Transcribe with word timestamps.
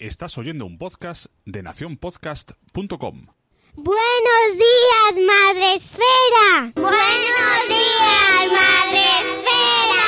Estás 0.00 0.38
oyendo 0.38 0.64
un 0.64 0.78
podcast 0.78 1.26
de 1.44 1.62
nacionpodcast.com. 1.62 3.26
Buenos 3.74 4.48
días, 4.54 5.12
Madre 5.26 5.74
Esfera. 5.74 6.72
Buenos 6.74 7.68
días, 7.68 8.50
Madre 8.50 9.04
Esfera. 9.20 10.06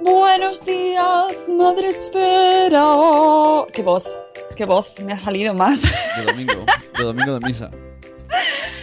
Buenos 0.00 0.64
días, 0.64 1.48
Madre 1.48 1.88
Esfera. 1.88 2.86
¡Qué 3.72 3.82
voz! 3.82 4.04
¡Qué 4.56 4.64
voz! 4.64 5.00
Me 5.00 5.14
ha 5.14 5.18
salido 5.18 5.54
más. 5.54 5.82
De 5.82 6.24
domingo, 6.24 6.64
de 6.96 7.02
domingo 7.02 7.40
de 7.40 7.46
misa. 7.48 7.68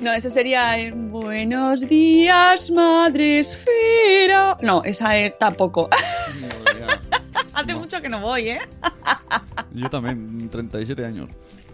No, 0.00 0.12
ese 0.12 0.30
sería 0.30 0.78
eh, 0.78 0.92
Buenos 0.92 1.88
días, 1.88 2.70
Madre 2.70 3.40
Esfera. 3.40 4.56
No, 4.62 4.82
esa 4.84 5.16
es 5.16 5.36
tampoco. 5.38 5.88
Hace 7.54 7.72
No. 7.72 7.80
mucho 7.80 8.00
que 8.00 8.08
no 8.08 8.20
voy, 8.20 8.50
¿eh? 8.50 8.60
Yo 9.72 9.90
también, 9.90 10.48
37 10.50 11.04
años. 11.04 11.28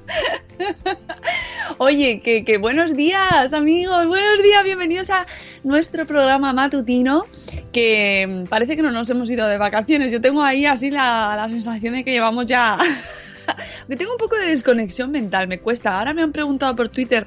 Oye, 1.78 2.20
que, 2.20 2.44
que 2.44 2.56
buenos 2.58 2.94
días, 2.96 3.52
amigos. 3.52 4.06
Buenos 4.06 4.42
días, 4.42 4.64
bienvenidos 4.64 5.10
a 5.10 5.26
nuestro 5.62 6.06
programa 6.06 6.52
matutino. 6.54 7.26
Que 7.72 8.44
parece 8.48 8.76
que 8.76 8.82
no 8.82 8.90
nos 8.90 9.10
hemos 9.10 9.28
ido 9.30 9.46
de 9.46 9.58
vacaciones. 9.58 10.10
Yo 10.12 10.20
tengo 10.22 10.42
ahí 10.42 10.64
así 10.64 10.90
la, 10.90 11.34
la 11.36 11.48
sensación 11.50 11.92
de 11.94 12.04
que 12.04 12.12
llevamos 12.12 12.46
ya. 12.46 12.78
que 13.88 13.96
tengo 13.96 14.12
un 14.12 14.18
poco 14.18 14.36
de 14.36 14.46
desconexión 14.46 15.10
mental, 15.10 15.46
me 15.48 15.58
cuesta. 15.60 15.98
Ahora 15.98 16.14
me 16.14 16.22
han 16.22 16.32
preguntado 16.32 16.74
por 16.74 16.88
Twitter. 16.88 17.26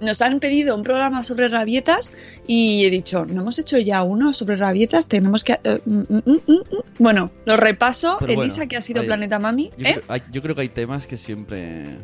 Nos 0.00 0.22
han 0.22 0.40
pedido 0.40 0.74
un 0.76 0.82
programa 0.82 1.22
sobre 1.22 1.48
rabietas 1.48 2.12
y 2.46 2.84
he 2.86 2.90
dicho, 2.90 3.24
¿no 3.26 3.42
hemos 3.42 3.58
hecho 3.58 3.78
ya 3.78 4.02
uno 4.02 4.32
sobre 4.34 4.56
rabietas? 4.56 5.06
Tenemos 5.08 5.44
que... 5.44 5.58
eh, 5.62 5.80
mm, 5.84 5.98
mm, 6.08 6.22
mm, 6.26 6.32
mm". 6.46 6.62
Bueno, 6.98 7.30
lo 7.44 7.56
repaso. 7.56 8.16
Pero 8.18 8.34
bueno, 8.34 8.42
Elisa, 8.44 8.66
que 8.66 8.76
ha 8.76 8.82
sido 8.82 9.04
Planeta 9.04 9.38
Mami. 9.38 9.70
Yo, 9.76 9.86
¿eh? 9.86 9.92
creo, 9.94 10.04
hay- 10.08 10.22
yo 10.32 10.42
creo 10.42 10.54
que 10.54 10.62
hay 10.62 10.68
temas 10.68 11.06
que 11.06 11.16
siempre, 11.16 11.98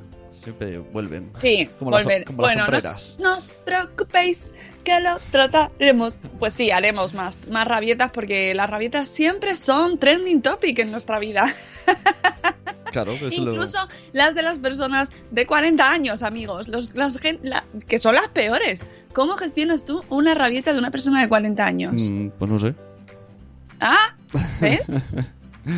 siempre 0.45 0.79
vuelven. 0.79 1.31
Sí, 1.39 1.69
Como 1.79 1.91
las- 1.91 2.05
volver. 2.05 2.25
como 2.25 2.43
las 2.43 2.55
bueno, 2.55 2.61
no 2.71 2.81
sombreras. 2.81 3.15
os, 3.15 3.19
no 3.19 3.37
os 3.37 3.45
preocupéis 3.65 4.43
que 4.85 5.01
lo 5.01 5.19
trataremos. 5.31 6.17
Pues 6.39 6.53
sí, 6.55 6.71
haremos 6.71 7.15
más, 7.15 7.39
más 7.51 7.67
rabietas 7.67 8.11
porque 8.13 8.55
las 8.55 8.69
rabietas 8.71 9.09
siempre 9.09 9.57
son 9.57 9.99
trending 9.99 10.43
topic 10.43 10.79
en 10.79 10.91
nuestra 10.91 11.19
vida. 11.19 11.53
Claro, 13.05 13.13
es 13.13 13.39
lo- 13.39 13.53
Incluso 13.53 13.79
las 14.13 14.35
de 14.35 14.43
las 14.43 14.59
personas 14.59 15.11
de 15.31 15.47
40 15.47 15.93
años, 15.93 16.23
amigos, 16.23 16.69
los, 16.69 16.95
las 16.95 17.21
la- 17.43 17.65
que 17.89 17.99
son 17.99 18.15
las 18.15 18.29
peores. 18.29 18.87
¿Cómo 19.13 19.37
gestionas 19.37 19.85
tú 19.85 20.03
una 20.09 20.35
rabieta 20.35 20.73
de 20.73 20.79
una 20.79 20.91
persona 20.91 21.21
de 21.21 21.29
40 21.29 21.65
años? 21.67 22.11
Mm, 22.11 22.29
pues 22.39 22.51
no 22.51 22.59
sé. 22.59 22.75
Ah, 23.81 24.15
¿ves? 24.61 24.93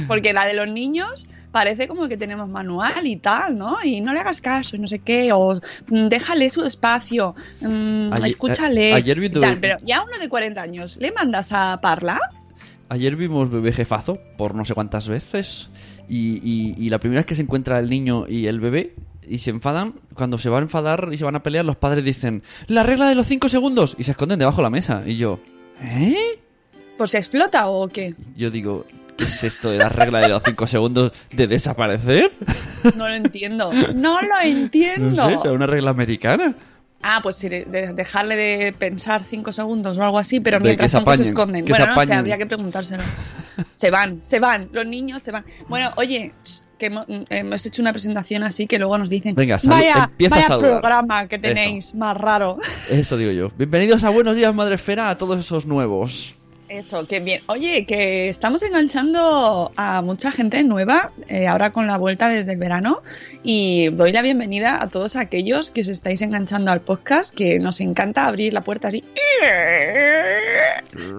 Porque 0.07 0.33
la 0.33 0.45
de 0.47 0.53
los 0.55 0.69
niños 0.69 1.29
parece 1.51 1.89
como 1.89 2.09
que 2.09 2.17
tenemos 2.19 2.49
manual 2.49 3.07
y 3.07 3.17
tal, 3.17 3.57
¿no? 3.57 3.79
Y 3.83 4.01
no 4.03 4.13
le 4.13 4.21
hagas 4.21 4.41
caso 4.43 4.77
y 4.77 4.79
no 4.79 4.87
sé 4.87 4.99
qué, 4.99 5.33
o 5.33 5.61
mm, 5.89 6.09
déjale 6.09 6.51
su 6.51 6.65
espacio, 6.65 7.35
mm, 7.61 8.13
Ayer- 8.13 8.27
escúchale. 8.27 8.93
a- 8.93 8.97
ayer 8.97 9.19
vi 9.19 9.27
y 9.27 9.31
tu- 9.31 9.41
tal. 9.41 9.59
Pero 9.59 9.79
ya 9.83 10.03
uno 10.03 10.19
de 10.21 10.29
40 10.29 10.61
años, 10.61 10.99
¿le 10.99 11.11
mandas 11.13 11.53
a 11.53 11.81
Parla? 11.81 12.21
Ayer 12.91 13.17
vimos 13.17 13.51
Bebé 13.51 13.73
Jefazo 13.73 14.19
por 14.37 14.55
no 14.55 14.65
sé 14.65 14.75
cuántas 14.75 15.09
veces. 15.09 15.71
Y, 16.09 16.41
y- 16.43 16.75
y 16.79 16.91
la 16.91 16.99
primera 16.99 17.21
vez 17.21 17.27
que 17.27 17.35
se 17.35 17.43
encuentra 17.43 17.79
el 17.79 17.91
niño 17.91 18.27
y 18.29 18.47
el 18.47 18.61
bebé 18.61 18.95
y 19.29 19.39
se 19.39 19.51
enfadan, 19.51 19.95
cuando 20.15 20.39
se 20.39 20.49
van 20.49 20.63
a 20.63 20.67
enfadar 20.67 21.11
y 21.13 21.19
se 21.19 21.25
van 21.25 21.37
a 21.37 21.43
pelear, 21.43 21.65
los 21.65 21.77
padres 21.77 22.03
dicen: 22.05 22.43
La 22.67 22.83
regla 22.83 23.09
de 23.09 23.15
los 23.15 23.27
5 23.27 23.49
segundos 23.49 23.95
y 23.99 24.05
se 24.05 24.13
esconden 24.13 24.39
debajo 24.39 24.59
de 24.59 24.63
la 24.63 24.71
mesa. 24.71 25.03
Y 25.07 25.17
yo, 25.17 25.39
¿eh? 25.83 26.17
¿Pues 26.97 27.11
se 27.11 27.19
explota 27.19 27.69
o 27.69 27.89
qué? 27.89 28.15
Yo 28.37 28.51
digo, 28.51 28.87
¿qué 29.17 29.25
es 29.25 29.45
esto 29.45 29.71
de 29.71 29.79
la 29.79 29.89
regla 29.89 30.21
de 30.21 30.29
los 30.29 30.43
5 30.43 30.67
segundos 30.67 31.13
de 31.31 31.47
desaparecer? 31.47 32.33
No 32.97 33.07
lo 33.09 33.15
entiendo. 33.15 33.71
No 33.95 34.21
lo 34.23 34.41
entiendo. 34.43 35.11
No 35.29 35.29
sé, 35.31 35.39
¿será 35.39 35.53
una 35.55 35.67
regla 35.67 35.91
americana? 35.91 36.55
Ah, 37.03 37.21
pues 37.23 37.41
dejarle 37.41 38.35
de 38.37 38.73
pensar 38.73 39.23
cinco 39.25 39.53
segundos 39.53 39.97
o 39.99 40.03
algo 40.03 40.19
así, 40.19 40.41
pero 40.41 40.59
mientras 40.61 40.91
tanto 40.93 41.15
se 41.15 41.23
esconden. 41.23 41.65
que 41.65 41.73
se 41.73 41.79
bueno, 41.83 41.95
no 41.95 42.03
sé, 42.05 42.13
habría 42.15 42.39
que 42.39 42.47
preguntárselo. 42.47 43.03
Se 43.77 43.91
van, 43.91 44.21
se 44.21 44.41
van, 44.41 44.69
los 44.73 44.85
niños 44.87 45.23
se 45.23 45.31
van. 45.31 45.45
Bueno, 45.69 45.91
oye, 45.97 46.33
que 46.79 46.91
hemo- 46.91 47.07
hemos 47.31 47.65
hecho 47.67 47.83
una 47.83 47.93
presentación 47.93 48.43
así 48.43 48.67
que 48.67 48.79
luego 48.79 48.99
nos 48.99 49.11
dicen, 49.11 49.35
Venga, 49.35 49.59
vaya, 49.65 50.05
empieza 50.11 50.35
a 50.35 50.39
vaya 50.39 50.49
saludar". 50.49 50.71
programa 50.81 51.27
que 51.29 51.39
tenéis, 51.39 51.95
más 51.95 52.17
raro. 52.17 52.59
Eso 52.91 53.17
digo 53.17 53.31
yo. 53.33 53.51
Bienvenidos 53.57 54.05
a 54.05 54.11
Buenos 54.11 54.37
Días 54.37 54.55
Madre 54.55 54.75
Esfera 54.77 55.11
a 55.11 55.19
todos 55.19 55.39
esos 55.39 55.67
nuevos. 55.67 56.35
Eso, 56.69 57.07
qué 57.07 57.21
bien. 57.21 57.41
Oye, 57.47 57.87
que 57.87 58.29
estamos 58.29 58.63
enganchando 58.63 59.73
a 59.77 60.03
mucha 60.03 60.31
gente 60.31 60.63
nueva 60.65 61.13
eh, 61.29 61.47
ahora 61.47 61.73
con 61.73 61.87
la 61.87 61.97
vuelta 61.97 62.29
desde 62.29 62.53
el 62.53 62.59
verano 62.59 63.03
y 63.43 63.89
doy 63.89 64.13
la 64.13 64.21
bienvenida 64.21 64.83
a 64.83 64.87
todos 64.89 65.17
aquellos 65.17 65.71
que 65.71 65.81
os 65.81 65.89
estáis 65.89 66.21
enganchando 66.21 66.71
al 66.71 66.81
podcast, 66.83 67.35
que 67.35 67.59
nos 67.59 67.81
encanta 67.81 68.27
abrir 68.27 68.53
la 68.53 68.61
puerta 68.61 68.89
así. 68.89 69.03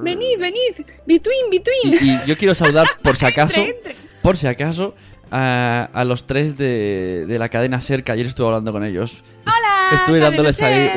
Venid, 0.03 0.37
venid, 0.39 0.85
between, 1.07 1.45
Y, 1.51 1.57
between. 1.57 1.93
y 1.99 2.27
yo 2.27 2.37
quiero 2.37 2.53
saludar, 2.53 2.85
por 3.03 3.17
si 3.17 3.25
acaso, 3.25 3.59
Entre, 3.61 3.75
entre. 3.91 3.95
por 4.21 4.37
si 4.37 4.45
acaso, 4.45 4.93
a, 5.31 5.89
a 5.93 6.03
los 6.05 6.27
tres 6.27 6.57
de, 6.59 7.25
de 7.27 7.39
la 7.39 7.49
cadena 7.49 7.81
SER, 7.81 8.03
que 8.03 8.11
ayer 8.11 8.27
estuve 8.27 8.47
hablando 8.47 8.71
con 8.71 8.83
ellos. 8.83 9.23
Hola. 9.49 9.99
Estuve 9.99 10.19
dándoles 10.19 10.61
ahí 10.61 10.91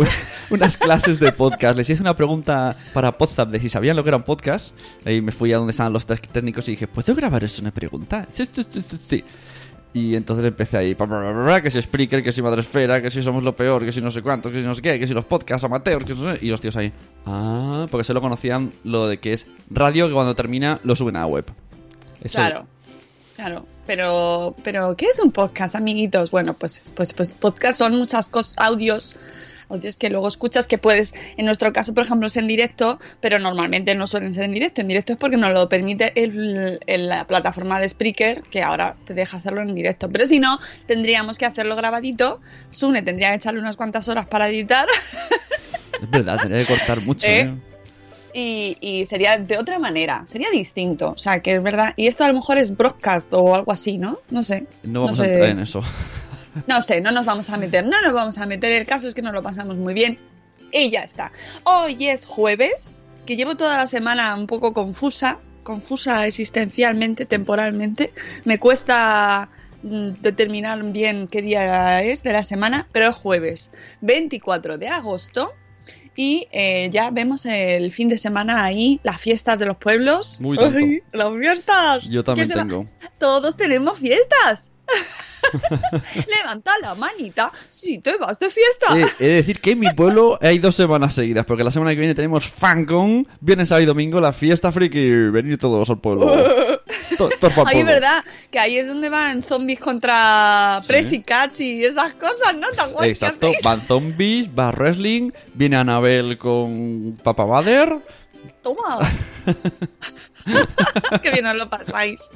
unas 0.50 0.76
clases 0.76 1.18
de 1.18 1.32
podcast. 1.32 1.76
Les 1.76 1.88
hice 1.88 2.02
una 2.02 2.14
pregunta 2.16 2.76
para 2.92 3.16
Podzap 3.16 3.48
de 3.50 3.60
si 3.60 3.68
sabían 3.68 3.96
lo 3.96 4.02
que 4.02 4.10
era 4.10 4.16
un 4.18 4.22
podcast. 4.22 4.72
Ahí 5.06 5.20
me 5.22 5.32
fui 5.32 5.52
a 5.52 5.56
donde 5.56 5.70
estaban 5.70 5.92
los 5.92 6.06
técnicos 6.06 6.68
y 6.68 6.72
dije, 6.72 6.86
¿puedo 6.86 7.14
grabar 7.14 7.42
eso 7.44 7.62
una 7.62 7.70
pregunta? 7.70 8.26
Sí, 8.30 8.46
sí, 8.52 8.64
sí, 8.70 8.84
sí, 8.88 8.98
sí. 9.08 9.24
Y 9.94 10.16
entonces 10.16 10.44
empecé 10.46 10.78
ahí, 10.78 10.94
que 11.62 11.70
si 11.70 11.80
Spreaker, 11.82 12.22
que 12.22 12.32
si 12.32 12.40
Madresfera, 12.40 13.02
que 13.02 13.10
si 13.10 13.22
somos 13.22 13.42
lo 13.42 13.54
peor, 13.54 13.84
que 13.84 13.92
si 13.92 14.00
no 14.00 14.10
sé 14.10 14.22
cuántos, 14.22 14.50
que 14.50 14.60
si 14.62 14.66
no 14.66 14.74
sé 14.74 14.80
qué, 14.80 14.98
que 14.98 15.06
si 15.06 15.12
los 15.12 15.26
podcasts 15.26 15.64
amateurs, 15.64 16.06
que 16.06 16.14
no 16.14 16.32
sé... 16.32 16.38
Y 16.40 16.48
los 16.48 16.62
tíos 16.62 16.76
ahí, 16.76 16.90
ah, 17.26 17.86
porque 17.90 18.02
solo 18.02 18.22
conocían 18.22 18.70
lo 18.84 19.06
de 19.06 19.18
que 19.18 19.34
es 19.34 19.46
radio 19.70 20.08
que 20.08 20.14
cuando 20.14 20.34
termina 20.34 20.78
lo 20.82 20.96
suben 20.96 21.16
a 21.16 21.20
la 21.20 21.26
web. 21.26 21.44
Eso- 22.24 22.38
Claro, 22.38 22.66
claro. 23.42 23.66
Pero, 23.86 24.54
pero, 24.62 24.96
¿qué 24.96 25.06
es 25.06 25.18
un 25.18 25.32
podcast, 25.32 25.74
amiguitos? 25.74 26.30
Bueno, 26.30 26.54
pues, 26.54 26.80
pues, 26.94 27.12
pues 27.12 27.32
podcast 27.34 27.78
son 27.78 27.96
muchas 27.96 28.28
cosas, 28.28 28.54
audios 28.58 29.16
audios 29.68 29.96
que 29.96 30.10
luego 30.10 30.28
escuchas 30.28 30.66
que 30.66 30.76
puedes, 30.76 31.14
en 31.38 31.46
nuestro 31.46 31.72
caso, 31.72 31.94
por 31.94 32.04
ejemplo, 32.04 32.26
es 32.26 32.36
en 32.36 32.46
directo, 32.46 33.00
pero 33.22 33.38
normalmente 33.38 33.94
no 33.94 34.06
suelen 34.06 34.34
ser 34.34 34.44
en 34.44 34.52
directo. 34.52 34.82
En 34.82 34.88
directo 34.88 35.14
es 35.14 35.18
porque 35.18 35.38
nos 35.38 35.54
lo 35.54 35.66
permite 35.70 36.12
el- 36.22 36.78
el- 36.86 37.08
la 37.08 37.26
plataforma 37.26 37.80
de 37.80 37.88
Spreaker, 37.88 38.42
que 38.50 38.62
ahora 38.62 38.96
te 39.06 39.14
deja 39.14 39.38
hacerlo 39.38 39.62
en 39.62 39.74
directo. 39.74 40.10
Pero 40.10 40.26
si 40.26 40.40
no, 40.40 40.58
tendríamos 40.86 41.38
que 41.38 41.46
hacerlo 41.46 41.74
grabadito. 41.74 42.42
Sune 42.68 43.00
tendría 43.02 43.30
que 43.30 43.36
echarle 43.36 43.60
unas 43.60 43.76
cuantas 43.76 44.08
horas 44.08 44.26
para 44.26 44.46
editar 44.50 44.86
Es 46.02 46.10
verdad, 46.10 46.38
tendría 46.38 46.66
que 46.66 46.68
cortar 46.76 47.00
mucho, 47.00 47.26
¿Eh? 47.26 47.40
¿eh? 47.40 47.54
Y, 48.34 48.76
y 48.80 49.04
sería 49.04 49.38
de 49.38 49.58
otra 49.58 49.78
manera, 49.78 50.22
sería 50.26 50.50
distinto. 50.50 51.10
O 51.10 51.18
sea, 51.18 51.40
que 51.40 51.54
es 51.54 51.62
verdad. 51.62 51.94
Y 51.96 52.06
esto 52.06 52.24
a 52.24 52.28
lo 52.28 52.34
mejor 52.34 52.58
es 52.58 52.76
broadcast 52.76 53.32
o 53.32 53.54
algo 53.54 53.72
así, 53.72 53.98
¿no? 53.98 54.18
No 54.30 54.42
sé. 54.42 54.66
No 54.82 55.02
vamos 55.02 55.18
No 55.18 55.24
a 55.24 55.26
entrar 55.26 55.50
en 55.50 55.58
eso. 55.60 55.82
No 56.66 56.82
sé, 56.82 57.00
no 57.00 57.12
nos 57.12 57.24
vamos 57.24 57.48
a 57.48 57.56
meter, 57.56 57.86
no 57.86 57.98
nos 58.02 58.12
vamos 58.12 58.36
a 58.36 58.44
meter. 58.44 58.72
El 58.72 58.84
caso 58.84 59.08
es 59.08 59.14
que 59.14 59.22
nos 59.22 59.32
lo 59.32 59.42
pasamos 59.42 59.76
muy 59.76 59.94
bien 59.94 60.18
y 60.72 60.90
ya 60.90 61.00
está. 61.00 61.32
Hoy 61.64 62.08
es 62.08 62.24
jueves, 62.24 63.02
que 63.26 63.36
llevo 63.36 63.56
toda 63.56 63.76
la 63.76 63.86
semana 63.86 64.34
un 64.34 64.46
poco 64.46 64.72
confusa, 64.72 65.38
confusa 65.62 66.26
existencialmente, 66.26 67.26
temporalmente. 67.26 68.12
Me 68.44 68.58
cuesta 68.58 69.48
mm, 69.82 70.10
determinar 70.20 70.82
bien 70.92 71.28
qué 71.28 71.42
día 71.42 72.02
es 72.02 72.22
de 72.22 72.32
la 72.32 72.44
semana, 72.44 72.88
pero 72.92 73.08
es 73.08 73.16
jueves, 73.16 73.70
24 74.00 74.78
de 74.78 74.88
agosto. 74.88 75.52
Y 76.14 76.46
eh, 76.52 76.90
ya 76.90 77.10
vemos 77.10 77.46
el 77.46 77.90
fin 77.92 78.08
de 78.08 78.18
semana 78.18 78.64
ahí, 78.64 79.00
las 79.02 79.20
fiestas 79.20 79.58
de 79.58 79.66
los 79.66 79.76
pueblos. 79.78 80.40
Muy. 80.40 80.58
¡Ay, 80.58 81.00
las 81.12 81.32
fiestas! 81.34 82.04
Yo 82.08 82.22
también 82.22 82.48
¿Quién 82.48 82.58
se 82.58 82.64
va- 82.64 82.68
tengo. 82.68 82.86
todos 83.18 83.56
tenemos 83.56 83.98
fiestas. 83.98 84.70
Levanta 86.28 86.72
la 86.80 86.94
manita 86.94 87.52
si 87.68 87.98
te 87.98 88.16
vas 88.16 88.38
de 88.38 88.48
fiesta. 88.48 88.98
Eh, 88.98 89.06
He 89.18 89.24
de 89.26 89.34
decir 89.34 89.60
que 89.60 89.72
en 89.72 89.80
mi 89.80 89.90
pueblo 89.92 90.38
hay 90.40 90.58
dos 90.58 90.74
semanas 90.74 91.14
seguidas, 91.14 91.44
porque 91.44 91.64
la 91.64 91.70
semana 91.70 91.90
que 91.92 91.98
viene 91.98 92.14
tenemos 92.14 92.48
FanCon, 92.48 93.26
viernes, 93.40 93.68
sábado 93.68 93.82
y 93.82 93.86
domingo, 93.86 94.20
la 94.20 94.32
fiesta 94.32 94.70
friki. 94.72 95.10
Venid 95.30 95.58
todos 95.58 95.90
al 95.90 95.98
pueblo. 96.00 96.26
To- 97.18 97.28
todos 97.40 97.58
Ahí 97.66 97.82
verdad 97.84 98.24
que 98.50 98.58
ahí 98.58 98.78
es 98.78 98.86
donde 98.86 99.08
van 99.08 99.42
zombies 99.42 99.80
contra 99.80 100.78
Sí. 100.82 100.88
Press 100.88 101.12
y 101.12 101.22
Catch 101.22 101.60
y 101.60 101.84
esas 101.84 102.14
cosas, 102.14 102.54
¿no? 102.56 102.68
¿Te 102.70 102.80
acuerdas? 102.80 103.06
Exacto, 103.06 103.50
van 103.62 103.86
zombies, 103.86 104.48
va 104.56 104.70
wrestling, 104.72 105.30
viene 105.54 105.76
Anabel 105.76 106.38
con 106.38 107.18
Papa 107.22 107.44
Vader. 107.44 107.96
Toma. 108.62 108.98
Qué 111.22 111.30
bien 111.30 111.46
os 111.46 111.56
lo 111.56 111.68
pasáis. 111.68 112.30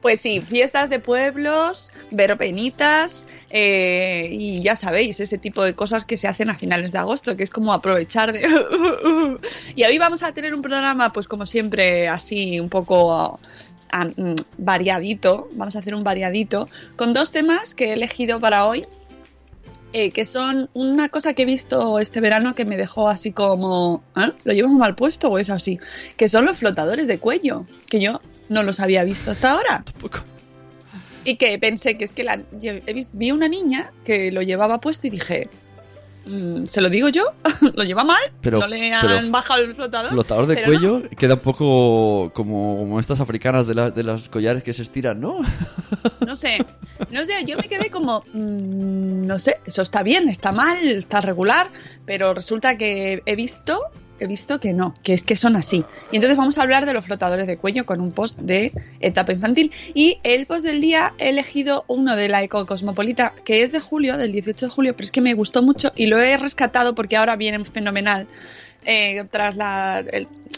Pues 0.00 0.20
sí, 0.20 0.40
fiestas 0.40 0.90
de 0.90 1.00
pueblos, 1.00 1.90
verbenitas 2.10 3.26
eh, 3.50 4.28
y 4.30 4.62
ya 4.62 4.76
sabéis, 4.76 5.20
ese 5.20 5.38
tipo 5.38 5.64
de 5.64 5.74
cosas 5.74 6.04
que 6.04 6.16
se 6.16 6.28
hacen 6.28 6.50
a 6.50 6.54
finales 6.54 6.92
de 6.92 6.98
agosto, 6.98 7.36
que 7.36 7.42
es 7.42 7.50
como 7.50 7.72
aprovechar 7.72 8.32
de... 8.32 8.42
y 9.74 9.84
hoy 9.84 9.98
vamos 9.98 10.22
a 10.22 10.32
tener 10.32 10.54
un 10.54 10.62
programa, 10.62 11.12
pues 11.12 11.28
como 11.28 11.46
siempre, 11.46 12.08
así 12.08 12.60
un 12.60 12.68
poco 12.68 13.40
ah, 13.90 14.04
mm, 14.04 14.34
variadito, 14.58 15.48
vamos 15.52 15.76
a 15.76 15.80
hacer 15.80 15.94
un 15.94 16.04
variadito, 16.04 16.68
con 16.96 17.12
dos 17.12 17.32
temas 17.32 17.74
que 17.74 17.90
he 17.90 17.92
elegido 17.94 18.40
para 18.40 18.66
hoy. 18.66 18.86
Eh, 19.92 20.10
que 20.10 20.24
son 20.24 20.68
una 20.74 21.08
cosa 21.08 21.32
que 21.32 21.42
he 21.42 21.46
visto 21.46 21.98
este 21.98 22.20
verano 22.20 22.54
que 22.54 22.64
me 22.64 22.76
dejó 22.76 23.08
así 23.08 23.32
como, 23.32 24.02
¿ah? 24.14 24.32
¿Lo 24.44 24.52
llevamos 24.52 24.78
mal 24.78 24.94
puesto 24.94 25.28
o 25.28 25.38
es 25.38 25.50
así? 25.50 25.80
Que 26.16 26.28
son 26.28 26.44
los 26.44 26.58
flotadores 26.58 27.06
de 27.06 27.18
cuello, 27.18 27.64
que 27.88 28.00
yo 28.00 28.20
no 28.48 28.62
los 28.62 28.80
había 28.80 29.04
visto 29.04 29.30
hasta 29.30 29.52
ahora. 29.52 29.82
Tampoco. 29.84 30.18
Y 31.24 31.36
que 31.36 31.58
pensé 31.58 31.96
que 31.96 32.04
es 32.04 32.12
que 32.12 32.24
la, 32.24 32.40
vi 33.12 33.30
una 33.30 33.48
niña 33.48 33.90
que 34.04 34.30
lo 34.30 34.42
llevaba 34.42 34.78
puesto 34.78 35.06
y 35.06 35.10
dije, 35.10 35.48
¿se 36.66 36.80
lo 36.80 36.88
digo 36.90 37.08
yo? 37.08 37.24
¿Lo 37.74 37.84
lleva 37.84 38.04
mal? 38.04 38.20
Pero- 38.40 38.58
¿No 38.60 38.68
le 38.68 38.92
han 38.92 39.06
pero 39.06 39.30
bajado 39.30 39.62
el 39.62 39.74
flotador? 39.74 40.10
Flotador 40.10 40.46
de 40.46 40.62
cuello 40.64 41.02
queda 41.18 41.34
un 41.34 41.40
poco 41.40 42.30
como, 42.34 42.78
como 42.78 43.00
estas 43.00 43.20
africanas 43.20 43.66
de, 43.66 43.74
la- 43.74 43.90
de 43.90 44.02
los 44.02 44.28
collares 44.28 44.62
que 44.62 44.72
se 44.72 44.82
estiran, 44.82 45.20
¿no? 45.20 45.40
No 46.26 46.36
sé, 46.36 46.58
no 47.10 47.24
sé, 47.24 47.44
yo 47.46 47.56
me 47.56 47.68
quedé 47.68 47.88
como, 47.90 48.22
mm, 48.34 49.26
no 49.26 49.38
sé, 49.38 49.58
eso 49.64 49.80
está 49.82 50.02
bien, 50.02 50.28
está 50.28 50.52
mal, 50.52 50.86
está 50.86 51.20
regular, 51.22 51.70
pero 52.04 52.34
resulta 52.34 52.76
que 52.76 53.22
he 53.24 53.34
visto, 53.36 53.80
he 54.20 54.26
visto 54.26 54.60
que 54.60 54.72
no, 54.72 54.94
que 55.02 55.14
es 55.14 55.22
que 55.22 55.36
son 55.36 55.56
así. 55.56 55.84
Y 56.10 56.16
entonces 56.16 56.36
vamos 56.36 56.58
a 56.58 56.62
hablar 56.62 56.86
de 56.86 56.92
los 56.92 57.04
flotadores 57.04 57.46
de 57.46 57.56
cuello 57.56 57.86
con 57.86 58.00
un 58.00 58.12
post 58.12 58.38
de 58.38 58.72
etapa 59.00 59.32
infantil. 59.32 59.72
Y 59.94 60.18
el 60.22 60.46
post 60.46 60.64
del 60.64 60.80
día 60.80 61.14
he 61.18 61.30
elegido 61.30 61.84
uno 61.88 62.16
de 62.16 62.28
la 62.28 62.42
Eco 62.42 62.66
Cosmopolita, 62.66 63.32
que 63.44 63.62
es 63.62 63.72
de 63.72 63.80
julio, 63.80 64.16
del 64.16 64.32
18 64.32 64.66
de 64.66 64.72
julio, 64.72 64.92
pero 64.94 65.04
es 65.04 65.12
que 65.12 65.20
me 65.20 65.34
gustó 65.34 65.62
mucho 65.62 65.92
y 65.94 66.06
lo 66.06 66.18
he 66.18 66.36
rescatado 66.36 66.94
porque 66.94 67.16
ahora 67.16 67.36
viene 67.36 67.64
fenomenal. 67.64 68.26
Eh, 68.84 69.24
tras 69.30 69.56
la, 69.56 70.04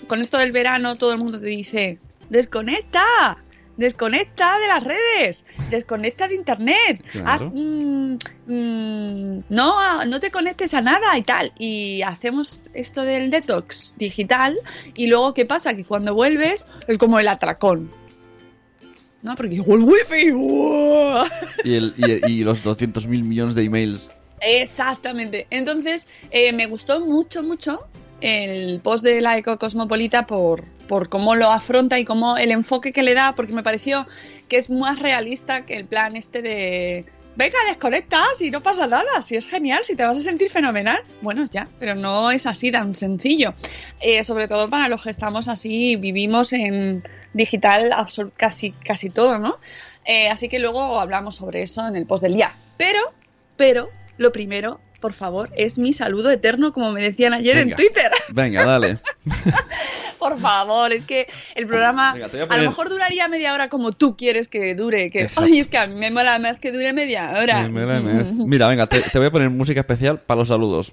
con 0.07 0.21
esto 0.21 0.39
del 0.39 0.53
verano 0.53 0.95
todo 0.97 1.13
el 1.13 1.19
mundo 1.19 1.41
te 1.41 1.47
dice, 1.47 1.99
desconecta, 2.29 3.39
desconecta 3.81 4.59
de 4.59 4.69
las 4.69 4.85
redes, 4.85 5.45
desconecta 5.71 6.29
de 6.29 6.35
internet, 6.37 7.03
Claro. 7.11 7.47
haz, 7.47 7.53
mm, 7.53 8.15
mm, 8.47 9.39
no, 9.49 10.05
no 10.05 10.21
te 10.21 10.31
conectes 10.31 10.75
a 10.75 10.81
nada 10.81 11.17
y 11.19 11.23
tal. 11.23 11.53
Y 11.59 12.03
hacemos 12.03 12.63
esto 12.75 13.03
del 13.03 13.31
detox 13.31 13.97
digital 13.99 14.57
y 14.95 15.07
luego 15.09 15.35
¿qué 15.35 15.47
pasa? 15.47 15.75
Que 15.75 15.85
cuando 15.85 16.15
vuelves 16.15 16.69
es 16.87 16.99
como 16.99 17.19
el 17.19 17.27
atracón. 17.27 17.91
¿No? 19.23 19.35
Porque 19.35 19.57
llegó 19.57 19.75
el 19.75 19.83
wifi. 19.83 20.31
¡buah! 20.31 21.29
Y, 21.65 21.75
el, 21.75 21.95
y, 21.97 22.33
y 22.33 22.45
los 22.45 22.63
200 22.63 23.07
mil 23.07 23.25
millones 23.25 23.55
de 23.55 23.65
emails. 23.65 24.09
Exactamente. 24.41 25.47
Entonces, 25.51 26.09
eh, 26.31 26.53
me 26.55 26.67
gustó 26.67 27.01
mucho, 27.01 27.43
mucho 27.43 27.87
el 28.21 28.81
post 28.81 29.05
de 29.05 29.21
la 29.21 29.37
Eco 29.39 29.59
Cosmopolita 29.59 30.27
por, 30.27 30.65
por 30.89 31.09
cómo 31.09 31.35
lo 31.35 31.51
afronta 31.51 31.99
y 31.99 32.05
cómo 32.05 32.37
el 32.37 32.51
enfoque 32.51 32.93
que 32.93 33.03
le 33.03 33.15
da, 33.15 33.35
porque 33.35 33.53
me 33.53 33.63
pareció 33.63 34.07
que 34.49 34.57
es 34.57 34.71
más 34.71 34.99
realista 34.99 35.65
que 35.65 35.75
el 35.75 35.87
plan 35.87 36.17
este 36.17 36.43
de. 36.43 37.05
Venga, 37.37 37.59
desconectas 37.69 38.43
y 38.43 38.51
no 38.51 38.63
pasa 38.63 38.87
nada, 38.87 39.23
si 39.23 39.37
es 39.37 39.47
genial, 39.47 39.85
si 39.85 39.95
te 39.95 40.05
vas 40.05 40.17
a 40.17 40.21
sentir 40.21 40.51
fenomenal. 40.51 41.01
Bueno, 41.23 41.45
ya, 41.49 41.69
pero 41.79 41.95
no 41.95 42.31
es 42.31 42.47
así 42.47 42.73
tan 42.73 42.95
sencillo. 42.95 43.55
Eh, 44.01 44.25
sobre 44.25 44.49
todo 44.49 44.69
para 44.69 44.89
los 44.89 45.05
que 45.05 45.11
estamos 45.11 45.49
así, 45.49 45.97
vivimos 45.97 46.53
en 46.53 47.03
digital 47.33 47.95
casi, 48.37 48.73
casi 48.73 49.11
todo, 49.11 49.39
¿no? 49.39 49.59
Eh, 50.05 50.29
así 50.29 50.49
que 50.49 50.59
luego 50.59 51.01
hablamos 51.01 51.37
sobre 51.37 51.63
eso 51.63 51.87
en 51.87 51.95
el 51.97 52.05
post 52.05 52.25
del 52.25 52.35
día. 52.35 52.55
Pero, 52.77 53.01
pero, 53.57 53.91
lo 54.19 54.33
primero, 54.33 54.81
por 55.01 55.13
favor, 55.15 55.51
es 55.57 55.79
mi 55.79 55.93
saludo 55.93 56.31
eterno, 56.31 56.73
como 56.73 56.93
me 56.93 57.01
decían 57.01 57.33
ayer 57.33 57.57
Venga. 57.57 57.71
en 57.71 57.77
Twitter. 57.77 58.11
Venga, 58.33 58.65
dale. 58.65 58.99
Por 60.19 60.39
favor, 60.39 60.93
es 60.93 61.07
que 61.07 61.27
el 61.55 61.67
programa 61.67 62.13
Venga, 62.13 62.29
a 62.49 62.57
lo 62.59 62.65
mejor 62.65 62.91
duraría 62.91 63.27
media 63.29 63.55
hora 63.55 63.71
como 63.71 63.93
tú 63.93 64.17
quieres 64.17 64.51
que 64.51 64.75
dure. 64.75 65.09
Que, 65.11 65.23
Exacto. 65.23 65.45
ay, 65.45 65.61
es 65.61 65.69
que 65.69 65.79
a 65.79 65.87
mí 65.87 65.95
me 65.95 66.11
mola 66.11 66.39
más 66.39 66.61
que 66.61 66.71
dure 66.73 66.93
media 66.93 67.33
hora. 67.39 67.67
Mira, 68.47 68.69
venga, 68.69 68.87
te, 68.87 69.01
te 69.01 69.19
voy 69.19 69.29
a 69.29 69.31
poner 69.31 69.49
música 69.49 69.81
especial 69.81 70.21
para 70.21 70.41
los 70.41 70.49
saludos. 70.49 70.93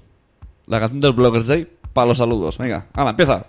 La 0.66 0.80
canción 0.80 1.02
del 1.02 1.12
Bloggers 1.12 1.48
Day 1.48 1.68
para 1.92 2.08
los 2.08 2.18
saludos. 2.18 2.58
Venga, 2.58 2.88
hala, 2.94 3.10
empieza. 3.10 3.46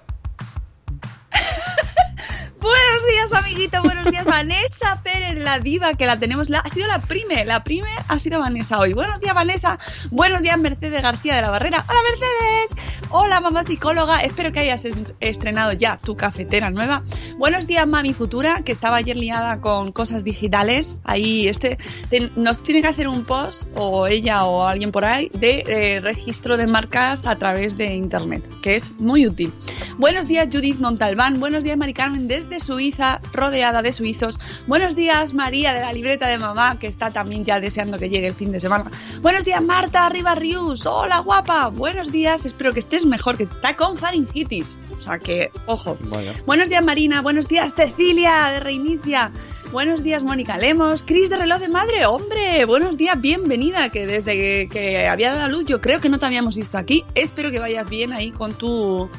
Días, 3.28 3.32
amiguito. 3.44 3.82
Buenos 3.82 4.10
días, 4.10 4.24
Vanessa 4.24 5.00
Pérez, 5.02 5.36
la 5.36 5.58
diva, 5.58 5.94
que 5.94 6.06
la 6.06 6.18
tenemos. 6.18 6.48
Ha 6.50 6.68
sido 6.68 6.86
la 6.88 7.00
prime. 7.02 7.44
La 7.44 7.62
prime 7.64 7.88
ha 8.08 8.18
sido 8.18 8.40
Vanessa 8.40 8.78
hoy. 8.78 8.92
Buenos 8.94 9.20
días, 9.20 9.34
Vanessa. 9.34 9.78
Buenos 10.10 10.42
días, 10.42 10.58
Mercedes 10.58 11.02
García 11.02 11.36
de 11.36 11.42
la 11.42 11.50
Barrera. 11.50 11.84
Hola, 11.88 11.98
Mercedes. 12.10 12.84
Hola, 13.10 13.40
mamá 13.40 13.64
psicóloga. 13.64 14.20
Espero 14.20 14.52
que 14.52 14.60
hayas 14.60 14.84
en- 14.84 15.12
estrenado 15.20 15.72
ya 15.72 15.96
tu 15.98 16.16
cafetera 16.16 16.70
nueva. 16.70 17.02
Buenos 17.38 17.66
días, 17.66 17.86
mami 17.86 18.14
futura, 18.14 18.62
que 18.64 18.72
estaba 18.72 18.96
ayer 18.96 19.16
liada 19.16 19.60
con 19.60 19.92
cosas 19.92 20.24
digitales. 20.24 20.96
Ahí 21.04 21.48
este 21.48 21.78
te- 22.10 22.30
nos 22.36 22.62
tiene 22.62 22.82
que 22.82 22.88
hacer 22.88 23.08
un 23.08 23.24
post, 23.24 23.68
o 23.74 24.06
ella 24.06 24.44
o 24.44 24.66
alguien 24.66 24.92
por 24.92 25.04
ahí, 25.04 25.30
de 25.34 25.64
eh, 25.66 26.00
registro 26.00 26.56
de 26.56 26.66
marcas 26.66 27.26
a 27.26 27.36
través 27.36 27.76
de 27.76 27.94
internet, 27.94 28.44
que 28.62 28.76
es 28.76 28.92
muy 28.98 29.26
útil. 29.26 29.52
Buenos 29.98 30.26
días, 30.28 30.48
Judith 30.52 30.78
Montalbán. 30.80 31.40
Buenos 31.40 31.64
días, 31.64 31.76
Mari 31.76 31.94
Carmen, 31.94 32.28
desde 32.28 32.60
Suiza, 32.60 33.17
rodeada 33.32 33.82
de 33.82 33.92
suizos. 33.92 34.38
Buenos 34.66 34.96
días, 34.96 35.34
María, 35.34 35.72
de 35.72 35.80
la 35.80 35.92
libreta 35.92 36.26
de 36.26 36.38
mamá, 36.38 36.78
que 36.78 36.86
está 36.86 37.10
también 37.10 37.44
ya 37.44 37.60
deseando 37.60 37.98
que 37.98 38.08
llegue 38.08 38.26
el 38.26 38.34
fin 38.34 38.52
de 38.52 38.60
semana. 38.60 38.90
Buenos 39.20 39.44
días, 39.44 39.62
Marta, 39.62 40.06
arriba 40.06 40.34
Rius. 40.34 40.86
Hola, 40.86 41.18
guapa. 41.20 41.68
Buenos 41.68 42.12
días, 42.12 42.46
espero 42.46 42.72
que 42.72 42.80
estés 42.80 43.06
mejor, 43.06 43.36
que 43.36 43.44
está 43.44 43.76
con 43.76 43.96
faringitis. 43.96 44.78
O 44.98 45.00
sea 45.00 45.18
que, 45.18 45.50
ojo. 45.66 45.96
Vaya. 46.00 46.32
Buenos 46.46 46.68
días, 46.68 46.82
Marina. 46.82 47.22
Buenos 47.22 47.48
días, 47.48 47.72
Cecilia, 47.74 48.50
de 48.52 48.60
Reinicia. 48.60 49.30
Buenos 49.70 50.02
días, 50.02 50.22
Mónica 50.24 50.56
Lemos. 50.56 51.02
Cris, 51.02 51.28
de 51.28 51.36
Reloj 51.36 51.60
de 51.60 51.68
Madre. 51.68 52.06
Hombre, 52.06 52.64
buenos 52.64 52.96
días, 52.96 53.20
bienvenida. 53.20 53.90
Que 53.90 54.06
desde 54.06 54.32
que, 54.32 54.68
que 54.70 55.06
había 55.06 55.32
dado 55.32 55.44
a 55.44 55.48
luz, 55.48 55.66
yo 55.66 55.82
creo 55.82 56.00
que 56.00 56.08
no 56.08 56.18
te 56.18 56.24
habíamos 56.24 56.56
visto 56.56 56.78
aquí. 56.78 57.04
Espero 57.14 57.50
que 57.50 57.58
vayas 57.58 57.88
bien 57.88 58.14
ahí 58.14 58.30
con 58.30 58.54
tu, 58.54 59.10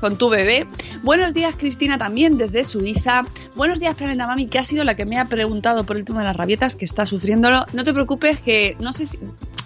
con 0.00 0.18
tu 0.18 0.28
bebé. 0.28 0.66
Buenos 1.04 1.34
días, 1.34 1.54
Cristina, 1.56 1.98
también 1.98 2.36
desde 2.36 2.64
Suiza. 2.64 3.24
Buenos 3.54 3.78
días, 3.78 3.94
Planeta 3.94 4.26
Mami, 4.26 4.48
que 4.48 4.58
ha 4.58 4.64
sido 4.64 4.82
la 4.82 4.96
que 4.96 5.06
me 5.06 5.20
ha 5.20 5.28
preguntado 5.28 5.84
por 5.84 5.96
el 5.96 6.04
tema 6.04 6.18
de 6.18 6.26
las 6.26 6.36
rabietas, 6.36 6.74
que 6.74 6.84
está 6.84 7.06
sufriéndolo. 7.06 7.64
No 7.72 7.84
te 7.84 7.94
preocupes, 7.94 8.40
que 8.40 8.76
no 8.80 8.92
sé 8.92 9.06
si. 9.06 9.20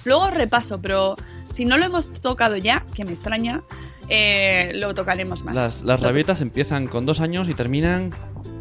Luego 0.04 0.30
repaso, 0.30 0.80
pero 0.82 1.16
si 1.48 1.64
no 1.64 1.78
lo 1.78 1.86
hemos 1.86 2.12
tocado 2.12 2.56
ya, 2.56 2.84
que 2.94 3.06
me 3.06 3.12
extraña, 3.12 3.62
eh, 4.08 4.72
lo 4.74 4.94
tocaremos 4.94 5.42
más. 5.44 5.82
Las, 5.82 6.00
rabietas 6.00 6.42
empiezan 6.42 6.86
con 6.86 7.06
dos 7.06 7.20
años 7.20 7.48
y 7.48 7.54
terminan 7.54 8.12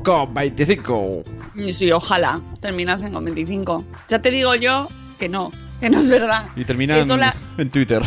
con 0.06 0.34
25. 0.34 1.24
Y 1.56 1.74
Sí, 1.74 1.92
ojalá 1.92 2.40
terminasen 2.62 3.12
con 3.12 3.26
25. 3.26 3.84
Ya 4.10 4.22
te 4.22 4.32
digo 4.32 4.56
yo 4.56 4.88
que 5.20 5.28
no, 5.28 5.52
que 5.80 5.90
no 5.90 6.00
es 6.00 6.08
verdad. 6.10 6.46
Y 6.56 6.64
terminan 6.66 7.06
la- 7.20 7.36
en 7.58 7.70
Twitter. 7.70 8.02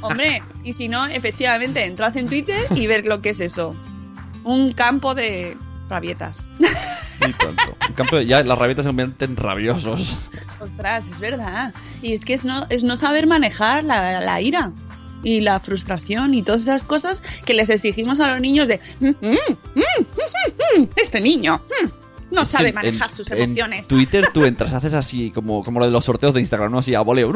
Hombre, 0.00 0.42
y 0.64 0.72
si 0.72 0.88
no, 0.88 1.06
efectivamente, 1.06 1.84
entrad 1.84 2.16
en 2.16 2.26
Twitter 2.28 2.66
y 2.74 2.86
ver 2.86 3.06
lo 3.06 3.20
que 3.20 3.30
es 3.30 3.40
eso. 3.40 3.74
Un 4.44 4.72
campo 4.72 5.14
de 5.14 5.56
rabietas. 5.88 6.44
y 6.58 7.32
tanto. 7.32 7.76
En 7.88 7.94
cambio, 7.94 8.20
ya 8.22 8.42
las 8.42 8.58
rabietas 8.58 8.84
se 8.84 8.88
convierten 8.88 9.36
rabiosos. 9.36 10.16
Ostras, 10.60 11.08
es 11.08 11.18
verdad. 11.20 11.72
Y 12.02 12.12
es 12.12 12.24
que 12.24 12.34
es 12.34 12.44
no, 12.44 12.66
es 12.70 12.84
no 12.84 12.96
saber 12.96 13.26
manejar 13.26 13.84
la, 13.84 14.20
la 14.20 14.40
ira 14.40 14.72
y 15.22 15.40
la 15.40 15.58
frustración 15.58 16.34
y 16.34 16.42
todas 16.42 16.62
esas 16.62 16.84
cosas 16.84 17.22
que 17.46 17.54
les 17.54 17.70
exigimos 17.70 18.20
a 18.20 18.28
los 18.28 18.40
niños 18.40 18.68
de 18.68 18.78
"Mm, 19.00 19.06
mm, 19.08 19.30
mm, 19.74 20.04
mm, 20.76 20.80
mm, 20.82 20.88
este 20.96 21.20
niño 21.20 21.60
mm, 21.84 22.34
no 22.34 22.42
Es 22.42 22.48
sabe 22.48 22.68
en- 22.70 22.74
manejar 22.74 23.10
en- 23.10 23.16
sus 23.16 23.30
en 23.30 23.38
emociones. 23.42 23.88
Twitter 23.88 24.26
tú 24.32 24.44
entras, 24.44 24.72
haces 24.72 24.94
así 24.94 25.30
como, 25.30 25.62
como 25.64 25.78
lo 25.80 25.86
de 25.86 25.92
los 25.92 26.04
sorteos 26.04 26.34
de 26.34 26.40
Instagram, 26.40 26.72
¿no? 26.72 26.78
Así 26.78 26.94
a 26.94 27.00
voleo. 27.00 27.32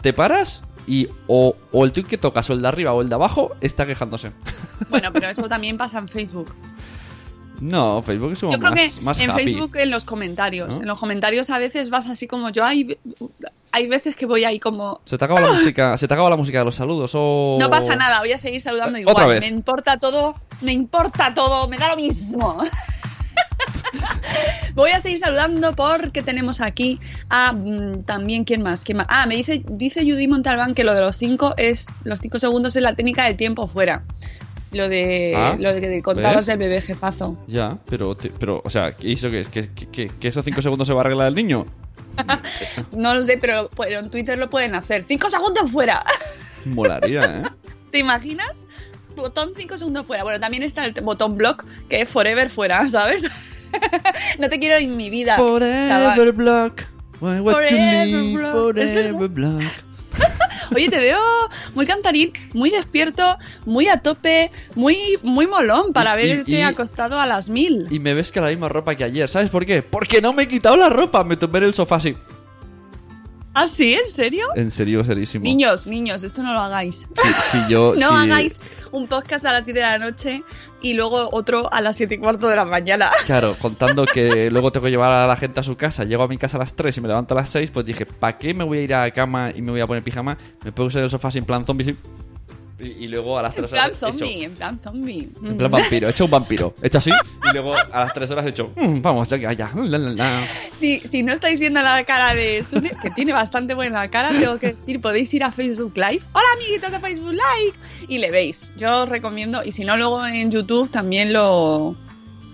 Te 0.00 0.12
paras 0.12 0.62
y 0.86 1.08
o, 1.26 1.54
o 1.70 1.84
el 1.84 1.92
tweet 1.92 2.06
que 2.06 2.18
tocas, 2.18 2.48
o 2.50 2.54
el 2.54 2.62
de 2.62 2.68
arriba 2.68 2.92
o 2.92 3.02
el 3.02 3.08
de 3.08 3.14
abajo, 3.14 3.54
está 3.60 3.86
quejándose. 3.86 4.32
Bueno, 4.90 5.12
pero 5.12 5.28
eso 5.30 5.48
también 5.48 5.76
pasa 5.76 5.98
en 5.98 6.08
Facebook. 6.08 6.54
No, 7.62 8.02
Facebook 8.02 8.32
es 8.32 8.40
como 8.40 8.52
Yo 8.52 8.58
creo 8.58 8.72
más, 8.72 8.80
que 8.80 9.00
más 9.02 9.18
en 9.20 9.30
happy. 9.30 9.44
Facebook 9.44 9.76
en 9.76 9.90
los 9.90 10.04
comentarios. 10.04 10.76
¿No? 10.76 10.82
En 10.82 10.88
los 10.88 10.98
comentarios 10.98 11.48
a 11.50 11.58
veces 11.58 11.90
vas 11.90 12.08
así 12.08 12.26
como 12.26 12.50
yo. 12.50 12.64
Hay, 12.64 12.98
hay 13.70 13.86
veces 13.86 14.16
que 14.16 14.26
voy 14.26 14.44
ahí 14.44 14.58
como. 14.58 15.00
Se 15.04 15.16
te 15.16 15.24
acaba 15.24 15.40
la 15.40 15.52
música, 15.52 15.96
se 15.96 16.08
te 16.08 16.14
acaba 16.14 16.28
la 16.28 16.36
música 16.36 16.58
de 16.58 16.64
los 16.64 16.74
saludos 16.74 17.12
o 17.14 17.58
No 17.60 17.70
pasa 17.70 17.94
nada, 17.94 18.18
voy 18.18 18.32
a 18.32 18.38
seguir 18.40 18.60
saludando 18.60 18.98
igual. 18.98 19.14
otra 19.14 19.26
vez. 19.26 19.40
Me 19.40 19.46
importa 19.46 19.96
todo, 19.98 20.34
me 20.60 20.72
importa 20.72 21.34
todo, 21.34 21.68
me 21.68 21.78
da 21.78 21.90
lo 21.90 21.96
mismo. 21.96 22.56
voy 24.74 24.90
a 24.90 25.00
seguir 25.00 25.20
saludando 25.20 25.76
porque 25.76 26.22
tenemos 26.22 26.60
aquí 26.60 26.98
a 27.28 27.52
mm, 27.52 28.02
también 28.02 28.42
quién 28.42 28.62
más, 28.62 28.82
quién 28.82 28.98
más. 28.98 29.06
Ah, 29.08 29.26
me 29.26 29.36
dice 29.36 29.62
dice 29.68 30.00
Judy 30.00 30.26
Montalbán 30.26 30.74
que 30.74 30.82
lo 30.82 30.94
de 30.94 31.00
los 31.00 31.16
cinco 31.16 31.54
es 31.56 31.86
los 32.02 32.18
cinco 32.18 32.40
segundos 32.40 32.74
es 32.74 32.82
la 32.82 32.96
técnica 32.96 33.24
del 33.24 33.36
tiempo 33.36 33.68
fuera. 33.68 34.02
Lo 34.72 34.88
de 34.88 35.34
Ah, 35.36 35.56
lo 35.58 35.72
de 35.74 35.80
que 35.80 36.02
contabas 36.02 36.36
¿ves? 36.38 36.46
del 36.46 36.58
bebé 36.58 36.80
jefazo. 36.80 37.36
Ya, 37.46 37.78
pero, 37.88 38.14
te- 38.16 38.30
pero 38.30 38.60
o 38.64 38.70
sea, 38.70 38.92
¿qué 38.96 39.08
hizo 39.08 39.30
que, 39.30 39.44
que, 39.44 39.68
que, 39.90 40.08
que 40.08 40.28
esos 40.28 40.44
5 40.44 40.62
segundos 40.62 40.86
se 40.88 40.94
va 40.94 41.00
a 41.00 41.04
arreglar 41.04 41.28
el 41.28 41.34
niño? 41.34 41.66
No 42.92 43.14
lo 43.14 43.22
sé, 43.22 43.38
pero, 43.38 43.70
pero 43.76 44.00
en 44.00 44.10
Twitter 44.10 44.38
lo 44.38 44.48
pueden 44.50 44.74
hacer. 44.74 45.04
Cinco 45.06 45.30
segundos 45.30 45.70
fuera. 45.70 46.02
Molaría, 46.64 47.22
¿eh? 47.24 47.42
¿Te 47.90 47.98
imaginas? 47.98 48.66
Botón 49.16 49.52
5 49.56 49.78
segundos 49.78 50.06
fuera. 50.06 50.22
Bueno, 50.22 50.40
también 50.40 50.62
está 50.62 50.84
el 50.86 50.92
botón 51.02 51.36
block, 51.36 51.64
que 51.88 52.02
es 52.02 52.08
forever 52.08 52.48
fuera, 52.50 52.88
¿sabes? 52.88 53.24
no 54.38 54.48
te 54.48 54.58
quiero 54.58 54.76
en 54.78 54.96
mi 54.96 55.10
vida. 55.10 55.36
Forever 55.36 55.88
chaval. 55.88 56.32
block. 56.32 56.82
Why 57.20 57.40
what 57.40 57.52
you 57.52 57.66
Forever 57.76 58.06
need, 58.06 58.36
block. 58.36 58.52
forever 58.52 59.06
Es 59.06 59.32
block. 59.34 59.62
Oye, 60.74 60.88
te 60.88 60.98
veo 60.98 61.20
muy 61.74 61.86
cantarín, 61.86 62.32
muy 62.54 62.70
despierto, 62.70 63.38
muy 63.64 63.88
a 63.88 63.98
tope, 63.98 64.50
muy, 64.74 65.18
muy 65.22 65.46
molón 65.46 65.92
para 65.92 66.12
haberte 66.12 66.62
acostado 66.64 67.20
a 67.20 67.26
las 67.26 67.48
mil. 67.48 67.86
Y 67.90 67.98
me 67.98 68.14
ves 68.14 68.32
que 68.32 68.40
la 68.40 68.48
misma 68.48 68.68
ropa 68.68 68.94
que 68.94 69.04
ayer, 69.04 69.28
¿sabes 69.28 69.50
por 69.50 69.66
qué? 69.66 69.82
Porque 69.82 70.20
no 70.20 70.32
me 70.32 70.44
he 70.44 70.48
quitado 70.48 70.76
la 70.76 70.88
ropa, 70.88 71.24
me 71.24 71.36
tumbé 71.36 71.58
en 71.58 71.64
el 71.64 71.74
sofá 71.74 71.96
así. 71.96 72.16
¿Ah, 73.54 73.68
sí? 73.68 73.94
¿En 73.94 74.10
serio? 74.10 74.46
En 74.54 74.70
serio, 74.70 75.04
serísimo. 75.04 75.44
Niños, 75.44 75.86
niños, 75.86 76.22
esto 76.22 76.42
no 76.42 76.54
lo 76.54 76.60
hagáis. 76.60 77.06
Si, 77.50 77.58
si 77.58 77.70
yo, 77.70 77.92
No 77.98 78.08
si- 78.08 78.14
hagáis 78.14 78.60
un 78.92 79.08
podcast 79.08 79.44
a 79.44 79.52
las 79.52 79.64
10 79.66 79.74
de 79.74 79.80
la 79.82 79.98
noche 79.98 80.42
y 80.80 80.94
luego 80.94 81.28
otro 81.32 81.70
a 81.72 81.80
las 81.82 81.96
7 81.96 82.14
y 82.14 82.18
cuarto 82.18 82.48
de 82.48 82.56
la 82.56 82.64
mañana. 82.64 83.10
Claro, 83.26 83.54
contando 83.60 84.04
que 84.06 84.50
luego 84.50 84.72
tengo 84.72 84.84
que 84.84 84.90
llevar 84.90 85.12
a 85.12 85.26
la 85.26 85.36
gente 85.36 85.60
a 85.60 85.62
su 85.62 85.76
casa, 85.76 86.04
llego 86.04 86.22
a 86.22 86.28
mi 86.28 86.38
casa 86.38 86.56
a 86.56 86.60
las 86.60 86.74
3 86.74 86.96
y 86.96 87.00
me 87.02 87.08
levanto 87.08 87.34
a 87.34 87.38
las 87.42 87.50
6, 87.50 87.70
pues 87.70 87.84
dije, 87.86 88.06
¿para 88.06 88.38
qué 88.38 88.54
me 88.54 88.64
voy 88.64 88.78
a 88.78 88.82
ir 88.82 88.94
a 88.94 89.00
la 89.02 89.10
cama 89.10 89.50
y 89.54 89.60
me 89.62 89.70
voy 89.70 89.80
a 89.80 89.86
poner 89.86 90.02
pijama? 90.02 90.38
Me 90.64 90.72
pongo 90.72 90.90
en 90.90 90.98
el 91.04 91.10
sofá 91.10 91.30
sin 91.30 91.44
plan 91.44 91.66
zombie. 91.66 91.94
Y, 92.82 93.04
y 93.04 93.08
luego 93.08 93.38
a 93.38 93.42
las 93.42 93.52
En 93.56 93.64
3 93.64 93.70
plan 93.70 93.84
horas 93.86 94.02
he 94.02 94.06
hecho- 94.06 94.18
zombie, 94.18 94.44
en 94.44 94.52
plan 94.54 94.80
zombie. 94.82 95.28
En 95.44 95.56
plan 95.56 95.70
vampiro, 95.70 96.08
he 96.08 96.10
hecho 96.10 96.24
un 96.24 96.30
vampiro. 96.30 96.74
He 96.82 96.86
hecho 96.88 96.98
así 96.98 97.10
y 97.10 97.52
luego 97.52 97.74
a 97.74 98.00
las 98.00 98.12
3 98.14 98.30
horas 98.30 98.46
he 98.46 98.48
hecho, 98.50 98.70
"Mm, 98.76 99.00
vamos, 99.02 99.28
ya, 99.28 99.36
ya, 99.36 99.52
ya, 99.52 99.70
la, 99.74 99.98
la, 99.98 100.10
la". 100.10 100.44
Si, 100.74 101.00
si 101.00 101.22
no 101.22 101.32
estáis 101.32 101.60
viendo 101.60 101.80
la 101.82 102.04
cara 102.04 102.34
de 102.34 102.62
Sune, 102.64 102.90
que 103.02 103.10
tiene 103.10 103.32
bastante 103.32 103.74
buena 103.74 104.08
cara, 104.10 104.30
tengo 104.30 104.58
que 104.58 104.74
decir, 104.74 105.00
podéis 105.00 105.32
ir 105.34 105.44
a 105.44 105.52
Facebook 105.52 105.92
Live. 105.96 106.22
Hola 106.32 106.46
amiguitos 106.56 106.90
de 106.90 107.00
Facebook 107.00 107.32
Live. 107.32 107.72
Y 108.08 108.18
le 108.18 108.30
veis. 108.30 108.72
Yo 108.76 109.04
os 109.04 109.08
recomiendo. 109.08 109.62
Y 109.64 109.72
si 109.72 109.84
no, 109.84 109.96
luego 109.96 110.26
en 110.26 110.50
YouTube 110.50 110.90
también 110.90 111.32
lo... 111.32 111.94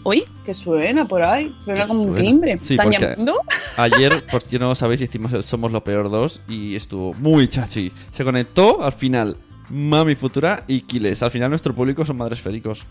Uy, 0.05 0.25
que 0.45 0.55
suena 0.55 1.07
por 1.07 1.23
ahí. 1.23 1.55
Suena 1.65 1.83
¿Qué 1.83 1.89
como 1.89 2.03
un 2.03 2.15
timbre. 2.15 2.57
Sí, 2.57 2.75
¿Están 2.75 2.91
llamando? 2.91 3.41
Ayer, 3.77 4.25
por 4.31 4.41
si 4.41 4.59
no 4.59 4.69
lo 4.69 4.75
sabéis, 4.75 5.01
hicimos 5.03 5.33
el 5.33 5.45
Somos 5.45 5.73
lo 5.73 5.83
Peor 5.85 6.11
2 6.11 6.43
y 6.49 6.77
estuvo 6.77 7.13
muy 7.15 7.49
chachi. 7.49 7.93
Se 8.11 8.25
conectó 8.25 8.83
al 8.83 8.93
final 8.93 9.37
Mami 9.71 10.15
Futura 10.15 10.65
y 10.67 10.83
Kiles. 10.83 11.23
Al 11.23 11.31
final 11.31 11.51
nuestro 11.51 11.75
público 11.75 12.05
son 12.05 12.17
madres 12.17 12.41
féricos. 12.41 12.87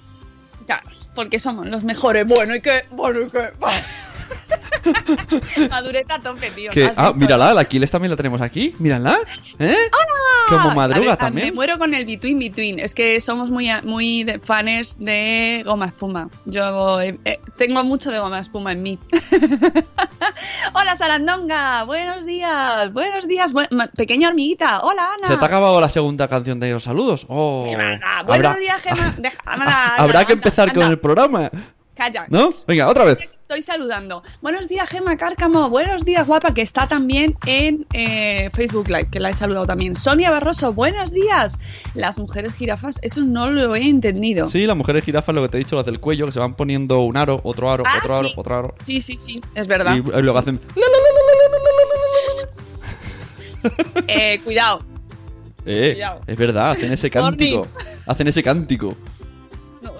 Claro, 0.65 0.89
porque 1.15 1.39
somos 1.39 1.67
los 1.67 1.83
mejores. 1.83 2.25
Bueno, 2.25 2.55
y 2.55 2.61
que... 2.61 2.85
Bueno, 2.91 3.21
y 3.21 3.29
que... 3.29 3.51
Madureta 5.69 6.15
a 6.15 6.21
tope, 6.21 6.49
tío. 6.51 6.71
Que, 6.71 6.85
¿Has 6.85 6.93
ah, 6.97 7.11
mírala, 7.15 7.53
la 7.53 7.65
Kiles 7.65 7.91
también 7.91 8.11
la 8.11 8.17
tenemos 8.17 8.41
aquí. 8.41 8.75
Mírala. 8.79 9.19
¿Eh? 9.59 9.75
Como 10.47 10.71
A 10.71 10.75
madruga 10.75 11.09
ver, 11.09 11.17
también. 11.17 11.47
Me 11.47 11.53
muero 11.53 11.77
con 11.77 11.93
el 11.93 12.05
Between 12.05 12.39
Between. 12.39 12.79
Es 12.79 12.93
que 12.95 13.19
somos 13.21 13.49
muy, 13.49 13.69
muy 13.83 14.23
de 14.23 14.39
fans 14.39 14.97
de 14.99 15.61
goma 15.65 15.87
espuma. 15.87 16.29
Yo 16.45 17.01
eh, 17.01 17.17
eh, 17.25 17.39
tengo 17.57 17.83
mucho 17.83 18.11
de 18.11 18.19
goma 18.19 18.39
espuma 18.39 18.71
en 18.71 18.81
mí. 18.83 18.99
Hola, 20.73 20.95
Sarandonga. 20.95 21.83
Buenos 21.83 22.25
días. 22.25 22.91
Buenos 22.93 23.27
días. 23.27 23.53
ma- 23.53 23.87
pequeña 23.95 24.29
hormiguita. 24.29 24.79
Hola, 24.81 25.09
Ana. 25.17 25.27
¿Se 25.27 25.37
te 25.37 25.43
ha 25.43 25.47
acabado 25.47 25.79
la 25.81 25.89
segunda 25.89 26.27
canción 26.27 26.59
de 26.59 26.71
los 26.71 26.83
saludos? 26.83 27.25
Oh, 27.29 27.65
Ah, 28.03 28.23
Buenos 28.25 28.47
habrá, 28.47 28.59
días, 28.59 28.81
Gemma. 28.81 29.15
Deja- 29.17 29.37
anda, 29.45 29.95
habrá 29.97 30.19
anda, 30.19 30.25
que 30.25 30.33
empezar 30.33 30.73
con 30.73 30.83
el 30.83 30.99
programa. 30.99 31.51
Calla. 31.97 32.25
¿No? 32.29 32.49
Venga, 32.67 32.87
otra 32.87 33.05
vez. 33.05 33.17
Estoy 33.33 33.61
saludando. 33.63 34.21
Buenos 34.41 34.67
días, 34.67 34.87
Gemma 34.87 35.17
Cárcamo. 35.17 35.69
Buenos 35.71 36.05
días, 36.05 36.27
guapa, 36.27 36.53
que 36.53 36.61
está 36.61 36.87
también 36.87 37.35
en 37.47 37.87
eh, 37.93 38.49
Facebook 38.53 38.87
Live, 38.87 39.07
que 39.09 39.19
la 39.19 39.29
he 39.29 39.33
saludado 39.33 39.65
también. 39.65 39.95
Sonia 39.95 40.29
Barroso, 40.29 40.73
buenos 40.73 41.11
días. 41.11 41.57
Las 41.95 42.17
mujeres 42.19 42.53
jirafas, 42.53 42.99
eso 43.01 43.21
no 43.21 43.49
lo 43.49 43.75
he 43.75 43.87
entendido. 43.89 44.47
Sí, 44.47 44.67
las 44.67 44.77
mujeres 44.77 45.03
jirafas, 45.05 45.33
lo 45.33 45.41
que 45.43 45.49
te 45.49 45.57
he 45.57 45.59
dicho, 45.59 45.75
las 45.75 45.85
del 45.85 45.99
cuello, 45.99 46.27
que 46.27 46.33
se 46.33 46.39
van 46.39 46.55
poniendo 46.55 46.99
un 46.99 47.17
aro, 47.17 47.39
otro 47.43 47.71
aro, 47.71 47.83
Ah, 47.87 47.97
otro 48.03 48.17
aro, 48.17 48.27
otro 48.35 48.55
aro. 48.57 48.75
Sí, 48.85 49.01
sí, 49.01 49.17
sí, 49.17 49.41
es 49.55 49.65
verdad. 49.65 49.95
Y, 49.95 49.99
y 49.99 50.21
luego 50.21 50.37
hacen. 50.37 50.59
Eh, 54.07 54.39
cuidado. 54.43 54.81
Eh, 55.65 55.93
Cuidado. 55.95 56.21
es 56.27 56.37
verdad, 56.37 56.71
hacen 56.71 56.93
ese 56.93 57.09
cántico. 57.09 57.67
Hacen 58.05 58.27
ese 58.27 58.41
cántico. 58.43 58.95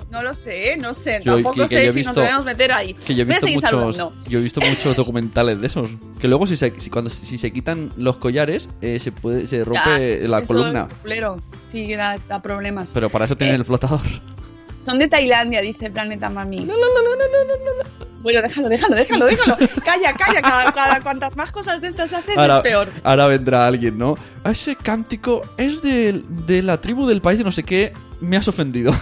No, 0.10 0.18
no 0.20 0.24
lo 0.24 0.34
sé, 0.34 0.78
no 0.78 0.94
sé. 0.94 1.20
Yo- 1.24 1.34
Tampoco 1.36 1.56
que- 1.56 1.62
que 1.64 1.68
sé 1.68 1.86
yo 1.88 1.92
si 1.92 1.98
visto- 1.98 2.14
nos 2.14 2.24
debemos 2.24 2.46
meter 2.46 2.72
ahí. 2.72 2.94
Que 2.94 3.14
yo 3.16 3.22
he 3.24 3.26
visto 3.26 3.48
muchos. 3.48 3.70
saludando. 3.70 4.14
Yo 4.30 4.40
he 4.40 4.42
visto 4.42 4.62
muchos 4.62 4.96
documentales 4.96 5.60
de 5.62 5.68
esos. 5.68 5.90
Que 6.20 6.28
luego 6.28 6.48
si 6.48 6.56
se, 6.58 6.74
si 6.80 6.90
cuando 6.90 7.10
si 7.10 7.38
se 7.38 7.52
quitan 7.52 7.92
los 7.98 8.18
collares, 8.18 8.70
eh, 8.82 9.00
se 9.00 9.12
puede, 9.12 9.48
se 9.48 9.64
rompe 9.64 10.20
Ya, 10.22 10.28
la 10.28 10.40
eso 10.40 10.48
columna. 10.48 10.80
es. 10.82 11.42
Sí, 11.72 11.94
da, 11.96 12.18
da 12.30 12.42
problemas. 12.42 12.92
Pero 12.94 13.10
para 13.10 13.26
eso 13.26 13.36
tienen 13.36 13.56
Eh, 13.56 13.60
el 13.60 13.66
flotador. 13.66 14.00
Son 14.86 14.98
de 15.00 15.10
Tailandia, 15.10 15.60
dice 15.62 15.90
Planeta 15.92 16.30
Mami. 16.30 16.66
Bueno, 18.22 18.42
déjalo, 18.42 18.68
déjalo, 18.70 18.96
déjalo, 18.96 19.26
déjalo. 19.26 19.58
Calla, 19.86 20.14
calla. 20.14 20.42
Cada, 20.42 20.72
cada 20.72 21.02
cuantas 21.02 21.36
más 21.36 21.52
cosas 21.52 21.82
de 21.82 21.90
estas 21.90 22.12
haces 22.14 22.38
Ahora, 22.38 22.58
es 22.58 22.64
peor. 22.64 22.90
ahora 23.04 23.28
vendrá 23.28 23.68
alguien, 23.68 23.98
¿no? 23.98 24.16
"Ah, 24.44 24.52
Ese 24.52 24.76
cántico 24.76 25.42
es 25.58 25.82
de, 25.82 26.24
de 26.46 26.64
la 26.64 26.82
tribu 26.82 27.06
del 27.08 27.22
país 27.22 27.38
de 27.38 27.44
no 27.46 27.52
sé 27.52 27.64
qué. 27.64 27.94
Me 28.20 28.38
has 28.38 28.48
ofendido. 28.48 28.94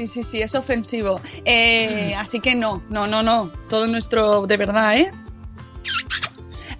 Sí, 0.00 0.06
sí, 0.06 0.24
sí, 0.24 0.40
es 0.40 0.54
ofensivo. 0.54 1.20
Eh, 1.44 2.14
así 2.16 2.40
que 2.40 2.54
no, 2.54 2.82
no, 2.88 3.06
no, 3.06 3.22
no. 3.22 3.52
Todo 3.68 3.86
nuestro 3.86 4.46
de 4.46 4.56
verdad, 4.56 4.96
¿eh? 4.96 5.10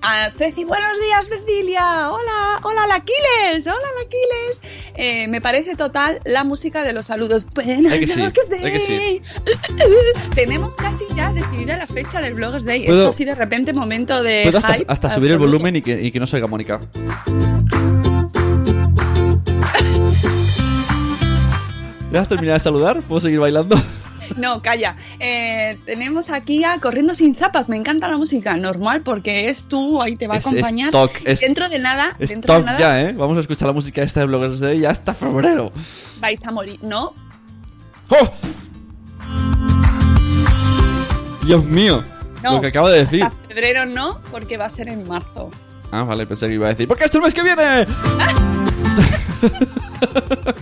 Ah, 0.00 0.30
Ceci, 0.34 0.64
buenos 0.64 0.98
días, 0.98 1.26
Cecilia. 1.28 2.10
Hola, 2.10 2.60
hola, 2.62 2.86
Laquiles. 2.86 3.66
Hola, 3.66 3.88
Laquiles. 3.98 4.62
Eh, 4.94 5.28
me 5.28 5.42
parece 5.42 5.76
total 5.76 6.22
la 6.24 6.44
música 6.44 6.82
de 6.82 6.94
los 6.94 7.04
saludos. 7.04 7.44
Buenas 7.54 7.92
Ay 7.92 8.00
que 8.00 8.06
sí, 8.06 8.22
que 8.32 8.80
sí. 8.80 9.22
Tenemos 10.34 10.74
casi 10.76 11.04
ya 11.14 11.30
decidida 11.30 11.76
la 11.76 11.86
fecha 11.86 12.22
del 12.22 12.32
Bloggers 12.32 12.64
Day. 12.64 12.84
Esto 12.84 13.10
así 13.10 13.26
de 13.26 13.34
repente 13.34 13.74
momento 13.74 14.22
de. 14.22 14.44
Puedo 14.44 14.56
hasta, 14.56 14.74
hype 14.76 14.90
hasta 14.90 15.10
subir 15.10 15.32
el 15.32 15.38
volumen 15.38 15.76
y 15.76 15.82
que, 15.82 16.00
y 16.00 16.10
que 16.10 16.20
no 16.20 16.26
salga 16.26 16.46
Mónica. 16.46 16.80
¿Ya 22.12 22.20
has 22.20 22.28
terminado 22.28 22.54
de 22.58 22.60
saludar? 22.64 23.02
¿Puedo 23.02 23.20
seguir 23.20 23.38
bailando? 23.38 23.80
No, 24.36 24.62
calla. 24.62 24.96
Eh, 25.18 25.78
tenemos 25.86 26.30
aquí 26.30 26.62
a 26.64 26.78
Corriendo 26.80 27.14
sin 27.14 27.34
zapas. 27.34 27.68
Me 27.68 27.76
encanta 27.76 28.08
la 28.08 28.16
música. 28.16 28.56
Normal, 28.56 29.02
porque 29.02 29.48
es 29.48 29.64
tú, 29.64 30.00
ahí 30.02 30.16
te 30.16 30.28
va 30.28 30.36
a 30.36 30.38
acompañar. 30.38 30.86
es 30.88 30.92
toc, 30.92 31.10
es- 31.24 31.40
dentro 31.40 31.68
de 31.68 31.78
nada, 31.80 32.14
Es 32.18 32.30
dentro 32.30 32.54
de 32.54 32.62
nada 32.64 32.78
ya, 32.78 33.00
¿eh? 33.02 33.12
Vamos 33.12 33.36
a 33.36 33.40
escuchar 33.40 33.66
la 33.68 33.72
música 33.74 34.02
esta 34.02 34.20
de 34.20 34.26
Bloggers 34.26 34.60
Day 34.60 34.78
ya 34.80 34.90
hasta 34.90 35.14
febrero. 35.14 35.72
vais 36.20 36.44
a 36.46 36.50
morir. 36.52 36.78
No, 36.82 37.12
¡Oh! 38.08 38.30
Dios 41.44 41.64
mío, 41.64 42.04
no. 42.42 42.52
lo 42.54 42.60
que 42.60 42.66
acabo 42.68 42.88
de 42.88 42.98
decir. 43.04 43.24
Hasta 43.24 43.48
febrero 43.48 43.86
no, 43.86 44.20
porque 44.30 44.56
va 44.56 44.66
a 44.66 44.70
ser 44.70 44.88
en 44.88 45.06
marzo. 45.08 45.50
Ah, 45.90 46.04
vale, 46.04 46.26
pensé 46.26 46.46
que 46.46 46.54
iba 46.54 46.66
a 46.66 46.70
decir. 46.70 46.86
¡Porque 46.86 47.04
es 47.04 47.14
el 47.14 47.20
mes 47.22 47.34
que 47.34 47.42
viene! 47.42 47.86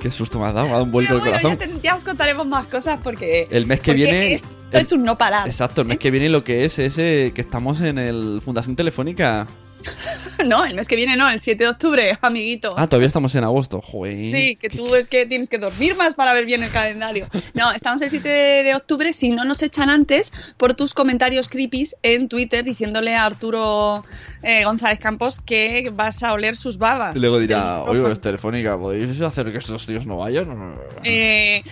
Qué 0.00 0.10
susto 0.10 0.38
me 0.38 0.46
ha 0.46 0.52
dado, 0.52 0.64
me 0.66 0.70
ha 0.70 0.72
dado 0.74 0.84
un 0.84 0.92
vuelco 0.92 1.14
Pero 1.14 1.24
el 1.24 1.30
corazón. 1.42 1.58
ya, 1.58 1.66
te- 1.76 1.80
ya 1.82 1.94
os 1.94 2.04
contaremos 2.04 2.46
más 2.46 2.66
cosas 2.66 2.98
porque. 3.02 3.46
El 3.50 3.66
mes 3.66 3.80
que 3.80 3.92
viene- 3.92 4.32
Esto 4.34 4.48
el- 4.72 4.80
es 4.80 4.92
un 4.92 5.02
no 5.04 5.18
parar. 5.18 5.46
Exacto, 5.46 5.82
el 5.82 5.86
mes 5.88 5.98
que 5.98 6.10
viene 6.10 6.28
lo 6.28 6.42
que 6.42 6.64
es 6.64 6.78
ese 6.78 7.32
que 7.34 7.40
estamos 7.40 7.80
en 7.82 7.98
el 7.98 8.40
Fundación 8.42 8.76
Telefónica. 8.76 9.46
No, 10.46 10.64
el 10.64 10.74
mes 10.74 10.88
que 10.88 10.96
viene 10.96 11.16
no, 11.16 11.28
el 11.28 11.38
7 11.38 11.64
de 11.64 11.70
octubre, 11.70 12.18
amiguito. 12.22 12.74
Ah, 12.76 12.86
todavía 12.86 13.06
estamos 13.08 13.34
en 13.34 13.44
agosto. 13.44 13.80
Joder. 13.82 14.16
Sí, 14.16 14.56
que 14.56 14.68
¿Qué- 14.68 14.76
tú 14.76 14.94
es 14.94 15.06
que 15.08 15.26
tienes 15.26 15.48
que 15.48 15.58
dormir 15.58 15.94
más 15.96 16.14
para 16.14 16.32
ver 16.32 16.46
bien 16.46 16.62
el 16.62 16.70
calendario. 16.70 17.28
No, 17.54 17.70
estamos 17.72 18.00
el 18.02 18.10
7 18.10 18.28
de 18.28 18.74
octubre. 18.74 19.12
Si 19.12 19.28
no 19.30 19.44
nos 19.44 19.62
echan 19.62 19.90
antes 19.90 20.32
por 20.56 20.74
tus 20.74 20.94
comentarios 20.94 21.48
creepies 21.48 21.94
en 22.02 22.28
Twitter 22.28 22.64
diciéndole 22.64 23.14
a 23.14 23.26
Arturo 23.26 24.04
eh, 24.42 24.64
González 24.64 24.98
Campos 24.98 25.40
que 25.44 25.90
vas 25.92 26.22
a 26.22 26.32
oler 26.32 26.56
sus 26.56 26.78
babas. 26.78 27.16
Y 27.16 27.20
luego 27.20 27.38
dirá, 27.38 27.82
oye, 27.82 28.10
es 28.10 28.20
Telefónica, 28.20 28.78
¿podéis 28.78 29.20
hacer 29.20 29.52
que 29.52 29.58
estos 29.58 29.86
tíos 29.86 30.06
no 30.06 30.16
vayan? 30.18 30.74
Eh, 31.04 31.62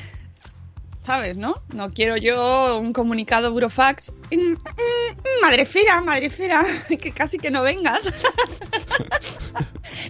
¿Sabes, 1.09 1.39
no? 1.39 1.63
No 1.73 1.95
quiero 1.95 2.19
yo 2.19 2.79
un 2.79 2.93
comunicado 2.93 3.51
burofax. 3.51 4.13
Mm, 4.31 4.37
mm, 4.37 4.53
mm, 4.53 5.41
Madrefera, 5.41 6.03
madrefera, 6.03 6.63
que 7.01 7.13
casi 7.13 7.39
que 7.39 7.51
no 7.51 7.63
vengas. 7.63 8.03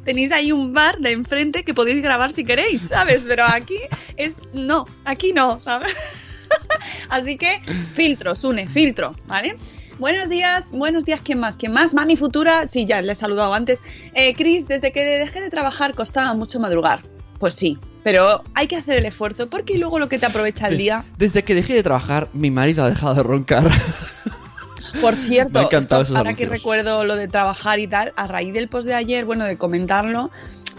Tenéis 0.05 0.33
ahí 0.33 0.51
un 0.51 0.75
bar 0.75 0.99
de 0.99 1.13
enfrente 1.13 1.63
que 1.63 1.73
podéis 1.73 2.03
grabar 2.03 2.33
si 2.33 2.43
queréis, 2.43 2.89
¿sabes? 2.89 3.23
Pero 3.29 3.45
aquí 3.45 3.79
es. 4.17 4.35
No, 4.53 4.87
aquí 5.05 5.33
no, 5.33 5.61
¿sabes? 5.61 5.95
Así 7.11 7.37
que 7.37 7.63
filtro, 7.95 8.35
Sune, 8.35 8.67
filtro, 8.67 9.15
¿vale? 9.27 9.55
Buenos 10.01 10.29
días, 10.29 10.73
buenos 10.73 11.05
días, 11.05 11.21
¿quién 11.23 11.39
más? 11.39 11.57
¿Quién 11.57 11.71
más? 11.71 11.95
Mami 11.95 12.17
Futura, 12.17 12.67
sí, 12.67 12.87
ya 12.87 13.03
le 13.03 13.13
he 13.13 13.15
saludado 13.15 13.55
antes. 13.55 13.85
Eh, 14.15 14.35
Chris, 14.35 14.67
desde 14.67 14.91
que 14.91 15.05
dejé 15.05 15.43
de 15.43 15.51
trabajar 15.51 15.95
costaba 15.95 16.35
mucho 16.35 16.59
madrugar. 16.59 17.03
Pues 17.39 17.55
sí, 17.55 17.79
pero 18.03 18.43
hay 18.55 18.67
que 18.67 18.77
hacer 18.77 18.99
el 18.99 19.07
esfuerzo 19.07 19.49
porque 19.49 19.79
luego 19.79 19.99
lo 19.99 20.09
que 20.09 20.19
te 20.19 20.27
aprovecha 20.27 20.69
el 20.69 20.79
día. 20.79 21.05
Desde 21.19 21.45
que 21.45 21.55
dejé 21.55 21.75
de 21.75 21.83
trabajar, 21.83 22.29
mi 22.33 22.51
marido 22.51 22.85
ha 22.85 22.89
dejado 22.89 23.15
de 23.15 23.23
roncar. 23.23 23.71
Por 25.01 25.15
cierto, 25.15 25.69
esto, 25.71 26.03
ahora 26.17 26.35
que 26.35 26.47
recuerdo 26.47 27.05
lo 27.05 27.17
de 27.17 27.29
trabajar 27.29 27.79
y 27.79 27.87
tal, 27.87 28.13
a 28.17 28.27
raíz 28.27 28.55
del 28.55 28.69
post 28.69 28.87
de 28.87 28.95
ayer, 28.95 29.25
bueno, 29.25 29.45
de 29.45 29.59
comentarlo, 29.59 30.31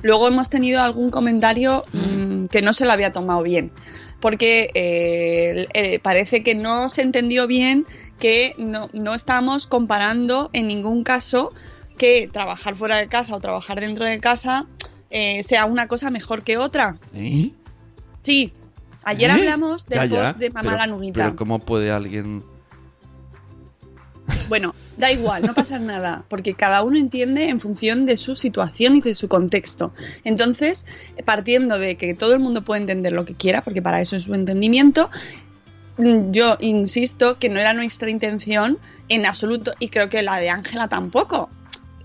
luego 0.02 0.28
hemos 0.28 0.50
tenido 0.50 0.82
algún 0.82 1.12
comentario 1.12 1.86
mm, 1.94 2.46
que 2.48 2.62
no 2.62 2.74
se 2.74 2.86
lo 2.86 2.92
había 2.92 3.14
tomado 3.14 3.44
bien. 3.44 3.72
Porque 4.20 4.72
eh, 4.74 5.68
eh, 5.74 6.00
parece 6.00 6.44
que 6.44 6.56
no 6.56 6.90
se 6.90 7.04
entendió 7.04 7.48
bien 7.48 7.86
que 8.18 8.54
no, 8.58 8.90
no 8.92 9.14
estamos 9.14 9.68
comparando 9.68 10.50
en 10.54 10.68
ningún 10.68 11.04
caso 11.04 11.54
que 11.98 12.30
trabajar 12.32 12.76
fuera 12.76 12.98
de 12.98 13.08
casa 13.08 13.36
o 13.36 13.40
trabajar 13.40 13.80
dentro 13.80 14.06
de 14.06 14.20
casa 14.20 14.66
eh, 15.10 15.44
sea 15.44 15.66
una 15.66 15.88
cosa 15.88 16.10
mejor 16.10 16.44
que 16.44 16.58
otra. 16.58 16.98
¿Eh? 17.14 17.52
Sí, 18.22 18.54
ayer 19.04 19.30
¿Eh? 19.30 19.34
hablamos 19.34 19.86
del 19.86 20.00
Ya, 20.00 20.06
ya, 20.06 20.26
post 20.26 20.38
de 20.40 20.50
Mamá 20.50 20.72
pero- 20.72 20.78
la 20.78 20.88
Nuguita. 20.88 21.24
Pero 21.24 21.36
¿cómo 21.36 21.60
puede 21.60 21.92
alguien...? 21.92 22.44
Bueno, 24.48 24.76
da 24.98 25.12
igual, 25.12 25.44
no 25.44 25.54
pasa 25.56 25.80
nada, 25.80 26.24
porque 26.28 26.54
cada 26.54 26.84
uno 26.84 26.98
entiende 26.98 27.50
en 27.50 27.60
función 27.60 28.06
de 28.06 28.16
su 28.18 28.36
situación 28.36 28.96
y 28.96 29.02
de 29.02 29.16
su 29.16 29.28
contexto. 29.28 29.92
Entonces, 30.24 30.86
partiendo 31.26 31.80
de 31.80 31.98
que 31.98 32.14
todo 32.14 32.34
el 32.34 32.40
mundo 32.40 32.64
puede 32.64 32.82
entender 32.82 33.14
lo 33.14 33.26
que 33.26 33.34
quiera, 33.36 33.64
porque 33.64 33.82
para 33.82 34.02
eso 34.02 34.16
es 34.16 34.24
su 34.24 34.34
entendimiento, 34.36 35.10
yo 35.98 36.58
insisto 36.60 37.40
que 37.40 37.50
no 37.50 37.60
era 37.60 37.74
nuestra 37.74 38.10
intención 38.10 38.78
en 39.08 39.26
absoluto, 39.26 39.74
y 39.80 39.90
creo 39.90 40.10
que 40.10 40.22
la 40.22 40.38
de 40.38 40.50
Ángela 40.52 40.88
tampoco. 40.88 41.50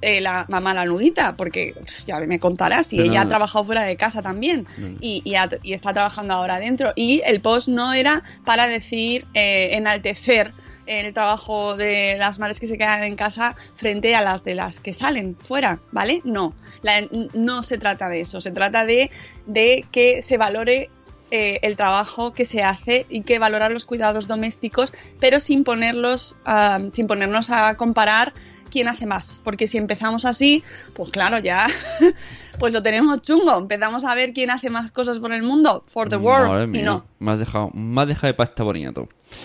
Eh, 0.05 0.21
la 0.21 0.45
mamá 0.49 0.75
la 0.75 0.85
nuguita, 0.85 1.37
porque 1.37 1.75
pues, 1.79 2.07
ya 2.07 2.19
me 2.21 2.39
contarás, 2.39 2.89
Pero 2.91 3.03
ella 3.05 3.21
no. 3.21 3.27
ha 3.27 3.29
trabajado 3.29 3.65
fuera 3.65 3.83
de 3.83 3.97
casa 3.97 4.23
también 4.23 4.67
No. 4.77 4.97
y, 5.01 5.23
y 5.25 5.35
ha- 5.37 5.49
y 5.63 5.73
está 5.73 5.93
trabajando 5.93 6.35
ahora 6.35 6.59
dentro. 6.61 6.93
Y 6.97 7.23
el 7.25 7.41
post 7.41 7.69
no 7.69 7.93
era 7.93 8.23
para 8.45 8.67
decir, 8.67 9.27
eh, 9.35 9.71
enaltecer 9.73 10.53
el 10.87 11.15
trabajo 11.15 11.77
de 11.77 12.17
las 12.19 12.39
madres 12.39 12.61
que 12.61 12.67
se 12.67 12.77
quedan 12.77 13.05
en 13.05 13.17
casa 13.17 13.57
frente 13.75 14.15
a 14.15 14.21
las 14.21 14.45
de 14.45 14.55
las 14.55 14.81
que 14.81 14.93
salen 14.93 15.35
fuera, 15.41 15.81
¿vale? 15.93 16.21
No, 16.25 16.55
La- 16.83 17.09
no 17.33 17.63
se 17.63 17.79
trata 17.79 18.09
de 18.11 18.21
eso, 18.21 18.41
se 18.43 18.51
trata 18.51 18.85
de, 18.85 19.11
de 19.47 19.87
que 19.91 20.21
se 20.21 20.37
valore 20.37 20.91
eh, 21.31 21.59
el 21.63 21.77
trabajo 21.77 22.35
que 22.35 22.45
se 22.45 22.63
hace 22.63 23.07
y 23.09 23.23
que 23.23 23.39
valorar 23.39 23.73
los 23.73 23.87
cuidados 23.87 24.29
domésticos, 24.29 24.93
pero 25.21 25.41
sin 25.41 25.65
ponerlos, 25.65 26.37
ah, 26.45 26.79
sin 26.93 27.07
ponernos 27.07 27.49
a 27.51 27.75
comparar 27.77 28.35
quién 28.75 28.89
hace 28.89 29.07
más, 29.07 29.41
porque 29.45 29.69
si 29.69 29.79
empezamos 29.79 30.25
así, 30.25 30.65
pues 30.95 31.11
claro, 31.11 31.39
ya 31.39 31.69
pues 32.59 32.73
lo 32.73 32.83
tenemos 32.83 33.23
chungo, 33.23 33.59
empezamos 33.59 34.05
a 34.05 34.15
ver 34.15 34.33
quién 34.33 34.51
hace 34.51 34.71
más 34.71 34.91
cosas 34.91 35.19
por 35.19 35.33
el 35.33 35.43
mundo, 35.43 35.85
for 35.87 36.09
the 36.09 36.17
Madre 36.19 36.49
world, 36.49 36.65
y 36.65 36.79
mía, 36.81 36.85
no. 36.85 37.05
Me 37.19 37.33
has 37.33 37.39
dejado, 37.39 37.71
me 37.73 38.01
has 38.03 38.09
dejado 38.09 38.27
de 38.29 38.35
pasta. 38.35 38.65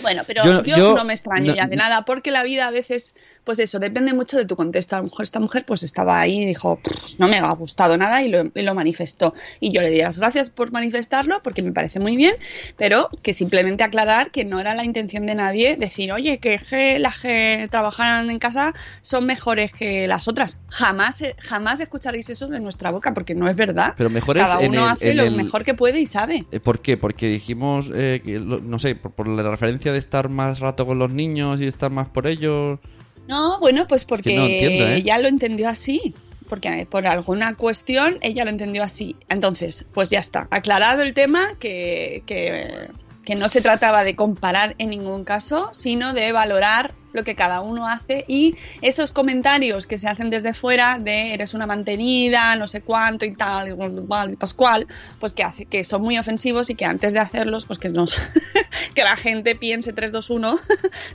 Bueno, 0.02 0.22
pero 0.28 0.44
Yo- 0.44 0.64
yo, 0.64 0.78
yo 0.78 0.96
no 0.96 1.04
me 1.04 1.14
extraño 1.14 1.48
no- 1.48 1.56
ya 1.56 1.66
de 1.66 1.76
nada, 1.76 2.06
porque 2.06 2.32
la 2.32 2.44
vida 2.44 2.68
a 2.68 2.72
veces, 2.72 3.16
pues 3.44 3.58
eso, 3.60 3.80
depende 3.80 4.14
mucho 4.14 4.38
de 4.38 4.46
tu 4.46 4.56
contexto. 4.56 4.96
A 4.96 5.00
lo 5.00 5.06
mejor 5.06 5.24
esta 5.24 5.40
mujer 5.40 5.66
pues 5.66 5.82
estaba 5.84 6.20
ahí 6.20 6.44
y 6.44 6.46
dijo, 6.46 6.80
"Pues 6.84 7.20
no 7.20 7.28
me 7.28 7.38
ha 7.40 7.52
gustado 7.54 7.98
nada 7.98 8.22
y 8.22 8.30
lo, 8.30 8.52
y 8.54 8.62
lo 8.62 8.76
manifestó. 8.76 9.34
Y 9.60 9.72
yo 9.72 9.82
le 9.82 9.90
di 9.90 10.00
las 10.02 10.20
gracias 10.20 10.50
por 10.52 10.72
manifestarlo, 10.72 11.42
porque 11.42 11.64
me 11.64 11.72
parece 11.72 12.00
muy 12.00 12.16
bien, 12.18 12.36
pero 12.78 13.10
que 13.24 13.34
simplemente 13.34 13.84
aclarar 13.84 14.32
que 14.32 14.46
no 14.46 14.60
era 14.60 14.76
la 14.76 14.84
intención 14.84 15.26
de 15.26 15.36
nadie 15.36 15.76
decir, 15.76 16.12
oye, 16.12 16.38
que, 16.40 17.00
las 17.00 17.20
que 17.20 17.68
trabajan 17.72 18.30
en 18.30 18.38
casa 18.40 18.74
son 19.02 19.26
mejores 19.26 19.72
que 19.74 20.08
las 20.08 20.28
otras. 20.28 20.60
Jamás, 20.70 21.22
eh, 21.22 21.36
jamás 21.40 21.80
escucharéis 21.80 22.30
eso 22.30 22.48
de 22.48 22.60
nuestra 22.60 22.92
boca, 23.00 23.14
porque 23.14 23.34
no 23.36 23.50
es 23.50 23.56
verdad. 23.56 23.94
Pero 23.98 24.10
mejor 24.10 24.38
es 24.38 24.44
Cada 24.44 24.62
en 24.64 24.72
uno 24.72 24.86
el- 24.86 24.92
hace 24.92 25.12
en 25.12 25.18
lo 25.18 25.24
el- 25.24 25.36
mejor 25.36 25.64
que 25.64 25.74
puede 25.74 26.00
y 26.00 26.06
sabe. 26.08 26.46
Eh, 26.52 26.60
¿Por 26.60 26.80
qué? 26.82 26.98
Porque 26.98 27.28
dijimos, 27.30 27.92
eh, 27.94 28.22
que, 28.24 28.40
no 28.40 28.78
sé, 28.80 28.96
por, 28.96 29.12
por 29.12 29.28
la 29.28 29.44
referencia 29.50 29.92
de 29.92 29.98
estar 30.00 30.30
más 30.30 30.60
rato 30.60 30.86
con 30.86 31.00
los 31.00 31.12
niños 31.14 31.62
y 31.62 31.66
estar 31.68 31.92
más 31.92 32.10
por 32.10 32.28
ellos. 32.28 32.80
No, 33.28 33.60
bueno, 33.60 33.88
pues 33.88 34.06
porque 34.06 34.36
no 34.36 34.44
entiendo, 34.46 34.86
¿eh? 34.88 34.96
ella 34.98 35.18
lo 35.20 35.28
entendió 35.28 35.70
así. 35.70 36.14
Porque 36.48 36.88
por 36.90 37.06
alguna 37.06 37.54
cuestión 37.56 38.18
ella 38.22 38.44
lo 38.44 38.50
entendió 38.50 38.84
así. 38.84 39.16
Entonces, 39.30 39.86
pues 39.94 40.10
ya 40.10 40.18
está. 40.18 40.48
Aclarado 40.50 41.04
el 41.04 41.14
tema 41.14 41.50
que, 41.60 42.24
que, 42.26 42.90
que 43.24 43.36
no 43.36 43.50
se 43.50 43.62
trataba 43.62 44.04
de 44.04 44.16
comparar 44.16 44.74
en 44.80 44.90
ningún 44.90 45.26
caso, 45.26 45.70
sino 45.74 46.12
de 46.14 46.32
valorar 46.32 46.96
lo 47.14 47.24
que 47.24 47.36
cada 47.36 47.62
uno 47.62 47.88
hace 47.88 48.26
y 48.28 48.56
esos 48.82 49.12
comentarios 49.12 49.88
que 49.88 50.00
se 50.00 50.08
hacen 50.08 50.30
desde 50.30 50.54
fuera 50.54 50.98
de 51.00 51.34
eres 51.34 51.54
una 51.54 51.66
mantenida, 51.66 52.56
no 52.56 52.68
sé 52.68 52.82
cuánto 52.82 53.26
y 53.26 53.36
tal, 53.36 53.70
y 53.70 54.36
pascual, 54.36 54.88
pues 55.20 55.34
que 55.34 55.44
hace 55.44 55.66
que 55.66 55.84
son 55.84 56.02
muy 56.02 56.18
ofensivos 56.18 56.70
y 56.70 56.76
que 56.76 56.86
antes 56.86 57.14
de 57.14 57.20
hacerlos, 57.20 57.66
pues 57.66 57.80
que 57.80 57.90
nos 57.90 58.20
que 58.96 59.04
la 59.04 59.16
gente 59.16 59.56
piense 59.56 59.94
3 59.94 60.12
2 60.12 60.30
1, 60.30 60.60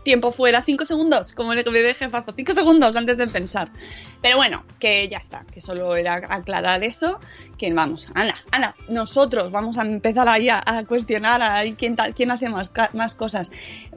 tiempo 0.02 0.32
fuera, 0.32 0.62
5 0.62 0.86
segundos, 0.86 1.32
como 1.32 1.52
el 1.52 1.62
bebé 1.64 1.94
jefazo, 1.94 2.32
5 2.36 2.54
segundos 2.54 2.96
antes 2.96 3.16
de 3.16 3.26
pensar. 3.26 3.70
Pero 4.22 4.36
bueno, 4.36 4.64
que 4.78 5.08
ya 5.08 5.18
está, 5.18 5.44
que 5.52 5.60
solo 5.60 5.96
era 5.96 6.14
aclarar 6.28 6.84
eso, 6.84 7.20
que 7.58 7.72
vamos, 7.72 8.08
Ana, 8.14 8.34
Ana, 8.50 8.74
nosotros 8.88 9.50
vamos 9.50 9.78
a 9.78 9.82
empezar 9.82 10.28
ahí 10.28 10.48
a, 10.48 10.62
cuestionar 10.86 11.42
a 11.42 11.62
quién, 11.76 11.96
quién 12.14 12.30
hace 12.30 12.48
más, 12.48 12.70
más 12.92 13.14
cosas. 13.14 13.50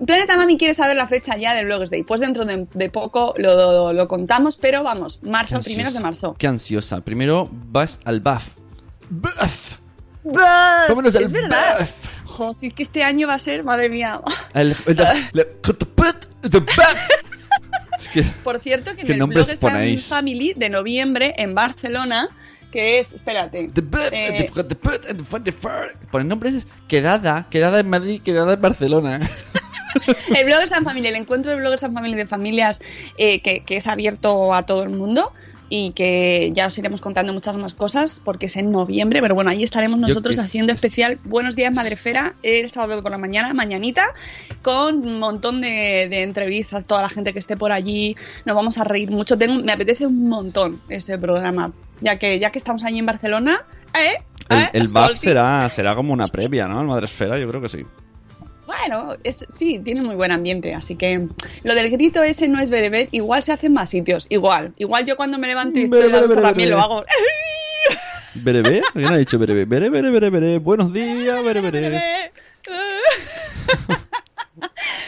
Planeta 0.06 0.38
Mami 0.38 0.58
quiere 0.58 0.74
saber 0.74 0.96
la 0.96 1.08
fecha 1.08 1.38
ya 1.38 1.54
del 1.54 1.68
Blogs 1.88 1.92
Day, 1.92 2.04
pues 2.04 2.22
dentro 2.22 2.46
de, 2.46 2.68
de 2.74 2.90
poco 2.90 3.34
lo, 3.38 3.94
lo 3.94 4.08
contamos, 4.08 4.58
pero 4.58 4.84
vamos, 4.84 5.20
marzo, 5.24 5.62
primeros 5.62 5.94
de 5.94 6.00
marzo. 6.00 6.36
Qué 6.38 6.48
ansiosa. 6.48 7.02
Primero 7.02 7.50
vas 7.52 8.00
al 8.06 8.20
BAF. 8.22 8.50
BAF. 9.10 9.74
Vámonos 10.24 11.16
al 11.16 11.24
es 11.24 11.32
verdad. 11.32 11.80
BAF. 11.80 11.92
Jo, 12.26 12.54
sí 12.54 12.72
que 12.72 12.84
este 12.84 13.04
año 13.04 13.28
va 13.28 13.36
a 13.36 13.40
ser, 13.40 13.64
madre 13.64 13.90
mía. 13.90 14.22
El, 14.54 14.76
el, 14.86 15.00
el- 15.00 15.00
el 15.34 15.48
BAF. 16.60 17.00
Es 18.00 18.08
que 18.10 18.22
Por 18.44 18.60
cierto, 18.60 18.94
que 18.96 19.02
en 19.02 19.08
¿Qué 19.08 19.14
el 19.14 19.20
and 19.20 19.60
ponéis? 19.74 20.06
Family 20.06 20.54
de 20.56 20.70
noviembre 20.70 21.34
en 21.38 21.56
Barcelona, 21.56 22.28
que 22.72 23.00
es, 23.00 23.14
espérate, 23.14 23.70
The 23.74 23.82
birth, 23.82 24.12
Eh. 24.14 24.52
the, 24.54 24.64
the 24.64 24.76
birth 24.76 25.10
and 25.10 25.44
the 25.44 25.52
the. 25.52 26.08
Ponen 26.12 26.28
nombres. 26.28 26.66
Quedada. 26.88 27.48
Quedada 27.50 27.80
en 27.80 27.90
Madrid. 27.90 28.22
Quedada 28.22 28.54
en 28.54 28.62
Barcelona. 28.62 29.20
El 30.36 30.46
Bloggers 30.46 30.72
and 30.72 30.86
Family, 30.86 31.08
el 31.08 31.16
encuentro 31.16 31.52
de 31.52 31.58
Bloggers 31.58 31.84
and 31.84 31.94
Family 31.96 32.16
de 32.16 32.26
familias 32.28 32.80
eh, 33.18 33.40
que, 33.42 33.62
que 33.62 33.78
es 33.78 33.88
abierto 33.88 34.54
a 34.54 34.66
todo 34.66 34.84
el 34.84 34.90
mundo, 34.90 35.32
y 35.70 35.92
que 35.92 36.52
ya 36.54 36.68
os 36.68 36.78
iremos 36.78 37.02
contando 37.02 37.34
muchas 37.34 37.58
más 37.58 37.76
cosas 37.76 38.22
porque 38.24 38.46
es 38.46 38.56
en 38.56 38.72
noviembre, 38.72 39.22
pero 39.22 39.36
bueno, 39.36 39.50
ahí 39.50 39.64
estaremos 39.66 40.00
nosotros 40.00 40.38
haciendo 40.38 40.72
es- 40.72 40.78
especial 40.78 41.20
Buenos 41.26 41.58
días 41.58 41.74
Madrefera 41.74 42.36
el 42.42 42.70
sábado 42.70 43.02
por 43.04 43.12
la 43.12 43.18
mañana, 43.18 43.54
mañanita, 43.54 44.06
con 44.62 45.06
un 45.06 45.20
montón 45.20 45.60
de, 45.60 46.08
de 46.10 46.24
entrevistas, 46.24 46.86
toda 46.86 47.02
la 47.02 47.10
gente 47.10 47.34
que 47.34 47.40
esté 47.40 47.58
por 47.58 47.74
allí, 47.74 48.16
nos 48.46 48.56
vamos 48.56 48.78
a 48.78 48.86
reír 48.86 49.12
mucho, 49.12 49.38
Tengo, 49.38 49.62
me 49.62 49.74
apetece 49.74 50.06
un 50.08 50.30
montón 50.30 50.82
este 50.88 51.18
programa, 51.18 51.74
ya 52.00 52.18
que 52.18 52.40
ya 52.40 52.50
que 52.52 52.60
estamos 52.60 52.86
allí 52.86 53.00
en 53.00 53.06
Barcelona, 53.06 53.66
¿eh? 53.94 54.24
El, 54.48 54.58
¿Eh? 54.60 54.70
el 54.72 54.88
BAF 54.88 55.04
Escolti. 55.08 55.20
será, 55.20 55.70
será 55.70 55.96
como 55.96 56.14
una 56.14 56.28
previa, 56.30 56.70
¿no? 56.70 56.80
El 56.80 56.88
Madresfera, 56.88 57.38
yo 57.38 57.50
creo 57.50 57.62
que 57.62 57.68
sí. 57.68 57.86
Bueno, 58.88 59.18
es, 59.26 59.46
sí, 59.50 59.80
tiene 59.80 60.02
muy 60.02 60.16
buen 60.16 60.32
ambiente, 60.32 60.74
así 60.74 60.96
que 60.96 61.28
lo 61.64 61.76
del 61.76 61.90
grito 61.90 62.24
ese 62.24 62.48
no 62.48 62.58
es 62.60 62.70
bereber, 62.70 63.10
igual 63.12 63.44
se 63.44 63.52
hace 63.52 63.66
en 63.68 63.74
más 63.74 63.90
sitios, 63.90 64.28
igual. 64.30 64.74
Igual 64.78 65.06
yo 65.06 65.18
cuando 65.18 65.38
me 65.38 65.48
levanto 65.48 65.78
y 65.78 65.84
estoy 65.84 66.04
en 66.04 66.08
la 66.08 66.14
Bere, 66.20 66.28
ducha 66.28 66.40
bere, 66.40 66.48
también 66.48 66.70
bere. 66.70 66.78
lo 66.80 66.84
hago. 66.84 67.04
¿Berebe? 68.36 68.82
¿Quién 68.94 69.08
ha 69.08 69.18
dicho 69.18 69.38
berebe? 69.38 69.66
Bere, 69.66 69.90
bere, 69.90 70.10
bere, 70.10 70.30
bere. 70.30 70.60
Buenos 70.60 70.94
días, 70.94 71.44
bere, 71.44 71.60
bere. 71.60 72.32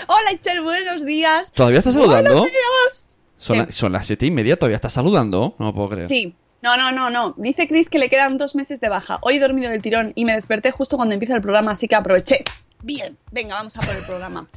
Hola, 0.08 0.32
Itcher, 0.34 0.62
buenos 0.62 1.06
días. 1.06 1.54
¿Todavía 1.54 1.80
estás 1.80 1.94
saludando? 1.94 2.32
Buenos 2.32 2.52
días. 2.52 3.06
Son, 3.38 3.72
son 3.72 3.94
las 3.94 4.08
siete 4.08 4.26
y 4.26 4.32
media, 4.32 4.58
todavía 4.58 4.76
estás 4.76 4.92
saludando. 4.92 5.56
No 5.58 5.74
puedo 5.74 5.88
creer. 5.88 6.10
Sí. 6.10 6.36
No, 6.62 6.76
no, 6.76 6.92
no, 6.92 7.10
no. 7.10 7.34
Dice 7.38 7.66
Chris 7.70 7.90
que 7.90 7.98
le 8.00 8.10
quedan 8.10 8.38
dos 8.38 8.56
meses 8.56 8.82
de 8.82 8.90
baja. 8.90 9.20
Hoy 9.22 9.36
he 9.36 9.40
dormido 9.40 9.72
del 9.72 9.82
tirón 9.82 10.12
y 10.16 10.26
me 10.26 10.34
desperté 10.34 10.72
justo 10.72 10.98
cuando 10.98 11.14
empieza 11.14 11.34
el 11.34 11.42
programa, 11.42 11.72
así 11.72 11.88
que 11.88 11.96
aproveché. 11.96 12.44
Bien, 12.82 13.18
venga, 13.32 13.56
vamos 13.56 13.76
a 13.76 13.82
por 13.82 13.96
el 13.96 14.04
programa. 14.04 14.48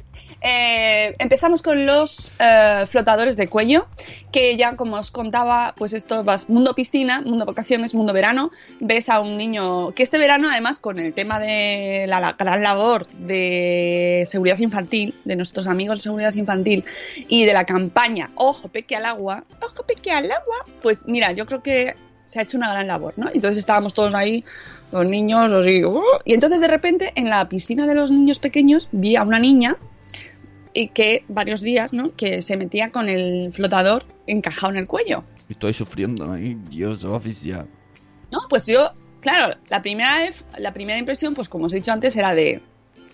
Eh, 0.41 1.15
empezamos 1.19 1.61
con 1.61 1.85
los 1.85 2.33
eh, 2.39 2.85
flotadores 2.87 3.35
de 3.35 3.47
cuello, 3.47 3.87
que 4.31 4.55
ya 4.55 4.75
como 4.75 4.97
os 4.97 5.11
contaba, 5.11 5.73
pues 5.77 5.93
esto 5.93 6.23
vas 6.23 6.49
mundo 6.49 6.73
piscina, 6.73 7.21
mundo 7.21 7.45
vacaciones, 7.45 7.93
mundo 7.93 8.13
verano. 8.13 8.51
Ves 8.79 9.09
a 9.09 9.19
un 9.19 9.37
niño 9.37 9.91
que 9.91 10.03
este 10.03 10.17
verano, 10.17 10.49
además, 10.49 10.79
con 10.79 10.99
el 10.99 11.13
tema 11.13 11.39
de 11.39 12.05
la, 12.07 12.19
la 12.21 12.33
gran 12.33 12.61
labor 12.61 13.07
de 13.07 14.25
seguridad 14.27 14.57
infantil, 14.59 15.15
de 15.25 15.35
nuestros 15.35 15.67
amigos 15.67 15.99
de 15.99 16.03
seguridad 16.03 16.33
infantil 16.33 16.85
y 17.27 17.45
de 17.45 17.53
la 17.53 17.65
campaña 17.65 18.31
Ojo 18.35 18.69
Peque 18.69 18.95
al 18.95 19.05
agua, 19.05 19.43
Ojo 19.61 19.83
Peque 19.85 20.11
al 20.11 20.31
agua, 20.31 20.65
pues 20.81 21.05
mira, 21.07 21.33
yo 21.33 21.45
creo 21.45 21.61
que 21.61 21.95
se 22.25 22.39
ha 22.39 22.43
hecho 22.43 22.57
una 22.57 22.71
gran 22.71 22.87
labor, 22.87 23.13
¿no? 23.17 23.29
Entonces 23.33 23.57
estábamos 23.57 23.93
todos 23.93 24.13
ahí, 24.13 24.43
los 24.91 25.05
niños, 25.05 25.51
así, 25.51 25.83
¡uh! 25.83 26.01
y 26.25 26.33
entonces 26.33 26.61
de 26.61 26.67
repente 26.67 27.11
en 27.15 27.29
la 27.29 27.47
piscina 27.49 27.87
de 27.87 27.95
los 27.95 28.11
niños 28.11 28.39
pequeños 28.39 28.89
vi 28.91 29.15
a 29.15 29.23
una 29.23 29.39
niña 29.39 29.77
y 30.73 30.87
que 30.89 31.23
varios 31.27 31.61
días, 31.61 31.93
¿no? 31.93 32.15
Que 32.15 32.41
se 32.41 32.57
metía 32.57 32.91
con 32.91 33.09
el 33.09 33.53
flotador 33.53 34.05
encajado 34.27 34.73
en 34.73 34.79
el 34.79 34.87
cuello. 34.87 35.23
Y 35.49 35.53
estoy 35.53 35.73
sufriendo. 35.73 36.31
Ay, 36.31 36.57
Dios, 36.69 37.03
oficial. 37.03 37.67
No, 38.31 38.39
pues 38.49 38.65
yo, 38.65 38.89
claro, 39.21 39.55
la 39.69 39.81
primera 39.81 40.19
vez, 40.19 40.43
la 40.57 40.73
primera 40.73 40.97
impresión, 40.97 41.35
pues 41.35 41.49
como 41.49 41.65
os 41.65 41.73
he 41.73 41.77
dicho 41.77 41.91
antes, 41.91 42.15
era 42.15 42.33
de 42.33 42.61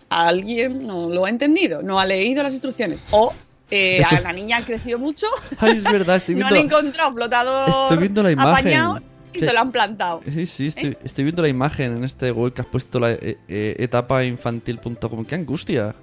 alguien 0.09 0.87
no 0.87 1.09
lo 1.09 1.25
ha 1.25 1.29
entendido, 1.29 1.81
no 1.81 1.99
ha 1.99 2.05
leído 2.05 2.43
las 2.43 2.53
instrucciones. 2.53 2.99
O 3.11 3.33
eh, 3.71 4.01
a 4.03 4.19
la 4.21 4.33
niña 4.33 4.57
ha 4.57 4.65
crecido 4.65 4.97
mucho, 4.99 5.27
Ay, 5.59 5.77
es 5.77 5.83
verdad, 5.83 6.15
estoy 6.17 6.35
no 6.35 6.47
viendo... 6.49 6.77
han 6.77 6.81
encontrado 6.83 7.13
flotador 7.13 7.69
Estoy 7.69 7.97
viendo 7.97 8.23
la 8.23 8.31
imagen. 8.31 8.51
apañado 8.51 8.99
y 9.33 9.39
Sí. 9.39 9.45
se 9.45 9.53
lo 9.53 9.59
han 9.59 9.71
plantado. 9.71 10.21
Sí, 10.25 10.45
sí, 10.47 10.67
estoy, 10.67 10.97
estoy 11.03 11.23
viendo 11.23 11.43
la 11.43 11.49
imagen 11.49 11.95
en 11.97 12.03
este 12.03 12.31
web 12.31 12.51
que 12.51 12.61
has 12.61 12.67
puesto 12.67 12.99
la 12.99 13.11
eh, 13.11 13.37
eh, 13.47 13.75
etapainfantil.com. 13.77 15.23
¡Qué 15.25 15.35
angustia! 15.35 15.93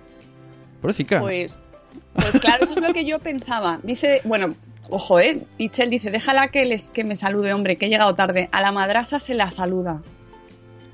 Pobrecita. 0.81 1.21
Pues, 1.21 1.65
pues 2.15 2.39
claro, 2.39 2.65
eso 2.65 2.75
es 2.75 2.87
lo 2.87 2.93
que 2.95 3.05
yo 3.05 3.19
pensaba. 3.19 3.81
Dice, 3.83 4.21
bueno, 4.25 4.55
ojo, 4.91 5.19
eh, 5.19 5.43
Itchel 5.59 5.91
dice, 5.91 6.13
déjala 6.13 6.49
que, 6.49 6.65
les, 6.67 6.91
que 6.91 7.03
me 7.03 7.17
salude, 7.17 7.53
hombre, 7.53 7.77
que 7.77 7.87
he 7.87 7.89
llegado 7.89 8.15
tarde. 8.15 8.49
A 8.53 8.61
la 8.61 8.71
madrasa 8.71 9.19
se 9.19 9.35
la 9.35 9.51
saluda. 9.51 10.03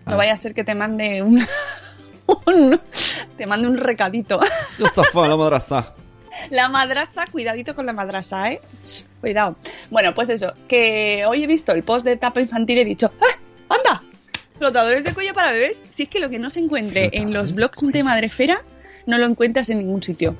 No 0.06 0.14
Ah. 0.14 0.16
vaya 0.16 0.32
a 0.32 0.36
ser 0.38 0.54
que 0.54 0.64
te 0.64 0.74
mande 0.74 1.22
un, 1.22 1.44
un- 2.46 2.80
te 3.36 3.46
mande 3.46 3.68
un 3.68 3.76
recadito. 3.76 4.40
Yo 4.78 4.86
la 5.28 5.36
madraza. 5.36 5.94
La 6.50 6.68
madrasa, 6.68 7.26
cuidadito 7.30 7.74
con 7.74 7.86
la 7.86 7.92
madrasa, 7.92 8.50
¿eh? 8.52 8.60
Cuidado. 9.20 9.56
Bueno, 9.90 10.14
pues 10.14 10.28
eso, 10.28 10.52
que 10.68 11.24
hoy 11.26 11.44
he 11.44 11.46
visto 11.46 11.72
el 11.72 11.82
post 11.82 12.04
de 12.04 12.12
etapa 12.12 12.40
infantil 12.40 12.78
y 12.78 12.80
he 12.80 12.84
dicho, 12.84 13.12
¡ah! 13.20 13.74
¡Anda! 13.74 14.02
Flotadores 14.58 15.04
de 15.04 15.14
cuello 15.14 15.34
para 15.34 15.50
bebés. 15.52 15.82
Si 15.90 16.04
es 16.04 16.08
que 16.08 16.20
lo 16.20 16.30
que 16.30 16.38
no 16.38 16.50
se 16.50 16.60
encuentre 16.60 17.10
en 17.12 17.32
los 17.32 17.54
blogs 17.54 17.80
de 17.82 18.02
Madrefera, 18.04 18.62
no 19.06 19.18
lo 19.18 19.26
encuentras 19.26 19.68
en 19.70 19.78
ningún 19.78 20.02
sitio. 20.02 20.36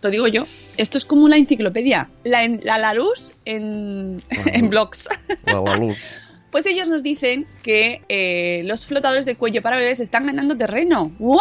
Lo 0.00 0.10
digo 0.10 0.26
yo. 0.26 0.44
Esto 0.76 0.96
es 0.98 1.04
como 1.04 1.24
una 1.24 1.36
enciclopedia. 1.36 2.08
La, 2.24 2.44
en- 2.44 2.60
la 2.64 2.78
Larus 2.78 3.34
en, 3.44 4.22
en 4.46 4.70
blogs. 4.70 5.08
La, 5.46 5.60
la 5.60 5.76
luz. 5.76 5.98
Pues 6.52 6.66
ellos 6.66 6.86
nos 6.86 7.02
dicen 7.02 7.46
que 7.62 8.02
eh, 8.10 8.60
los 8.66 8.84
flotadores 8.84 9.24
de 9.24 9.36
cuello 9.36 9.62
para 9.62 9.78
bebés 9.78 10.00
están 10.00 10.26
ganando 10.26 10.54
terreno. 10.54 11.10
¿What? 11.18 11.40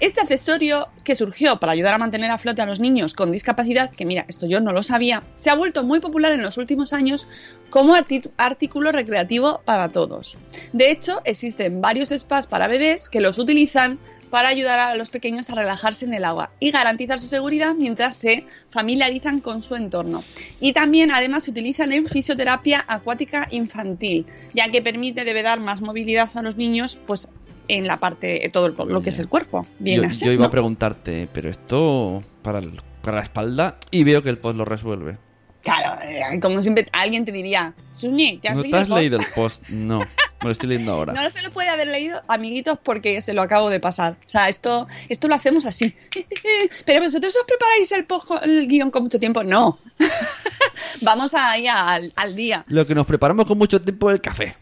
Este 0.00 0.20
accesorio 0.20 0.88
que 1.04 1.16
surgió 1.16 1.58
para 1.58 1.72
ayudar 1.72 1.94
a 1.94 1.98
mantener 1.98 2.30
a 2.30 2.38
flote 2.38 2.62
a 2.62 2.66
los 2.66 2.80
niños 2.80 3.14
con 3.14 3.32
discapacidad, 3.32 3.90
que 3.90 4.04
mira, 4.04 4.24
esto 4.28 4.46
yo 4.46 4.60
no 4.60 4.72
lo 4.72 4.82
sabía, 4.82 5.22
se 5.34 5.50
ha 5.50 5.54
vuelto 5.54 5.82
muy 5.82 6.00
popular 6.00 6.32
en 6.32 6.42
los 6.42 6.56
últimos 6.56 6.92
años 6.92 7.28
como 7.70 7.94
artículo 8.36 8.92
recreativo 8.92 9.60
para 9.64 9.90
todos. 9.90 10.36
De 10.72 10.90
hecho, 10.90 11.20
existen 11.24 11.80
varios 11.80 12.10
spas 12.10 12.46
para 12.46 12.68
bebés 12.68 13.08
que 13.08 13.20
los 13.20 13.38
utilizan 13.38 13.98
para 14.30 14.48
ayudar 14.48 14.78
a 14.78 14.94
los 14.94 15.10
pequeños 15.10 15.50
a 15.50 15.54
relajarse 15.54 16.04
en 16.04 16.14
el 16.14 16.24
agua 16.24 16.50
y 16.60 16.70
garantizar 16.70 17.18
su 17.18 17.28
seguridad 17.28 17.74
mientras 17.74 18.16
se 18.16 18.44
familiarizan 18.70 19.40
con 19.40 19.60
su 19.60 19.74
entorno. 19.74 20.22
Y 20.60 20.72
también 20.72 21.10
además 21.10 21.44
se 21.44 21.50
utilizan 21.50 21.92
en 21.92 22.06
fisioterapia 22.06 22.84
acuática 22.86 23.48
infantil, 23.50 24.26
ya 24.54 24.70
que 24.70 24.82
permite 24.82 25.24
debe 25.24 25.42
dar 25.42 25.60
más 25.60 25.80
movilidad 25.80 26.30
a 26.34 26.42
los 26.42 26.56
niños, 26.56 26.98
pues 27.06 27.28
en 27.68 27.86
la 27.86 27.96
parte, 27.98 28.48
todo 28.52 28.68
lo, 28.68 28.84
lo 28.86 29.00
que 29.02 29.10
es 29.10 29.18
el 29.18 29.28
cuerpo. 29.28 29.66
Viene 29.78 30.02
Yo, 30.04 30.08
a 30.10 30.14
ser, 30.14 30.26
yo 30.28 30.32
iba 30.32 30.46
a 30.46 30.50
preguntarte, 30.50 31.28
pero 31.32 31.48
esto 31.50 32.22
para, 32.42 32.58
el- 32.58 32.80
para 33.02 33.18
la 33.18 33.22
espalda 33.22 33.76
y 33.90 34.04
veo 34.04 34.22
que 34.22 34.30
el 34.30 34.38
post 34.38 34.56
lo 34.56 34.64
resuelve. 34.64 35.16
Claro, 35.62 36.00
eh, 36.02 36.38
como 36.40 36.62
siempre, 36.62 36.86
alguien 36.92 37.24
te 37.24 37.32
diría, 37.32 37.74
¿te 38.00 38.48
has 38.48 38.56
¿No 38.56 38.62
te 38.62 38.68
leído 38.68 38.78
has 38.78 38.82
el 38.82 38.88
post?". 38.88 39.00
leído 39.00 39.18
el 39.18 39.26
post? 39.34 39.68
No, 39.70 39.98
me 39.98 40.44
lo 40.44 40.50
estoy 40.50 40.68
leyendo 40.68 40.92
ahora. 40.92 41.12
No 41.12 41.28
se 41.30 41.42
lo 41.42 41.50
puede 41.50 41.68
haber 41.68 41.88
leído, 41.88 42.22
amiguitos, 42.28 42.78
porque 42.82 43.20
se 43.20 43.34
lo 43.34 43.42
acabo 43.42 43.68
de 43.68 43.80
pasar. 43.80 44.12
O 44.24 44.28
sea, 44.30 44.48
esto, 44.48 44.86
esto 45.08 45.26
lo 45.28 45.34
hacemos 45.34 45.66
así. 45.66 45.94
Pero 46.86 47.02
vosotros 47.02 47.36
os 47.36 47.44
preparáis 47.44 47.90
el, 47.92 48.04
post- 48.06 48.30
el 48.44 48.68
guion 48.68 48.90
con 48.90 49.02
mucho 49.02 49.18
tiempo. 49.18 49.42
No. 49.44 49.78
Vamos 51.02 51.34
ahí 51.34 51.66
al, 51.66 52.12
al 52.16 52.36
día. 52.36 52.64
Lo 52.68 52.86
que 52.86 52.94
nos 52.94 53.06
preparamos 53.06 53.44
con 53.46 53.58
mucho 53.58 53.80
tiempo 53.82 54.10
es 54.10 54.14
el 54.14 54.20
café. 54.20 54.54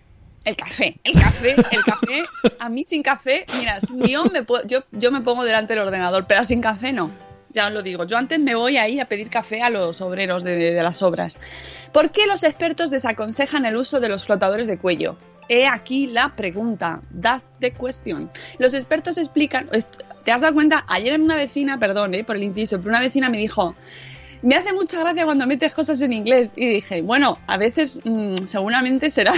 El 0.46 0.54
café, 0.54 0.96
el 1.02 1.14
café, 1.14 1.56
el 1.72 1.82
café. 1.82 2.24
A 2.60 2.68
mí 2.68 2.84
sin 2.84 3.02
café, 3.02 3.44
mira, 3.58 3.78
me 3.92 4.46
yo, 4.92 5.10
me 5.10 5.20
pongo 5.20 5.44
delante 5.44 5.74
del 5.74 5.82
ordenador, 5.82 6.26
pero 6.28 6.44
sin 6.44 6.60
café 6.60 6.92
no. 6.92 7.10
Ya 7.50 7.66
os 7.66 7.72
lo 7.72 7.82
digo. 7.82 8.04
Yo 8.04 8.16
antes 8.16 8.38
me 8.38 8.54
voy 8.54 8.76
ahí 8.76 9.00
a 9.00 9.08
pedir 9.08 9.28
café 9.28 9.62
a 9.62 9.70
los 9.70 10.00
obreros 10.00 10.44
de, 10.44 10.80
las 10.84 11.02
obras. 11.02 11.40
¿Por 11.92 12.12
qué 12.12 12.26
los 12.28 12.44
expertos 12.44 12.90
desaconsejan 12.90 13.66
el 13.66 13.74
uso 13.74 13.98
de 13.98 14.08
los 14.08 14.24
flotadores 14.24 14.68
de 14.68 14.78
cuello? 14.78 15.16
He 15.48 15.66
aquí 15.66 16.06
la 16.06 16.32
pregunta. 16.36 17.02
That's 17.20 17.44
the 17.58 17.72
question. 17.72 18.30
Los 18.58 18.72
expertos 18.72 19.18
explican. 19.18 19.68
¿Te 20.22 20.30
has 20.30 20.42
dado 20.42 20.54
cuenta? 20.54 20.84
Ayer 20.86 21.20
una 21.20 21.34
vecina, 21.34 21.80
perdón 21.80 22.14
eh, 22.14 22.22
por 22.22 22.36
el 22.36 22.44
inciso, 22.44 22.78
pero 22.78 22.90
una 22.90 23.00
vecina 23.00 23.30
me 23.30 23.38
dijo. 23.38 23.74
Me 24.42 24.54
hace 24.54 24.72
mucha 24.72 25.00
gracia 25.00 25.24
cuando 25.24 25.44
metes 25.48 25.74
cosas 25.74 26.00
en 26.02 26.12
inglés. 26.12 26.52
Y 26.54 26.68
dije, 26.68 27.02
bueno, 27.02 27.36
a 27.48 27.56
veces 27.56 27.98
mm, 28.04 28.46
seguramente 28.46 29.10
será 29.10 29.32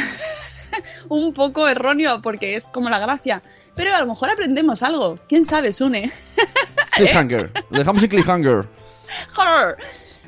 un 1.08 1.32
poco 1.32 1.68
erróneo 1.68 2.22
porque 2.22 2.54
es 2.54 2.66
como 2.66 2.90
la 2.90 2.98
gracia. 2.98 3.42
Pero 3.74 3.94
a 3.94 4.00
lo 4.00 4.06
mejor 4.06 4.30
aprendemos 4.30 4.82
algo. 4.82 5.18
¿Quién 5.28 5.46
sabe, 5.46 5.72
Sune? 5.72 6.10
Cliffhanger. 6.96 7.52
Dejamos 7.70 8.02
en 8.02 8.08
cliffhanger. 8.08 8.66
Horror. 9.36 9.76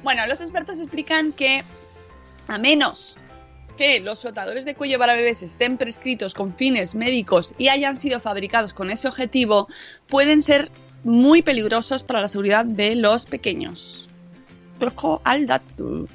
Bueno, 0.02 0.26
los 0.26 0.40
expertos 0.40 0.80
explican 0.80 1.32
que 1.32 1.64
a 2.48 2.58
menos 2.58 3.18
que 3.76 4.00
los 4.00 4.20
flotadores 4.20 4.64
de 4.64 4.74
cuello 4.74 4.98
para 4.98 5.14
bebés 5.14 5.42
estén 5.42 5.78
prescritos 5.78 6.34
con 6.34 6.54
fines 6.54 6.94
médicos 6.94 7.54
y 7.56 7.68
hayan 7.68 7.96
sido 7.96 8.20
fabricados 8.20 8.74
con 8.74 8.90
ese 8.90 9.08
objetivo, 9.08 9.68
pueden 10.06 10.42
ser 10.42 10.70
muy 11.02 11.40
peligrosos 11.42 12.02
para 12.02 12.20
la 12.20 12.28
seguridad 12.28 12.64
de 12.64 12.94
los 12.94 13.24
pequeños. 13.26 14.06
Ojo 14.80 15.20
al 15.24 15.46
dato. 15.46 16.06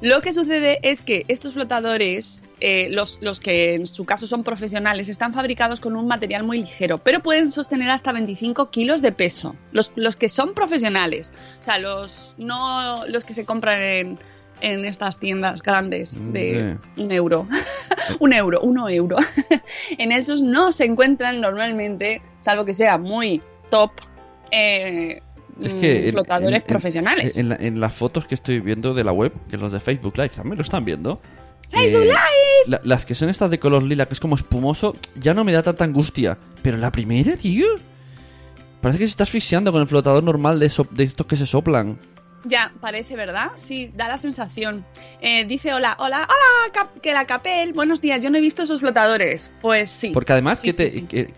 Lo 0.00 0.20
que 0.20 0.32
sucede 0.32 0.78
es 0.82 1.02
que 1.02 1.24
estos 1.26 1.54
flotadores, 1.54 2.44
eh, 2.60 2.88
los, 2.90 3.18
los 3.20 3.40
que 3.40 3.74
en 3.74 3.86
su 3.86 4.04
caso 4.04 4.28
son 4.28 4.44
profesionales, 4.44 5.08
están 5.08 5.32
fabricados 5.32 5.80
con 5.80 5.96
un 5.96 6.06
material 6.06 6.44
muy 6.44 6.60
ligero, 6.60 6.98
pero 6.98 7.20
pueden 7.20 7.50
sostener 7.50 7.90
hasta 7.90 8.12
25 8.12 8.70
kilos 8.70 9.02
de 9.02 9.10
peso. 9.10 9.56
Los, 9.72 9.92
los 9.96 10.16
que 10.16 10.28
son 10.28 10.54
profesionales, 10.54 11.32
o 11.58 11.62
sea, 11.62 11.78
los, 11.78 12.34
no 12.38 13.06
los 13.06 13.24
que 13.24 13.34
se 13.34 13.44
compran 13.44 13.82
en, 13.82 14.18
en 14.60 14.84
estas 14.84 15.18
tiendas 15.18 15.62
grandes 15.62 16.16
de 16.32 16.76
un 16.96 17.10
euro. 17.10 17.48
un 18.20 18.32
euro, 18.32 18.60
uno 18.60 18.88
euro. 18.88 19.16
en 19.98 20.12
esos 20.12 20.42
no 20.42 20.70
se 20.72 20.84
encuentran 20.84 21.40
normalmente, 21.40 22.22
salvo 22.38 22.64
que 22.64 22.74
sea 22.74 22.98
muy 22.98 23.42
top, 23.70 23.92
eh, 24.50 25.22
Es 25.62 25.74
que 25.74 26.00
mm, 26.02 26.04
en- 26.06 26.12
flotadores 26.12 26.56
en- 26.56 26.62
en- 26.62 26.66
profesionales. 26.68 27.36
En, 27.38 27.48
la- 27.48 27.56
en 27.56 27.80
las 27.80 27.94
fotos 27.94 28.26
que 28.26 28.34
estoy 28.34 28.60
viendo 28.60 28.94
de 28.94 29.04
la 29.04 29.12
web, 29.12 29.32
que 29.50 29.56
los 29.56 29.72
de 29.72 29.80
Facebook 29.80 30.16
Live 30.16 30.30
también 30.30 30.56
lo 30.56 30.62
están 30.62 30.84
viendo, 30.84 31.20
eh, 31.72 32.08
la- 32.66 32.80
las 32.84 33.04
que 33.06 33.14
son 33.14 33.28
estas 33.28 33.50
de 33.50 33.58
color 33.58 33.82
lila, 33.82 34.06
que 34.06 34.14
es 34.14 34.20
como 34.20 34.34
espumoso, 34.36 34.94
ya 35.16 35.34
no 35.34 35.44
me 35.44 35.52
da 35.52 35.62
tanta 35.62 35.84
angustia. 35.84 36.38
Pero 36.62 36.76
la 36.76 36.90
primera, 36.92 37.36
tío. 37.36 37.66
Parece 38.80 38.98
que 39.00 39.06
se 39.06 39.10
está 39.10 39.24
asfixiando 39.24 39.72
con 39.72 39.82
el 39.82 39.88
flotador 39.88 40.22
normal 40.22 40.60
de, 40.60 40.70
so- 40.70 40.86
de 40.90 41.04
estos 41.04 41.26
que 41.26 41.36
se 41.36 41.46
soplan. 41.46 41.98
Ya, 42.44 42.72
parece, 42.80 43.16
¿verdad? 43.16 43.50
Sí, 43.56 43.92
da 43.96 44.06
la 44.06 44.16
sensación. 44.16 44.86
Eh, 45.20 45.44
dice, 45.44 45.74
hola, 45.74 45.96
hola, 45.98 46.18
hola, 46.28 46.88
que 47.02 47.12
la 47.12 47.26
Capel, 47.26 47.72
buenos 47.72 48.00
días, 48.00 48.22
yo 48.22 48.30
no 48.30 48.38
he 48.38 48.40
visto 48.40 48.62
esos 48.62 48.78
flotadores. 48.78 49.50
Pues 49.60 49.90
sí. 49.90 50.10
Porque 50.14 50.32
además, 50.32 50.60
Sí, 50.60 50.68
que 50.68 50.72
te, 50.76 50.90
sí. 50.90 51.02
que- 51.02 51.34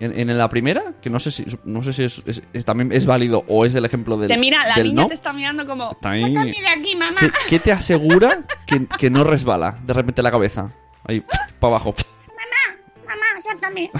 en, 0.00 0.30
en 0.30 0.36
la 0.38 0.48
primera, 0.48 0.94
que 1.00 1.10
no 1.10 1.20
sé 1.20 1.30
si 1.30 1.44
no 1.64 1.82
sé 1.82 1.92
si 1.92 2.04
es, 2.04 2.22
es- 2.26 2.42
es- 2.52 2.64
también 2.64 2.90
es 2.92 3.06
válido 3.06 3.44
o 3.48 3.64
es 3.64 3.74
el 3.74 3.84
ejemplo 3.84 4.16
del, 4.16 4.28
Te 4.28 4.38
mira, 4.38 4.66
la 4.66 4.74
del 4.74 4.88
niña 4.88 5.02
no, 5.02 5.08
te 5.08 5.14
está 5.14 5.32
mirando 5.32 5.64
como, 5.66 5.90
sácame 6.02 6.52
de 6.60 6.68
aquí, 6.68 6.96
mamá. 6.96 7.20
¿qué, 7.20 7.30
qué 7.48 7.58
te 7.58 7.70
asegura 7.72 8.38
que, 8.66 8.86
que 8.98 9.10
no 9.10 9.22
resbala 9.24 9.78
de 9.84 9.92
repente 9.92 10.22
la 10.22 10.30
cabeza? 10.30 10.72
Ahí, 11.06 11.20
para 11.60 11.74
abajo. 11.74 11.94
Mamá, 13.06 13.40
sácame. 13.40 13.90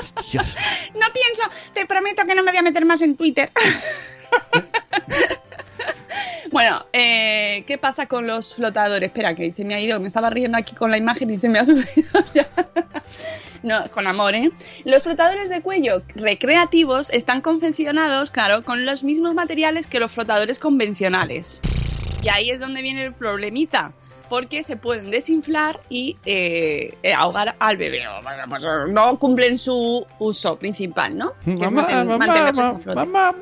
Hostias. 0.00 0.56
No 0.94 1.06
pienso, 1.12 1.42
te 1.72 1.86
prometo 1.86 2.24
que 2.26 2.34
no 2.34 2.42
me 2.42 2.50
voy 2.50 2.58
a 2.58 2.62
meter 2.62 2.84
más 2.84 3.00
en 3.02 3.16
Twitter. 3.16 3.50
Bueno, 6.52 6.86
eh, 6.92 7.64
¿qué 7.66 7.78
pasa 7.78 8.06
con 8.06 8.26
los 8.26 8.54
flotadores? 8.54 9.08
Espera, 9.08 9.34
que 9.34 9.50
se 9.50 9.64
me 9.64 9.74
ha 9.74 9.80
ido, 9.80 9.98
me 9.98 10.06
estaba 10.06 10.30
riendo 10.30 10.56
aquí 10.56 10.74
con 10.74 10.90
la 10.90 10.96
imagen 10.96 11.30
y 11.30 11.38
se 11.38 11.48
me 11.48 11.58
ha 11.58 11.64
subido 11.64 11.84
ya. 12.34 12.46
No, 13.64 13.82
con 13.90 14.06
amor, 14.06 14.34
¿eh? 14.34 14.52
Los 14.84 15.04
flotadores 15.04 15.48
de 15.48 15.62
cuello 15.62 16.02
recreativos 16.14 17.08
están 17.10 17.40
confeccionados, 17.40 18.30
claro, 18.30 18.62
con 18.62 18.84
los 18.84 19.02
mismos 19.02 19.32
materiales 19.34 19.86
que 19.86 19.98
los 20.00 20.12
flotadores 20.12 20.58
convencionales. 20.58 21.62
Y 22.22 22.28
ahí 22.28 22.50
es 22.50 22.60
donde 22.60 22.82
viene 22.82 23.06
el 23.06 23.14
problemita, 23.14 23.94
porque 24.28 24.64
se 24.64 24.76
pueden 24.76 25.10
desinflar 25.10 25.80
y 25.88 26.18
eh, 26.26 26.94
eh, 27.02 27.14
ahogar 27.14 27.56
al 27.58 27.78
bebé. 27.78 28.02
Pues, 28.50 28.64
no 28.90 29.18
cumplen 29.18 29.56
su 29.56 30.06
uso 30.18 30.58
principal, 30.58 31.16
¿no? 31.16 31.32
Que 31.44 31.52
es 31.52 31.72
Mamá, 31.72 32.04
mamá, 32.04 32.26
mamá. 32.94 33.34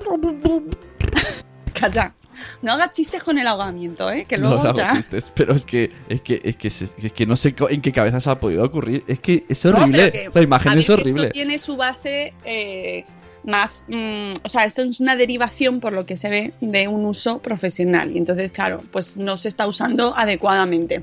Calla. 1.73 2.15
No 2.63 2.73
hagas 2.73 2.93
chistes 2.93 3.23
con 3.23 3.39
el 3.39 3.47
ahogamiento, 3.47 4.11
¿eh? 4.11 4.25
Que 4.29 4.39
No 4.39 4.49
luego 4.51 4.69
hago 4.69 4.79
ya... 4.79 4.93
chistes, 4.95 5.31
pero 5.35 5.55
es 5.55 5.65
que 5.65 5.91
es 6.09 6.21
que 6.21 6.41
es 6.45 6.57
que, 6.57 6.69
es 6.69 7.13
que 7.13 7.27
no 7.27 7.37
sé 7.37 7.55
en 7.71 7.81
qué 7.81 7.93
cabeza 7.93 8.21
se 8.21 8.31
ha 8.31 8.39
podido 8.39 8.65
ocurrir. 8.65 9.05
Es 9.07 9.19
que 9.19 9.45
es 9.49 9.65
No, 9.65 9.73
horrible. 9.79 10.13
que, 10.13 10.31
la 10.33 10.43
imagen 10.43 10.69
a 10.73 10.75
ver, 10.75 10.81
es 10.83 10.91
horrible. 10.91 11.23
Esto 11.25 11.33
tiene 11.33 11.59
su 11.59 11.77
base 11.77 12.35
eh, 12.45 13.05
más. 13.45 13.85
mm, 13.89 14.33
o 14.45 14.49
sea, 14.49 14.65
esto 14.65 14.83
es 14.83 15.01
una 15.01 15.17
derivación, 15.17 15.81
por 15.81 15.93
lo 15.93 16.07
que 16.07 16.17
se 16.17 16.29
ve, 16.29 16.53
de 16.61 16.89
un 16.89 17.05
uso 17.07 17.41
profesional. 17.41 18.13
Y 18.15 18.19
entonces, 18.19 18.51
claro, 18.53 18.83
pues 18.93 19.17
no 19.17 19.37
se 19.37 19.49
está 19.49 19.67
usando 19.67 20.17
adecuadamente. 20.17 21.03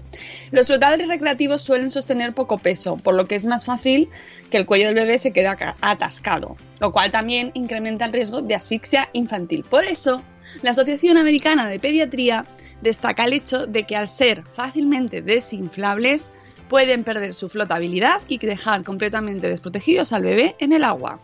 Los 0.52 0.67
flotadores 0.67 1.08
recreativos 1.08 1.62
suelen 1.62 1.91
sostener 1.91 2.34
poco 2.34 2.58
peso, 2.58 2.97
por 2.97 3.13
lo 3.15 3.28
que 3.28 3.36
es 3.36 3.45
más 3.45 3.65
fácil 3.65 4.10
que 4.49 4.58
el 4.58 4.65
cuello 4.65 4.86
del 4.88 4.95
bebé 4.95 5.19
se 5.19 5.32
quede 5.32 5.47
atascado, 5.82 6.56
lo 6.80 6.91
cual 6.91 7.12
también 7.12 7.52
incrementa 7.54 8.06
el 8.06 8.13
riesgo 8.13 8.41
de 8.41 8.56
asfixia 8.56 9.10
infantil. 9.13 9.63
Por 9.69 9.86
eso, 9.86 10.21
la 10.62 10.71
Asociación 10.71 11.17
Americana 11.17 11.67
de 11.67 11.79
Pediatría 11.79 12.45
destaca 12.81 13.25
el 13.25 13.33
hecho 13.33 13.67
de 13.67 13.83
que 13.83 13.95
al 13.95 14.07
ser 14.07 14.43
fácilmente 14.53 15.21
desinflables, 15.21 16.31
pueden 16.69 17.03
perder 17.03 17.33
su 17.33 17.49
flotabilidad 17.49 18.21
y 18.27 18.38
dejar 18.38 18.83
completamente 18.83 19.49
desprotegidos 19.49 20.13
al 20.13 20.21
bebé 20.23 20.55
en 20.59 20.71
el 20.73 20.83
agua. 20.83 21.19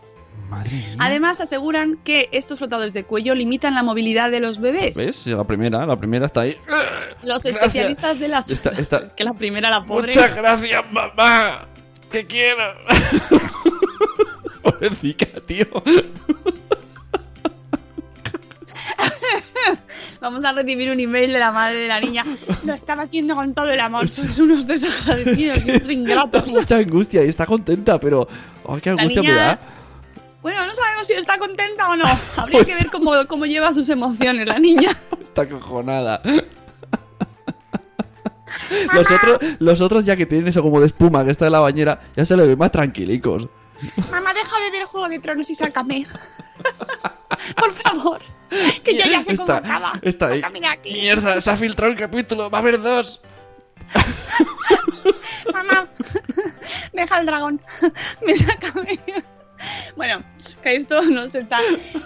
Madre 0.50 0.70
mía. 0.76 0.96
Además, 0.98 1.40
aseguran 1.40 1.98
que 2.04 2.28
estos 2.32 2.58
flotadores 2.58 2.92
de 2.94 3.04
cuello 3.04 3.34
limitan 3.34 3.74
la 3.74 3.82
movilidad 3.82 4.30
de 4.30 4.40
los 4.40 4.58
bebés. 4.60 4.96
¿Ves? 4.96 5.16
Sí, 5.16 5.30
La 5.30 5.44
primera, 5.44 5.84
la 5.86 5.96
primera 5.96 6.26
está 6.26 6.42
ahí. 6.42 6.56
Los 7.22 7.42
Gracias. 7.42 7.46
especialistas 7.56 8.18
de 8.20 8.28
las... 8.28 8.50
Esta- 8.50 8.70
esta- 8.70 8.98
Es 8.98 9.12
que 9.12 9.24
la 9.24 9.34
primera, 9.34 9.70
la 9.70 9.82
pobre... 9.82 10.14
Muchas 10.14 10.34
gracias, 10.36 10.84
mamá. 10.92 11.66
Te 12.10 12.26
quiero. 12.26 12.62
Pobrecita, 14.62 15.26
tío. 15.46 15.66
Vamos 20.20 20.44
a 20.44 20.52
recibir 20.52 20.90
un 20.90 21.00
email 21.00 21.32
de 21.32 21.38
la 21.38 21.52
madre 21.52 21.78
de 21.78 21.88
la 21.88 22.00
niña. 22.00 22.24
Lo 22.64 22.74
estaba 22.74 23.02
haciendo 23.02 23.34
con 23.34 23.54
todo 23.54 23.70
el 23.70 23.80
amor. 23.80 24.08
Sois 24.08 24.38
unos 24.38 24.66
desagradecidos 24.66 25.64
y 25.66 25.70
unos 25.70 25.90
ingratos. 25.98 26.46
Mucha 26.48 26.76
angustia 26.76 27.24
y 27.24 27.28
está 27.28 27.46
contenta, 27.46 27.98
pero. 28.00 28.26
Oh, 28.64 28.76
qué 28.78 28.90
angustia 28.90 29.22
me 29.22 29.28
niña- 29.28 29.36
da. 29.46 29.58
Bueno, 30.42 30.64
no 30.66 30.74
sabemos 30.76 31.06
si 31.08 31.14
está 31.14 31.38
contenta 31.38 31.88
o 31.90 31.96
no. 31.96 32.04
Habría 32.36 32.64
que 32.64 32.74
ver 32.74 32.90
cómo, 32.90 33.12
cómo 33.26 33.46
lleva 33.46 33.72
sus 33.74 33.88
emociones 33.88 34.46
la 34.46 34.58
niña. 34.58 34.90
Está 35.22 35.48
cojonada. 35.48 36.20
Los 38.94 39.10
otros, 39.10 39.38
los 39.58 39.80
otros, 39.80 40.04
ya 40.04 40.16
que 40.16 40.26
tienen 40.26 40.48
eso 40.48 40.62
como 40.62 40.80
de 40.80 40.86
espuma 40.86 41.24
que 41.24 41.30
está 41.30 41.46
en 41.46 41.52
la 41.52 41.60
bañera, 41.60 42.00
ya 42.16 42.24
se 42.24 42.36
le 42.36 42.46
ven 42.46 42.58
más 42.58 42.70
tranquilicos. 42.72 43.48
Mamá, 44.10 44.32
deja 44.34 44.58
de 44.60 44.70
ver 44.70 44.84
Juego 44.86 45.08
de 45.08 45.18
Tronos 45.18 45.50
y 45.50 45.54
sácame. 45.54 46.06
Por 47.56 47.72
favor, 47.72 48.20
que 48.82 48.94
yo 48.96 49.04
ya 49.04 49.22
sé 49.22 49.36
cómo 49.36 49.52
acaba. 49.52 49.92
está 50.02 50.28
ahí. 50.28 50.42
Aquí. 50.70 50.92
Mierda, 50.92 51.40
se 51.40 51.50
ha 51.50 51.56
filtrado 51.56 51.92
el 51.92 51.98
capítulo, 51.98 52.48
va 52.50 52.58
a 52.58 52.60
haber 52.62 52.80
dos. 52.80 53.20
Mamá, 55.52 55.88
Deja 56.92 57.20
el 57.20 57.26
dragón. 57.26 57.60
Me 58.26 58.34
sácame. 58.34 58.98
Bueno, 59.96 60.22
que 60.62 60.76
esto 60.76 61.02
no 61.02 61.28
se 61.28 61.40
está. 61.40 61.58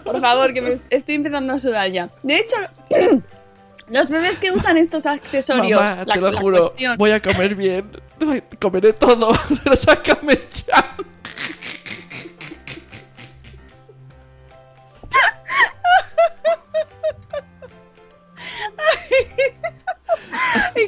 Por 0.04 0.20
favor, 0.20 0.52
que 0.54 0.62
me 0.62 0.80
estoy 0.90 1.16
empezando 1.16 1.52
a 1.54 1.58
sudar 1.58 1.90
ya. 1.90 2.08
De 2.22 2.36
hecho, 2.38 2.56
los 3.88 4.08
bebés 4.08 4.38
que 4.38 4.52
usan 4.52 4.76
estos 4.76 5.06
accesorios, 5.06 5.80
Mamá, 5.80 6.04
la, 6.04 6.14
te 6.14 6.20
lo 6.20 6.30
la 6.32 6.40
juro, 6.40 6.58
cuestión- 6.58 6.96
voy 6.96 7.10
a 7.10 7.20
comer 7.20 7.54
bien. 7.56 7.90
Comeré 8.60 8.92
todo, 8.92 9.32
pero 9.64 9.74
sácame 9.76 10.38
ya. 10.66 10.96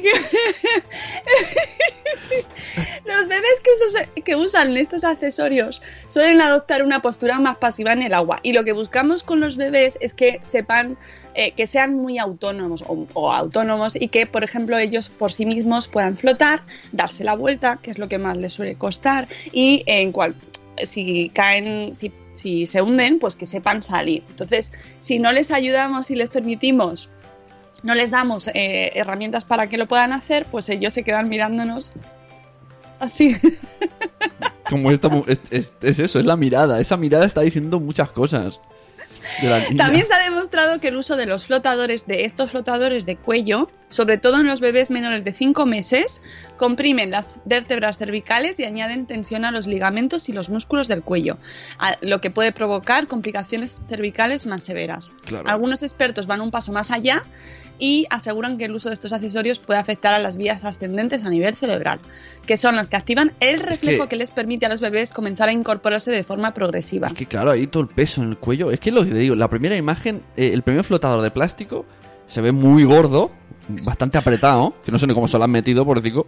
Los 3.05 3.27
bebés 3.27 3.59
que, 3.63 3.69
usa- 3.85 4.09
que 4.23 4.35
usan 4.35 4.75
estos 4.77 5.03
accesorios 5.03 5.81
suelen 6.07 6.41
adoptar 6.41 6.83
una 6.83 7.01
postura 7.01 7.39
más 7.39 7.57
pasiva 7.57 7.93
en 7.93 8.01
el 8.01 8.13
agua 8.13 8.39
y 8.43 8.53
lo 8.53 8.63
que 8.63 8.71
buscamos 8.73 9.23
con 9.23 9.39
los 9.39 9.57
bebés 9.57 9.97
es 10.01 10.13
que 10.13 10.39
sepan 10.41 10.97
eh, 11.35 11.51
que 11.51 11.67
sean 11.67 11.93
muy 11.95 12.17
autónomos 12.17 12.83
o, 12.87 13.05
o 13.13 13.31
autónomos 13.31 13.95
y 13.95 14.07
que 14.07 14.25
por 14.25 14.43
ejemplo 14.43 14.77
ellos 14.77 15.09
por 15.09 15.31
sí 15.31 15.45
mismos 15.45 15.87
puedan 15.87 16.17
flotar, 16.17 16.63
darse 16.91 17.23
la 17.23 17.35
vuelta, 17.35 17.79
que 17.81 17.91
es 17.91 17.97
lo 17.97 18.07
que 18.07 18.17
más 18.17 18.37
les 18.37 18.53
suele 18.53 18.75
costar 18.75 19.27
y 19.51 19.83
en 19.85 20.11
cual 20.11 20.35
si 20.83 21.29
caen, 21.29 21.93
si, 21.93 22.11
si 22.33 22.65
se 22.65 22.81
hunden, 22.81 23.19
pues 23.19 23.35
que 23.35 23.45
sepan 23.45 23.83
salir. 23.83 24.23
Entonces, 24.27 24.71
si 24.99 25.19
no 25.19 25.31
les 25.31 25.51
ayudamos 25.51 26.09
y 26.09 26.15
les 26.15 26.29
permitimos 26.29 27.11
no 27.83 27.95
les 27.95 28.09
damos 28.11 28.47
eh, 28.47 28.91
herramientas 28.95 29.43
para 29.43 29.67
que 29.69 29.77
lo 29.77 29.87
puedan 29.87 30.13
hacer, 30.13 30.45
pues 30.49 30.69
ellos 30.69 30.93
se 30.93 31.03
quedan 31.03 31.29
mirándonos 31.29 31.91
así. 32.99 33.35
Como 34.69 34.91
esta 34.91 35.09
es, 35.27 35.39
es- 35.51 35.73
es 35.81 35.99
eso, 35.99 36.19
es 36.19 36.25
la 36.25 36.35
mirada. 36.37 36.79
Esa 36.79 36.97
mirada 36.97 37.25
está 37.25 37.41
diciendo 37.41 37.79
muchas 37.79 38.11
cosas. 38.11 38.59
También 39.77 40.05
se 40.05 40.13
ha 40.13 40.19
demostrado 40.29 40.81
que 40.81 40.89
el 40.89 40.97
uso 40.97 41.15
de 41.15 41.25
los 41.25 41.45
flotadores, 41.45 42.05
de 42.07 42.25
estos 42.25 42.51
flotadores 42.51 43.05
de 43.05 43.15
cuello, 43.15 43.69
sobre 43.87 44.17
todo 44.17 44.41
en 44.41 44.47
los 44.47 44.59
bebés 44.59 44.91
menores 44.91 45.23
de 45.23 45.31
5 45.31 45.65
meses, 45.65 46.21
comprimen 46.57 47.09
las 47.09 47.39
vértebras 47.45 47.97
cervicales 47.97 48.59
y 48.59 48.65
añaden 48.65 49.05
tensión 49.05 49.45
a 49.45 49.51
los 49.51 49.65
ligamentos 49.65 50.27
y 50.27 50.33
los 50.33 50.49
músculos 50.49 50.89
del 50.89 51.03
cuello, 51.03 51.37
lo 52.01 52.19
que 52.19 52.31
puede 52.31 52.51
provocar 52.51 53.07
complicaciones 53.07 53.79
cervicales 53.87 54.45
más 54.45 54.63
severas. 54.63 55.13
Claro. 55.25 55.47
Algunos 55.49 55.83
expertos 55.83 56.27
van 56.27 56.41
un 56.41 56.51
paso 56.51 56.73
más 56.73 56.91
allá 56.91 57.23
y 57.85 58.05
aseguran 58.09 58.57
que 58.57 58.63
el 58.63 58.73
uso 58.73 58.87
de 58.87 58.93
estos 58.93 59.11
accesorios 59.11 59.59
puede 59.59 59.77
afectar 59.77 60.13
a 60.13 60.19
las 60.19 60.37
vías 60.37 60.63
ascendentes 60.63 61.25
a 61.25 61.29
nivel 61.29 61.53
cerebral, 61.53 61.99
que 62.45 62.55
son 62.55 62.77
las 62.77 62.89
que 62.89 62.95
activan 62.95 63.33
el 63.41 63.59
reflejo 63.59 64.03
que- 64.03 64.09
que... 64.11 64.15
les 64.15 64.31
permite 64.31 64.65
a 64.65 64.69
los 64.69 64.79
bebés 64.79 65.11
comenzar 65.11 65.49
a 65.49 65.51
incorporarse 65.51 66.09
de 66.09 66.23
forma 66.23 66.53
progresiva. 66.53 67.07
Es 67.07 67.13
que 67.13 67.25
claro, 67.25 67.51
ahí 67.51 67.67
todo 67.67 67.83
el 67.83 67.89
peso 67.89 68.21
en 68.23 68.29
el 68.29 68.37
cuello. 68.37 68.71
Es 68.71 68.79
que 68.79 68.89
lo 68.91 69.03
que 69.03 69.11
te 69.11 69.17
digo, 69.17 69.35
la 69.35 69.49
primera 69.49 69.75
imagen, 69.75 70.21
eh, 70.37 70.51
el 70.53 70.61
primer 70.61 70.85
flotador 70.85 71.21
de 71.21 71.29
plástico 71.31 71.85
se 72.25 72.39
ve 72.39 72.53
muy 72.53 72.85
gordo, 72.85 73.31
bastante 73.85 74.17
apretado, 74.17 74.73
que 74.85 74.91
no 74.93 74.97
sé 74.97 75.05
ni 75.05 75.13
cómo 75.13 75.27
se 75.27 75.37
lo 75.37 75.43
han 75.43 75.51
metido, 75.51 75.85
por 75.85 76.01
decir. 76.01 76.21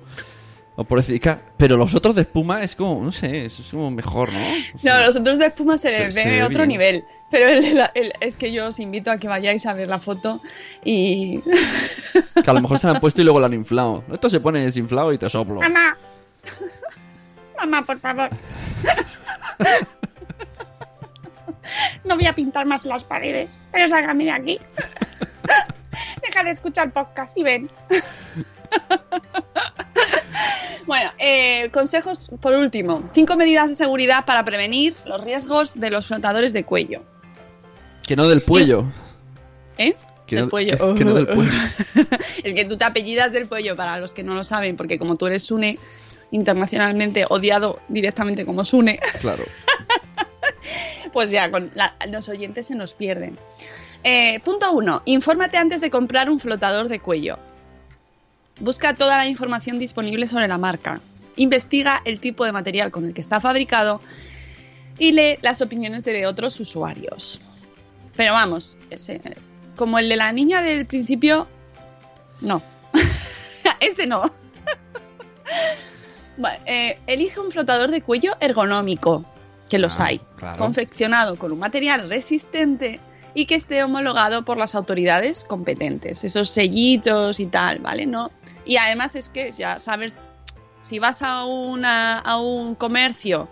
O 0.78 0.84
por 0.84 1.00
decir, 1.00 1.22
pero 1.56 1.78
los 1.78 1.96
otros 1.96 2.16
de 2.16 2.22
espuma 2.24 2.62
es 2.62 2.76
como, 2.76 3.02
no 3.02 3.12
sé, 3.12 3.46
es 3.46 3.62
como 3.72 3.90
mejor, 3.92 4.32
¿no? 4.34 4.40
O 4.76 4.80
sea, 4.80 5.00
No, 5.00 5.06
los 5.06 5.16
otros 5.16 5.40
de 5.40 5.46
espuma 5.46 5.78
se, 5.78 5.94
Se- 5.94 6.04
les 6.06 6.14
se 6.14 6.24
ve 6.26 6.30
ve 6.32 6.44
otro 6.44 6.58
bien. 6.64 6.68
nivel. 6.68 7.04
Pero 7.32 7.48
el- 7.48 7.64
el- 7.66 7.90
el- 7.94 8.14
es 8.20 8.36
que 8.36 8.52
yo 8.52 8.68
os 8.68 8.80
invito 8.80 9.10
a 9.10 9.18
que 9.18 9.30
vayáis 9.30 9.66
a 9.68 9.74
ver 9.74 9.88
la 9.88 10.00
foto 10.00 10.42
y. 10.84 11.42
Que 12.44 12.50
a 12.50 12.54
lo 12.54 12.62
mejor 12.62 12.78
se 12.80 12.88
lo 12.88 12.94
han 12.94 13.00
puesto 13.00 13.22
y 13.22 13.24
luego 13.24 13.40
lo 13.40 13.46
han 13.46 13.54
inflado. 13.54 14.04
Esto 14.12 14.30
se 14.30 14.42
pone 14.42 14.64
desinflado 14.66 15.14
y 15.14 15.18
te 15.18 15.30
soplo. 15.30 15.62
Mamá. 15.62 15.98
Mamá, 17.58 17.86
por 17.86 18.00
favor. 18.02 18.30
No 22.04 22.16
voy 22.16 22.26
a 22.28 22.36
pintar 22.36 22.66
más 22.66 22.86
las 22.86 23.04
paredes, 23.06 23.58
pero 23.72 23.88
sácame 23.88 24.26
de 24.26 24.32
aquí. 24.32 24.60
Deja 26.22 26.44
de 26.44 26.52
escuchar 26.52 26.92
podcast 26.92 27.38
y 27.38 27.44
ven. 27.44 27.70
Bueno, 30.86 31.12
eh, 31.18 31.70
consejos 31.72 32.30
por 32.42 32.54
último. 32.54 33.10
Cinco 33.14 33.36
medidas 33.38 33.70
de 33.70 33.76
seguridad 33.76 34.24
para 34.26 34.46
prevenir 34.46 34.96
los 35.06 35.24
riesgos 35.24 35.74
de 35.74 35.90
los 35.90 36.06
flotadores 36.06 36.54
de 36.54 36.64
cuello. 36.64 37.02
Que 38.08 38.16
no 38.16 38.28
del 38.28 38.44
cuello. 38.44 38.86
¿Eh? 39.80 39.96
Que 40.28 40.36
del 40.36 40.46
no, 40.46 40.52
cuello. 40.52 40.78
que- 40.94 40.96
que 41.00 41.06
no 41.06 41.14
del 41.16 41.26
cuello. 41.28 41.52
es 42.44 42.54
que 42.54 42.66
tú 42.66 42.78
te 42.78 42.86
apellidas 42.86 43.32
del 43.32 43.48
cuello, 43.48 43.76
para 43.76 43.98
los 44.00 44.14
que 44.14 44.24
no 44.24 44.36
lo 44.36 44.44
saben, 44.44 44.78
porque 44.78 45.00
como 45.00 45.16
tú 45.16 45.26
eres 45.26 45.44
Sune, 45.44 45.80
internacionalmente 46.32 47.26
odiado 47.30 47.80
directamente 47.88 48.46
como 48.46 48.64
Sune, 48.64 49.00
Claro. 49.22 49.44
pues 51.14 51.32
ya 51.32 51.50
con 51.50 51.72
la- 51.74 51.96
los 52.10 52.30
oyentes 52.30 52.68
se 52.68 52.76
nos 52.76 52.94
pierden. 52.94 53.38
Eh, 54.04 54.40
punto 54.42 54.72
1. 54.72 55.02
Infórmate 55.06 55.58
antes 55.58 55.82
de 55.82 55.90
comprar 55.90 56.30
un 56.30 56.40
flotador 56.40 56.90
de 56.90 57.00
cuello. 57.00 57.40
Busca 58.60 58.94
toda 58.94 59.18
la 59.18 59.28
información 59.28 59.80
disponible 59.80 60.28
sobre 60.28 60.48
la 60.48 60.58
marca. 60.58 61.02
Investiga 61.36 62.02
el 62.06 62.20
tipo 62.20 62.46
de 62.46 62.52
material 62.52 62.92
con 62.92 63.06
el 63.06 63.14
que 63.14 63.22
está 63.22 63.42
fabricado 63.42 64.02
y 64.98 65.12
lee 65.12 65.38
las 65.42 65.62
opiniones 65.62 66.04
de 66.04 66.26
otros 66.26 66.60
usuarios. 66.60 67.42
Pero 68.16 68.32
vamos, 68.34 68.78
ese- 68.90 69.22
como 69.76 70.00
el 70.00 70.08
de 70.08 70.16
la 70.16 70.32
niña 70.32 70.62
del 70.62 70.86
principio, 70.86 71.48
no. 72.42 72.62
ese 73.82 74.08
no. 74.08 74.24
Bueno, 76.38 76.58
eh, 76.66 77.00
elige 77.08 77.40
un 77.40 77.50
flotador 77.50 77.92
de 77.92 78.02
cuello 78.02 78.36
ergonómico, 78.42 79.24
que 79.70 79.78
los 79.78 80.00
Ah, 80.02 80.08
hay, 80.08 80.20
claro. 80.36 80.58
confeccionado 80.58 81.38
con 81.38 81.54
un 81.54 81.60
material 81.60 82.10
resistente 82.10 83.00
y 83.34 83.46
que 83.46 83.56
esté 83.56 83.82
homologado 83.84 84.44
por 84.44 84.58
las 84.58 84.76
autoridades 84.76 85.46
competentes, 85.46 86.26
esos 86.26 86.50
sellitos 86.50 87.40
y 87.40 87.46
tal, 87.46 87.80
¿vale? 87.80 88.06
No. 88.06 88.32
Y 88.66 88.78
además 88.78 89.16
es 89.16 89.30
que 89.30 89.54
ya 89.58 89.80
sabes, 89.80 90.22
si 90.82 91.00
vas 91.00 91.22
a, 91.22 91.46
una, 91.46 92.20
a 92.20 92.40
un 92.40 92.76
comercio 92.76 93.48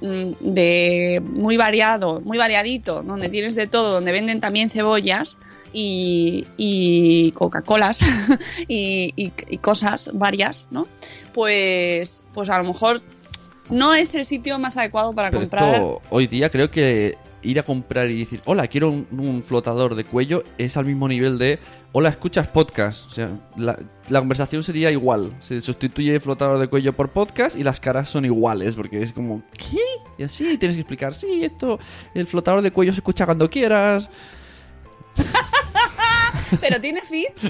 mm, 0.00 0.30
de 0.40 1.22
muy 1.24 1.56
variado, 1.56 2.20
muy 2.20 2.38
variadito, 2.38 3.02
donde 3.02 3.28
tienes 3.28 3.54
de 3.54 3.66
todo, 3.66 3.92
donde 3.92 4.12
venden 4.12 4.40
también 4.40 4.70
cebollas 4.70 5.38
y, 5.72 6.46
y 6.56 7.32
Coca-Colas 7.32 8.00
y, 8.68 9.12
y- 9.16 9.32
y 9.48 9.58
cosas 9.58 10.10
varias, 10.14 10.68
¿no? 10.70 10.86
Pues, 11.32 12.24
pues 12.32 12.48
a 12.48 12.58
lo 12.58 12.64
mejor 12.64 13.02
no 13.70 13.94
es 13.94 14.14
el 14.14 14.24
sitio 14.24 14.58
más 14.58 14.76
adecuado 14.76 15.12
para 15.12 15.30
Pero 15.30 15.40
comprar. 15.42 15.74
esto, 15.74 16.02
hoy 16.10 16.26
día 16.26 16.48
creo 16.50 16.70
que 16.70 17.16
ir 17.42 17.58
a 17.58 17.62
comprar 17.62 18.10
y 18.10 18.20
decir, 18.20 18.40
hola, 18.46 18.66
quiero 18.68 18.90
un, 18.90 19.06
un 19.10 19.42
flotador 19.42 19.94
de 19.96 20.04
cuello, 20.04 20.44
es 20.58 20.76
al 20.76 20.84
mismo 20.86 21.08
nivel 21.08 21.38
de, 21.38 21.58
hola, 21.96 22.08
escuchas 22.08 22.48
podcast. 22.48 23.06
O 23.06 23.10
sea, 23.10 23.30
la, 23.56 23.78
la 24.08 24.18
conversación 24.18 24.64
sería 24.64 24.90
igual. 24.90 25.32
Se 25.40 25.60
sustituye 25.60 26.18
flotador 26.18 26.58
de 26.58 26.66
cuello 26.66 26.92
por 26.92 27.10
podcast 27.10 27.54
y 27.56 27.62
las 27.62 27.78
caras 27.78 28.08
son 28.08 28.24
iguales, 28.24 28.74
porque 28.74 29.00
es 29.00 29.12
como, 29.12 29.42
¿qué? 29.52 29.78
Y 30.18 30.24
así 30.24 30.58
tienes 30.58 30.76
que 30.76 30.80
explicar, 30.80 31.14
sí, 31.14 31.44
esto, 31.44 31.78
el 32.14 32.26
flotador 32.26 32.62
de 32.62 32.72
cuello 32.72 32.92
se 32.92 32.98
escucha 32.98 33.24
cuando 33.24 33.48
quieras. 33.48 34.10
Pero 36.60 36.80
tiene 36.80 37.00
feed. 37.00 37.28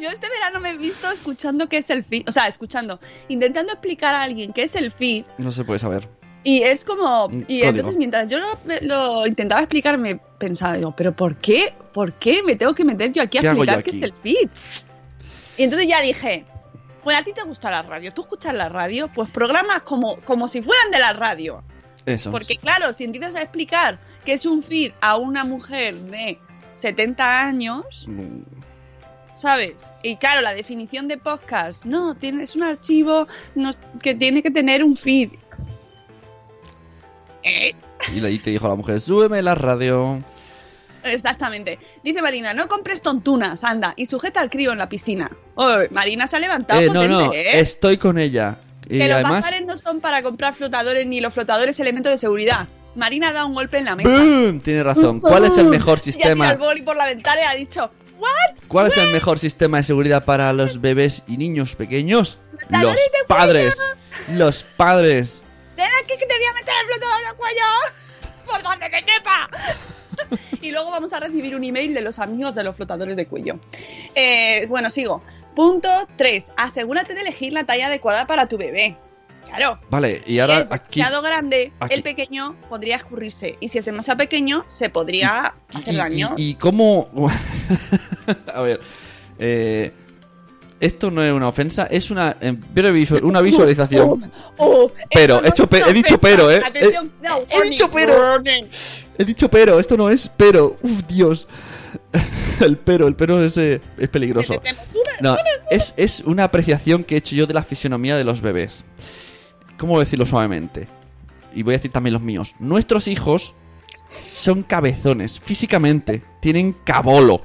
Yo 0.00 0.08
este 0.08 0.28
verano 0.28 0.58
me 0.60 0.70
he 0.70 0.76
visto 0.76 1.10
escuchando 1.12 1.68
qué 1.68 1.78
es 1.78 1.90
el 1.90 2.02
feed. 2.02 2.28
O 2.28 2.32
sea, 2.32 2.48
escuchando, 2.48 2.98
intentando 3.28 3.72
explicar 3.72 4.16
a 4.16 4.22
alguien 4.22 4.52
qué 4.52 4.64
es 4.64 4.74
el 4.74 4.90
feed. 4.90 5.26
No 5.38 5.52
se 5.52 5.62
puede 5.62 5.78
saber. 5.78 6.08
Y 6.42 6.62
es 6.62 6.84
como. 6.84 7.28
Y 7.48 7.60
código. 7.60 7.66
entonces, 7.68 7.96
mientras 7.96 8.30
yo 8.30 8.38
lo, 8.38 8.46
lo 8.82 9.26
intentaba 9.26 9.60
explicar, 9.60 9.98
me 9.98 10.16
pensaba, 10.38 10.74
digo, 10.76 10.94
¿pero 10.96 11.14
por 11.14 11.36
qué? 11.36 11.74
¿Por 11.92 12.14
qué 12.14 12.42
me 12.42 12.56
tengo 12.56 12.74
que 12.74 12.84
meter 12.84 13.12
yo 13.12 13.22
aquí 13.22 13.38
a 13.38 13.40
¿Qué 13.42 13.48
hago 13.48 13.64
yo 13.64 13.72
explicar 13.72 13.82
qué 13.92 13.96
es 13.98 14.02
el 14.02 14.12
feed? 14.14 14.50
Y 15.56 15.62
entonces 15.64 15.88
ya 15.88 16.00
dije. 16.00 16.44
Pues 17.02 17.16
a 17.16 17.22
ti 17.22 17.32
te 17.32 17.42
gusta 17.44 17.70
la 17.70 17.80
radio, 17.80 18.12
tú 18.12 18.20
escuchas 18.20 18.54
la 18.54 18.68
radio, 18.68 19.08
pues 19.08 19.30
programas 19.30 19.80
como, 19.80 20.16
como 20.18 20.48
si 20.48 20.60
fueran 20.60 20.90
de 20.90 20.98
la 20.98 21.14
radio. 21.14 21.62
Eso. 22.04 22.30
Porque 22.30 22.56
claro, 22.56 22.92
si 22.92 23.04
empiezas 23.04 23.36
a 23.36 23.40
explicar 23.40 23.98
que 24.22 24.34
es 24.34 24.44
un 24.44 24.62
feed 24.62 24.92
a 25.00 25.16
una 25.16 25.44
mujer 25.44 25.94
de 25.94 26.38
70 26.74 27.40
años, 27.46 28.06
Mm, 28.06 28.42
¿sabes? 29.34 29.90
Y 30.02 30.16
claro, 30.16 30.42
la 30.42 30.52
definición 30.52 31.08
de 31.08 31.16
podcast, 31.16 31.86
no, 31.86 32.14
tienes 32.16 32.54
un 32.54 32.64
archivo 32.64 33.26
no- 33.54 33.72
que 34.02 34.14
tiene 34.14 34.42
que 34.42 34.50
tener 34.50 34.84
un 34.84 34.94
feed. 34.94 35.30
Eh, 37.42 37.74
Y 38.14 38.24
ahí 38.24 38.38
te 38.38 38.50
dijo 38.50 38.68
la 38.68 38.74
mujer, 38.74 39.00
súbeme 39.00 39.42
la 39.42 39.54
radio. 39.54 40.22
Exactamente. 41.02 41.78
Dice 42.04 42.20
Marina, 42.22 42.52
no 42.54 42.68
compres 42.68 43.02
tontunas, 43.02 43.64
anda, 43.64 43.94
y 43.96 44.06
sujeta 44.06 44.40
al 44.40 44.50
crío 44.50 44.72
en 44.72 44.78
la 44.78 44.88
piscina. 44.88 45.30
Marina 45.90 46.26
se 46.26 46.36
ha 46.36 46.40
levantado 46.40 46.80
Eh, 46.80 46.86
no, 46.86 46.94
potente, 46.94 47.08
no, 47.08 47.32
¿eh? 47.32 47.60
estoy 47.60 47.96
con 47.96 48.18
ella. 48.18 48.58
Y 48.88 48.98
que 48.98 49.08
los 49.08 49.22
bazares 49.22 49.64
no 49.64 49.78
son 49.78 50.00
para 50.00 50.20
comprar 50.22 50.54
flotadores 50.54 51.06
ni 51.06 51.20
los 51.20 51.32
flotadores 51.32 51.78
elementos 51.80 52.12
de 52.12 52.18
seguridad. 52.18 52.66
Marina 52.96 53.28
ha 53.28 53.32
dado 53.32 53.46
un 53.46 53.54
golpe 53.54 53.78
en 53.78 53.84
la 53.84 53.94
mesa. 53.94 54.10
Tiene 54.64 54.82
razón. 54.82 55.20
¿Cuál 55.20 55.44
es 55.44 55.56
el 55.56 55.66
mejor 55.66 55.98
Y 55.98 56.00
ha 56.00 56.02
sistema? 56.02 56.50
el 56.50 56.58
boli 56.58 56.82
por 56.82 56.96
la 56.96 57.06
ventana 57.06 57.40
y 57.42 57.44
ha 57.44 57.54
dicho, 57.54 57.90
¿what? 58.18 58.58
¿Cuál 58.66 58.88
es 58.88 58.96
el 58.96 59.12
mejor 59.12 59.38
sistema 59.38 59.76
de 59.76 59.84
seguridad 59.84 60.24
para 60.24 60.52
los 60.52 60.80
bebés 60.80 61.22
y 61.28 61.36
niños 61.36 61.76
pequeños? 61.76 62.38
Los 62.68 62.92
padres. 63.28 63.76
Los 64.32 64.64
padres. 64.64 65.40
¡Ven 65.80 65.90
aquí 66.04 66.14
que 66.18 66.26
te 66.26 66.34
voy 66.36 66.46
a 66.46 66.52
meter 66.54 66.74
el 66.80 66.86
flotador 66.92 67.26
de 67.30 67.36
cuello! 67.38 68.44
¡Por 68.44 68.62
donde 68.62 68.90
te 68.90 69.02
quepa! 69.02 69.48
y 70.60 70.70
luego 70.72 70.90
vamos 70.90 71.12
a 71.14 71.20
recibir 71.20 71.54
un 71.56 71.64
email 71.64 71.94
de 71.94 72.00
los 72.02 72.18
amigos 72.18 72.54
de 72.54 72.64
los 72.64 72.76
flotadores 72.76 73.16
de 73.16 73.26
cuello. 73.26 73.58
Eh, 74.14 74.66
bueno, 74.68 74.90
sigo. 74.90 75.22
Punto 75.56 75.88
3. 76.16 76.52
Asegúrate 76.56 77.14
de 77.14 77.22
elegir 77.22 77.52
la 77.54 77.64
talla 77.64 77.86
adecuada 77.86 78.26
para 78.26 78.46
tu 78.46 78.58
bebé. 78.58 78.96
Claro. 79.46 79.80
Vale, 79.88 80.22
y 80.26 80.34
si 80.34 80.40
ahora 80.40 80.60
es 80.60 80.70
aquí. 80.70 81.00
demasiado 81.00 81.22
grande, 81.22 81.72
aquí- 81.80 81.94
el 81.94 82.02
pequeño 82.02 82.56
podría 82.68 82.96
escurrirse. 82.96 83.56
Y 83.60 83.68
si 83.68 83.78
es 83.78 83.84
demasiado 83.86 84.18
pequeño, 84.18 84.64
se 84.68 84.90
podría 84.90 85.54
hacer 85.74 85.94
y, 85.94 85.96
daño. 85.96 86.34
y- 86.36 86.50
y 86.50 86.54
cómo. 86.56 87.08
a 88.54 88.60
ver. 88.60 88.80
eh, 89.38 89.92
esto 90.80 91.10
no 91.10 91.22
es 91.22 91.30
una 91.30 91.46
ofensa, 91.48 91.86
es 91.86 92.10
una, 92.10 92.36
pero 92.74 92.90
visu- 92.90 93.22
una 93.22 93.40
visualización. 93.42 94.30
Oh, 94.56 94.90
Pero, 95.12 95.36
esto 95.42 95.46
he 95.46 95.48
hecho 95.50 95.62
es 95.64 95.68
pe- 95.68 95.76
una 95.82 95.88
he 95.88 95.92
dicho 95.92 96.18
pero, 96.18 96.50
¿eh? 96.50 96.62
Atención, 96.64 97.12
no, 97.22 97.38
he 97.38 97.54
warning, 97.54 97.70
dicho 97.70 97.90
pero. 97.90 98.18
warning. 98.18 98.64
He 99.18 99.24
dicho 99.24 99.48
pero, 99.50 99.78
esto 99.78 99.96
no 99.96 100.08
es 100.10 100.30
pero. 100.36 100.78
Uf, 100.82 101.02
Dios. 101.06 101.46
El 102.60 102.76
pero, 102.76 103.06
el 103.08 103.14
pero 103.16 103.42
es, 103.42 103.56
eh, 103.56 103.80
es 103.98 104.08
peligroso. 104.10 104.60
No, 105.20 105.36
es, 105.70 105.94
es 105.96 106.20
una 106.20 106.44
apreciación 106.44 107.04
que 107.04 107.14
he 107.14 107.18
hecho 107.18 107.34
yo 107.34 107.46
de 107.46 107.54
la 107.54 107.62
fisionomía 107.64 108.16
de 108.18 108.24
los 108.24 108.40
bebés. 108.42 108.84
¿Cómo 109.78 109.98
decirlo 109.98 110.26
suavemente? 110.26 110.86
Y 111.54 111.62
voy 111.62 111.72
a 111.74 111.78
decir 111.78 111.90
también 111.90 112.12
los 112.12 112.22
míos. 112.22 112.54
Nuestros 112.58 113.08
hijos 113.08 113.54
son 114.22 114.62
cabezones, 114.62 115.40
físicamente. 115.40 116.22
Tienen 116.40 116.74
cabolo. 116.84 117.40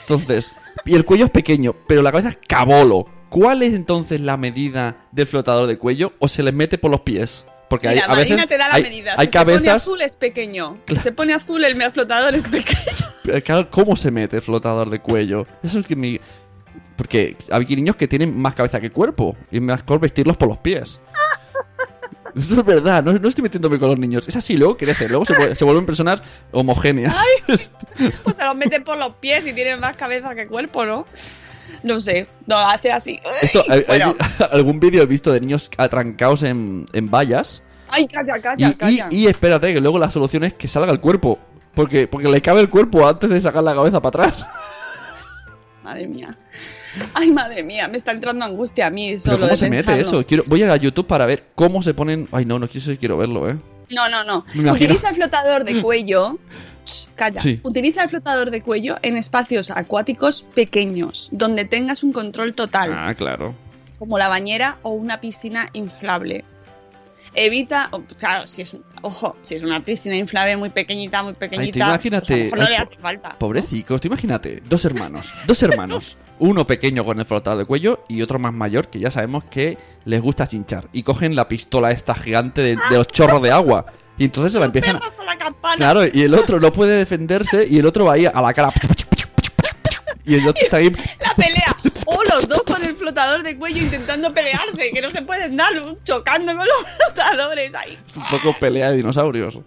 Entonces, 0.00 0.50
y 0.84 0.94
el 0.94 1.04
cuello 1.04 1.24
es 1.26 1.30
pequeño, 1.30 1.74
pero 1.86 2.02
la 2.02 2.10
cabeza 2.12 2.30
es 2.30 2.38
cabolo. 2.46 3.06
¿Cuál 3.28 3.62
es 3.62 3.74
entonces 3.74 4.20
la 4.20 4.36
medida 4.36 5.08
del 5.10 5.26
flotador 5.26 5.66
de 5.66 5.78
cuello? 5.78 6.12
¿O 6.18 6.28
se 6.28 6.42
les 6.42 6.54
mete 6.54 6.78
por 6.78 6.90
los 6.90 7.00
pies? 7.00 7.44
Porque 7.68 7.88
hay, 7.88 7.94
Mira, 7.96 8.06
a 8.06 8.14
veces 8.14 8.30
Marina 8.30 8.46
te 8.46 8.58
da 8.58 8.68
la 8.68 8.74
hay, 8.74 8.82
medida. 8.84 9.14
hay 9.16 9.26
si 9.26 9.32
se 9.32 9.38
pone 9.38 9.56
cabezas... 9.56 9.82
azul 9.82 10.00
es 10.02 10.16
pequeño. 10.16 10.78
Si 10.86 10.96
se 10.96 11.12
pone 11.12 11.34
azul 11.34 11.64
el 11.64 11.74
flotador 11.92 12.34
es 12.34 12.44
pequeño. 12.44 12.78
Eh, 13.26 13.40
claro, 13.40 13.70
¿Cómo 13.70 13.96
se 13.96 14.10
mete 14.10 14.36
el 14.36 14.42
flotador 14.42 14.90
de 14.90 14.98
cuello? 14.98 15.46
Eso 15.62 15.78
es 15.78 15.86
que 15.86 15.96
mi... 15.96 16.20
Porque 16.94 17.38
hay 17.50 17.64
niños 17.64 17.96
que 17.96 18.06
tienen 18.06 18.36
más 18.38 18.54
cabeza 18.54 18.82
que 18.82 18.90
cuerpo. 18.90 19.34
Y 19.50 19.56
es 19.56 19.62
mejor 19.62 19.98
vestirlos 19.98 20.36
por 20.36 20.46
los 20.46 20.58
pies. 20.58 21.00
Eso 22.40 22.60
es 22.60 22.64
verdad, 22.66 23.02
no, 23.04 23.12
no 23.12 23.28
estoy 23.28 23.42
metiéndome 23.42 23.78
con 23.78 23.88
los 23.90 23.98
niños. 23.98 24.26
Es 24.28 24.36
así, 24.36 24.56
luego 24.56 24.76
crece, 24.76 25.08
luego 25.08 25.24
se, 25.24 25.34
vuel- 25.34 25.54
se 25.54 25.64
vuelven 25.64 25.86
personas 25.86 26.22
homogéneas. 26.52 27.14
Pues 28.24 28.36
se 28.36 28.44
los 28.44 28.56
meten 28.56 28.82
por 28.84 28.98
los 28.98 29.14
pies 29.16 29.46
y 29.46 29.52
tienen 29.52 29.80
más 29.80 29.96
cabeza 29.96 30.34
que 30.34 30.46
cuerpo, 30.48 30.84
¿no? 30.84 31.06
No 31.82 32.00
sé. 32.00 32.26
No, 32.46 32.56
hace 32.58 32.90
así. 32.92 33.20
Esto, 33.42 33.62
Ay, 33.68 33.78
hay- 33.78 33.84
fuera. 33.84 34.06
hay- 34.18 34.46
algún 34.52 34.80
vídeo 34.80 35.02
he 35.02 35.06
visto 35.06 35.32
de 35.32 35.40
niños 35.40 35.70
atrancados 35.76 36.42
en, 36.42 36.86
en 36.92 37.10
vallas. 37.10 37.62
Ay, 37.88 38.06
calla, 38.08 38.38
Y, 38.38 38.40
calla, 38.40 38.68
y- 38.68 38.74
calla. 38.74 39.08
y 39.10 39.26
espérate, 39.26 39.72
que 39.74 39.80
luego 39.80 39.98
la 39.98 40.10
solución 40.10 40.44
es 40.44 40.54
que 40.54 40.66
salga 40.68 40.90
el 40.92 41.00
cuerpo. 41.00 41.38
Porque, 41.74 42.06
porque 42.08 42.28
le 42.28 42.40
cabe 42.40 42.60
el 42.60 42.70
cuerpo 42.70 43.06
antes 43.06 43.28
de 43.30 43.40
sacar 43.40 43.62
la 43.64 43.74
cabeza 43.74 44.00
para 44.00 44.24
atrás. 44.26 44.46
Madre 45.82 46.06
mía. 46.06 46.36
Ay, 47.14 47.30
madre 47.30 47.62
mía, 47.62 47.88
me 47.88 47.96
está 47.96 48.12
entrando 48.12 48.44
angustia 48.44 48.86
a 48.86 48.90
mí 48.90 49.08
Pero 49.10 49.20
solo 49.20 49.36
¿cómo 49.38 49.48
de 49.48 49.56
se 49.56 49.70
mete 49.70 50.00
eso? 50.00 50.24
Quiero, 50.26 50.44
voy 50.46 50.62
a 50.62 50.76
YouTube 50.76 51.06
para 51.06 51.26
ver 51.26 51.44
cómo 51.54 51.82
se 51.82 51.94
ponen... 51.94 52.28
Ay, 52.32 52.44
no, 52.44 52.58
no 52.58 52.68
quiero, 52.68 52.96
quiero 52.98 53.16
verlo, 53.16 53.48
¿eh? 53.48 53.56
No, 53.90 54.08
no, 54.08 54.24
no. 54.24 54.44
Utiliza 54.72 55.10
el 55.10 55.14
flotador 55.16 55.64
de 55.64 55.82
cuello. 55.82 56.38
Shh, 56.86 57.06
calla. 57.14 57.40
Sí. 57.40 57.60
Utiliza 57.62 58.02
el 58.02 58.08
flotador 58.10 58.50
de 58.50 58.60
cuello 58.62 58.98
en 59.02 59.16
espacios 59.16 59.70
acuáticos 59.70 60.44
pequeños, 60.54 61.28
donde 61.32 61.64
tengas 61.64 62.02
un 62.02 62.12
control 62.12 62.54
total, 62.54 62.92
Ah, 62.94 63.14
claro. 63.14 63.54
como 63.98 64.18
la 64.18 64.28
bañera 64.28 64.78
o 64.82 64.90
una 64.90 65.20
piscina 65.20 65.70
inflable. 65.72 66.44
Evita, 67.36 67.90
claro, 68.18 68.46
si 68.46 68.62
es, 68.62 68.76
ojo, 69.02 69.36
si 69.42 69.56
es 69.56 69.64
una 69.64 69.82
piscina 69.84 70.14
inflable 70.16 70.56
muy 70.56 70.70
pequeñita, 70.70 71.22
muy 71.24 71.32
pequeñita, 71.34 71.78
imagínate- 71.88 72.26
pues 72.26 72.30
a 72.30 72.36
lo 72.36 72.44
mejor 72.44 72.58
no 72.60 72.68
le 72.68 72.76
hace 72.76 72.96
falta. 73.00 73.36
tú 73.98 74.06
imagínate, 74.06 74.62
dos 74.68 74.84
hermanos, 74.84 75.32
dos 75.46 75.60
hermanos, 75.64 76.16
Uno 76.38 76.66
pequeño 76.66 77.04
con 77.04 77.18
el 77.20 77.26
flotador 77.26 77.58
de 77.60 77.64
cuello 77.64 78.04
y 78.08 78.22
otro 78.22 78.38
más 78.38 78.52
mayor 78.52 78.88
que 78.88 78.98
ya 78.98 79.10
sabemos 79.10 79.44
que 79.44 79.78
les 80.04 80.20
gusta 80.20 80.46
chinchar. 80.46 80.88
Y 80.92 81.02
cogen 81.02 81.36
la 81.36 81.48
pistola 81.48 81.90
esta 81.90 82.14
gigante 82.14 82.60
de, 82.60 82.76
de 82.90 82.96
los 82.96 83.06
chorros 83.08 83.40
de 83.42 83.50
agua. 83.50 83.86
Y 84.18 84.24
entonces 84.24 84.52
se 84.52 84.58
la 84.58 84.66
empiezan 84.66 84.96
a... 84.96 85.76
Claro, 85.76 86.04
y 86.06 86.22
el 86.22 86.34
otro 86.34 86.60
no 86.60 86.72
puede 86.72 86.96
defenderse 86.96 87.66
y 87.68 87.78
el 87.78 87.86
otro 87.86 88.04
va 88.04 88.14
ahí 88.14 88.26
a 88.26 88.40
la 88.40 88.54
cara. 88.54 88.70
Y 90.24 90.34
el 90.34 90.48
otro 90.48 90.62
está 90.62 90.78
ahí... 90.78 90.90
La 91.20 91.34
pelea. 91.34 91.76
O 92.06 92.22
los 92.24 92.48
dos 92.48 92.62
con 92.62 92.82
el 92.82 92.94
flotador 92.96 93.42
de 93.42 93.56
cuello 93.58 93.82
intentando 93.82 94.32
pelearse, 94.32 94.90
que 94.92 95.00
no 95.02 95.10
se 95.10 95.22
pueden 95.22 95.56
dar, 95.56 95.72
chocando 96.04 96.56
con 96.56 96.66
los 96.66 96.76
flotadores 97.14 97.74
ahí. 97.74 97.98
Es 98.08 98.16
un 98.16 98.26
poco 98.28 98.56
pelea 98.58 98.90
de 98.90 98.98
dinosaurios. 98.98 99.58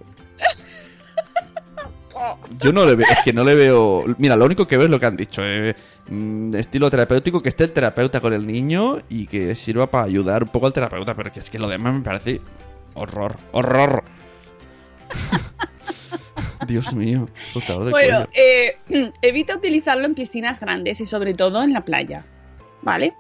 Yo 2.60 2.72
no 2.72 2.86
le 2.86 2.96
veo, 2.96 3.08
es 3.10 3.20
que 3.24 3.34
no 3.34 3.44
le 3.44 3.56
veo. 3.56 4.04
Mira, 4.18 4.36
lo 4.36 4.46
único 4.46 4.68
que 4.68 4.78
veo 4.78 4.86
es 4.86 4.92
lo 4.92 5.00
que 5.00 5.06
han 5.06 5.16
dicho. 5.16 5.42
eh, 5.44 5.76
mm, 6.10 6.56
estilo 6.56 6.90
terapéutico, 6.90 7.42
que 7.42 7.50
esté 7.50 7.64
el 7.66 7.72
terapeuta 7.72 8.20
con 8.20 8.34
el 8.34 8.46
niño 8.46 9.00
y 9.10 9.28
que 9.28 9.56
sirva 9.56 9.88
para 9.90 10.06
ayudar 10.06 10.44
un 10.44 10.50
poco 10.50 10.66
al 10.68 10.74
terapeuta, 10.74 11.16
pero 11.16 11.32
que 11.32 11.40
es 11.40 11.50
que 11.50 11.60
lo 11.60 11.68
demás 11.68 11.94
me 11.94 12.02
parece 12.02 12.42
horror, 12.94 13.36
horror. 13.52 14.04
Dios 16.68 16.94
mío, 16.94 17.30
Bueno, 17.92 18.28
eh, 18.34 18.78
evita 19.22 19.56
utilizarlo 19.56 20.06
en 20.06 20.16
piscinas 20.16 20.60
grandes 20.60 21.00
y 21.00 21.06
sobre 21.06 21.34
todo 21.34 21.64
en 21.64 21.74
la 21.74 21.82
playa, 21.82 22.26
¿vale? 22.82 23.14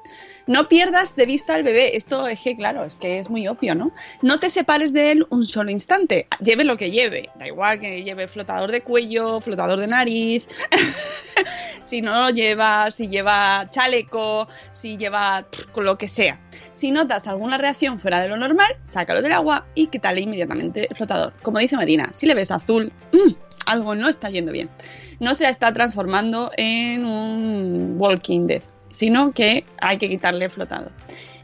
No 0.48 0.68
pierdas 0.70 1.16
de 1.16 1.26
vista 1.26 1.56
al 1.56 1.64
bebé. 1.64 1.96
Esto 1.98 2.28
es 2.28 2.40
que, 2.40 2.56
claro, 2.56 2.86
es 2.86 2.96
que 2.96 3.20
es 3.20 3.30
muy 3.30 3.48
obvio, 3.48 3.76
¿no? 3.76 3.92
No 4.22 4.40
te 4.40 4.50
separes 4.50 4.94
de 4.94 5.12
él 5.12 5.28
un 5.30 5.44
solo 5.44 5.72
instante. 5.72 6.28
Lleve 6.42 6.64
lo 6.64 6.78
que 6.78 6.90
lleve. 6.90 7.30
Da 7.36 7.48
igual 7.48 7.80
que 7.80 8.04
lleve 8.04 8.28
flotador 8.28 8.72
de 8.72 8.82
cuello, 8.82 9.42
flotador 9.42 9.80
de 9.80 9.88
nariz. 9.88 10.48
si 11.82 12.02
no 12.02 12.22
lo 12.22 12.30
lleva, 12.30 12.90
si 12.92 13.08
lleva 13.08 13.70
chaleco, 13.70 14.48
si 14.72 14.98
lleva 14.98 15.46
pff, 15.50 15.78
lo 15.78 15.98
que 15.98 16.08
sea. 16.08 16.40
Si 16.74 16.92
notas 16.92 17.28
alguna 17.28 17.58
reacción 17.58 18.00
fuera 18.00 18.22
de 18.22 18.30
lo 18.30 18.38
normal, 18.38 18.78
sácalo 18.84 19.22
del 19.22 19.34
agua 19.34 19.66
y 19.76 19.88
quítale 19.88 20.22
inmediatamente 20.22 20.88
el 20.90 20.96
flotador. 20.96 21.34
Como 21.42 21.60
dice 21.60 21.76
Marina, 21.76 22.10
si 22.14 22.26
le 22.26 22.34
ves 22.34 22.52
azul, 22.52 22.92
mm, 23.12 23.34
algo 23.66 23.96
no 23.96 24.08
está 24.08 24.30
yendo 24.30 24.52
bien. 24.52 24.70
No 25.20 25.36
se 25.36 25.50
está 25.50 25.74
transformando 25.74 26.52
en 26.58 27.06
un 27.06 27.96
Walking 27.98 28.48
Dead, 28.48 28.62
sino 28.98 29.32
que 29.32 29.64
hay 29.80 29.98
que 29.98 30.10
quitarle 30.10 30.46
el 30.46 30.52
flotador. 30.52 30.92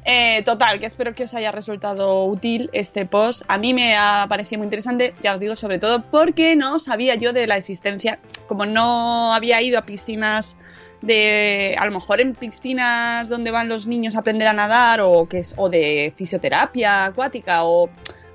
Eh, 0.06 0.42
total, 0.44 0.80
que 0.80 0.86
espero 0.86 1.14
que 1.14 1.24
os 1.24 1.34
haya 1.34 1.52
resultado 1.52 2.26
útil 2.26 2.70
este 2.74 3.06
post. 3.06 3.44
A 3.48 3.58
mí 3.58 3.74
me 3.74 3.96
ha 3.96 4.26
parecido 4.28 4.60
muy 4.60 4.66
interesante, 4.66 5.14
ya 5.22 5.34
os 5.34 5.40
digo, 5.40 5.56
sobre 5.56 5.80
todo 5.80 6.04
porque 6.10 6.56
no 6.56 6.80
sabía 6.80 7.16
yo 7.16 7.32
de 7.32 7.48
la 7.48 7.56
existencia, 7.56 8.20
como 8.48 8.66
no 8.66 9.34
había 9.34 9.62
ido 9.62 9.80
a 9.80 9.86
piscinas 9.86 10.58
de, 11.02 11.76
a 11.78 11.86
lo 11.86 11.92
mejor 11.92 12.22
en 12.22 12.34
piscinas 12.34 13.30
donde 13.30 13.52
van 13.52 13.70
los 13.70 13.88
niños 13.88 14.16
a 14.16 14.20
aprender 14.20 14.48
a 14.48 14.54
nadar 14.54 15.02
o, 15.02 15.28
que 15.30 15.40
es, 15.40 15.54
o 15.58 15.70
de 15.70 16.14
fisioterapia 16.16 17.06
acuática 17.06 17.64
o 17.64 17.90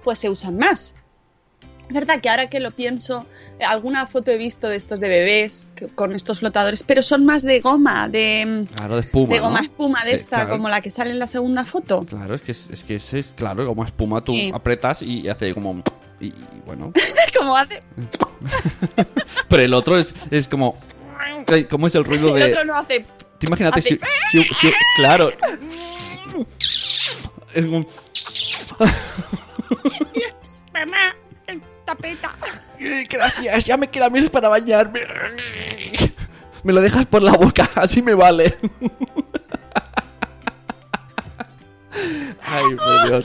pues 0.04 0.20
se 0.20 0.30
usan 0.30 0.56
más. 0.56 0.94
Es 1.88 1.94
verdad 1.94 2.20
que 2.20 2.28
ahora 2.28 2.50
que 2.50 2.60
lo 2.60 2.70
pienso, 2.70 3.26
eh, 3.58 3.64
alguna 3.64 4.06
foto 4.06 4.30
he 4.30 4.36
visto 4.36 4.68
de 4.68 4.76
estos 4.76 5.00
de 5.00 5.08
bebés 5.08 5.68
que- 5.74 5.88
con 5.88 6.14
estos 6.14 6.40
flotadores, 6.40 6.82
pero 6.82 7.02
son 7.02 7.24
más 7.24 7.42
de 7.42 7.60
goma, 7.60 8.08
de, 8.08 8.66
Claro, 8.76 8.96
de 8.96 9.00
espuma. 9.02 9.32
de 9.34 9.40
goma 9.40 9.58
¿no? 9.60 9.64
espuma 9.64 10.04
de 10.04 10.10
Eh, 10.10 10.14
esta, 10.14 10.36
claro. 10.36 10.50
como 10.50 10.68
la 10.68 10.80
que 10.82 10.90
sale 10.90 11.10
en 11.10 11.18
la 11.18 11.26
segunda 11.28 11.64
foto. 11.64 12.00
Claro, 12.00 12.34
es 12.34 12.42
que 12.42 12.52
es, 12.52 12.68
es 12.70 12.84
que 12.84 12.96
ese 12.96 13.18
es 13.20 13.32
claro, 13.34 13.66
como 13.66 13.84
espuma 13.84 14.20
tú 14.20 14.32
Sí. 14.32 14.50
apretas 14.54 15.00
y 15.02 15.28
hace 15.28 15.54
como. 15.54 15.82
Y, 16.20 16.26
y 16.26 16.34
bueno. 16.66 16.92
como 17.38 17.56
hace. 17.56 17.82
Pero 19.48 19.62
el 19.62 19.72
otro 19.74 19.98
es, 19.98 20.14
es 20.30 20.46
como. 20.48 20.76
¿Cómo 21.70 21.86
es 21.86 21.94
el 21.94 22.04
ruido 22.04 22.36
El 22.36 22.42
de.? 22.44 22.50
otro 22.50 22.64
no 22.66 22.74
hace. 22.74 23.00
Tú 23.38 23.46
imagínate 23.46 23.78
hace- 23.78 23.98
si, 24.30 24.42
si- 24.42 24.54
si- 24.54 24.72
Claro. 24.96 25.30
Es 27.54 27.64
como- 27.64 27.86
Mamá, 30.72 31.16
el 31.16 31.17
tapeta. 31.88 32.36
Gracias, 33.10 33.64
ya 33.64 33.76
me 33.76 33.88
queda 33.88 34.10
menos 34.10 34.30
para 34.30 34.48
bañarme. 34.48 35.00
Me 36.62 36.72
lo 36.72 36.80
dejas 36.80 37.06
por 37.06 37.22
la 37.22 37.32
boca, 37.32 37.68
así 37.74 38.02
me 38.02 38.14
vale. 38.14 38.56
Ay, 42.50 42.64
por 42.76 43.08
Dios. 43.08 43.24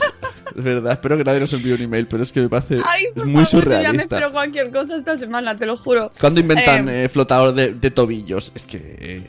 Es 0.56 0.62
verdad, 0.64 0.92
espero 0.92 1.16
que 1.16 1.24
nadie 1.24 1.40
nos 1.40 1.52
envíe 1.52 1.72
un 1.72 1.82
email, 1.82 2.06
pero 2.06 2.22
es 2.22 2.32
que 2.32 2.40
me 2.40 2.48
parece 2.48 2.76
Ay, 2.86 3.04
es 3.06 3.12
por 3.14 3.26
muy 3.26 3.44
favor, 3.44 3.64
yo 3.64 3.70
ya 3.70 3.76
me 3.76 3.80
surrealista. 3.80 4.16
espero 4.16 4.32
cualquier 4.32 4.70
cosa 4.70 4.96
esta 4.96 5.16
semana, 5.16 5.56
te 5.56 5.66
lo 5.66 5.76
juro. 5.76 6.10
¿Cuándo 6.20 6.40
inventan 6.40 6.88
Eh, 6.88 7.04
eh, 7.04 7.08
flotador 7.08 7.54
de, 7.54 7.74
de 7.74 7.90
tobillos? 7.90 8.52
Es 8.54 8.64
que. 8.64 8.78
eh, 9.00 9.26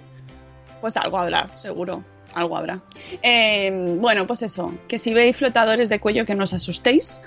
Pues 0.81 0.97
algo 0.97 1.17
habrá, 1.19 1.49
seguro. 1.55 2.03
Algo 2.35 2.57
habrá. 2.57 2.83
Eh, 3.23 3.95
bueno, 3.99 4.27
pues 4.27 4.41
eso, 4.41 4.73
que 4.87 4.99
si 4.99 5.13
veis 5.13 5.37
flotadores 5.37 5.89
de 5.89 5.99
cuello 5.99 6.25
que 6.25 6.35
no 6.35 6.43
os 6.43 6.53
asustéis, 6.53 7.21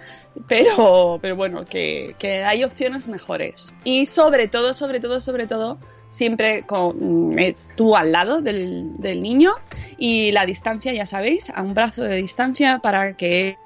pero, 0.47 1.19
pero 1.23 1.35
bueno, 1.35 1.65
que, 1.65 2.15
que 2.19 2.45
hay 2.45 2.63
opciones 2.63 3.09
mejores. 3.09 3.75
Y 3.85 4.07
sobre 4.07 4.49
todo, 4.49 4.75
sobre 4.75 5.01
todo, 5.01 5.21
sobre 5.21 5.47
todo, 5.47 5.79
siempre 6.11 6.63
con 6.63 7.31
mm, 7.31 7.37
tú 7.75 7.97
al 7.97 8.13
lado 8.13 8.43
del, 8.43 8.99
del 8.99 9.23
niño 9.23 9.53
y 9.97 10.31
la 10.33 10.47
distancia, 10.47 10.93
ya 10.93 11.07
sabéis, 11.07 11.51
a 11.51 11.63
un 11.63 11.75
brazo 11.75 12.03
de 12.05 12.17
distancia 12.17 12.79
para 12.79 13.17
que 13.17 13.57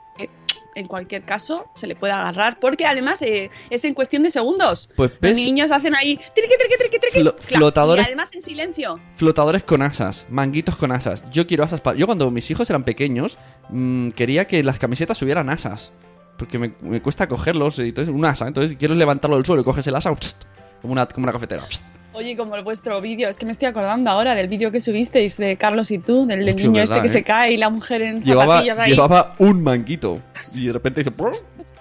en 0.74 0.86
cualquier 0.86 1.24
caso 1.24 1.66
se 1.74 1.86
le 1.86 1.94
pueda 1.96 2.20
agarrar, 2.20 2.56
porque 2.60 2.86
además 2.86 3.20
eh, 3.22 3.50
es 3.70 3.84
en 3.84 3.94
cuestión 3.94 4.22
de 4.22 4.30
segundos. 4.30 4.88
Pues 4.96 5.12
Los 5.20 5.34
niños 5.34 5.70
hacen 5.70 5.94
ahí 5.94 6.16
triqui, 6.16 6.54
triqui, 6.58 6.76
triqui, 6.78 6.98
triqui, 6.98 7.18
Flo- 7.20 7.36
clac, 7.36 7.60
flotadores- 7.60 8.02
y 8.02 8.06
además 8.06 8.34
en 8.34 8.42
silencio. 8.42 9.00
flotadores 9.16 9.62
con 9.62 9.82
asas, 9.82 10.26
manguitos 10.30 10.76
con 10.76 10.92
asas. 10.92 11.24
Yo 11.30 11.46
quiero 11.46 11.64
asas 11.64 11.80
para. 11.80 11.96
Yo 11.96 12.06
cuando 12.06 12.30
mis 12.30 12.50
hijos 12.50 12.68
eran 12.70 12.84
pequeños, 12.84 13.38
mm, 13.70 14.10
quería 14.10 14.46
que 14.46 14.62
las 14.62 14.78
camisetas 14.78 15.18
tuvieran 15.18 15.50
asas. 15.50 15.92
Porque 16.38 16.58
me, 16.58 16.72
me 16.80 17.00
cuesta 17.02 17.28
cogerlos. 17.28 17.78
Y 17.78 17.88
entonces, 17.90 18.12
un 18.12 18.24
asa. 18.24 18.48
Entonces 18.48 18.76
quiero 18.78 18.94
levantarlo 18.94 19.36
del 19.36 19.44
suelo 19.46 19.62
y 19.62 19.64
coges 19.64 19.86
el 19.86 19.94
asa. 19.94 20.10
pst, 20.14 20.44
como 20.80 20.92
una, 20.92 21.06
como 21.06 21.24
una 21.24 21.32
cafetera. 21.32 21.62
pst. 21.68 21.82
Oye, 22.14 22.36
como 22.36 22.56
el 22.56 22.62
vuestro 22.62 23.00
vídeo, 23.00 23.28
es 23.28 23.36
que 23.38 23.46
me 23.46 23.52
estoy 23.52 23.68
acordando 23.68 24.10
ahora 24.10 24.34
del 24.34 24.46
vídeo 24.48 24.70
que 24.70 24.80
subisteis 24.82 25.38
de 25.38 25.56
Carlos 25.56 25.90
y 25.90 25.98
tú, 25.98 26.26
del 26.26 26.44
niño 26.44 26.72
verdad, 26.72 26.82
este 26.98 27.00
que 27.00 27.06
¿eh? 27.06 27.10
se 27.10 27.22
cae 27.22 27.52
y 27.52 27.56
la 27.56 27.70
mujer 27.70 28.02
en 28.02 28.22
Llevaba, 28.22 28.54
zapatillas 28.56 28.78
ahí. 28.78 28.90
llevaba 28.92 29.34
un 29.38 29.62
manguito. 29.62 30.20
Y 30.54 30.66
de 30.66 30.72
repente. 30.74 31.04
"Prr", 31.10 31.32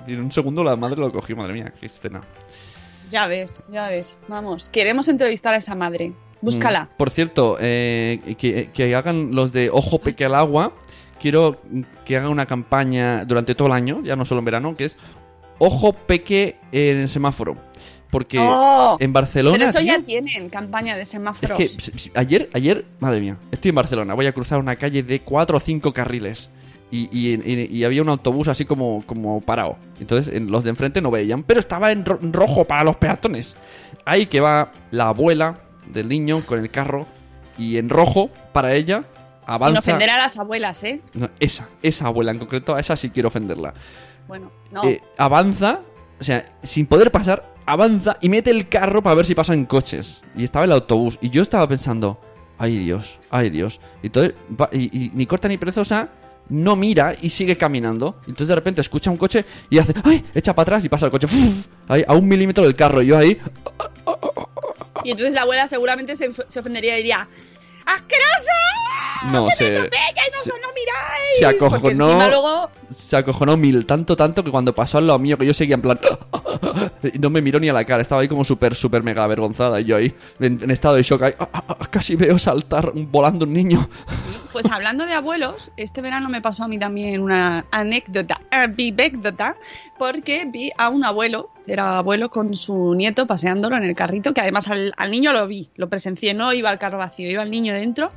Y 0.07 0.13
en 0.13 0.21
un 0.21 0.31
segundo 0.31 0.63
la 0.63 0.75
madre 0.77 0.97
lo 1.01 1.11
cogió. 1.11 1.35
Madre 1.35 1.53
mía, 1.53 1.73
qué 1.79 1.85
escena. 1.85 2.21
Ya 3.11 3.27
ves, 3.27 3.65
ya 3.69 3.89
ves. 3.89 4.15
Vamos, 4.29 4.69
queremos 4.69 5.09
entrevistar 5.09 5.53
a 5.53 5.57
esa 5.57 5.75
madre. 5.75 6.13
Búscala. 6.39 6.85
Mm, 6.85 6.97
Por 6.97 7.09
cierto, 7.09 7.57
eh, 7.59 8.35
que, 8.39 8.69
que 8.73 8.95
hagan 8.95 9.31
los 9.33 9.51
de 9.51 9.69
Ojo 9.69 9.99
Peque 9.99 10.23
al 10.25 10.35
Agua. 10.35 10.73
Quiero 11.19 11.61
que 12.05 12.17
hagan 12.17 12.29
una 12.31 12.45
campaña 12.47 13.25
durante 13.25 13.53
todo 13.53 13.67
el 13.67 13.73
año, 13.73 14.01
ya 14.03 14.15
no 14.15 14.25
solo 14.25 14.39
en 14.39 14.45
verano, 14.45 14.75
que 14.75 14.85
es 14.85 14.97
Ojo 15.59 15.93
Peque 15.93 16.55
en 16.71 16.97
el 17.01 17.09
semáforo. 17.09 17.57
Porque 18.11 18.37
¡Oh! 18.39 18.97
en 18.99 19.13
Barcelona. 19.13 19.57
Pero 19.57 19.69
eso 19.69 19.79
ya 19.79 19.95
tío, 19.97 20.05
tienen 20.05 20.49
campaña 20.49 20.95
de 20.95 21.03
es 21.03 21.09
semáforos. 21.09 21.57
que 21.57 21.63
s- 21.63 21.91
s- 21.95 22.11
ayer, 22.13 22.49
ayer, 22.53 22.85
madre 22.99 23.21
mía, 23.21 23.37
estoy 23.51 23.69
en 23.69 23.75
Barcelona, 23.75 24.13
voy 24.13 24.27
a 24.27 24.33
cruzar 24.33 24.59
una 24.59 24.75
calle 24.75 25.01
de 25.01 25.21
cuatro 25.21 25.57
o 25.57 25.59
cinco 25.59 25.93
carriles. 25.93 26.49
Y, 26.93 27.07
y- 27.09 27.35
y- 27.49 27.77
y 27.77 27.83
había 27.85 28.01
un 28.01 28.09
autobús 28.09 28.49
así 28.49 28.65
como, 28.65 29.01
como 29.05 29.39
parado. 29.39 29.77
Entonces 30.01 30.35
en- 30.35 30.51
los 30.51 30.65
de 30.65 30.71
enfrente 30.71 31.01
no 31.01 31.09
veían, 31.09 31.43
pero 31.43 31.61
estaba 31.61 31.93
en 31.93 32.03
ro- 32.05 32.19
en 32.21 32.33
rojo 32.33 32.65
para 32.65 32.83
los 32.83 32.97
peatones. 32.97 33.55
Ahí 34.03 34.25
que 34.25 34.41
va 34.41 34.71
la 34.91 35.07
abuela 35.07 35.55
del 35.87 36.09
niño 36.09 36.41
con 36.45 36.59
el 36.59 36.69
carro 36.69 37.07
y 37.57 37.77
en 37.77 37.87
rojo 37.89 38.29
para 38.51 38.73
ella 38.73 39.03
Sin 39.05 39.53
avanza. 39.53 39.79
ofender 39.79 40.09
a 40.09 40.17
las 40.17 40.37
abuelas, 40.37 40.83
¿eh? 40.83 40.99
No, 41.13 41.29
esa, 41.39 41.69
esa 41.81 42.07
abuela 42.07 42.31
en 42.33 42.39
concreto, 42.39 42.75
a 42.75 42.79
esa 42.81 42.97
sí 42.97 43.09
quiero 43.09 43.29
ofenderla. 43.29 43.73
Bueno, 44.27 44.51
no. 44.71 44.83
Eh, 44.83 45.01
avanza, 45.17 45.79
o 46.19 46.23
sea, 46.25 46.45
sin 46.61 46.87
poder 46.87 47.09
pasar, 47.11 47.50
avanza 47.65 48.17
y 48.21 48.29
mete 48.29 48.51
el 48.51 48.67
carro 48.69 49.01
para 49.03 49.15
ver 49.15 49.25
si 49.25 49.35
pasan 49.35 49.65
coches. 49.65 50.21
Y 50.35 50.43
estaba 50.43 50.65
el 50.65 50.71
autobús. 50.71 51.17
Y 51.21 51.29
yo 51.29 51.41
estaba 51.41 51.67
pensando, 51.67 52.19
ay 52.57 52.77
Dios, 52.77 53.19
ay 53.29 53.49
Dios. 53.49 53.79
Y, 54.03 54.09
va- 54.09 54.69
y, 54.71 55.11
ni 55.13 55.25
corta 55.25 55.47
ni 55.47 55.57
perezosa, 55.57 56.09
no 56.49 56.75
mira 56.75 57.15
y 57.21 57.29
sigue 57.29 57.55
caminando. 57.57 58.17
Entonces 58.21 58.47
de 58.49 58.55
repente 58.55 58.81
escucha 58.81 59.09
un 59.11 59.17
coche 59.17 59.45
y 59.69 59.77
hace, 59.77 59.93
ay, 60.03 60.23
echa 60.33 60.53
para 60.53 60.63
atrás 60.63 60.85
y 60.85 60.89
pasa 60.89 61.05
el 61.05 61.11
coche. 61.11 61.27
ahí, 61.87 62.03
a 62.07 62.13
un 62.15 62.27
milímetro 62.27 62.63
del 62.63 62.75
carro. 62.75 63.01
Y 63.01 63.07
yo 63.07 63.17
ahí, 63.17 63.37
Y 65.03 65.11
entonces 65.11 65.33
la 65.33 65.41
abuela 65.41 65.67
seguramente 65.67 66.15
se, 66.15 66.31
se 66.47 66.59
ofendería 66.59 66.93
y 66.95 66.97
diría 66.97 67.27
¡Asquerosa! 67.85 69.31
no 69.31 69.49
sé. 69.51 69.69
¡Bella 69.69 69.81
y 69.89 70.31
no, 70.35 70.43
se- 70.43 70.49
no 70.49 70.67
miráis! 70.69 71.37
se 71.37 71.45
acojonó. 71.45 72.27
luego 72.29 72.71
se 72.89 73.15
acojonó 73.15 73.55
mil, 73.55 73.85
tanto, 73.85 74.15
tanto 74.17 74.43
que 74.43 74.51
cuando 74.51 74.73
pasó 74.75 74.97
al 74.97 75.07
lado 75.07 75.19
mío, 75.19 75.37
que 75.37 75.45
yo 75.45 75.53
seguía 75.53 75.75
en 75.75 75.81
plan. 75.81 75.99
no 77.19 77.29
me 77.29 77.41
miró 77.41 77.59
ni 77.59 77.69
a 77.69 77.73
la 77.73 77.85
cara, 77.85 78.01
estaba 78.01 78.21
ahí 78.21 78.27
como 78.27 78.43
súper, 78.43 78.75
súper 78.75 79.03
mega 79.03 79.23
avergonzada. 79.23 79.79
Y 79.79 79.85
yo 79.85 79.95
ahí, 79.97 80.13
en, 80.39 80.59
en 80.61 80.71
estado 80.71 80.95
de 80.95 81.03
shock, 81.03 81.21
ahí, 81.23 81.33
"Ah, 81.39 81.47
ah, 81.53 81.63
ah, 81.69 81.87
casi 81.89 82.15
veo 82.15 82.37
saltar 82.39 82.91
volando 82.93 83.45
un 83.45 83.53
niño. 83.53 83.87
Pues 84.51 84.65
hablando 84.69 85.05
de 85.05 85.13
abuelos, 85.13 85.71
este 85.77 86.01
verano 86.01 86.27
me 86.27 86.41
pasó 86.41 86.63
a 86.65 86.67
mí 86.67 86.77
también 86.77 87.21
una 87.21 87.65
anécdota, 87.71 88.41
eh, 88.51 88.67
vivécdota, 88.67 89.55
porque 89.97 90.43
vi 90.45 90.71
a 90.77 90.89
un 90.89 91.05
abuelo, 91.05 91.51
era 91.67 91.97
abuelo 91.99 92.29
con 92.29 92.53
su 92.55 92.93
nieto 92.95 93.25
paseándolo 93.27 93.77
en 93.77 93.83
el 93.83 93.95
carrito, 93.95 94.33
que 94.33 94.41
además 94.41 94.67
al, 94.67 94.91
al 94.97 95.11
niño 95.11 95.31
lo 95.31 95.47
vi, 95.47 95.69
lo 95.75 95.87
presencié, 95.89 96.33
no 96.33 96.51
iba 96.51 96.69
al 96.69 96.79
carro 96.79 96.97
vacío, 96.97 97.29
iba 97.29 97.43
el 97.43 97.51
niño 97.51 97.70
dentro, 97.73 98.11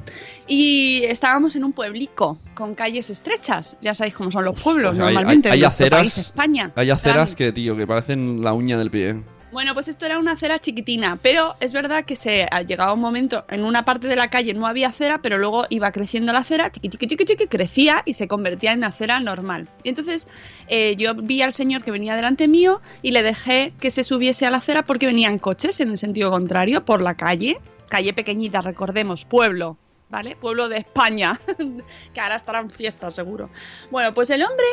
y 0.47 1.03
estábamos 1.05 1.57
en 1.57 1.65
un 1.65 1.73
pueblico 1.73 2.39
con 2.55 2.75
calles 2.75 3.11
estrechas, 3.11 3.77
ya 3.81 3.95
sabéis 3.95 4.15
cómo 4.15 4.31
son 4.31 4.45
los 4.45 4.61
pueblos 4.61 4.93
O 4.93 4.97
sea, 4.97 5.07
hay- 5.07 5.15
normalmente, 5.15 5.49
hay, 5.49 5.53
hay 5.55 5.59
en 5.59 5.63
nuestro 5.63 5.85
aceras, 5.87 6.01
país, 6.01 6.19
España. 6.19 6.73
hay 6.77 6.91
aceras 6.91 7.35
que, 7.37 7.53
tío, 7.53 7.77
que 7.77 7.87
parecen 7.87 8.43
la 8.43 8.53
uña 8.53 8.77
del 8.79 8.91
pie. 8.91 9.23
Bueno, 9.53 9.73
pues 9.73 9.87
esto 9.87 10.05
era 10.05 10.19
una 10.19 10.33
acera 10.33 10.59
chiquitina, 10.59 11.17
pero 11.23 11.55
es 11.61 11.73
verdad 11.73 12.05
que 12.05 12.17
se 12.17 12.49
ha 12.51 12.63
llegado 12.63 12.93
un 12.95 12.99
momento, 13.01 13.45
en 13.49 13.63
una 13.65 13.85
parte 13.85 14.09
de 14.09 14.17
la 14.17 14.29
calle 14.29 14.53
no 14.53 14.67
había 14.67 14.89
acera, 14.89 15.21
pero 15.23 15.39
luego 15.39 15.67
iba 15.71 15.93
creciendo 15.93 16.33
la 16.33 16.41
acera, 16.41 16.73
chiqui, 16.73 16.89
chiqui, 16.89 17.07
chiqui, 17.07 17.25
chiqui, 17.25 17.47
crecía 17.47 18.03
y 18.05 18.15
se 18.15 18.27
convertía 18.27 18.73
en 18.73 18.83
acera 18.83 19.21
normal. 19.21 19.69
Y 19.85 19.91
entonces 19.91 20.27
eh, 20.67 20.97
yo 20.97 21.15
vi 21.15 21.41
al 21.43 21.53
señor 21.53 21.85
que 21.85 21.93
venía 21.93 22.17
delante 22.17 22.49
mío 22.49 22.81
y 23.01 23.13
le 23.13 23.23
dejé 23.23 23.73
que 23.79 23.93
se 23.93 24.03
subiese 24.03 24.45
a 24.45 24.51
la 24.51 24.57
acera 24.57 24.83
porque 24.87 25.07
venían 25.07 25.39
coches 25.39 25.79
en 25.79 25.91
el 25.91 25.99
sentido 25.99 26.33
contrario 26.33 26.85
por 26.85 27.01
la 27.01 27.15
calle, 27.15 27.57
calle 27.89 28.13
pequeñita, 28.13 28.61
recordemos, 28.61 29.25
pueblo. 29.25 29.77
¿Vale? 30.11 30.37
Pueblo 30.37 30.69
de 30.69 30.77
España, 30.77 31.41
que 32.15 32.21
ahora 32.21 32.37
estarán 32.37 32.71
fiestas 32.71 33.15
seguro. 33.17 33.51
Bueno, 33.91 34.15
pues 34.15 34.31
el 34.31 34.43
hombre 34.43 34.67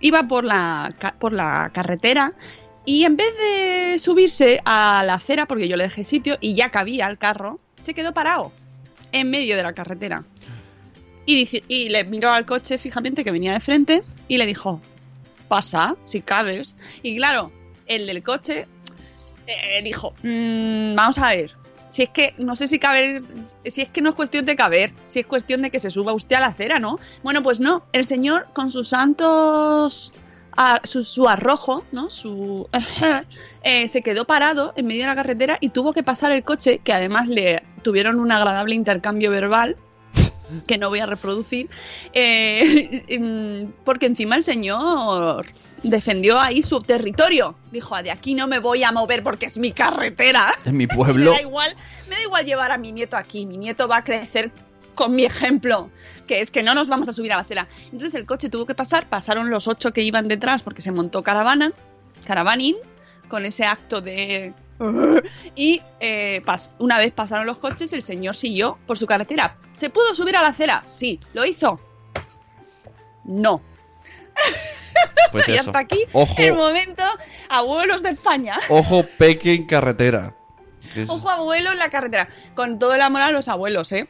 iba 0.00 0.24
por 0.24 0.44
la, 0.44 0.92
por 1.18 1.32
la 1.32 1.70
carretera 1.72 2.34
y 2.84 3.04
en 3.04 3.16
vez 3.16 3.28
de 3.38 3.96
subirse 3.98 4.60
a 4.66 5.02
la 5.06 5.14
acera, 5.14 5.46
porque 5.46 5.68
yo 5.68 5.76
le 5.76 5.84
dejé 5.84 6.04
sitio 6.04 6.36
y 6.40 6.54
ya 6.56 6.70
cabía 6.70 7.06
el 7.06 7.16
carro, 7.16 7.58
se 7.80 7.94
quedó 7.94 8.12
parado 8.12 8.52
en 9.12 9.30
medio 9.30 9.56
de 9.56 9.62
la 9.62 9.72
carretera. 9.72 10.24
Y, 11.24 11.48
y 11.68 11.88
le 11.88 12.04
miró 12.04 12.30
al 12.32 12.44
coche 12.44 12.76
fijamente 12.76 13.24
que 13.24 13.30
venía 13.30 13.52
de 13.52 13.60
frente 13.60 14.02
y 14.28 14.36
le 14.36 14.44
dijo, 14.46 14.80
pasa, 15.48 15.96
si 16.04 16.20
cabes. 16.20 16.74
Y 17.02 17.16
claro, 17.16 17.50
el 17.86 18.06
del 18.06 18.22
coche 18.22 18.66
eh, 19.46 19.80
dijo, 19.82 20.12
"Mm, 20.22 20.96
vamos 20.96 21.18
a 21.18 21.28
ver, 21.30 21.52
si 21.92 22.04
es 22.04 22.08
que 22.08 22.34
no 22.38 22.56
sé 22.56 22.68
si 22.68 22.78
caber, 22.78 23.22
si 23.66 23.82
es 23.82 23.88
que 23.90 24.00
no 24.00 24.08
es 24.08 24.16
cuestión 24.16 24.46
de 24.46 24.56
caber, 24.56 24.94
si 25.08 25.20
es 25.20 25.26
cuestión 25.26 25.60
de 25.60 25.70
que 25.70 25.78
se 25.78 25.90
suba 25.90 26.14
usted 26.14 26.36
a 26.36 26.40
la 26.40 26.46
acera, 26.46 26.78
¿no? 26.78 26.98
Bueno, 27.22 27.42
pues 27.42 27.60
no, 27.60 27.84
el 27.92 28.06
señor 28.06 28.48
con 28.54 28.70
sus 28.70 28.88
santos 28.88 30.14
su, 30.84 31.28
arrojo, 31.28 31.84
¿no? 31.92 32.08
Su 32.08 32.66
eh, 33.62 33.88
se 33.88 34.00
quedó 34.00 34.24
parado 34.24 34.72
en 34.74 34.86
medio 34.86 35.02
de 35.02 35.08
la 35.08 35.14
carretera 35.14 35.58
y 35.60 35.68
tuvo 35.68 35.92
que 35.92 36.02
pasar 36.02 36.32
el 36.32 36.42
coche, 36.42 36.80
que 36.82 36.94
además 36.94 37.28
le 37.28 37.62
tuvieron 37.82 38.20
un 38.20 38.32
agradable 38.32 38.74
intercambio 38.74 39.30
verbal 39.30 39.76
que 40.66 40.78
no 40.78 40.88
voy 40.88 41.00
a 41.00 41.06
reproducir, 41.06 41.68
eh, 42.14 43.04
em, 43.08 43.70
porque 43.84 44.06
encima 44.06 44.36
el 44.36 44.44
señor 44.44 45.44
defendió 45.82 46.40
ahí 46.40 46.62
su 46.62 46.80
territorio. 46.80 47.56
Dijo, 47.70 47.94
"Ah, 47.94 48.02
de 48.02 48.10
aquí 48.10 48.34
no 48.34 48.46
me 48.46 48.58
voy 48.58 48.84
a 48.84 48.92
mover 48.92 49.22
porque 49.22 49.46
es 49.46 49.58
mi 49.58 49.72
carretera. 49.72 50.54
En 50.64 50.76
mi 50.76 50.86
me 50.86 50.94
pueblo. 50.94 51.32
da 51.32 51.40
igual, 51.40 51.74
me 52.08 52.16
da 52.16 52.22
igual 52.22 52.44
llevar 52.46 52.70
a 52.72 52.78
mi 52.78 52.92
nieto 52.92 53.16
aquí. 53.16 53.46
Mi 53.46 53.56
nieto 53.56 53.88
va 53.88 53.98
a 53.98 54.04
crecer 54.04 54.50
con 54.94 55.14
mi 55.14 55.24
ejemplo, 55.24 55.90
que 56.26 56.40
es 56.40 56.50
que 56.50 56.62
no 56.62 56.74
nos 56.74 56.88
vamos 56.88 57.08
a 57.08 57.12
subir 57.12 57.32
a 57.32 57.36
la 57.36 57.42
acera. 57.42 57.66
Entonces 57.86 58.14
el 58.14 58.26
coche 58.26 58.48
tuvo 58.50 58.66
que 58.66 58.74
pasar, 58.74 59.08
pasaron 59.08 59.50
los 59.50 59.66
ocho 59.66 59.92
que 59.92 60.02
iban 60.02 60.28
detrás 60.28 60.62
porque 60.62 60.82
se 60.82 60.92
montó 60.92 61.22
caravana, 61.22 61.72
caravaning, 62.26 62.76
con 63.28 63.44
ese 63.46 63.64
acto 63.64 64.00
de... 64.00 64.52
Y 65.54 65.80
eh, 66.00 66.42
una 66.78 66.98
vez 66.98 67.12
pasaron 67.12 67.46
los 67.46 67.56
coches, 67.58 67.92
el 67.92 68.02
señor 68.02 68.34
siguió 68.36 68.78
por 68.86 68.98
su 68.98 69.06
carretera. 69.06 69.56
¿Se 69.72 69.90
pudo 69.90 70.14
subir 70.14 70.36
a 70.36 70.42
la 70.42 70.48
acera? 70.48 70.82
Sí. 70.86 71.20
¿Lo 71.32 71.44
hizo? 71.46 71.80
No. 73.24 73.62
Pues 75.30 75.48
y 75.48 75.52
eso. 75.52 75.70
hasta 75.70 75.78
aquí 75.78 75.98
Ojo, 76.12 76.34
el 76.38 76.54
momento 76.54 77.02
abuelos 77.48 78.02
de 78.02 78.10
España. 78.10 78.54
ojo 78.68 79.04
peque 79.18 79.52
en 79.52 79.66
carretera. 79.66 80.34
Es- 80.96 81.08
Ojo 81.08 81.30
abuelo 81.30 81.72
en 81.72 81.78
la 81.78 81.88
carretera. 81.90 82.28
Con 82.54 82.78
todo 82.78 82.94
el 82.94 83.00
amor 83.02 83.22
a 83.22 83.30
los 83.30 83.48
abuelos, 83.48 83.92
¿eh? 83.92 84.08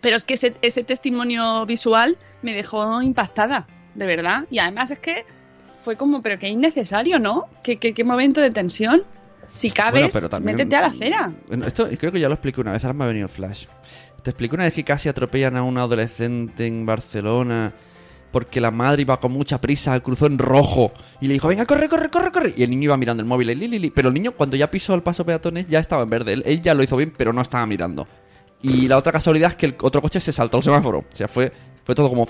Pero 0.00 0.16
es 0.16 0.24
que 0.24 0.34
ese, 0.34 0.54
ese 0.62 0.82
testimonio 0.82 1.64
visual 1.64 2.18
me 2.42 2.52
dejó 2.54 3.00
impactada, 3.02 3.68
de 3.94 4.06
verdad. 4.06 4.44
Y 4.50 4.58
además 4.58 4.90
es 4.90 4.98
que 4.98 5.24
fue 5.82 5.96
como, 5.96 6.22
pero 6.22 6.38
que 6.40 6.48
innecesario, 6.48 7.20
¿no? 7.20 7.46
¿Qué, 7.62 7.76
qué, 7.76 7.94
qué 7.94 8.02
momento 8.02 8.40
de 8.40 8.50
tensión? 8.50 9.04
Si 9.54 9.70
cabes, 9.70 9.92
Bueno, 10.02 10.08
pero 10.12 10.28
también- 10.28 10.56
métete 10.56 10.74
a 10.76 10.80
la 10.80 10.86
acera. 10.88 11.32
Bueno, 11.46 11.66
esto 11.66 11.88
creo 11.98 12.10
que 12.10 12.18
ya 12.18 12.28
lo 12.28 12.34
expliqué 12.34 12.60
una 12.60 12.72
vez, 12.72 12.82
ahora 12.84 12.94
me 12.94 13.04
ha 13.04 13.08
venido 13.08 13.26
el 13.26 13.32
flash. 13.32 13.66
Te 14.24 14.30
expliqué 14.30 14.54
una 14.56 14.64
vez 14.64 14.72
que 14.74 14.82
casi 14.82 15.08
atropellan 15.08 15.56
a 15.56 15.62
un 15.62 15.76
adolescente 15.78 16.66
en 16.66 16.84
Barcelona 16.86 17.72
porque 18.32 18.60
la 18.60 18.70
madre 18.70 19.02
iba 19.02 19.20
con 19.20 19.30
mucha 19.30 19.60
prisa, 19.60 20.00
cruzó 20.00 20.26
en 20.26 20.38
rojo 20.38 20.92
y 21.20 21.28
le 21.28 21.34
dijo, 21.34 21.48
venga, 21.48 21.66
corre, 21.66 21.88
corre, 21.88 22.08
corre, 22.08 22.32
corre. 22.32 22.54
Y 22.56 22.62
el 22.62 22.70
niño 22.70 22.84
iba 22.84 22.96
mirando 22.96 23.22
el 23.22 23.28
móvil, 23.28 23.48
li, 23.48 23.68
li, 23.68 23.78
li. 23.78 23.90
pero 23.90 24.08
el 24.08 24.14
niño 24.14 24.32
cuando 24.32 24.56
ya 24.56 24.70
pisó 24.70 24.94
el 24.94 25.02
paso 25.02 25.24
peatones 25.24 25.68
ya 25.68 25.78
estaba 25.78 26.02
en 26.02 26.10
verde. 26.10 26.32
Él, 26.32 26.42
él 26.46 26.62
ya 26.62 26.74
lo 26.74 26.82
hizo 26.82 26.96
bien, 26.96 27.12
pero 27.16 27.32
no 27.32 27.42
estaba 27.42 27.66
mirando. 27.66 28.08
Y 28.62 28.88
la 28.88 28.96
otra 28.96 29.12
casualidad 29.12 29.50
es 29.50 29.56
que 29.56 29.66
el 29.66 29.76
otro 29.82 30.00
coche 30.00 30.20
se 30.20 30.32
saltó 30.32 30.56
el 30.56 30.62
semáforo. 30.62 30.98
O 31.00 31.16
sea, 31.16 31.28
fue, 31.28 31.52
fue 31.84 31.94
todo 31.94 32.08
como... 32.08 32.26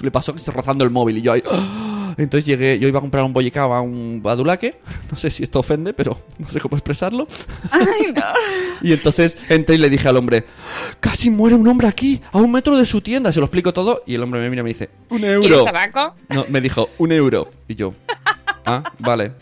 Le 0.00 0.10
pasó 0.10 0.32
que 0.32 0.38
se 0.38 0.50
rozando 0.50 0.84
el 0.84 0.90
móvil 0.90 1.18
y 1.18 1.22
yo 1.22 1.32
ahí... 1.32 1.42
¡ah! 1.50 2.14
Entonces 2.18 2.46
llegué, 2.46 2.78
yo 2.78 2.88
iba 2.88 2.98
a 2.98 3.02
comprar 3.02 3.24
un 3.24 3.32
bollicao 3.34 3.74
a 3.74 3.80
un 3.82 4.22
badulaque. 4.22 4.76
No 5.10 5.16
sé 5.16 5.30
si 5.30 5.42
esto 5.44 5.60
ofende, 5.60 5.92
pero 5.94 6.18
no 6.38 6.48
sé 6.48 6.60
cómo 6.60 6.76
expresarlo. 6.76 7.26
Ay, 7.70 8.12
no. 8.14 8.22
Y 8.82 8.92
entonces 8.92 9.36
entré 9.48 9.76
y 9.76 9.78
le 9.78 9.88
dije 9.88 10.08
al 10.08 10.16
hombre, 10.16 10.44
casi 11.00 11.30
muere 11.30 11.54
un 11.54 11.66
hombre 11.66 11.88
aquí, 11.88 12.20
a 12.32 12.38
un 12.38 12.52
metro 12.52 12.76
de 12.76 12.84
su 12.84 13.00
tienda. 13.00 13.32
Se 13.32 13.38
lo 13.40 13.46
explico 13.46 13.72
todo 13.72 14.02
y 14.06 14.14
el 14.14 14.22
hombre 14.22 14.40
me 14.40 14.50
mira 14.50 14.60
y 14.60 14.64
me 14.64 14.68
dice, 14.68 14.90
un 15.08 15.18
¿Quieres 15.18 15.44
euro. 15.44 15.64
tabaco? 15.64 16.14
No, 16.28 16.44
me 16.48 16.60
dijo, 16.60 16.90
un 16.98 17.12
euro. 17.12 17.50
Y 17.68 17.74
yo, 17.74 17.94
ah, 18.66 18.82
vale. 18.98 19.32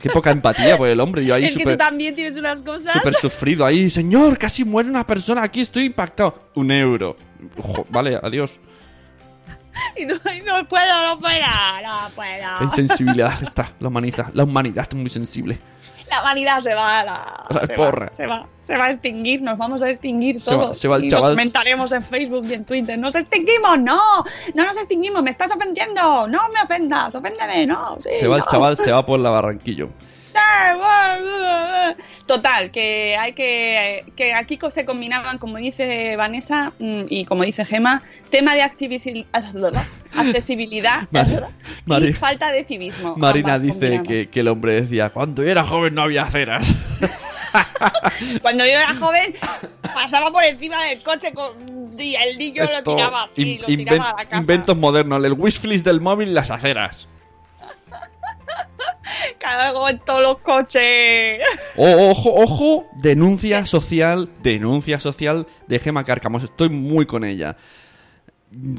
Qué 0.00 0.10
poca 0.10 0.30
empatía 0.30 0.76
por 0.76 0.88
el 0.88 1.00
hombre. 1.00 1.24
Yo 1.24 1.34
ahí 1.34 1.44
Es 1.46 1.56
que 1.56 1.64
tú 1.64 1.76
también 1.76 2.14
tienes 2.14 2.36
unas 2.36 2.62
cosas. 2.62 2.92
súper 2.92 3.14
sufrido 3.14 3.64
ahí. 3.64 3.88
Señor, 3.88 4.36
casi 4.36 4.64
muere 4.64 4.90
una 4.90 5.06
persona 5.06 5.42
aquí, 5.42 5.62
estoy 5.62 5.84
impactado. 5.86 6.50
Un 6.54 6.70
euro. 6.70 7.16
Ojo, 7.56 7.86
vale, 7.90 8.18
adiós. 8.22 8.60
Y 9.96 10.06
tú, 10.06 10.14
"Ay, 10.24 10.42
no 10.42 10.66
puedo, 10.68 11.02
no 11.06 11.18
puedo, 11.18 11.38
no 11.82 12.10
puedo. 12.14 12.58
Qué 12.58 12.64
insensibilidad 12.64 13.42
está 13.42 13.72
la 13.80 13.88
humanidad. 13.88 14.30
La 14.34 14.44
humanidad 14.44 14.86
es 14.88 14.94
muy 14.96 15.10
sensible. 15.10 15.58
La 16.10 16.20
humanidad 16.20 16.60
se 16.60 16.74
va 16.74 17.00
a 17.00 17.04
la, 17.04 17.44
la 17.48 17.66
se 17.66 17.74
porra. 17.74 18.06
Va, 18.06 18.10
se, 18.12 18.26
va, 18.26 18.46
se 18.62 18.76
va 18.76 18.84
a 18.86 18.90
extinguir, 18.90 19.40
nos 19.42 19.56
vamos 19.56 19.82
a 19.82 19.88
extinguir 19.88 20.38
Se 20.40 20.54
va- 20.54 20.62
todos. 20.64 20.78
se 20.78 20.86
va 20.86 20.96
el 20.96 21.06
y 21.06 21.08
chaval- 21.08 21.30
Lo 21.30 21.36
comentaremos 21.36 21.92
en 21.92 22.04
Facebook 22.04 22.44
y 22.48 22.54
en 22.54 22.64
Twitter. 22.64 22.98
¡Nos 22.98 23.14
extinguimos! 23.14 23.78
¡No! 23.80 24.00
¡No 24.54 24.64
nos 24.64 24.76
extinguimos! 24.76 25.22
¡Me 25.22 25.30
estás 25.30 25.50
ofendiendo! 25.52 26.26
¡No 26.28 26.40
me 26.50 26.60
ofendas! 26.62 27.14
¡Oféndeme! 27.14 27.66
¡No! 27.66 27.96
Sí, 27.98 28.10
Se 28.20 28.28
va 28.28 28.36
el 28.36 28.40
no. 28.42 28.46
chaval, 28.50 28.76
se 28.76 28.92
va 28.92 29.04
por 29.06 29.18
la 29.18 29.30
Barranquillo. 29.30 29.88
Total, 32.26 32.70
que 32.70 33.16
hay 33.18 33.32
que. 33.32 34.04
que 34.16 34.34
aquí 34.34 34.58
se 34.70 34.84
combinaban, 34.84 35.38
como 35.38 35.58
dice 35.58 36.16
Vanessa 36.16 36.72
mm, 36.78 37.04
y 37.08 37.24
como 37.24 37.44
dice 37.44 37.64
Gema, 37.64 38.02
tema 38.30 38.54
de 38.54 38.62
accesibilidad 40.16 41.08
y 42.00 42.12
falta 42.12 42.50
de 42.50 42.64
civismo. 42.64 43.16
Marina 43.16 43.58
dice 43.58 44.02
que, 44.06 44.28
que 44.28 44.40
el 44.40 44.48
hombre 44.48 44.80
decía, 44.80 45.10
cuando 45.10 45.42
yo 45.42 45.50
era 45.50 45.64
joven 45.64 45.94
no 45.94 46.02
había 46.02 46.22
aceras. 46.22 46.74
Cuando 48.42 48.64
yo 48.64 48.72
era 48.72 48.94
joven, 48.94 49.34
pasaba 49.82 50.30
por 50.32 50.42
encima 50.44 50.82
del 50.84 51.02
coche 51.02 51.32
con, 51.32 51.52
y 51.98 52.14
el 52.16 52.36
niño 52.36 52.64
lo 52.64 52.78
Esto, 52.78 52.96
tiraba 52.96 53.24
así, 53.24 53.58
lo 53.58 53.66
tiraba 53.66 54.10
a 54.10 54.16
la 54.16 54.24
casa. 54.24 54.40
Inventos 54.40 54.76
modernos, 54.76 55.24
el 55.24 55.34
wishflis 55.34 55.84
del 55.84 56.00
móvil 56.00 56.30
y 56.30 56.32
las 56.32 56.50
aceras. 56.50 57.08
Cago 59.44 59.88
en 59.90 59.98
todos 59.98 60.22
los 60.22 60.38
coches. 60.38 61.38
Oh, 61.76 62.10
ojo, 62.10 62.32
ojo, 62.32 62.86
denuncia 63.02 63.66
social, 63.66 64.30
denuncia 64.42 65.00
social 65.00 65.46
de 65.66 65.80
Gema 65.80 66.04
Cárcamos. 66.04 66.44
Estoy 66.44 66.70
muy 66.70 67.04
con 67.04 67.24
ella. 67.24 67.56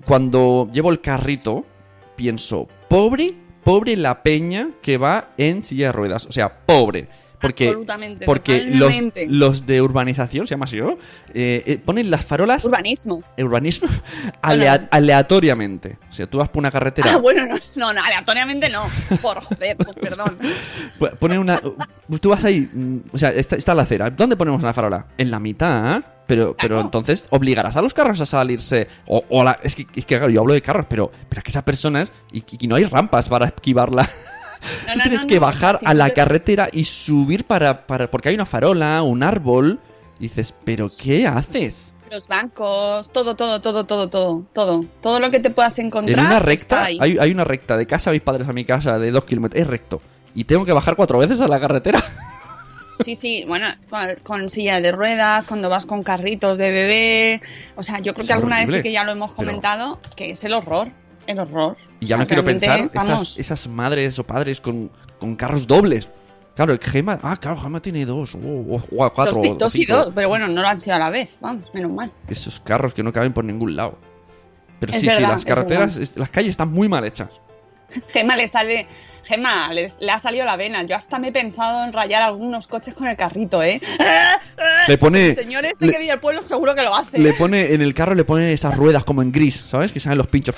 Cuando 0.06 0.70
llevo 0.72 0.92
el 0.92 1.02
carrito, 1.02 1.66
pienso, 2.16 2.70
pobre, 2.88 3.36
pobre 3.66 3.98
la 3.98 4.24
peña 4.24 4.70
que 4.82 4.98
va 4.98 5.34
en 5.38 5.64
silla 5.66 5.88
de 5.88 5.92
ruedas. 5.92 6.26
O 6.26 6.32
sea, 6.32 6.66
pobre. 6.66 7.10
Porque, 7.40 7.78
porque 8.26 8.64
los, 8.66 8.96
los 9.28 9.66
de 9.66 9.82
urbanización, 9.82 10.48
se 10.48 10.52
llama 10.56 10.66
así, 10.66 10.78
¿no? 10.78 10.98
Eh, 11.34 11.64
eh, 11.66 11.78
ponen 11.84 12.10
las 12.10 12.26
farolas 12.26 12.64
Urbanismo. 12.66 13.24
urbanismo 13.38 13.88
alea- 14.42 14.88
aleatoriamente. 14.92 15.98
O 16.10 16.14
sea, 16.14 16.28
tú 16.28 16.38
vas 16.38 16.50
por 16.50 16.60
una 16.60 16.72
carretera, 16.72 17.14
Ah, 17.14 17.18
bueno, 17.18 17.46
no, 17.46 17.56
no, 17.76 17.94
no, 17.94 18.02
aleatoriamente 18.04 18.70
no. 18.70 18.86
Por 19.22 19.42
joder, 19.42 19.78
pues, 19.78 19.96
perdón. 20.02 20.38
pu- 21.00 21.18
ponen 21.18 21.40
una. 21.40 21.60
Tú 22.22 22.30
vas 22.30 22.44
ahí, 22.46 22.70
mm, 22.72 22.98
o 23.12 23.18
sea, 23.18 23.30
está, 23.32 23.56
está 23.56 23.74
la 23.76 23.84
acera. 23.84 24.10
¿Dónde 24.10 24.36
ponemos 24.36 24.62
una 24.62 24.74
farola? 24.74 25.08
En 25.18 25.32
la 25.32 25.40
mitad. 25.40 26.04
Pero, 26.28 26.56
pero 26.58 26.70
Claro. 26.78 26.82
entonces 26.82 27.28
obligarás 27.30 27.78
a 27.78 27.84
los 27.84 27.94
carros 27.94 28.20
a 28.20 28.26
salirse. 28.26 28.88
O, 29.06 29.24
o 29.30 29.44
la- 29.44 29.60
es, 29.62 29.76
que, 29.76 29.86
es 29.96 30.06
que 30.06 30.16
yo 30.32 30.42
hablo 30.42 30.54
de 30.56 30.62
carros, 30.62 30.88
pero, 30.90 31.12
pero 31.30 31.40
es 31.40 31.44
que 31.44 31.52
esas 31.52 31.62
personas. 31.64 32.12
Y, 32.32 32.44
y 32.60 32.68
no 32.68 32.76
hay 32.76 32.86
rampas 32.86 33.30
para 33.30 33.46
esquivarla. 33.46 34.10
No, 34.88 34.94
Tú 34.94 34.98
no, 35.00 35.04
tienes 35.04 35.26
que 35.26 35.40
bajar 35.40 35.80
a 35.84 35.94
la 35.94 36.08
te- 36.08 36.14
carretera 36.14 36.70
y 36.72 36.86
subir 36.86 37.46
para, 37.46 37.86
para. 37.88 38.10
Porque 38.10 38.30
hay 38.30 38.36
una 38.36 38.46
farola, 38.46 39.02
un 39.04 39.24
árbol. 39.24 39.80
Y 40.20 40.24
dices, 40.24 40.54
¿pero 40.64 40.88
qué 41.02 41.28
haces? 41.28 41.94
Los 42.12 42.28
bancos, 42.28 43.12
todo, 43.12 43.36
todo, 43.36 43.60
todo, 43.62 43.84
todo, 43.86 44.08
todo, 44.08 44.46
todo. 44.54 44.86
Todo 45.02 45.20
lo 45.20 45.32
que 45.32 45.40
te 45.40 45.50
puedas 45.50 45.78
encontrar. 45.80 46.20
En 46.20 46.26
una 46.26 46.40
recta, 46.40 46.86
hay, 46.86 47.18
hay 47.20 47.32
una 47.32 47.44
recta 47.44 47.76
de 47.78 47.86
casa 47.88 48.12
a 48.12 48.14
mis 48.14 48.22
padres 48.22 48.48
a 48.48 48.54
mi 48.54 48.64
casa 48.64 48.98
de 49.00 49.12
dos 49.12 49.26
kilómetros. 49.26 49.62
Es 49.62 49.68
recto. 49.68 50.02
Y 50.34 50.44
tengo 50.46 50.64
que 50.66 50.72
bajar 50.74 50.96
cuatro 50.96 51.18
veces 51.18 51.42
a 51.42 51.48
la 51.48 51.60
carretera. 51.60 52.04
Sí, 53.04 53.16
sí, 53.16 53.44
bueno, 53.46 53.68
con, 53.90 54.08
con 54.24 54.50
silla 54.50 54.80
de 54.80 54.94
ruedas, 54.94 55.46
cuando 55.48 55.68
vas 55.68 55.86
con 55.86 56.02
carritos 56.02 56.58
de 56.58 56.72
bebé. 56.72 57.42
O 57.76 57.84
sea, 57.84 58.00
yo 58.00 58.14
creo 58.14 58.22
Es 58.22 58.28
que 58.28 58.34
alguna 58.34 58.60
vez 58.60 58.72
sí 58.72 58.82
que 58.82 58.94
ya 58.94 59.04
lo 59.04 59.12
hemos 59.12 59.34
pero- 59.34 59.48
comentado, 59.50 60.00
que 60.16 60.32
es 60.32 60.42
el 60.46 60.54
horror. 60.54 60.92
El 61.28 61.40
horror. 61.40 61.76
Y 62.00 62.06
ya 62.08 62.18
no 62.18 62.28
quiero 62.28 62.44
pensar 62.44 62.90
esas, 62.94 63.40
esas 63.40 63.68
madres 63.68 64.18
o 64.20 64.24
padres 64.26 64.62
con, 64.62 64.92
con 65.20 65.36
carros 65.36 65.66
dobles. 65.68 66.08
Claro, 66.56 66.78
Gema, 66.82 67.20
ah, 67.22 67.36
claro, 67.38 67.58
Gema 67.60 67.82
tiene 67.82 68.06
dos, 68.06 68.34
o, 68.36 68.38
o- 68.40 68.76
o 68.76 69.14
cuatro, 69.14 69.34
dos, 69.42 69.58
dos 69.58 69.76
y 69.76 69.86
dos, 69.86 70.12
pero 70.16 70.30
bueno, 70.30 70.48
no 70.48 70.62
lo 70.62 70.68
han 70.68 70.80
sido 70.80 70.96
a 70.96 71.00
la 71.00 71.10
vez, 71.10 71.38
vamos, 71.42 71.66
menos 71.74 71.92
mal. 71.92 72.12
Esos 72.30 72.62
carros 72.62 72.94
que 72.94 73.04
no 73.04 73.12
caben 73.12 73.34
por 73.34 73.44
ningún 73.44 73.76
lado. 73.76 73.98
Pero 74.80 74.94
Es 74.94 75.02
sí, 75.02 75.10
sí, 75.10 75.22
las 75.22 75.44
carreteras, 75.44 76.16
las 76.18 76.30
calles 76.30 76.52
están 76.52 76.72
muy 76.72 76.88
mal 76.88 77.04
hechas. 77.06 77.30
Gema 78.08 78.36
le 78.36 78.48
sale. 78.48 78.88
Les- 79.72 79.98
le 80.00 80.12
ha 80.12 80.20
salido 80.20 80.46
la 80.46 80.56
vena. 80.56 80.84
Yo 80.84 80.96
hasta 80.96 81.20
me 81.20 81.30
he 81.30 81.32
pensado 81.32 81.84
en 81.84 81.94
rayar 81.94 82.22
algunos 82.24 82.68
coches 82.68 82.94
con 82.94 83.08
el 83.08 83.16
carrito, 83.18 83.62
¿eh? 83.64 83.82
Le 84.88 84.98
pone, 84.98 85.30
El 85.30 85.36
señor 85.36 85.66
este 85.66 85.86
le- 85.88 85.94
que 85.94 86.00
vive 86.00 86.12
al 86.12 86.20
pueblo 86.20 86.42
seguro 86.46 86.76
que 86.76 86.84
lo 86.84 86.96
hace. 86.96 87.18
le 87.20 87.34
pone 87.34 87.74
en 87.74 87.82
el 87.82 87.94
carro 87.94 88.14
le 88.16 88.24
pone 88.24 88.54
esas 88.54 88.76
ruedas 88.78 89.04
como 89.04 89.22
en 89.22 89.32
gris, 89.32 89.66
¿sabes? 89.70 89.92
Que 89.92 90.00
salen 90.00 90.18
los 90.20 90.28
pinchos. 90.28 90.56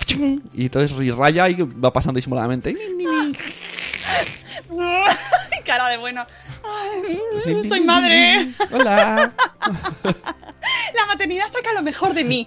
Y 0.53 0.63
entonces 0.65 0.91
y 1.01 1.11
raya 1.11 1.47
y 1.49 1.55
va 1.55 1.91
pasando 1.93 2.17
disimuladamente. 2.17 2.75
Cara 5.65 5.89
de 5.89 5.97
bueno. 5.97 6.25
Ay, 6.63 7.67
soy 7.67 7.81
madre. 7.81 8.47
Hola. 8.71 9.31
La 10.93 11.05
maternidad 11.07 11.45
saca 11.51 11.73
lo 11.73 11.81
mejor 11.81 12.13
de 12.13 12.23
mí. 12.23 12.45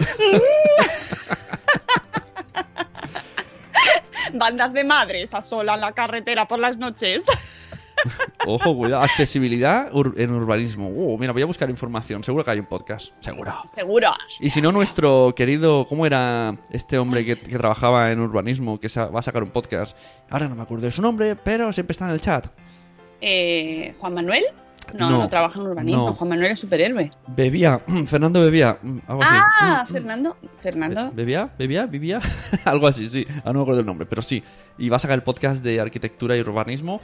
Bandas 4.41 4.73
de 4.73 4.85
madres 4.85 5.35
a 5.35 5.43
sola 5.43 5.75
en 5.75 5.83
la 5.83 5.93
carretera 5.93 6.49
por 6.49 6.59
las 6.59 6.79
noches. 6.79 7.27
Ojo, 8.47 8.75
cuidado. 8.75 9.03
Accesibilidad 9.03 9.91
en 10.17 10.31
urbanismo. 10.31 10.89
Uh, 10.89 11.19
mira, 11.19 11.35
voy 11.35 11.43
a 11.43 11.45
buscar 11.45 11.69
información. 11.69 12.25
Seguro 12.25 12.43
que 12.43 12.53
hay 12.53 12.59
un 12.59 12.65
podcast. 12.65 13.13
Seguro. 13.21 13.53
Seguro. 13.67 14.13
Y 14.41 14.49
si 14.49 14.63
no, 14.63 14.73
nuestro 14.73 15.35
querido, 15.37 15.87
¿cómo 15.87 16.07
era 16.07 16.57
este 16.71 16.97
hombre 16.99 17.27
que, 17.27 17.39
que 17.39 17.59
trabajaba 17.59 18.11
en 18.13 18.21
urbanismo, 18.21 18.81
que 18.81 18.89
va 18.89 19.19
a 19.19 19.23
sacar 19.23 19.43
un 19.43 19.51
podcast? 19.51 19.95
Ahora 20.31 20.49
no 20.49 20.55
me 20.55 20.63
acuerdo 20.63 20.87
de 20.87 20.93
su 20.93 21.03
nombre, 21.03 21.37
pero 21.37 21.71
siempre 21.75 21.93
está 21.93 22.07
en 22.07 22.13
el 22.13 22.23
chat. 22.23 22.47
Eh, 23.21 23.95
¿Juan 23.99 24.15
Manuel? 24.15 24.45
No, 24.99 25.11
No, 25.11 25.19
no, 25.19 25.29
trabaja 25.29 25.61
en 25.61 25.67
urbanismo. 25.67 26.07
no. 26.09 26.15
Juan 26.15 26.31
Manuel 26.31 26.53
es 26.53 26.59
superhéroe. 26.61 27.11
Bebía, 27.29 27.79
Fernando 28.07 28.41
bebía, 28.41 28.79
mm, 28.83 28.99
algo 29.07 29.23
así. 29.23 29.35
Ah, 29.35 29.85
Mm, 29.87 29.91
mm. 29.91 29.93
Fernando. 29.93 30.37
Fernando. 30.61 31.13
¿Bebía? 31.15 31.51
¿Bebía? 31.59 31.87
¿Vivía? 31.87 32.21
algo 32.65 32.87
así, 32.89 33.09
sí. 33.09 33.25
Ahora 33.39 33.53
no 33.53 33.59
me 33.61 33.63
acuerdo 33.63 33.81
el 33.81 33.87
nombre, 33.87 34.07
pero 34.07 34.23
sí. 34.23 34.43
Y 34.79 34.89
va 34.89 34.97
a 34.97 35.01
sacar 35.01 35.17
el 35.17 35.23
podcast 35.23 35.63
de 35.63 35.81
arquitectura 35.81 36.37
y 36.37 36.41
urbanismo. 36.41 37.01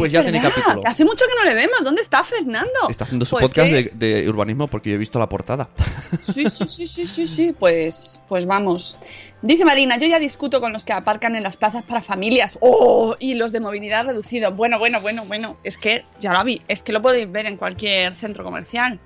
Pues 0.00 0.08
Es 0.08 0.12
ya 0.12 0.22
tiene 0.22 0.40
capítulo. 0.40 0.80
Hace 0.84 1.04
mucho 1.04 1.24
que 1.26 1.34
no 1.38 1.44
le 1.48 1.54
vemos. 1.54 1.84
¿Dónde 1.84 2.02
está 2.02 2.24
Fernando? 2.24 2.88
Está 2.88 3.04
haciendo 3.04 3.24
su 3.24 3.36
Pues 3.36 3.44
podcast 3.46 3.68
que- 3.70 3.90
de, 3.94 4.22
de 4.22 4.28
urbanismo 4.28 4.66
porque 4.68 4.90
yo 4.90 4.96
he 4.96 4.98
visto 4.98 5.18
la 5.18 5.28
portada. 5.28 5.68
Sí, 6.20 6.50
sí, 6.50 6.66
sí, 6.66 6.88
sí, 6.88 7.06
sí, 7.06 7.26
sí, 7.28 7.54
pues, 7.56 8.18
pues 8.28 8.44
vamos. 8.44 8.98
Dice 9.42 9.64
Marina, 9.64 9.96
yo 9.96 10.08
ya 10.08 10.18
discuto 10.18 10.60
con 10.60 10.72
los 10.72 10.84
que 10.84 10.92
aparcan 10.92 11.36
en 11.36 11.42
las 11.44 11.56
plazas 11.56 11.84
para 11.84 12.02
familias. 12.02 12.58
¡Oh! 12.60 13.14
Y 13.20 13.34
los 13.34 13.52
de 13.52 13.60
movilidad 13.60 14.04
reducido. 14.06 14.50
Bueno, 14.52 14.78
bueno, 14.80 15.00
bueno, 15.00 15.24
bueno. 15.24 15.56
Es 15.62 15.78
que 15.78 16.04
ya 16.18 16.32
lo 16.32 16.42
vi, 16.44 16.62
es 16.66 16.82
que 16.82 16.92
lo 16.92 17.00
podéis 17.00 17.30
ver 17.30 17.46
en 17.46 17.56
cualquier 17.56 18.14
centro 18.16 18.42
comercial. 18.42 18.98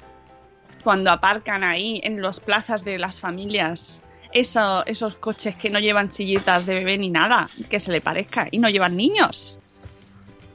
Cuando 0.82 1.11
aparcan 1.11 1.62
ahí 1.64 2.01
en 2.05 2.20
las 2.22 2.40
plazas 2.40 2.84
de 2.84 2.99
las 2.99 3.20
familias. 3.20 4.03
Eso, 4.32 4.84
esos 4.86 5.14
coches 5.14 5.55
que 5.55 5.70
no 5.70 5.78
llevan 5.78 6.11
sillitas 6.11 6.66
de 6.66 6.74
bebé 6.74 6.99
ni 6.99 7.09
nada, 7.09 7.49
que 7.70 7.78
se 7.78 7.92
le 7.92 8.01
parezca, 8.01 8.49
y 8.51 8.59
no 8.59 8.68
llevan 8.68 8.97
niños. 8.97 9.61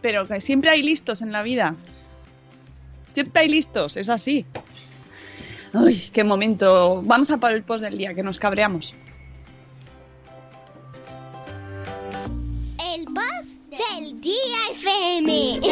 Pero 0.02 0.28
que 0.28 0.42
siempre 0.42 0.70
hay 0.70 0.84
listos 0.84 1.22
en 1.22 1.32
la 1.32 1.44
vida. 1.44 1.76
Siempre 3.14 3.42
hay 3.42 3.50
listos, 3.50 3.98
es 3.98 4.10
así. 4.10 4.46
Ay, 5.74 6.10
qué 6.14 6.24
momento. 6.24 7.02
Vamos 7.04 7.30
a 7.32 7.38
por 7.38 7.52
el 7.52 7.64
post 7.64 7.84
del 7.84 7.98
día, 7.98 8.14
que 8.14 8.24
nos 8.24 8.40
cabreamos. 8.40 8.96
El 12.96 13.06
boss 13.06 13.58
del 13.70 14.22
día 14.22 14.58
FM. 14.74 15.60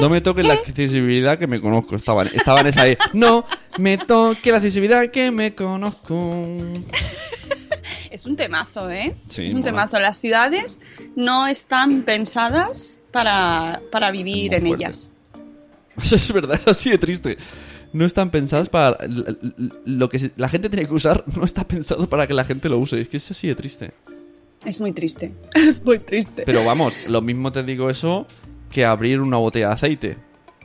No 0.00 0.10
me 0.10 0.20
toques 0.20 0.46
la 0.46 0.54
accesibilidad 0.54 1.38
que 1.38 1.46
me 1.46 1.60
conozco. 1.60 1.96
Estaban, 1.96 2.26
estaban 2.26 2.66
esa 2.66 2.82
ahí. 2.82 2.96
No 3.12 3.44
me 3.78 3.96
toque 3.96 4.50
la 4.50 4.58
accesibilidad 4.58 5.10
que 5.10 5.30
me 5.30 5.54
conozco. 5.54 6.44
Es 8.10 8.26
un 8.26 8.36
temazo, 8.36 8.90
¿eh? 8.90 9.14
Sí, 9.28 9.46
es 9.46 9.52
un 9.52 9.60
mola. 9.60 9.72
temazo. 9.72 9.98
Las 9.98 10.16
ciudades 10.18 10.80
no 11.16 11.46
están 11.46 12.02
pensadas 12.02 12.98
para, 13.12 13.80
para 13.90 14.10
vivir 14.10 14.54
en 14.54 14.66
ellas. 14.66 15.10
Es 16.00 16.32
verdad, 16.32 16.60
es 16.60 16.68
así 16.68 16.90
de 16.90 16.98
triste. 16.98 17.36
No 17.92 18.04
están 18.04 18.30
pensadas 18.30 18.68
para... 18.68 18.98
Lo 19.84 20.08
que 20.08 20.30
la 20.36 20.48
gente 20.48 20.68
tiene 20.68 20.86
que 20.86 20.94
usar 20.94 21.24
no 21.34 21.44
está 21.44 21.66
pensado 21.66 22.08
para 22.08 22.26
que 22.28 22.34
la 22.34 22.44
gente 22.44 22.68
lo 22.68 22.78
use. 22.78 23.00
Es 23.00 23.08
que 23.08 23.16
es 23.16 23.28
así 23.30 23.48
de 23.48 23.56
triste. 23.56 23.90
Es 24.64 24.80
muy 24.80 24.92
triste. 24.92 25.32
Es 25.54 25.84
muy 25.84 25.98
triste. 25.98 26.44
Pero 26.46 26.64
vamos, 26.64 26.94
lo 27.08 27.20
mismo 27.20 27.50
te 27.50 27.62
digo 27.64 27.90
eso 27.90 28.26
que 28.70 28.84
abrir 28.84 29.20
una 29.20 29.38
botella 29.38 29.68
de 29.68 29.74
aceite. 29.74 30.16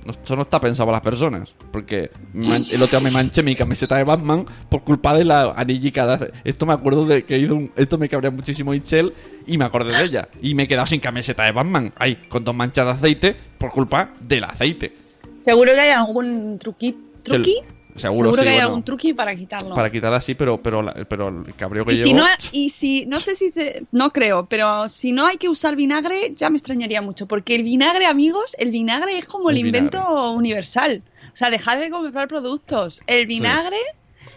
Eso 0.08 0.36
no 0.36 0.44
está 0.44 0.60
pensado 0.60 0.88
para 0.88 0.98
las 0.98 1.02
personas. 1.04 1.54
Porque 1.72 2.12
el 2.34 2.82
otro 2.82 3.00
día 3.00 3.10
me 3.10 3.12
manché 3.12 3.44
mi 3.44 3.56
camiseta 3.56 3.98
de 3.98 4.04
Batman 4.04 4.46
por 4.70 4.84
culpa 4.84 5.16
de 5.16 5.26
la 5.26 5.52
anillica 5.56 6.18
de 6.18 6.32
Esto 6.44 6.66
me 6.66 6.74
acuerdo 6.74 7.06
de 7.06 7.24
que 7.26 7.38
hizo 7.38 7.56
un... 7.56 7.72
Esto 7.76 7.98
me 7.98 8.10
cabrea 8.10 8.32
muchísimo 8.32 8.74
Itzel 8.74 9.14
y 9.48 9.58
me 9.58 9.66
acordé 9.66 9.98
de 9.98 10.04
ella. 10.04 10.30
Y 10.42 10.56
me 10.56 10.64
he 10.64 10.68
quedado 10.68 10.88
sin 10.88 11.00
camiseta 11.00 11.44
de 11.44 11.52
Batman. 11.52 11.94
Ahí, 11.98 12.16
con 12.30 12.44
dos 12.44 12.56
manchas 12.56 12.86
de 12.86 12.92
aceite 12.92 13.36
por 13.58 13.72
culpa 13.72 14.14
del 14.22 14.44
aceite. 14.44 14.96
Seguro 15.40 15.74
que 15.74 15.80
hay 15.80 15.90
algún 15.90 16.58
truqui. 16.58 16.98
¿Truqui? 17.24 17.58
Seguro, 17.96 18.32
sí, 18.32 18.36
que 18.38 18.42
hay 18.50 18.56
bueno. 18.56 18.68
algún 18.70 18.84
truqui 18.84 19.14
para 19.14 19.36
quitarlo. 19.36 19.76
Para 19.76 19.92
quitarla 19.92 20.18
así, 20.18 20.34
pero, 20.34 20.62
pero, 20.62 20.84
pero 21.08 21.28
el 21.30 21.54
cabreo 21.56 21.86
que 21.86 21.94
y 21.94 21.96
llevo... 21.98 22.08
si 22.08 22.14
no, 22.14 22.26
y 22.52 22.70
si, 22.70 23.06
no 23.06 23.20
sé 23.20 23.36
si, 23.36 23.52
te- 23.52 23.84
no 23.92 24.12
creo, 24.12 24.46
pero 24.46 24.90
si 24.90 25.12
no 25.12 25.28
hay 25.28 25.38
que 25.38 25.48
usar 25.50 25.76
vinagre, 25.76 26.34
ya 26.36 26.50
me 26.50 26.58
extrañaría 26.58 27.02
mucho, 27.02 27.28
porque 27.28 27.56
el 27.56 27.64
vinagre, 27.64 28.06
amigos, 28.08 28.56
el 28.58 28.72
vinagre 28.72 29.18
es 29.18 29.26
como 29.26 29.50
el, 29.52 29.58
El 29.58 29.66
invento 29.68 30.32
universal. 30.32 31.04
O 31.32 31.36
sea, 31.36 31.50
dejad 31.50 31.78
de 31.80 31.90
comprar 31.90 32.28
productos. 32.28 33.02
El 33.08 33.26
vinagre, 33.28 33.78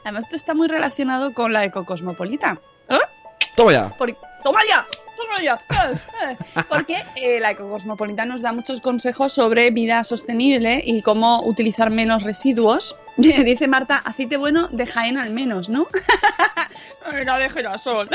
además 0.05 0.25
esto 0.25 0.37
está 0.37 0.55
muy 0.55 0.69
relacionado 0.69 1.33
con 1.35 1.53
la 1.53 1.65
ecocosmopolita. 1.65 2.61
¿Eh? 2.89 2.99
Toma 3.57 3.73
ya. 3.73 3.97
Por- 3.97 4.17
¡Toma 4.45 4.61
ya! 4.69 4.87
Eh, 5.39 5.49
eh. 5.49 6.37
Porque 6.69 7.05
eh, 7.17 7.41
la 7.41 7.51
ecocosmopolita 7.51 8.25
nos 8.25 8.43
da 8.43 8.53
muchos 8.53 8.81
consejos 8.81 9.33
sobre 9.33 9.71
vida 9.71 10.03
sostenible 10.05 10.83
y 10.85 11.03
cómo 11.03 11.43
utilizar 11.45 11.91
menos 11.91 12.23
residuos. 12.23 12.99
Dice 13.17 13.69
Marta, 13.69 13.99
aceite 13.99 14.37
bueno 14.37 14.69
de 14.69 14.87
Jaén 14.87 15.19
al 15.19 15.31
menos, 15.31 15.69
¿no? 15.69 15.87
Era 17.13 17.39
de 17.39 17.51
girasol. 17.51 18.09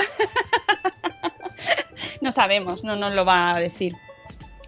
no 2.22 2.32
sabemos, 2.32 2.84
no 2.84 2.96
nos 2.96 3.14
lo 3.14 3.26
va 3.26 3.56
a 3.56 3.60
decir. 3.60 3.96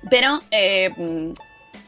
Pero 0.09 0.39
eh, 0.51 1.33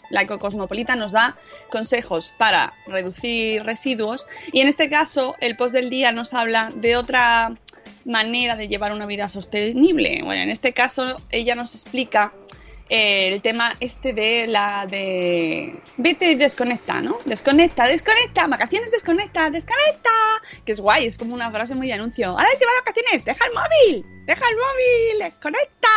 la 0.10 0.22
ecocosmopolita 0.22 0.96
nos 0.96 1.12
da 1.12 1.38
consejos 1.70 2.34
para 2.38 2.74
reducir 2.88 3.64
residuos 3.64 4.28
y 4.52 4.62
en 4.62 4.68
este 4.68 4.90
caso 4.90 5.36
el 5.40 5.56
post 5.56 5.74
del 5.74 5.90
día 5.90 6.12
nos 6.12 6.34
habla 6.34 6.72
de 6.76 6.96
otra 6.96 7.56
manera 8.06 8.56
de 8.56 8.68
llevar 8.68 8.92
una 8.92 9.06
vida 9.06 9.30
sostenible. 9.30 10.22
Bueno, 10.24 10.44
en 10.44 10.50
este 10.50 10.74
caso 10.74 11.18
ella 11.32 11.56
nos 11.56 11.74
explica 11.74 12.34
eh, 12.88 13.34
el 13.34 13.42
tema 13.42 13.74
este 13.80 14.14
de 14.14 14.46
la 14.46 14.86
de 14.86 15.82
vete 15.98 16.32
y 16.32 16.36
desconecta, 16.36 17.02
¿no? 17.02 17.18
Desconecta, 17.26 17.88
desconecta, 17.88 18.46
vacaciones 18.46 18.92
desconecta, 18.92 19.50
desconecta, 19.50 20.12
que 20.64 20.72
es 20.72 20.80
guay, 20.80 21.08
es 21.08 21.18
como 21.18 21.34
una 21.34 21.50
frase 21.50 21.74
muy 21.74 21.88
de 21.88 21.94
anuncio. 21.94 22.30
Ahora 22.30 22.48
te 22.60 22.66
vas 22.66 22.76
de 22.76 22.82
vacaciones, 22.82 23.26
deja 23.26 23.46
el 23.48 23.54
móvil, 23.54 24.06
deja 24.26 24.46
el 24.48 24.56
móvil, 24.56 25.20
desconecta. 25.20 25.88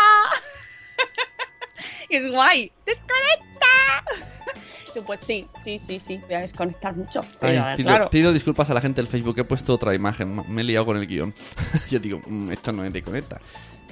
es 2.09 2.31
guay, 2.31 2.71
desconecta. 2.87 4.05
Pues 5.07 5.21
sí, 5.21 5.47
sí, 5.61 5.79
sí, 5.79 6.01
sí, 6.01 6.19
voy 6.27 6.35
a 6.35 6.41
desconectar 6.41 6.97
mucho. 6.97 7.21
Ay, 7.41 7.57
Pero, 7.57 7.77
pido, 7.77 7.87
claro, 7.89 8.11
pido 8.11 8.33
disculpas 8.33 8.69
a 8.71 8.75
la 8.75 8.81
gente 8.81 9.01
del 9.01 9.07
Facebook, 9.07 9.39
he 9.39 9.45
puesto 9.45 9.73
otra 9.75 9.95
imagen, 9.95 10.43
me 10.53 10.63
he 10.63 10.65
liado 10.65 10.87
con 10.87 10.97
el 10.97 11.07
guion. 11.07 11.33
Yo 11.91 12.01
digo, 12.01 12.21
"Mm, 12.27 12.51
esto 12.51 12.73
no 12.73 12.85
es 12.85 12.93
de 12.93 13.01
conecta. 13.03 13.41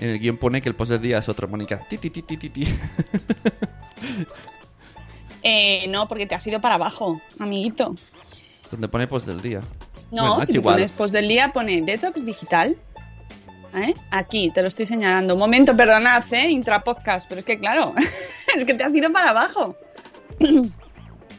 En 0.00 0.10
el 0.10 0.18
guion 0.18 0.36
pone 0.36 0.60
que 0.60 0.68
el 0.68 0.74
post 0.74 0.90
del 0.90 1.00
día 1.02 1.18
es 1.18 1.28
otro, 1.28 1.46
Mónica. 1.46 1.86
Ti, 1.88 1.96
ti, 1.98 2.10
ti, 2.10 2.22
ti, 2.22 2.36
ti, 2.36 2.48
ti. 2.50 2.66
Eh, 5.42 5.86
no, 5.88 6.08
porque 6.08 6.26
te 6.26 6.34
has 6.34 6.44
ido 6.46 6.60
para 6.60 6.74
abajo, 6.74 7.20
amiguito. 7.38 7.94
Donde 8.70 8.88
pone 8.88 9.06
post 9.06 9.26
del 9.26 9.40
día. 9.40 9.60
No, 10.10 10.28
Bueno, 10.28 10.44
si 10.44 10.52
tú 10.54 10.58
igual. 10.58 10.74
pones 10.76 10.92
post 10.92 11.14
del 11.14 11.28
día, 11.28 11.52
pone 11.52 11.82
detox 11.82 12.24
digital. 12.24 12.76
¿Eh? 13.74 13.94
Aquí, 14.10 14.50
te 14.54 14.62
lo 14.62 14.68
estoy 14.68 14.86
señalando. 14.86 15.34
Un 15.34 15.40
momento, 15.40 15.76
perdonad, 15.76 16.24
¿eh? 16.32 16.48
Intrapodcast, 16.50 17.28
pero 17.28 17.40
es 17.40 17.44
que 17.44 17.58
claro, 17.58 17.94
es 18.56 18.64
que 18.64 18.74
te 18.74 18.84
has 18.84 18.94
ido 18.94 19.12
para 19.12 19.30
abajo. 19.30 19.76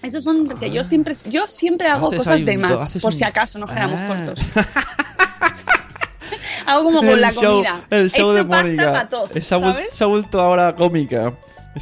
Esos 0.03 0.23
son 0.23 0.47
que 0.47 0.69
yo 0.71 0.84
siempre, 0.84 1.15
yo 1.25 1.47
siempre 1.47 1.89
hago 1.89 2.11
cosas 2.11 2.45
de 2.45 2.57
más, 2.57 2.91
por 3.01 3.05
un- 3.05 3.11
si 3.17 3.23
acaso 3.23 3.57
nos 3.57 3.71
quedamos 3.71 3.99
Ah. 3.99 4.07
cortos. 4.07 4.45
hago 6.67 6.84
como 6.84 6.99
con 6.99 7.07
el 7.09 7.21
la 7.21 7.32
show, 7.34 7.55
comida. 7.63 7.82
el 7.89 8.11
show 8.11 8.30
He 8.32 8.36
de 8.36 8.41
hecho 8.41 8.47
Mónica. 8.49 9.09
tos, 9.09 9.32
se, 9.32 9.55
ha 9.55 9.75
se 9.89 10.03
ha 10.03 10.07
vuelto 10.07 10.39
ahora 10.39 10.75
cómica. 10.75 11.34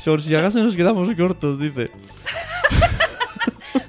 Por 0.05 0.21
si 0.21 0.33
acaso 0.35 0.59
nos 0.63 0.75
quedamos 0.75 1.09
cortos, 1.17 1.59
dice. 1.59 1.91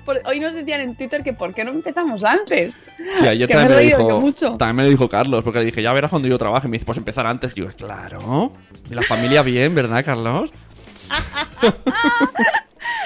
Por- 0.06 0.22
hoy 0.24 0.40
nos 0.40 0.54
decían 0.54 0.80
en 0.80 0.96
Twitter 0.96 1.22
que 1.22 1.34
por 1.34 1.52
qué 1.52 1.64
no 1.64 1.72
empezamos 1.72 2.24
antes. 2.24 2.82
Sí, 3.18 3.26
ayer 3.26 3.46
Que 3.46 3.52
también 3.54 3.76
me, 3.76 3.76
lo 3.76 3.82
dijo, 3.82 4.08
yo 4.08 4.20
mucho. 4.20 4.56
también 4.56 4.76
me 4.76 4.82
lo 4.84 4.88
dijo 4.88 5.08
Carlos, 5.10 5.44
porque 5.44 5.58
le 5.58 5.66
dije, 5.66 5.82
ya 5.82 5.92
verás 5.92 6.08
cuando 6.10 6.28
yo 6.28 6.38
trabaje. 6.38 6.68
Y 6.68 6.70
me 6.70 6.76
dice, 6.76 6.86
pues 6.86 6.96
empezar 6.96 7.26
antes. 7.26 7.52
Y 7.52 7.56
digo, 7.56 7.68
claro. 7.76 8.52
Y 8.90 8.94
la 8.94 9.02
familia 9.02 9.42
bien, 9.42 9.74
¿verdad, 9.74 10.02
Carlos? 10.04 10.50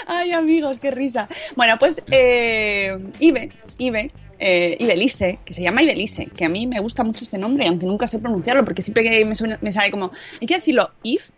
Ay, 0.06 0.32
amigos, 0.32 0.78
qué 0.78 0.90
risa. 0.90 1.28
Bueno, 1.56 1.76
pues 1.78 2.02
eh, 2.10 2.98
Ibe, 3.18 3.52
Ibe, 3.78 4.10
eh, 4.38 4.76
Ibelice, 4.80 5.38
que 5.44 5.54
se 5.54 5.62
llama 5.62 5.82
Ibelice, 5.82 6.26
que 6.26 6.44
a 6.44 6.48
mí 6.48 6.66
me 6.66 6.80
gusta 6.80 7.04
mucho 7.04 7.24
este 7.24 7.38
nombre, 7.38 7.66
aunque 7.68 7.86
nunca 7.86 8.08
sé 8.08 8.18
pronunciarlo, 8.18 8.64
porque 8.64 8.82
siempre 8.82 9.02
que 9.04 9.24
me, 9.24 9.34
suena- 9.34 9.58
me 9.62 9.72
sale 9.72 9.90
como, 9.90 10.10
hay 10.40 10.46
que 10.46 10.56
decirlo, 10.56 10.90
If, 11.02 11.28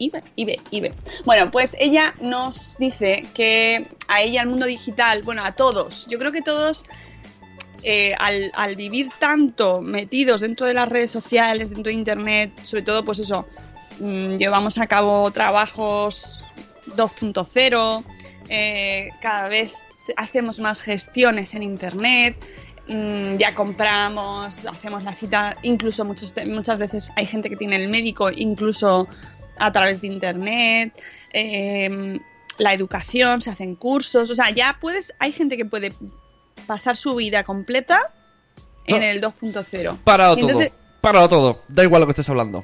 Ibe, 0.00 0.24
Ibe, 0.34 0.56
Ibe. 0.70 0.94
Bueno, 1.26 1.50
pues 1.50 1.76
ella 1.78 2.14
nos 2.22 2.78
dice 2.78 3.26
que 3.34 3.86
a 4.08 4.22
ella, 4.22 4.40
al 4.40 4.48
mundo 4.48 4.64
digital, 4.64 5.20
bueno, 5.22 5.44
a 5.44 5.52
todos, 5.52 6.06
yo 6.08 6.18
creo 6.18 6.32
que 6.32 6.40
todos 6.40 6.84
eh, 7.82 8.14
al, 8.18 8.76
vivir 8.76 9.10
tanto 9.18 9.82
metidos 9.82 10.40
dentro 10.40 10.66
de 10.66 10.72
las 10.72 10.88
redes 10.88 11.10
sociales, 11.10 11.68
dentro 11.68 11.90
de 11.90 11.98
internet, 11.98 12.60
sobre 12.64 12.82
todo, 12.82 13.04
pues 13.04 13.18
eso, 13.18 13.46
mm, 14.00 14.36
llevamos 14.36 14.78
a 14.78 14.86
cabo 14.86 15.30
trabajos 15.32 16.40
2.0, 16.96 18.04
eh, 18.48 19.10
cada 19.20 19.48
vez 19.48 19.74
hacemos 20.16 20.60
más 20.60 20.80
gestiones 20.80 21.52
en 21.52 21.62
internet, 21.62 22.42
mm, 22.88 23.36
ya 23.36 23.54
compramos, 23.54 24.64
hacemos 24.64 25.04
la 25.04 25.14
cita, 25.14 25.58
incluso 25.62 26.06
muchos, 26.06 26.34
muchas 26.46 26.78
veces 26.78 27.12
hay 27.16 27.26
gente 27.26 27.50
que 27.50 27.56
tiene 27.56 27.76
el 27.76 27.88
médico 27.90 28.30
incluso 28.30 29.08
a 29.60 29.70
través 29.72 30.00
de 30.00 30.08
internet. 30.08 30.92
eh, 31.32 32.18
la 32.58 32.74
educación, 32.74 33.40
se 33.40 33.50
hacen 33.50 33.74
cursos, 33.74 34.28
o 34.30 34.34
sea, 34.34 34.50
ya 34.50 34.76
puedes, 34.80 35.14
hay 35.18 35.32
gente 35.32 35.56
que 35.56 35.64
puede 35.64 35.92
pasar 36.66 36.94
su 36.94 37.14
vida 37.14 37.42
completa 37.42 38.12
en 38.86 39.02
el 39.02 39.20
2.0. 39.20 39.98
Parado 40.04 40.36
entonces- 40.36 40.70
todo. 40.70 40.80
Parado 41.00 41.28
todo. 41.28 41.62
Da 41.68 41.82
igual 41.82 42.02
lo 42.02 42.06
que 42.06 42.10
estés 42.12 42.28
hablando. 42.28 42.62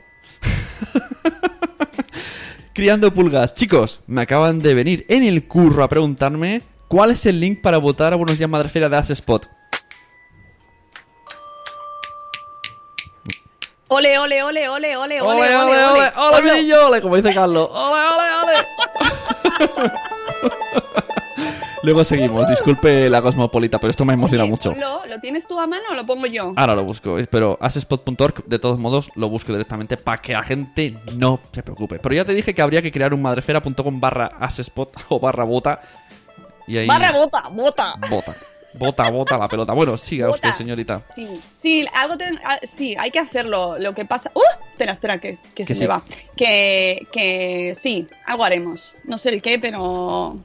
Criando 2.75 3.15
pulgas. 3.15 3.55
Chicos, 3.55 4.01
me 4.07 4.21
acaban 4.21 4.59
de 4.59 4.75
venir 4.75 5.07
en 5.09 5.23
el 5.23 5.49
curro 5.49 5.83
a 5.83 5.89
preguntarme 5.89 6.61
cuál 6.89 7.13
es 7.13 7.25
el 7.25 7.41
link 7.41 7.63
para 7.63 7.79
votar 7.79 8.13
a 8.13 8.17
Buenos 8.17 8.37
Días 8.37 8.51
Madrefera 8.51 8.91
de 8.91 9.13
Spot. 9.15 9.49
Ole, 13.89 14.19
ole, 14.19 14.43
ole, 14.43 14.69
ole, 14.69 14.97
ole, 14.97 14.97
ole, 14.97 15.21
¡Ole, 15.21 15.57
ole, 15.57 15.85
ole! 15.87 16.13
¡Ole, 16.17 16.39
Ole. 16.39 16.55
Millo! 16.55 16.89
¡Ole! 16.89 17.01
Como 17.01 17.17
dice 17.17 17.33
Carlos. 17.33 17.71
¡Ole, 17.73 18.01
ole, 18.15 18.29
ole! 18.43 18.55
Luego 21.85 22.03
seguimos. 22.03 22.49
Disculpe 22.49 23.09
la 23.09 23.23
cosmopolita, 23.23 23.79
pero 23.79 23.93
esto 23.93 24.05
me 24.05 24.15
emociona 24.15 24.43
Oye, 24.43 24.51
mucho. 24.51 24.73
ponlo, 24.73 25.03
¿Lo 25.07 25.21
tienes 25.21 25.47
tú 25.47 25.61
a 25.61 25.69
mano 25.69 25.85
o 25.93 25.95
lo 25.95 26.05
pongo 26.05 26.27
yo? 26.27 26.53
Ahora 26.57 26.75
lo 26.75 26.83
busco, 26.83 27.17
eh, 27.17 27.29
pero 27.31 27.59
asespot.org, 27.61 28.45
de 28.45 28.59
todos 28.59 28.81
modos, 28.81 29.13
lo 29.15 29.29
busco 29.29 29.53
directamente 29.53 29.97
para 29.97 30.21
que 30.21 30.33
la 30.33 30.43
gente 30.43 30.99
no 31.15 31.39
se 31.53 31.63
preocupe. 31.63 32.01
Pero 32.01 32.15
ya 32.17 32.25
te 32.25 32.35
dije 32.35 32.55
que 32.57 32.63
habría 32.63 32.83
que 32.83 32.91
crear 32.91 33.15
un 33.15 33.23
madrefera.com 33.23 34.01
barra 34.01 34.33
asespot 34.41 34.97
o 35.11 35.21
barra 35.21 35.45
bota. 35.45 35.81
Y 36.67 36.79
ahí... 36.79 36.89
Barra 36.89 37.13
bota, 37.13 37.43
bota. 37.53 37.95
Bota. 38.11 38.35
Bota, 38.79 39.11
bota 39.11 39.39
la 39.39 39.49
pelota. 39.49 39.73
Bueno, 39.73 39.97
siga 39.97 40.27
Bota. 40.27 40.49
usted, 40.49 40.59
señorita. 40.59 41.03
Sí, 41.05 41.29
sí, 41.55 41.87
algo 41.95 42.17
ten- 42.17 42.39
ah, 42.45 42.59
sí, 42.63 42.95
hay 42.99 43.11
que 43.11 43.19
hacerlo. 43.19 43.79
Lo 43.79 43.95
que 43.95 44.05
pasa. 44.05 44.31
¡Uh! 44.35 44.41
Espera, 44.69 44.93
espera, 44.93 45.19
que, 45.19 45.37
que 45.55 45.65
se 45.65 45.75
sí. 45.75 45.81
me 45.83 45.87
va. 45.87 46.05
Que, 46.37 47.07
que 47.13 47.73
sí, 47.75 48.07
algo 48.27 48.45
haremos. 48.45 48.95
No 49.05 49.19
sé 49.19 49.31
el 49.31 49.41
qué, 49.43 49.59
pero 49.59 50.39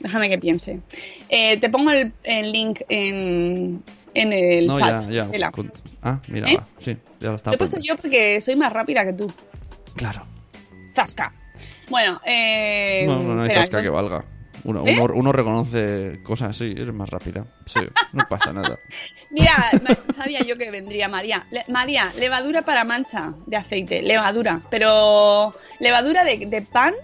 déjame 0.00 0.28
que 0.28 0.38
piense. 0.38 0.80
Eh, 1.28 1.58
te 1.58 1.68
pongo 1.68 1.90
el, 1.90 2.12
el 2.24 2.52
link 2.52 2.80
en, 2.88 3.82
en 4.14 4.32
el 4.32 4.66
No, 4.66 4.78
chat. 4.78 5.08
ya, 5.08 5.30
ya. 5.30 5.52
Ah, 6.02 6.20
mira, 6.28 6.50
¿Eh? 6.50 6.56
va. 6.56 6.66
Sí, 6.78 6.96
ya 7.20 7.30
lo 7.30 7.36
estaba 7.36 7.52
Lo 7.52 7.56
he 7.56 7.58
puesto 7.58 7.78
yo 7.82 7.96
porque 7.96 8.40
soy 8.40 8.56
más 8.56 8.72
rápida 8.72 9.04
que 9.04 9.12
tú. 9.12 9.32
Claro. 9.94 10.24
Zasca. 10.94 11.32
Bueno, 11.88 12.20
eh. 12.26 13.04
No, 13.06 13.20
no, 13.20 13.34
no 13.34 13.42
hay 13.42 13.48
tasca 13.54 13.82
que 13.82 13.88
valga. 13.88 14.24
Uno, 14.66 14.82
¿Eh? 14.84 14.98
uno, 15.00 15.14
uno 15.14 15.32
reconoce 15.32 16.20
cosas 16.24 16.50
así, 16.50 16.74
es 16.76 16.92
más 16.92 17.08
rápida. 17.08 17.44
Sí, 17.66 17.80
no 18.12 18.26
pasa 18.28 18.52
nada. 18.52 18.78
Mira, 19.30 19.70
sabía 20.14 20.40
yo 20.42 20.58
que 20.58 20.70
vendría 20.72 21.08
María. 21.08 21.46
Le- 21.50 21.64
María, 21.68 22.12
levadura 22.18 22.62
para 22.62 22.84
mancha 22.84 23.32
de 23.46 23.56
aceite, 23.56 24.02
levadura. 24.02 24.60
Pero, 24.70 25.54
¿levadura 25.78 26.24
de, 26.24 26.46
de 26.46 26.62
pan 26.62 26.94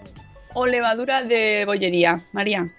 o 0.53 0.65
levadura 0.65 1.21
de 1.23 1.63
bollería, 1.65 2.21
María? 2.33 2.69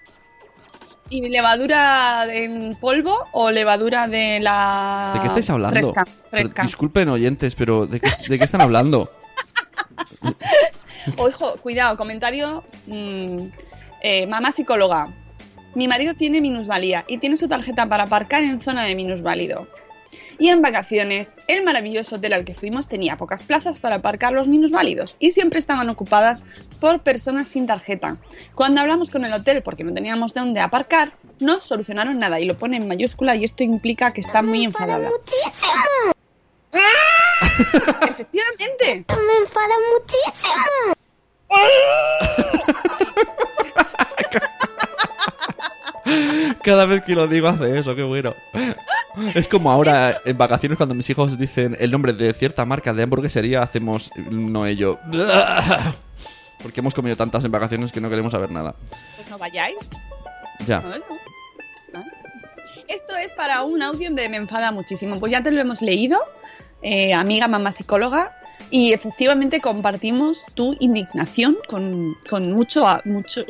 ¿Y 1.09 1.27
levadura 1.29 2.25
en 2.31 2.75
polvo 2.75 3.25
o 3.31 3.49
levadura 3.51 4.07
de 4.07 4.39
la. 4.39 5.11
¿De 5.15 5.19
qué 5.21 5.27
estáis 5.27 5.49
hablando? 5.49 5.79
Fresca, 5.79 6.03
Pero 6.03 6.29
fresca. 6.29 6.63
disculpen 6.63 7.09
oyentes, 7.09 7.53
pero 7.55 7.85
¿de 7.87 7.99
qué, 7.99 8.09
de 8.29 8.37
qué 8.37 8.43
están 8.43 8.61
hablando? 8.61 9.09
Ojo, 11.17 11.57
cuidado, 11.57 11.95
comentario. 11.97 12.63
mm, 12.87 13.47
eh, 14.07 14.27
mamá 14.27 14.51
psicóloga. 14.51 15.11
Mi 15.73 15.87
marido 15.87 16.13
tiene 16.13 16.39
minusvalía 16.39 17.05
y 17.07 17.17
tiene 17.17 17.37
su 17.37 17.47
tarjeta 17.47 17.89
para 17.89 18.03
aparcar 18.03 18.43
en 18.43 18.61
zona 18.61 18.83
de 18.83 18.93
minusválido. 18.93 19.67
Y 20.37 20.49
en 20.49 20.61
vacaciones, 20.61 21.35
el 21.47 21.63
maravilloso 21.63 22.17
hotel 22.17 22.33
al 22.33 22.45
que 22.45 22.53
fuimos 22.53 22.87
tenía 22.87 23.17
pocas 23.17 23.41
plazas 23.41 23.79
para 23.79 23.95
aparcar 23.95 24.31
los 24.31 24.47
minusválidos 24.47 25.15
y 25.17 25.31
siempre 25.31 25.57
estaban 25.57 25.89
ocupadas 25.89 26.45
por 26.79 27.01
personas 27.01 27.49
sin 27.49 27.65
tarjeta. 27.65 28.17
Cuando 28.53 28.79
hablamos 28.79 29.09
con 29.09 29.25
el 29.25 29.33
hotel 29.33 29.63
porque 29.63 29.83
no 29.83 29.91
teníamos 29.91 30.35
dónde 30.35 30.59
aparcar, 30.59 31.13
no 31.39 31.59
solucionaron 31.59 32.19
nada 32.19 32.39
y 32.39 32.45
lo 32.45 32.59
pone 32.59 32.77
en 32.77 32.87
mayúscula 32.87 33.35
y 33.35 33.43
esto 33.43 33.63
implica 33.63 34.13
que 34.13 34.21
está 34.21 34.43
muy 34.43 34.65
enfadada. 34.65 35.09
Efectivamente. 38.07 39.03
Me 39.09 39.37
enfada 39.41 39.73
muchísimo. 39.93 40.93
Cada 46.63 46.85
vez 46.85 47.03
que 47.03 47.13
lo 47.13 47.27
digo 47.27 47.47
hace 47.47 47.79
eso, 47.79 47.95
qué 47.95 48.03
bueno. 48.03 48.35
Es 49.33 49.47
como 49.47 49.71
ahora 49.71 50.17
en 50.25 50.37
vacaciones 50.37 50.77
cuando 50.77 50.93
mis 50.95 51.09
hijos 51.09 51.37
dicen 51.37 51.75
el 51.79 51.91
nombre 51.91 52.13
de 52.13 52.33
cierta 52.33 52.65
marca 52.65 52.93
de 52.93 53.03
hamburguesería, 53.03 53.61
hacemos 53.61 54.11
no 54.15 54.65
ello. 54.65 54.99
Porque 56.61 56.79
hemos 56.79 56.93
comido 56.93 57.15
tantas 57.15 57.45
en 57.45 57.51
vacaciones 57.51 57.91
que 57.91 58.01
no 58.01 58.09
queremos 58.09 58.31
saber 58.31 58.51
nada. 58.51 58.75
Pues 59.15 59.29
no 59.29 59.37
vayáis. 59.37 59.77
Ya. 60.65 60.83
Esto 62.87 63.15
es 63.15 63.33
para 63.33 63.63
un 63.63 63.81
audio 63.81 64.11
de 64.11 64.29
Me 64.29 64.37
enfada 64.37 64.71
muchísimo. 64.71 65.19
Pues 65.19 65.31
ya 65.31 65.41
te 65.41 65.51
lo 65.51 65.61
hemos 65.61 65.81
leído, 65.81 66.19
eh, 66.81 67.13
amiga 67.13 67.47
mamá 67.47 67.71
psicóloga, 67.71 68.35
y 68.71 68.93
efectivamente 68.93 69.59
compartimos 69.61 70.45
tu 70.53 70.75
indignación 70.79 71.57
con, 71.67 72.15
con 72.29 72.51
mucho... 72.53 72.85
mucho. 73.05 73.45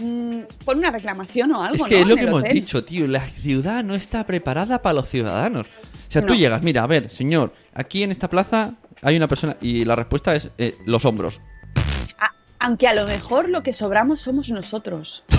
Mm, 0.00 0.40
Por 0.64 0.76
una 0.76 0.90
reclamación 0.90 1.52
o 1.52 1.62
algo, 1.62 1.84
Es 1.84 1.88
que 1.88 1.96
¿no? 1.96 2.02
es 2.02 2.08
lo 2.08 2.16
que 2.16 2.22
hemos 2.22 2.40
hotel. 2.40 2.52
dicho, 2.52 2.84
tío. 2.84 3.06
La 3.06 3.26
ciudad 3.26 3.84
no 3.84 3.94
está 3.94 4.24
preparada 4.26 4.82
para 4.82 4.94
los 4.94 5.08
ciudadanos. 5.08 5.66
O 5.66 6.10
sea, 6.14 6.24
tú 6.26 6.34
llegas, 6.34 6.62
mira, 6.62 6.82
a 6.82 6.86
ver, 6.86 7.10
señor, 7.10 7.52
aquí 7.74 8.02
en 8.02 8.10
esta 8.10 8.28
plaza 8.28 8.74
hay 9.02 9.16
una 9.16 9.26
persona 9.28 9.56
y 9.60 9.84
la 9.84 9.94
respuesta 9.96 10.34
es 10.34 10.50
eh, 10.58 10.76
los 10.86 11.04
hombros. 11.04 11.40
A- 12.18 12.32
Aunque 12.60 12.88
a 12.88 12.94
lo 12.94 13.06
mejor 13.06 13.48
lo 13.48 13.62
que 13.62 13.72
sobramos 13.72 14.20
somos 14.20 14.48
nosotros. 14.50 15.24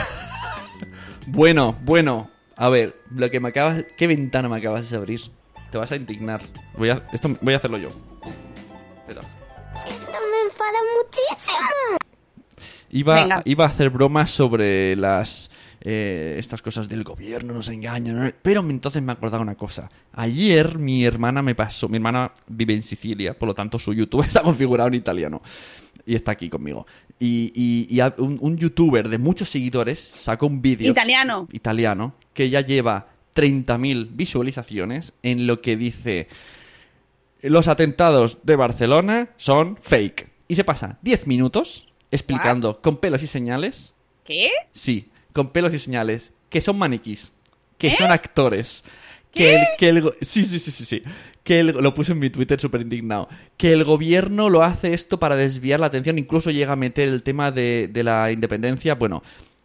Bueno, 1.27 1.75
bueno. 1.83 2.29
A 2.55 2.69
ver, 2.69 2.95
lo 3.15 3.29
que 3.31 3.39
me 3.39 3.49
acabas... 3.49 3.83
¿Qué 3.97 4.05
ventana 4.07 4.47
me 4.47 4.57
acabas 4.57 4.89
de 4.91 4.95
abrir? 4.97 5.21
Te 5.71 5.77
vas 5.77 5.91
a 5.91 5.95
indignar. 5.95 6.41
Voy 6.77 6.89
a, 6.89 7.05
esto 7.13 7.35
voy 7.41 7.53
a 7.53 7.57
hacerlo 7.57 7.77
yo. 7.77 7.87
Espera. 7.87 9.21
Esto 9.87 10.11
me 10.31 10.47
enfada 10.47 10.79
muchísimo. 10.97 11.97
Iba, 12.91 13.15
Venga. 13.15 13.41
iba 13.45 13.65
a 13.65 13.67
hacer 13.67 13.89
bromas 13.89 14.29
sobre 14.31 14.95
las... 14.95 15.51
eh, 15.81 16.35
estas 16.39 16.61
cosas 16.61 16.87
del 16.87 17.03
gobierno, 17.03 17.53
nos 17.53 17.67
engañan. 17.67 18.33
Pero 18.41 18.61
entonces 18.61 19.01
me 19.03 19.11
he 19.11 19.15
acordado 19.15 19.41
una 19.43 19.55
cosa. 19.55 19.89
Ayer 20.13 20.77
mi 20.79 21.03
hermana 21.03 21.41
me 21.41 21.55
pasó... 21.55 21.89
Mi 21.89 21.97
hermana 21.97 22.31
vive 22.47 22.73
en 22.73 22.81
Sicilia, 22.81 23.37
por 23.37 23.49
lo 23.49 23.53
tanto 23.55 23.77
su 23.79 23.93
YouTube 23.93 24.21
está 24.25 24.41
configurado 24.43 24.87
en 24.87 24.93
italiano. 24.93 25.41
y 26.05 26.15
está 26.15 26.31
aquí 26.31 26.49
conmigo. 26.49 26.85
Y, 27.19 27.51
y- 27.53 27.87
y 27.93 27.99
a- 27.99 28.13
un, 28.17 28.37
un 28.39 28.55
youtuber 28.57 29.09
de 29.09 29.17
muchos 29.17 29.49
seguidores 29.49 29.99
sacó 29.99 30.47
un 30.47 30.61
vídeo 30.61 30.89
Italiano. 30.91 31.47
italiano 31.51 32.15
que 32.33 32.49
ya 32.49 32.61
lleva 32.61 33.07
30.000 33.35 34.09
visualizaciones 34.11 35.13
en 35.23 35.45
lo 35.47 35.61
que 35.61 35.75
dice 35.77 36.27
los 37.41 37.67
atentados 37.67 38.39
de 38.43 38.55
Barcelona 38.55 39.29
son 39.37 39.77
fake. 39.77 40.29
Y 40.47 40.55
se 40.55 40.63
pasa 40.63 40.97
10 41.01 41.27
minutos 41.27 41.87
explicando 42.11 42.81
con 42.81 42.97
pelos 42.97 43.21
y 43.23 43.27
señales, 43.27 43.93
¿Qué? 44.23 44.49
sí, 44.71 45.09
con 45.33 45.49
pelos 45.51 45.73
y 45.73 45.79
señales, 45.79 46.33
que 46.49 46.61
son 46.61 46.77
maniquís, 46.77 47.31
que 47.77 47.87
¿Eh? 47.87 47.95
son 47.97 48.11
actores, 48.11 48.83
que 49.31 49.55
el, 49.55 49.61
que 49.77 49.89
el 49.89 50.03
sí, 50.21 50.43
sí, 50.43 50.59
sí, 50.59 50.71
sí, 50.71 50.85
sí, 50.85 51.03
que 51.43 51.59
el- 51.59 51.67
lo 51.67 51.93
puse 51.93 52.13
en 52.13 52.19
mi 52.19 52.29
Twitter 52.29 52.59
súper 52.59 52.81
indignado, 52.81 53.27
que 53.57 53.73
el 53.73 53.83
gobierno 53.83 54.49
lo 54.49 54.63
hace 54.63 54.93
esto 54.93 55.19
para 55.19 55.35
desviar 55.35 55.79
la 55.79 55.87
atención, 55.87 56.17
incluso 56.17 56.51
llega 56.51 56.73
a 56.73 56.77
meter 56.77 57.09
el 57.09 57.21
tema 57.21 57.51
de, 57.51 57.89
de 57.91 58.03
la 58.03 58.31
independencia, 58.31 58.95
bueno, 58.95 59.21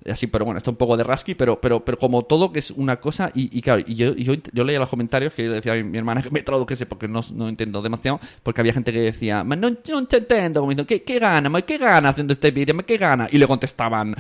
así, 0.08 0.26
pero 0.26 0.44
bueno, 0.44 0.58
está 0.58 0.70
un 0.70 0.76
poco 0.76 0.96
de 0.96 1.04
rasky, 1.04 1.34
pero, 1.34 1.60
pero, 1.60 1.84
pero 1.84 1.98
como 1.98 2.22
todo 2.22 2.52
que 2.52 2.58
es 2.60 2.70
una 2.70 3.00
cosa, 3.00 3.30
y, 3.34 3.56
y 3.56 3.60
claro, 3.62 3.82
y 3.86 3.94
yo, 3.94 4.14
yo, 4.14 4.34
yo 4.52 4.64
leía 4.64 4.78
los 4.78 4.88
comentarios 4.88 5.32
que 5.34 5.48
decía 5.48 5.74
mi, 5.74 5.82
mi 5.84 5.98
hermana 5.98 6.22
que 6.22 6.30
me 6.30 6.42
tradujese 6.42 6.86
porque 6.86 7.08
no, 7.08 7.20
no 7.34 7.48
entiendo 7.48 7.82
demasiado, 7.82 8.20
porque 8.42 8.60
había 8.60 8.72
gente 8.72 8.92
que 8.92 9.00
decía, 9.00 9.44
"Ma 9.44 9.56
no, 9.56 9.70
no 9.70 10.06
te 10.06 10.16
entiendo, 10.18 10.60
como 10.60 10.70
diciendo, 10.70 10.86
¿qué, 10.86 11.02
qué 11.02 11.18
gana? 11.18 11.50
¿Qué 11.62 11.78
gana 11.78 12.08
haciendo 12.10 12.32
este 12.32 12.50
vídeo? 12.50 12.76
¿Qué 12.86 12.96
gana? 12.96 13.28
Y 13.30 13.38
le 13.38 13.46
contestaban, 13.46 14.14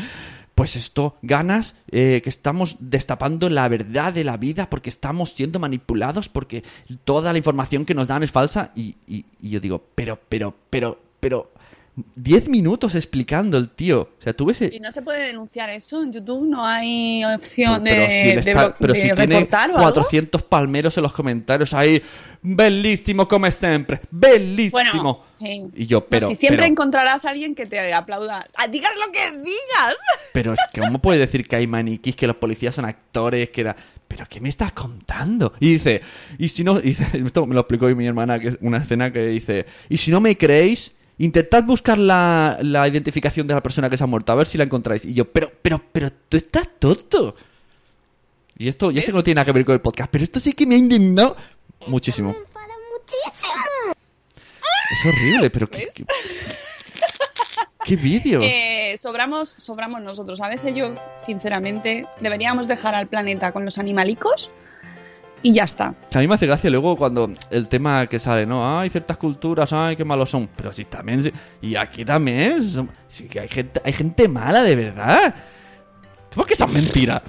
pues 0.54 0.76
esto, 0.76 1.16
ganas 1.22 1.76
eh, 1.90 2.20
que 2.22 2.28
estamos 2.28 2.76
destapando 2.80 3.48
la 3.48 3.66
verdad 3.68 4.12
de 4.12 4.24
la 4.24 4.36
vida 4.36 4.68
porque 4.68 4.90
estamos 4.90 5.32
siendo 5.32 5.58
manipulados 5.58 6.28
porque 6.28 6.62
toda 7.04 7.32
la 7.32 7.38
información 7.38 7.86
que 7.86 7.94
nos 7.94 8.08
dan 8.08 8.22
es 8.22 8.30
falsa 8.30 8.70
y- 8.74 8.96
y 9.08 9.24
yo 9.40 9.60
digo, 9.60 9.82
pero, 9.94 10.18
pero, 10.28 10.54
pero, 10.68 11.00
pero, 11.20 11.50
10 12.14 12.48
minutos 12.48 12.94
explicando 12.94 13.58
el 13.58 13.68
tío. 13.70 14.02
O 14.18 14.22
sea, 14.22 14.32
tú 14.32 14.46
ves... 14.46 14.62
¿Y 14.62 14.80
no 14.80 14.90
se 14.92 15.02
puede 15.02 15.26
denunciar 15.26 15.70
eso? 15.70 16.02
¿En 16.02 16.12
YouTube 16.12 16.46
no 16.46 16.64
hay 16.64 17.22
opción 17.24 17.82
pero 17.84 18.02
de, 18.02 18.08
si, 18.08 18.28
de 18.28 18.38
está- 18.38 18.76
pero 18.78 18.92
de 18.94 19.00
si 19.00 19.06
tiene 19.08 19.26
reportar 19.26 19.70
o 19.70 19.74
algo? 19.74 19.82
400 19.92 20.42
palmeros 20.44 20.96
en 20.96 21.02
los 21.02 21.12
comentarios 21.12 21.74
ahí, 21.74 22.00
bellísimo 22.42 23.28
como 23.28 23.50
siempre, 23.50 24.00
bellísimo. 24.10 24.70
Bueno, 24.70 25.24
sí. 25.34 25.64
Y 25.74 25.86
yo, 25.86 25.98
No, 25.98 26.06
pero, 26.08 26.28
si 26.28 26.36
siempre 26.36 26.62
pero, 26.62 26.70
encontrarás 26.72 27.24
a 27.24 27.30
alguien 27.30 27.54
que 27.54 27.66
te 27.66 27.92
aplauda. 27.92 28.46
¡Ah, 28.56 28.68
¡Digas 28.68 28.92
lo 29.04 29.12
que 29.12 29.38
digas! 29.38 29.94
pero 30.32 30.52
es 30.52 30.60
que, 30.72 30.80
¿cómo 30.80 31.00
puede 31.00 31.18
decir 31.18 31.46
que 31.46 31.56
hay 31.56 31.66
maniquís, 31.66 32.16
que 32.16 32.26
los 32.26 32.36
policías 32.36 32.74
son 32.74 32.84
actores, 32.84 33.50
que 33.50 33.62
era... 33.62 33.76
¿Pero 34.08 34.26
qué 34.28 34.40
me 34.40 34.48
estás 34.48 34.72
contando? 34.72 35.52
Y 35.60 35.74
dice, 35.74 36.00
y 36.36 36.48
si 36.48 36.64
no, 36.64 36.78
y 36.82 36.82
dice, 36.82 37.06
esto 37.12 37.46
me 37.46 37.54
lo 37.54 37.60
explicó 37.60 37.86
hoy 37.86 37.94
mi 37.94 38.06
hermana, 38.06 38.40
que 38.40 38.48
es 38.48 38.58
una 38.60 38.78
escena 38.78 39.12
que 39.12 39.24
dice, 39.26 39.66
y 39.88 39.98
si 39.98 40.10
no 40.10 40.20
me 40.20 40.36
creéis, 40.36 40.96
intentad 41.24 41.62
buscar 41.64 41.98
la, 41.98 42.58
la 42.62 42.88
identificación 42.88 43.46
de 43.46 43.54
la 43.54 43.62
persona 43.62 43.90
que 43.90 43.96
se 43.96 44.04
ha 44.04 44.06
muerto, 44.06 44.32
a 44.32 44.36
ver 44.36 44.46
si 44.46 44.56
la 44.56 44.64
encontráis. 44.64 45.04
Y 45.04 45.12
yo, 45.12 45.30
pero, 45.30 45.52
pero, 45.62 45.82
pero, 45.92 46.10
tú 46.28 46.36
estás 46.36 46.68
tonto. 46.78 47.36
Y 48.56 48.68
esto, 48.68 48.90
ya 48.90 49.02
sé 49.02 49.08
que 49.08 49.16
no 49.16 49.22
tiene 49.22 49.36
nada 49.36 49.44
que 49.44 49.52
ver 49.52 49.64
con 49.64 49.74
el 49.74 49.80
podcast, 49.80 50.10
pero 50.10 50.24
esto 50.24 50.40
sí 50.40 50.54
que 50.54 50.66
me 50.66 50.74
ha 50.74 50.78
indignado 50.78 51.36
muchísimo. 51.86 52.34
Es 54.92 55.06
horrible, 55.06 55.50
pero 55.50 55.68
qué, 55.68 55.88
qué, 55.94 56.04
qué 57.84 57.96
vídeos. 57.96 58.44
Eh, 58.44 58.96
sobramos, 58.98 59.54
sobramos 59.58 60.00
nosotros. 60.02 60.40
A 60.40 60.48
veces 60.48 60.74
yo, 60.74 60.94
sinceramente, 61.16 62.06
deberíamos 62.20 62.66
dejar 62.66 62.94
al 62.94 63.06
planeta 63.06 63.52
con 63.52 63.64
los 63.64 63.78
animalicos 63.78 64.50
y 65.42 65.52
ya 65.52 65.64
está. 65.64 65.94
A 66.14 66.18
mí 66.18 66.26
me 66.28 66.34
hace 66.34 66.46
gracia 66.46 66.68
luego 66.70 66.96
cuando 66.96 67.30
el 67.50 67.68
tema 67.68 68.06
que 68.06 68.18
sale, 68.18 68.46
¿no? 68.46 68.78
Hay 68.78 68.90
ciertas 68.90 69.16
culturas, 69.16 69.72
ay, 69.72 69.96
qué 69.96 70.04
malos 70.04 70.30
son. 70.30 70.48
Pero 70.56 70.72
sí, 70.72 70.84
también. 70.84 71.22
sí- 71.22 71.32
Y 71.62 71.76
aquí 71.76 72.04
también. 72.04 72.62
Sí, 73.08 73.24
que 73.28 73.40
hay 73.40 73.48
gente, 73.48 73.80
hay 73.84 73.92
gente 73.92 74.28
mala, 74.28 74.62
de 74.62 74.76
verdad. 74.76 75.34
¿Cómo 76.34 76.46
que 76.46 76.54
son 76.54 76.72
mentiras? 76.72 77.22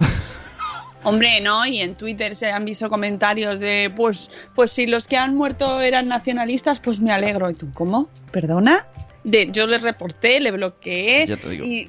Hombre, 1.04 1.40
¿no? 1.40 1.66
Y 1.66 1.80
en 1.80 1.96
Twitter 1.96 2.36
se 2.36 2.50
han 2.52 2.64
visto 2.64 2.88
comentarios 2.88 3.58
de, 3.58 3.92
pues, 3.94 4.30
pues 4.54 4.70
si 4.70 4.86
los 4.86 5.08
que 5.08 5.16
han 5.16 5.34
muerto 5.34 5.80
eran 5.80 6.06
nacionalistas, 6.06 6.78
pues 6.80 7.00
me 7.00 7.12
alegro. 7.12 7.50
¿Y 7.50 7.54
tú 7.54 7.70
cómo? 7.74 8.08
¿Perdona? 8.30 8.86
De, 9.24 9.50
yo 9.50 9.66
le 9.66 9.78
reporté, 9.78 10.38
le 10.40 10.52
bloqueé. 10.52 11.26
Ya 11.26 11.36
te 11.36 11.50
digo. 11.50 11.64
Y, 11.64 11.88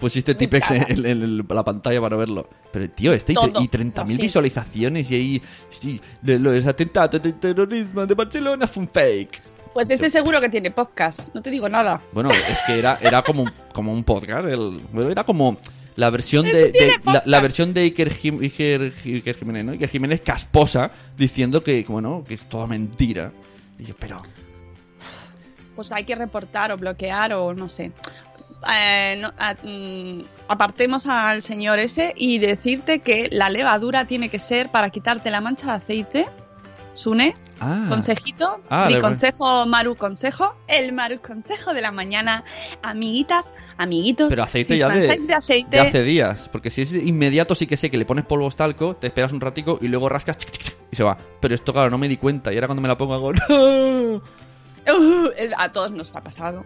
Pusiste 0.00 0.34
Tipex 0.34 0.70
en, 0.70 0.82
en- 1.06 1.06
en 1.22 1.46
la 1.48 1.64
pantalla 1.64 2.00
para 2.00 2.16
verlo. 2.16 2.48
Pero, 2.72 2.88
tío, 2.90 3.12
este 3.12 3.32
y, 3.32 3.36
tre- 3.36 3.52
Todo, 3.52 3.62
y 3.62 3.68
30.000 3.68 4.02
así. 4.04 4.22
visualizaciones 4.22 5.10
y 5.10 5.14
ahí. 5.14 5.42
Sí, 5.70 6.00
de 6.22 6.38
los 6.38 6.66
atentados 6.66 7.22
de 7.22 7.32
terrorismo 7.32 8.06
de 8.06 8.14
Barcelona 8.14 8.66
fue 8.66 8.82
un 8.84 8.88
fake. 8.88 9.42
pues 9.74 9.90
ese 9.90 10.08
seguro 10.10 10.40
que 10.40 10.48
tiene 10.48 10.70
podcast. 10.70 11.34
No 11.34 11.42
te 11.42 11.50
digo 11.50 11.68
nada. 11.68 12.00
Bueno, 12.12 12.30
es 12.30 12.60
que 12.66 12.78
era, 12.78 12.98
era 13.02 13.22
como, 13.22 13.42
un- 13.42 13.52
como 13.72 13.92
un 13.92 14.02
podcast. 14.04 14.46
el- 14.48 14.80
bueno, 14.92 15.10
era 15.10 15.24
como 15.24 15.56
la 15.96 16.08
versión 16.08 16.44
de, 16.46 16.72
de- 16.72 16.94
la, 17.04 17.22
la 17.26 17.40
versión 17.40 17.74
de 17.74 17.82
Iker, 17.82 18.14
Jim- 18.14 18.40
Iker- 18.40 18.92
Iker 19.04 19.36
Jiménez, 19.36 19.64
¿no? 19.64 19.72
Iker 19.72 19.88
Jiménez 19.90 20.20
casposa 20.22 20.90
diciendo 21.18 21.62
que, 21.62 21.84
bueno, 21.86 22.24
que 22.26 22.32
es 22.34 22.46
toda 22.46 22.66
mentira. 22.66 23.30
Y 23.78 23.84
yo, 23.84 23.94
pero. 23.98 24.22
Pues 25.76 25.90
hay 25.90 26.04
que 26.04 26.14
reportar 26.14 26.70
o 26.70 26.76
bloquear 26.76 27.32
o 27.32 27.54
no 27.54 27.68
sé. 27.68 27.92
Eh, 28.72 29.16
no- 29.20 29.32
a- 29.38 29.54
mm, 29.62 30.22
apartemos 30.48 31.06
al 31.06 31.42
señor 31.42 31.78
ese 31.78 32.12
y 32.16 32.38
decirte 32.38 33.00
que 33.00 33.28
la 33.32 33.48
levadura 33.50 34.06
tiene 34.06 34.28
que 34.28 34.38
ser 34.38 34.68
para 34.70 34.90
quitarte 34.90 35.30
la 35.30 35.40
mancha 35.40 35.66
de 35.66 35.72
aceite. 35.72 36.26
Sune, 36.94 37.34
Ah, 37.58 37.86
consejito, 37.88 38.60
Ah, 38.68 38.86
mi 38.88 38.98
consejo, 38.98 39.64
Maru 39.66 39.96
consejo, 39.96 40.54
el 40.68 40.92
Maru 40.92 41.20
consejo 41.20 41.72
de 41.72 41.80
la 41.80 41.90
mañana, 41.90 42.44
amiguitas, 42.82 43.46
amiguitos, 43.78 44.28
pero 44.28 44.42
aceite 44.42 44.74
si 44.74 44.78
ya 44.80 44.88
de, 44.88 45.00
de 45.00 45.32
aceite, 45.34 45.76
de 45.76 45.80
hace 45.80 46.02
días. 46.02 46.48
Porque 46.50 46.68
si 46.68 46.82
es 46.82 46.92
inmediato, 46.92 47.54
sí 47.54 47.66
que 47.66 47.76
sé 47.78 47.88
que 47.90 47.96
le 47.96 48.04
pones 48.04 48.26
polvo 48.26 48.50
talco, 48.50 48.94
te 48.96 49.06
esperas 49.06 49.32
un 49.32 49.40
ratico 49.40 49.78
y 49.80 49.88
luego 49.88 50.08
rascas 50.10 50.36
y 50.90 50.96
se 50.96 51.02
va. 51.02 51.16
Pero 51.40 51.54
esto, 51.54 51.72
claro, 51.72 51.88
no 51.88 51.96
me 51.96 52.08
di 52.08 52.18
cuenta. 52.18 52.52
Y 52.52 52.56
ahora 52.56 52.66
cuando 52.66 52.82
me 52.82 52.88
la 52.88 52.98
pongo 52.98 53.14
hago. 53.14 53.32
Uh, 54.84 55.30
a 55.56 55.70
todos 55.70 55.92
nos 55.92 56.14
ha 56.14 56.20
pasado. 56.20 56.64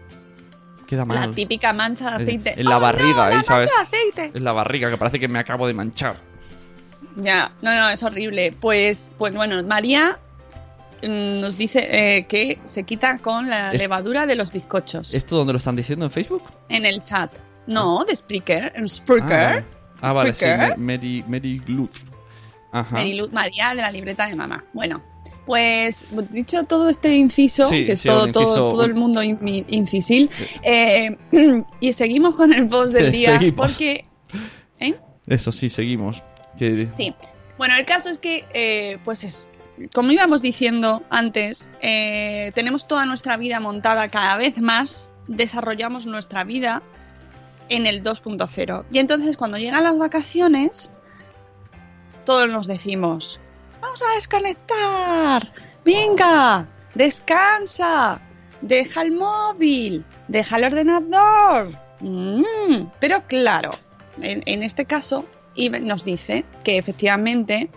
Queda 0.87 1.05
La 1.05 1.31
típica 1.33 1.73
mancha 1.73 2.11
de 2.11 2.17
En- 2.17 2.23
aceite. 2.23 2.61
en 2.61 2.65
la 2.67 2.79
¡Oh, 2.79 2.81
barriga, 2.81 3.15
no, 3.17 3.23
ahí, 3.23 3.35
la 3.37 3.43
¿sabes? 3.43 3.67
de 3.69 3.83
aceite! 3.83 4.31
Es 4.35 4.43
la 4.43 4.53
barriga 4.53 4.89
que 4.91 4.97
parece 4.97 5.19
que 5.19 5.27
me 5.29 5.39
acabo 5.39 5.67
de 5.67 5.75
manchar. 5.75 6.17
Ya, 7.17 7.51
no, 7.63 7.75
no, 7.75 7.89
es 7.89 8.03
horrible. 8.03 8.55
Pues, 8.61 9.11
pues 9.19 9.35
bueno, 9.35 9.63
María 9.65 10.19
mm, 11.03 11.41
nos 11.41 11.57
dice 11.59 11.89
eh, 12.19 12.27
que 12.27 12.59
se 12.65 12.85
quita 12.85 13.19
con 13.19 13.49
la 13.51 13.73
Es- 13.73 13.81
levadura 13.81 14.27
de 14.27 14.35
los 14.37 14.53
bizcochos 14.53 15.15
¿Esto 15.15 15.37
dónde 15.37 15.53
lo 15.53 15.59
están 15.59 15.77
diciendo 15.77 16.05
en 16.05 16.11
Facebook? 16.11 16.43
en 16.69 16.85
el 16.87 17.03
chat. 17.03 17.33
No, 17.67 18.05
de 18.05 18.15
Spreaker, 18.15 18.73
en 18.77 18.89
Spreaker. 18.89 19.33
Ah, 19.33 19.49
vale. 19.51 19.65
Ah, 20.03 20.13
vale, 20.13 20.35
sí, 20.35 20.45
Mary, 20.77 21.25
Mary 21.27 21.59
Glut. 21.67 21.91
Ajá. 22.71 22.93
Mariluz 22.93 23.33
María 23.33 23.71
de 23.75 23.83
la 23.83 23.91
libreta 23.91 24.27
de 24.27 24.37
mamá. 24.37 24.63
Bueno, 24.73 25.03
pues 25.47 26.07
dicho 26.33 26.65
todo 26.65 26.89
este 26.91 27.15
inciso, 27.15 27.69
Sí, 27.71 27.87
que 27.87 27.93
es 27.93 28.01
sí, 28.01 28.09
todo, 28.09 28.85
el 28.85 28.95
mundo 28.95 29.23
in- 29.23 29.65
incisil, 29.69 30.29
eh, 30.63 31.17
y 31.81 31.93
seguimos 31.93 32.37
con 32.37 32.53
el 32.53 32.69
post 32.69 32.93
del 32.93 33.13
día 33.13 33.35
Seguimos. 33.39 33.57
porque... 33.73 34.05
¿eh? 34.81 34.95
Eso 35.27 35.53
sí, 35.53 35.71
seguimos. 35.71 36.23
Que- 36.59 36.89
Sí. 36.97 37.15
Bueno, 37.59 37.75
el 37.77 37.85
caso 37.87 38.11
es 38.11 38.19
que, 38.19 38.45
eh, 38.53 38.99
pues 39.05 39.25
es, 39.25 39.49
como 39.95 40.11
íbamos 40.13 40.43
diciendo 40.43 41.03
antes, 41.09 41.71
tenemos 41.81 42.87
toda 42.87 43.07
nuestra 43.07 43.37
vida 43.39 43.61
montada 43.61 44.09
cada 44.09 44.37
vez 44.37 44.59
más, 44.61 45.11
desarrollamos 45.27 46.05
nuestra 46.07 46.45
vida 46.45 46.83
en 47.69 47.87
el 47.87 48.03
2.0. 48.03 48.85
Y 48.93 48.99
entonces 48.99 49.37
cuando 49.37 49.57
llegan 49.59 49.85
las 49.85 49.99
vacaciones, 49.99 50.91
todos 52.25 52.49
nos 52.49 52.67
decimos, 52.67 53.41
vamos 53.87 54.03
a 54.03 54.15
desconectar, 54.17 55.53
venga, 55.85 56.67
descansa, 56.95 58.21
deja 58.61 59.03
el 59.03 59.13
móvil, 59.13 60.05
deja 60.27 60.57
el 60.57 60.65
ordenador. 60.65 61.79
Mm, 62.01 62.91
pero 62.99 63.25
claro, 63.29 63.71
en, 64.21 64.63
este 64.65 64.87
caso, 64.87 65.25
y 65.55 65.71
nos 65.71 66.05
dice 66.05 66.45
que 66.65 66.79
efectivamente 66.79 67.71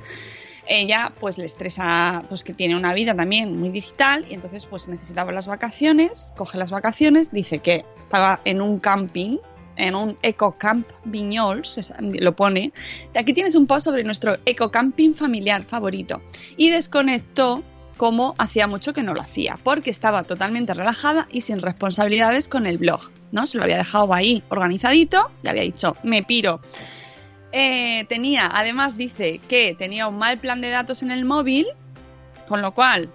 ella 0.68 1.14
pues 1.20 1.38
le 1.38 1.45
estresa 1.45 2.24
pues 2.28 2.43
que 2.43 2.53
tiene 2.53 2.76
una 2.76 2.93
vida 2.93 3.16
también 3.16 3.60
muy 3.60 3.70
digital 3.70 4.26
y 4.30 4.34
entonces 4.34 4.66
pues 4.66 4.88
necesitaba 4.88 5.32
las 5.32 5.47
vacaciones, 5.47 6.34
coge 6.36 6.57
las 6.57 6.72
vacaciones, 6.72 7.32
dice 7.32 7.60
que 7.60 7.86
estaba 7.99 8.41
en 8.45 8.62
un 8.62 8.80
camping, 8.80 9.38
en 9.80 9.96
un 9.96 10.18
ecocamp 10.22 10.88
Viñols, 11.06 11.92
lo 12.00 12.36
pone. 12.36 12.72
Aquí 13.16 13.34
tienes 13.34 13.56
un 13.56 13.66
post 13.66 13.86
sobre 13.86 14.04
nuestro 14.04 14.36
ecocamping 14.46 15.16
familiar 15.16 15.64
favorito 15.66 16.22
y 16.58 16.70
desconectó 16.70 17.64
como 17.98 18.34
hacía 18.38 18.66
mucho 18.68 18.94
que 18.94 19.04
no 19.04 19.14
lo 19.14 19.22
hacía, 19.22 19.60
porque 19.62 19.90
estaba 19.90 20.24
totalmente 20.24 20.74
relajada 20.74 21.28
y 21.32 21.42
sin 21.42 21.62
responsabilidades 21.62 22.48
con 22.48 22.66
el 22.66 22.78
blog, 22.78 23.12
¿no? 23.34 23.46
Se 23.46 23.58
lo 23.58 23.66
había 23.66 23.78
dejado 23.78 24.14
ahí 24.14 24.42
organizadito, 24.48 25.30
le 25.44 25.50
había 25.50 25.64
dicho, 25.64 25.98
me 26.04 26.24
piro. 26.24 26.62
Eh, 27.52 28.06
tenía, 28.08 28.50
además 28.54 28.96
dice 28.96 29.42
que 29.50 29.76
tenía 29.78 30.08
un 30.08 30.18
mal 30.18 30.38
plan 30.38 30.62
de 30.62 30.70
datos 30.70 31.04
en 31.04 31.12
el 31.12 31.26
móvil, 31.26 31.68
con 32.48 32.62
lo 32.62 32.74
cual 32.74 33.10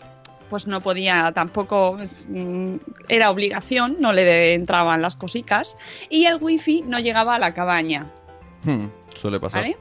pues 0.50 0.66
no 0.66 0.80
podía 0.80 1.32
tampoco, 1.32 1.96
mm, 2.28 2.74
era 3.08 3.30
obligación, 3.30 3.96
no 4.00 4.12
le 4.12 4.54
entraban 4.54 5.02
las 5.02 5.16
cosicas 5.16 5.76
y 6.10 6.26
el 6.26 6.38
wifi 6.40 6.82
no 6.86 6.98
llegaba 6.98 7.34
a 7.34 7.38
la 7.38 7.54
cabaña. 7.54 8.10
Hmm, 8.64 8.86
suele 9.16 9.40
pasar. 9.40 9.62
¿Vale? 9.62 9.76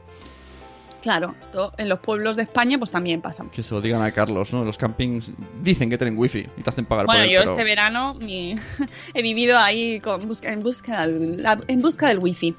Claro, 1.02 1.34
esto 1.38 1.70
en 1.76 1.90
los 1.90 1.98
pueblos 1.98 2.34
de 2.36 2.44
España 2.44 2.78
pues 2.78 2.90
también 2.90 3.20
pasa. 3.20 3.44
Que 3.52 3.60
se 3.60 3.74
lo 3.74 3.82
digan 3.82 4.00
a 4.00 4.10
Carlos, 4.12 4.54
¿no? 4.54 4.64
Los 4.64 4.78
campings 4.78 5.32
dicen 5.62 5.90
que 5.90 5.98
tienen 5.98 6.16
wifi 6.16 6.46
y 6.56 6.62
te 6.62 6.70
hacen 6.70 6.86
pagar 6.86 7.04
Bueno, 7.04 7.20
por 7.20 7.26
él, 7.28 7.34
yo 7.34 7.40
pero- 7.40 7.52
este 7.52 7.62
verano 7.64 8.14
mi- 8.14 8.54
he 9.14 9.20
vivido 9.20 9.58
ahí 9.58 10.00
con 10.00 10.26
busca- 10.26 10.50
en, 10.50 10.60
busca 10.60 11.06
la- 11.06 11.60
en 11.68 11.82
busca 11.82 12.08
del 12.08 12.20
wifi, 12.20 12.54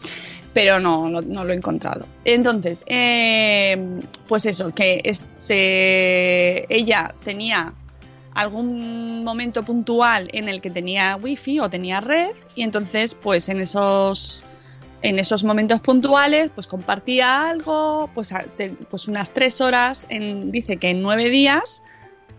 pero 0.53 0.79
no, 0.79 1.09
no, 1.09 1.21
no 1.21 1.43
lo 1.43 1.53
he 1.53 1.55
encontrado. 1.55 2.05
Entonces, 2.23 2.83
eh, 2.85 3.99
pues 4.27 4.45
eso, 4.45 4.71
que 4.71 5.01
es- 5.03 5.23
se- 5.33 6.67
ella 6.69 7.15
tenía 7.23 7.73
algún 8.35 9.23
momento 9.23 9.63
puntual 9.63 10.29
en 10.33 10.49
el 10.49 10.61
que 10.61 10.69
tenía 10.69 11.15
wifi 11.15 11.59
o 11.59 11.69
tenía 11.69 12.01
red 12.01 12.35
y 12.53 12.63
entonces 12.63 13.15
pues 13.15 13.49
en 13.49 13.59
esos 13.59 14.43
en 15.01 15.19
esos 15.19 15.43
momentos 15.43 15.81
puntuales 15.81 16.51
pues 16.53 16.67
compartía 16.67 17.49
algo 17.49 18.09
pues, 18.13 18.33
pues 18.89 19.07
unas 19.07 19.31
tres 19.31 19.61
horas 19.61 20.05
en, 20.09 20.51
dice 20.51 20.77
que 20.77 20.89
en 20.89 21.01
nueve 21.01 21.29
días 21.29 21.81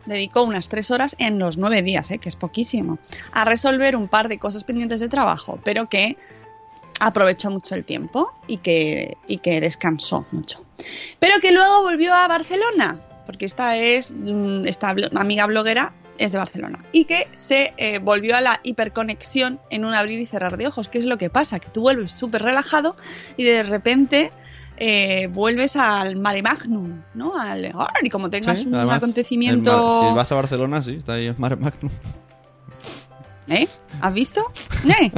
dedicó 0.06 0.42
unas 0.44 0.68
tres 0.68 0.90
horas 0.90 1.16
en 1.18 1.38
los 1.38 1.56
nueve 1.56 1.82
días, 1.82 2.10
¿eh? 2.10 2.18
que 2.18 2.28
es 2.28 2.36
poquísimo, 2.36 2.98
a 3.32 3.44
resolver 3.44 3.96
un 3.96 4.08
par 4.08 4.28
de 4.28 4.38
cosas 4.38 4.64
pendientes 4.64 5.00
de 5.00 5.08
trabajo, 5.08 5.58
pero 5.64 5.88
que 5.88 6.16
aprovechó 7.00 7.50
mucho 7.50 7.74
el 7.74 7.84
tiempo 7.84 8.32
y 8.46 8.58
que, 8.58 9.16
y 9.26 9.38
que 9.38 9.60
descansó 9.60 10.24
mucho. 10.30 10.64
Pero 11.18 11.40
que 11.40 11.52
luego 11.52 11.82
volvió 11.82 12.14
a 12.14 12.28
Barcelona, 12.28 13.00
porque 13.26 13.44
esta 13.44 13.76
es 13.76 14.10
mm, 14.10 14.60
esta 14.66 14.94
amiga 15.14 15.46
bloguera 15.46 15.92
es 16.18 16.32
de 16.32 16.38
Barcelona 16.38 16.82
y 16.92 17.04
que 17.04 17.28
se 17.34 17.74
eh, 17.76 17.98
volvió 17.98 18.36
a 18.36 18.40
la 18.40 18.60
hiperconexión 18.62 19.60
en 19.68 19.84
un 19.84 19.92
abrir 19.92 20.18
y 20.18 20.24
cerrar 20.26 20.56
de 20.56 20.66
ojos. 20.66 20.88
¿Qué 20.88 20.98
es 20.98 21.04
lo 21.04 21.18
que 21.18 21.28
pasa? 21.28 21.58
Que 21.60 21.68
tú 21.68 21.82
vuelves 21.82 22.12
súper 22.12 22.42
relajado 22.42 22.96
y 23.36 23.44
de 23.44 23.62
repente 23.62 24.32
eh, 24.78 25.26
vuelves 25.32 25.76
al 25.76 26.16
mare 26.16 26.42
magnum, 26.42 27.02
¿no? 27.14 27.38
Al, 27.38 27.72
y 28.02 28.08
como 28.08 28.30
tengas 28.30 28.60
Sí, 28.60 28.68
un 28.68 28.74
además, 28.76 28.96
acontecimiento... 28.98 30.00
mar- 30.00 30.08
si 30.08 30.14
vas 30.16 30.32
a 30.32 30.34
Barcelona, 30.36 30.80
sí, 30.82 30.94
está 30.96 31.14
ahí 31.14 31.26
el 31.26 31.36
Mare 31.38 31.56
Magnum. 31.56 31.90
¿Eh? 33.48 33.68
¿Has 34.00 34.12
visto? 34.12 34.52
¿Eh? 35.00 35.12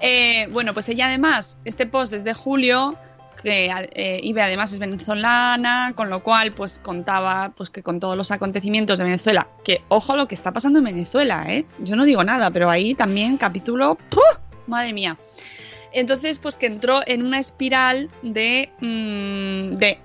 Eh, 0.00 0.48
bueno, 0.50 0.74
pues 0.74 0.88
ella 0.88 1.06
además, 1.06 1.58
este 1.64 1.86
post 1.86 2.12
es 2.12 2.24
de 2.24 2.34
julio, 2.34 2.96
que 3.34 3.70
eh, 3.94 4.20
Ibe 4.22 4.42
además 4.42 4.72
es 4.72 4.78
venezolana, 4.78 5.92
con 5.94 6.10
lo 6.10 6.22
cual 6.22 6.52
pues 6.52 6.78
contaba 6.82 7.52
pues 7.56 7.70
que 7.70 7.82
con 7.82 8.00
todos 8.00 8.16
los 8.16 8.30
acontecimientos 8.30 8.98
de 8.98 9.04
Venezuela, 9.04 9.48
que 9.64 9.82
ojo 9.88 10.16
lo 10.16 10.28
que 10.28 10.34
está 10.34 10.52
pasando 10.52 10.78
en 10.78 10.86
Venezuela, 10.86 11.44
¿eh? 11.48 11.64
Yo 11.80 11.96
no 11.96 12.04
digo 12.04 12.24
nada, 12.24 12.50
pero 12.50 12.70
ahí 12.70 12.94
también 12.94 13.36
capítulo, 13.36 13.96
¡puf! 14.10 14.22
madre 14.66 14.92
mía. 14.92 15.16
Entonces 15.92 16.38
pues 16.38 16.56
que 16.58 16.66
entró 16.66 17.00
en 17.06 17.24
una 17.24 17.38
espiral 17.38 18.10
de, 18.22 18.70
mm, 18.80 19.76
de 19.76 19.98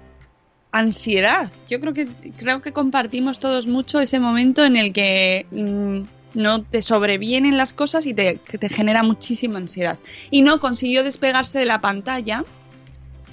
ansiedad. 0.72 1.52
Yo 1.68 1.80
creo 1.80 1.94
que 1.94 2.08
creo 2.38 2.62
que 2.62 2.72
compartimos 2.72 3.40
todos 3.40 3.68
mucho 3.68 4.00
ese 4.00 4.20
momento 4.20 4.64
en 4.64 4.76
el 4.76 4.94
que 4.94 5.46
mm, 5.52 6.02
no 6.34 6.64
te 6.64 6.82
sobrevienen 6.82 7.58
las 7.58 7.74
cosas 7.74 8.06
y 8.06 8.14
te, 8.14 8.36
te 8.36 8.70
genera 8.70 9.04
muchísima 9.04 9.58
ansiedad. 9.58 9.98
Y 10.30 10.42
no 10.42 10.60
consiguió 10.60 11.04
despegarse 11.04 11.58
de 11.60 11.66
la 11.66 11.82
pantalla, 11.82 12.44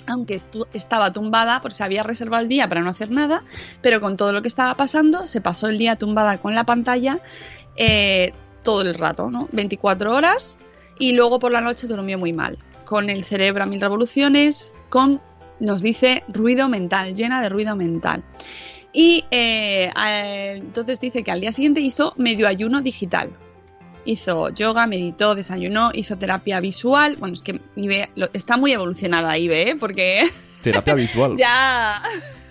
aunque 0.06 0.38
estaba 0.72 1.12
tumbada, 1.12 1.60
porque 1.60 1.74
se 1.74 1.84
había 1.84 2.02
reservado 2.02 2.42
el 2.42 2.48
día 2.48 2.68
para 2.68 2.80
no 2.80 2.90
hacer 2.90 3.10
nada, 3.10 3.44
pero 3.82 4.00
con 4.00 4.16
todo 4.16 4.32
lo 4.32 4.42
que 4.42 4.48
estaba 4.48 4.74
pasando, 4.74 5.26
se 5.26 5.40
pasó 5.40 5.68
el 5.68 5.78
día 5.78 5.96
tumbada 5.96 6.38
con 6.38 6.54
la 6.54 6.64
pantalla 6.64 7.20
eh, 7.76 8.32
todo 8.62 8.82
el 8.82 8.94
rato, 8.94 9.30
¿no? 9.30 9.48
24 9.52 10.14
horas 10.14 10.58
y 10.98 11.12
luego 11.12 11.38
por 11.38 11.52
la 11.52 11.60
noche 11.60 11.86
durmió 11.86 12.18
muy 12.18 12.32
mal, 12.32 12.58
con 12.84 13.10
el 13.10 13.24
cerebro 13.24 13.62
a 13.62 13.66
mil 13.66 13.80
revoluciones, 13.80 14.72
con, 14.88 15.20
nos 15.60 15.82
dice, 15.82 16.24
ruido 16.28 16.68
mental, 16.68 17.14
llena 17.14 17.42
de 17.42 17.48
ruido 17.48 17.76
mental. 17.76 18.24
Y 18.92 19.24
eh, 19.30 19.92
entonces 20.56 21.00
dice 21.00 21.22
que 21.22 21.30
al 21.30 21.40
día 21.40 21.52
siguiente 21.52 21.80
hizo 21.80 22.14
medio 22.16 22.48
ayuno 22.48 22.80
digital. 22.80 23.30
Hizo 24.06 24.48
yoga, 24.50 24.86
meditó, 24.86 25.34
desayunó, 25.34 25.90
hizo 25.92 26.16
terapia 26.16 26.60
visual. 26.60 27.16
Bueno, 27.18 27.34
es 27.34 27.42
que 27.42 27.60
Ibe, 27.76 28.08
está 28.32 28.56
muy 28.56 28.72
evolucionada 28.72 29.36
Ibe, 29.36 29.70
¿eh? 29.70 29.76
porque 29.78 30.30
Terapia 30.62 30.94
visual. 30.94 31.34
ya... 31.36 32.00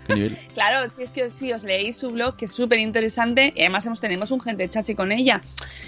¿Qué 0.07 0.13
nivel? 0.13 0.37
Claro, 0.53 0.89
si 0.91 1.03
es 1.03 1.11
que 1.11 1.29
si 1.29 1.51
os 1.51 1.63
leéis 1.63 1.97
su 1.97 2.11
blog, 2.11 2.37
que 2.37 2.45
es 2.45 2.51
súper 2.51 2.79
interesante, 2.79 3.51
y 3.55 3.61
además 3.61 3.85
hemos, 3.85 3.99
tenemos 3.99 4.31
un 4.31 4.39
gente 4.39 4.69
chachi 4.69 4.95
con 4.95 5.11
ella. 5.11 5.41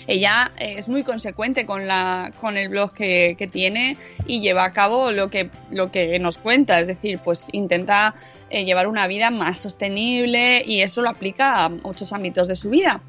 Ella 0.07 0.51
eh, 0.57 0.75
es 0.77 0.89
muy 0.89 1.03
consecuente 1.03 1.65
con, 1.65 1.87
la, 1.87 2.33
con 2.39 2.57
el 2.57 2.69
blog 2.69 2.93
que, 2.93 3.35
que 3.37 3.47
tiene 3.47 3.97
y 4.25 4.41
lleva 4.41 4.65
a 4.65 4.73
cabo 4.73 5.11
lo 5.11 5.29
que, 5.29 5.49
lo 5.71 5.91
que 5.91 6.19
nos 6.19 6.37
cuenta, 6.37 6.79
es 6.79 6.87
decir, 6.87 7.19
pues 7.23 7.47
intenta 7.53 8.15
eh, 8.49 8.65
llevar 8.65 8.87
una 8.87 9.07
vida 9.07 9.29
más 9.29 9.59
sostenible 9.59 10.63
y 10.65 10.81
eso 10.81 11.01
lo 11.01 11.09
aplica 11.09 11.63
a 11.63 11.69
muchos 11.69 12.11
ámbitos 12.11 12.47
de 12.47 12.55
su 12.55 12.69
vida. 12.69 13.01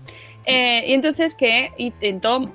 Eh, 0.49 0.85
y 0.87 0.95
entonces 0.95 1.35
que 1.35 1.73
intentó 1.77 2.51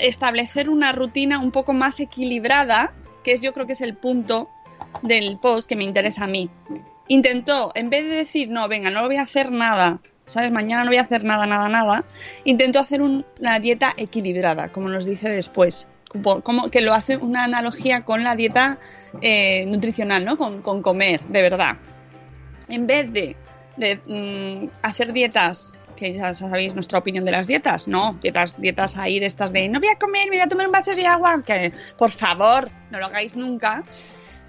establecer 0.00 0.68
una 0.68 0.92
rutina 0.92 1.38
un 1.38 1.50
poco 1.50 1.72
más 1.72 2.00
equilibrada, 2.00 2.92
que 3.24 3.32
es 3.32 3.40
yo 3.40 3.52
creo 3.54 3.66
que 3.66 3.72
es 3.72 3.80
el 3.80 3.94
punto 3.94 4.50
del 5.02 5.38
post 5.38 5.68
que 5.68 5.74
me 5.76 5.84
interesa 5.84 6.24
a 6.24 6.26
mí. 6.26 6.50
Intentó, 7.08 7.72
en 7.74 7.88
vez 7.88 8.04
de 8.04 8.10
decir, 8.10 8.50
no, 8.50 8.68
venga, 8.68 8.90
no 8.90 9.06
voy 9.06 9.16
a 9.16 9.22
hacer 9.22 9.50
nada, 9.50 10.00
¿sabes? 10.26 10.50
Mañana 10.50 10.84
no 10.84 10.90
voy 10.90 10.98
a 10.98 11.02
hacer 11.02 11.24
nada, 11.24 11.46
nada, 11.46 11.68
nada, 11.70 12.04
intentó 12.44 12.78
hacer 12.80 13.00
un- 13.00 13.24
una 13.40 13.58
dieta 13.58 13.94
equilibrada, 13.96 14.68
como 14.68 14.88
nos 14.88 15.06
dice 15.06 15.30
después. 15.30 15.88
Como, 16.42 16.70
que 16.70 16.80
lo 16.80 16.94
hace 16.94 17.16
una 17.18 17.44
analogía 17.44 18.02
con 18.04 18.24
la 18.24 18.34
dieta 18.34 18.78
eh, 19.20 19.66
nutricional, 19.66 20.24
¿no? 20.24 20.36
Con, 20.38 20.62
con 20.62 20.80
comer, 20.82 21.20
de 21.28 21.42
verdad. 21.42 21.76
En 22.68 22.86
vez 22.86 23.12
de, 23.12 23.36
de, 23.76 23.96
mm, 24.06 24.70
hacer 24.82 25.12
dietas 25.12 25.74
que 25.98 26.12
ya 26.12 26.32
sabéis 26.34 26.74
nuestra 26.74 26.98
opinión 26.98 27.24
de 27.24 27.32
las 27.32 27.46
dietas, 27.46 27.88
¿no? 27.88 28.16
Dietas, 28.22 28.60
dietas 28.60 28.96
ahí 28.96 29.18
de 29.20 29.26
estas 29.26 29.52
de 29.52 29.68
no 29.68 29.80
voy 29.80 29.88
a 29.88 29.98
comer, 29.98 30.28
me 30.30 30.36
voy 30.36 30.40
a 30.44 30.48
tomar 30.48 30.66
un 30.66 30.72
vaso 30.72 30.94
de 30.94 31.06
agua, 31.06 31.42
que 31.44 31.72
por 31.96 32.12
favor 32.12 32.70
no 32.90 32.98
lo 32.98 33.06
hagáis 33.06 33.36
nunca. 33.36 33.82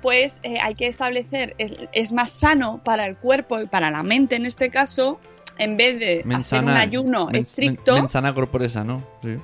Pues 0.02 0.40
eh, 0.44 0.58
hay 0.62 0.76
que 0.76 0.88
establecer, 0.88 1.56
es, 1.58 1.74
es 1.92 2.12
más 2.14 2.32
sano 2.32 2.82
para 2.86 3.06
el 3.08 3.18
cuerpo 3.18 3.60
y 3.60 3.66
para 3.68 3.92
la 3.92 4.02
mente 4.04 4.36
en 4.38 4.46
este 4.46 4.70
caso, 4.70 5.20
en 5.58 5.76
vez 5.76 6.00
de 6.00 6.24
hacer 6.36 6.64
un 6.64 6.70
ayuno 6.70 7.26
men- 7.26 7.36
estricto, 7.42 7.94
men- 7.94 8.04
mensana 8.04 8.34
corpore 8.34 8.70
sano. 8.70 9.04
Sí. 9.24 9.36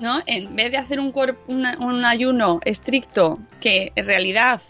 ¿no? 0.00 0.20
En 0.26 0.56
vez 0.56 0.72
de 0.72 0.76
hacer 0.78 0.98
un, 1.00 1.12
una- 1.46 1.78
un 1.78 2.04
ayuno 2.04 2.60
estricto 2.64 3.38
que 3.60 3.92
en 3.94 4.06
realidad 4.06 4.60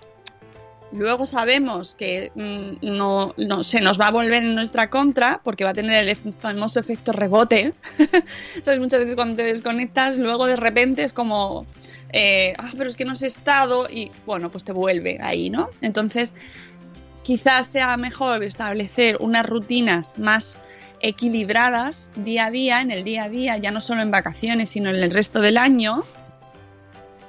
luego 0.92 1.26
sabemos 1.26 1.94
que 1.94 2.30
mm, 2.34 2.96
no, 2.96 3.34
no 3.36 3.62
se 3.62 3.80
nos 3.80 4.00
va 4.00 4.08
a 4.08 4.10
volver 4.10 4.42
en 4.42 4.54
nuestra 4.54 4.88
contra 4.88 5.40
porque 5.42 5.64
va 5.64 5.70
a 5.70 5.74
tener 5.74 6.08
el 6.08 6.16
famoso 6.16 6.80
efecto 6.80 7.12
rebote. 7.12 7.74
¿Sabes? 8.62 8.80
Muchas 8.80 9.00
veces 9.00 9.14
cuando 9.14 9.36
te 9.36 9.44
desconectas, 9.44 10.16
luego 10.16 10.46
de 10.46 10.56
repente 10.56 11.04
es 11.04 11.12
como, 11.12 11.66
eh, 12.12 12.54
ah, 12.58 12.72
pero 12.76 12.88
es 12.88 12.96
que 12.96 13.04
no 13.04 13.12
has 13.12 13.22
estado 13.22 13.88
y 13.90 14.10
bueno, 14.24 14.50
pues 14.50 14.64
te 14.64 14.72
vuelve 14.72 15.18
ahí, 15.20 15.50
¿no? 15.50 15.70
Entonces, 15.80 16.34
quizás 17.22 17.66
sea 17.66 17.96
mejor 17.96 18.44
establecer 18.44 19.16
unas 19.20 19.46
rutinas 19.46 20.18
más 20.18 20.60
equilibradas 21.00 22.08
día 22.16 22.46
a 22.46 22.50
día, 22.50 22.80
en 22.80 22.90
el 22.90 23.04
día 23.04 23.24
a 23.24 23.28
día, 23.28 23.56
ya 23.58 23.70
no 23.70 23.80
solo 23.80 24.00
en 24.00 24.10
vacaciones, 24.10 24.70
sino 24.70 24.90
en 24.90 24.96
el 24.96 25.10
resto 25.10 25.40
del 25.40 25.58
año, 25.58 26.04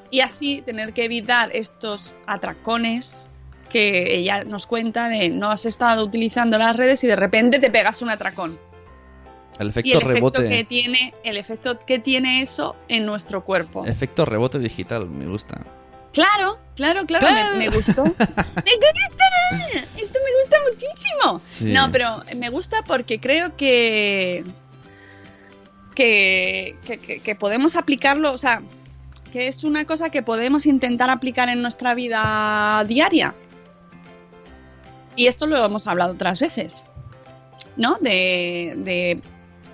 y 0.09 0.21
así 0.21 0.61
tener 0.61 0.93
que 0.93 1.03
evitar 1.03 1.49
estos 1.53 2.15
atracones 2.25 3.26
que 3.67 4.15
ella 4.15 4.43
nos 4.43 4.65
cuenta 4.65 5.09
de 5.09 5.29
no 5.29 5.51
has 5.51 5.65
estado 5.65 6.03
utilizando 6.03 6.57
las 6.57 6.75
redes 6.75 7.03
y 7.03 7.07
de 7.07 7.15
repente 7.15 7.59
te 7.59 7.69
pegas 7.69 8.01
un 8.01 8.09
atracón. 8.09 8.57
El 9.59 9.67
Y 9.67 9.69
efecto 9.69 9.99
rebote. 10.01 10.47
que 10.49 10.63
tiene, 10.63 11.13
el 11.23 11.35
efecto 11.37 11.79
que 11.79 11.97
tiene 11.99 12.41
eso 12.43 12.75
en 12.89 13.05
nuestro 13.05 13.43
cuerpo. 13.43 13.85
Efecto 13.85 14.23
rebote 14.25 14.59
digital, 14.59 15.09
me 15.09 15.25
gusta. 15.25 15.59
Claro, 16.13 16.59
claro, 16.75 17.05
claro, 17.05 17.25
Claro. 17.27 17.57
Me, 17.57 17.69
me 17.69 17.75
gustó. 17.75 18.03
¡Me 18.05 18.11
gusta! 18.11 19.25
Esto 19.97 20.19
me 20.25 20.41
gusta 20.41 20.57
muchísimo. 20.71 21.39
Sí, 21.39 21.65
no, 21.73 21.91
pero 21.91 22.21
me 22.39 22.49
gusta 22.49 22.77
porque 22.85 23.19
creo 23.19 23.55
que, 23.55 24.43
que- 25.95 26.75
que 27.23 27.35
podemos 27.35 27.75
aplicarlo, 27.75 28.31
o 28.31 28.37
sea, 28.37 28.61
que 29.31 29.47
es 29.47 29.63
una 29.63 29.85
cosa 29.85 30.09
que 30.09 30.21
podemos 30.21 30.65
intentar 30.65 31.09
aplicar 31.09 31.49
en 31.49 31.61
nuestra 31.61 31.93
vida 31.95 32.83
diaria. 32.87 33.33
Y 35.17 35.27
esto 35.27 35.47
lo 35.47 35.65
hemos 35.65 35.87
hablado 35.87 36.13
otras 36.13 36.39
veces, 36.39 36.85
¿no? 37.75 37.97
De, 37.99 38.75
de 38.77 39.19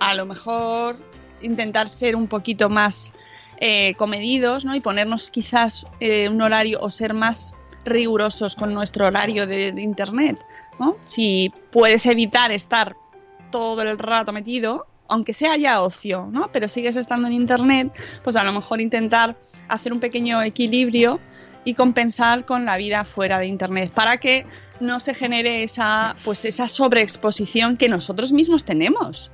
a 0.00 0.14
lo 0.14 0.24
mejor 0.24 0.96
intentar 1.42 1.88
ser 1.88 2.16
un 2.16 2.26
poquito 2.28 2.70
más 2.70 3.12
eh, 3.60 3.94
comedidos, 3.94 4.64
¿no? 4.64 4.74
Y 4.74 4.80
ponernos 4.80 5.30
quizás 5.30 5.86
eh, 6.00 6.30
un 6.30 6.40
horario 6.40 6.80
o 6.80 6.90
ser 6.90 7.12
más 7.12 7.54
rigurosos 7.84 8.56
con 8.56 8.72
nuestro 8.72 9.06
horario 9.06 9.46
de, 9.46 9.72
de 9.72 9.82
internet, 9.82 10.40
¿no? 10.80 10.96
Si 11.04 11.52
puedes 11.70 12.06
evitar 12.06 12.50
estar 12.50 12.96
todo 13.50 13.82
el 13.82 13.98
rato 13.98 14.32
metido, 14.32 14.86
aunque 15.08 15.34
sea 15.34 15.58
ya 15.58 15.82
ocio, 15.82 16.26
¿no? 16.32 16.50
Pero 16.52 16.68
sigues 16.68 16.96
estando 16.96 17.28
en 17.28 17.34
internet, 17.34 17.92
pues 18.22 18.36
a 18.36 18.44
lo 18.44 18.52
mejor 18.52 18.80
intentar 18.80 19.36
hacer 19.68 19.92
un 19.92 20.00
pequeño 20.00 20.42
equilibrio 20.42 21.20
y 21.64 21.74
compensar 21.74 22.44
con 22.44 22.64
la 22.64 22.76
vida 22.76 23.04
fuera 23.04 23.38
de 23.38 23.46
internet 23.46 23.90
para 23.92 24.18
que 24.18 24.46
no 24.80 25.00
se 25.00 25.14
genere 25.14 25.62
esa 25.62 26.16
pues 26.24 26.44
esa 26.44 26.68
sobreexposición 26.68 27.76
que 27.76 27.88
nosotros 27.88 28.32
mismos 28.32 28.64
tenemos. 28.64 29.30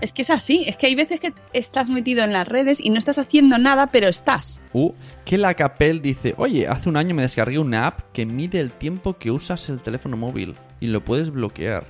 Es 0.00 0.12
que 0.12 0.22
es 0.22 0.30
así, 0.30 0.64
es 0.66 0.78
que 0.78 0.86
hay 0.86 0.94
veces 0.94 1.20
que 1.20 1.34
estás 1.52 1.90
metido 1.90 2.24
en 2.24 2.32
las 2.32 2.48
redes 2.48 2.80
y 2.80 2.88
no 2.88 2.98
estás 2.98 3.18
haciendo 3.18 3.58
nada, 3.58 3.88
pero 3.88 4.08
estás. 4.08 4.62
Uh, 4.72 4.92
que 5.26 5.36
la 5.36 5.52
Capel 5.52 6.00
dice, 6.00 6.34
oye, 6.38 6.66
hace 6.68 6.88
un 6.88 6.96
año 6.96 7.14
me 7.14 7.20
descargué 7.20 7.58
una 7.58 7.86
app 7.86 8.00
que 8.14 8.24
mide 8.24 8.60
el 8.60 8.70
tiempo 8.70 9.18
que 9.18 9.30
usas 9.30 9.68
el 9.68 9.82
teléfono 9.82 10.16
móvil 10.16 10.56
y 10.80 10.86
lo 10.86 11.04
puedes 11.04 11.30
bloquear. 11.30 11.84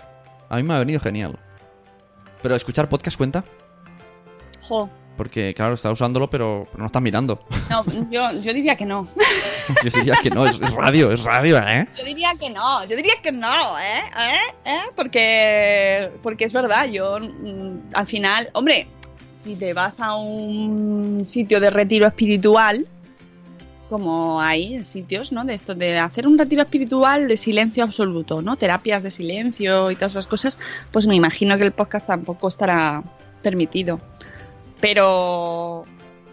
A 0.49 0.57
mí 0.57 0.65
me 0.65 0.75
ha 0.75 0.81
venido 0.81 0.99
genial. 0.99 1.39
Pero 2.43 2.57
escuchar 2.57 2.89
podcast 2.89 3.17
cuenta, 3.17 3.45
Jo, 4.61 4.91
porque 5.17 5.53
claro, 5.55 5.75
está 5.75 5.91
usándolo, 5.91 6.31
pero, 6.31 6.67
pero 6.71 6.81
no 6.81 6.87
está 6.87 7.01
mirando. 7.01 7.45
no, 7.69 7.85
yo, 8.11 8.33
yo 8.41 8.53
diría 8.53 8.77
que 8.77 8.87
no. 8.87 9.09
Yo 9.85 9.91
diría 9.91 10.17
que 10.21 10.31
no, 10.31 10.45
es, 10.45 10.61
es 10.61 10.73
radio, 10.73 11.13
es 11.13 11.23
radio, 11.23 11.59
¿eh? 11.59 11.87
Yo 11.97 12.05
diría 12.05 12.35
que 12.39 12.51
no, 12.51 12.85
yo 12.87 12.97
diría 12.97 13.15
que 13.23 13.31
no, 13.31 13.79
¿eh? 13.79 14.03
¿Eh? 14.19 14.55
¿Eh? 14.65 14.81
Porque, 14.97 16.11
porque 16.23 16.45
es 16.45 16.53
verdad, 16.53 16.87
yo 16.87 17.21
mm, 17.21 17.91
al 17.95 18.07
final, 18.07 18.51
hombre, 18.55 18.89
si 19.31 19.55
te 19.55 19.73
vas 19.73 20.01
a 20.01 20.17
un 20.17 21.25
sitio 21.25 21.61
de 21.61 21.71
retiro 21.71 22.07
espiritual, 22.07 22.87
como 23.91 24.41
hay 24.41 24.85
sitios, 24.85 25.33
¿no? 25.33 25.45
De 25.45 25.55
esto, 25.55 25.75
de 25.75 25.99
hacer 25.99 26.27
un 26.27 26.39
retiro 26.39 26.63
espiritual 26.63 27.27
de 27.27 27.37
silencio 27.37 27.83
absoluto, 27.83 28.41
¿no? 28.41 28.57
Terapias 28.57 29.03
de 29.03 29.11
silencio 29.11 29.91
y 29.91 29.97
todas 29.97 30.13
esas 30.13 30.27
cosas, 30.27 30.59
pues 30.93 31.07
me 31.07 31.17
imagino 31.17 31.57
que 31.59 31.65
el 31.65 31.73
podcast 31.73 32.07
tampoco 32.07 32.49
estará 32.49 33.03
permitido. 33.43 33.99
Pero 34.81 35.85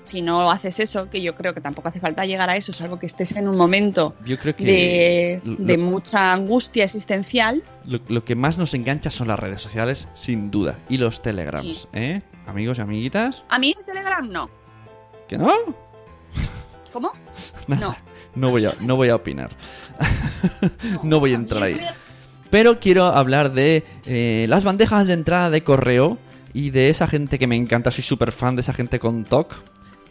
si 0.01 0.21
no 0.21 0.49
haces 0.51 0.79
eso, 0.79 1.09
que 1.09 1.21
yo 1.21 1.35
creo 1.35 1.53
que 1.53 1.59
tampoco 1.61 1.89
hace 1.89 1.99
falta 1.99 2.25
llegar 2.25 2.49
a 2.49 2.55
eso, 2.55 2.71
salvo 2.71 2.97
que 2.97 3.05
estés 3.05 3.33
en 3.33 3.47
un 3.49 3.57
momento 3.57 4.15
Yo 4.25 4.37
creo 4.37 4.55
que 4.55 4.63
de, 4.63 5.41
lo- 5.43 5.55
de 5.57 5.77
mucha 5.77 6.31
angustia 6.31 6.85
existencial, 6.85 7.61
Lo, 7.85 7.99
lo 8.07 8.23
que 8.23 8.35
más 8.35 8.57
nos 8.57 8.73
engancha 8.73 9.09
son 9.09 9.27
las 9.27 9.37
redes 9.39 9.59
sociales, 9.61 10.07
sin 10.13 10.49
duda. 10.49 10.79
Y 10.87 10.97
los 10.97 11.21
telegrams, 11.21 11.89
¿eh? 11.93 12.21
Amigos 12.45 12.77
y 12.77 12.81
amiguitas. 12.81 13.43
a 13.49 13.59
mí 13.59 13.73
el 13.77 13.85
Telegram 13.85 14.27
no. 14.29 14.49
¿Que 15.27 15.37
no? 15.37 15.51
¿Cómo? 16.93 17.11
Nada. 17.67 17.81
No. 17.87 17.97
No 18.35 18.51
voy 18.51 18.65
a, 18.65 18.75
no 18.79 18.95
voy 18.95 19.09
a 19.09 19.15
opinar. 19.15 19.49
no 21.03 21.19
voy 21.19 21.33
a 21.33 21.35
entrar 21.35 21.63
ahí. 21.63 21.77
Pero 22.49 22.79
quiero 22.79 23.07
hablar 23.07 23.51
de 23.51 23.83
eh, 24.05 24.45
las 24.47 24.63
bandejas 24.63 25.07
de 25.07 25.13
entrada 25.13 25.49
de 25.49 25.63
correo 25.63 26.17
y 26.53 26.69
de 26.71 26.89
esa 26.89 27.07
gente 27.07 27.37
que 27.39 27.47
me 27.47 27.55
encanta. 27.55 27.91
Soy 27.91 28.03
súper 28.03 28.31
fan 28.31 28.55
de 28.55 28.61
esa 28.61 28.73
gente 28.73 28.99
con 28.99 29.23
TOC, 29.23 29.55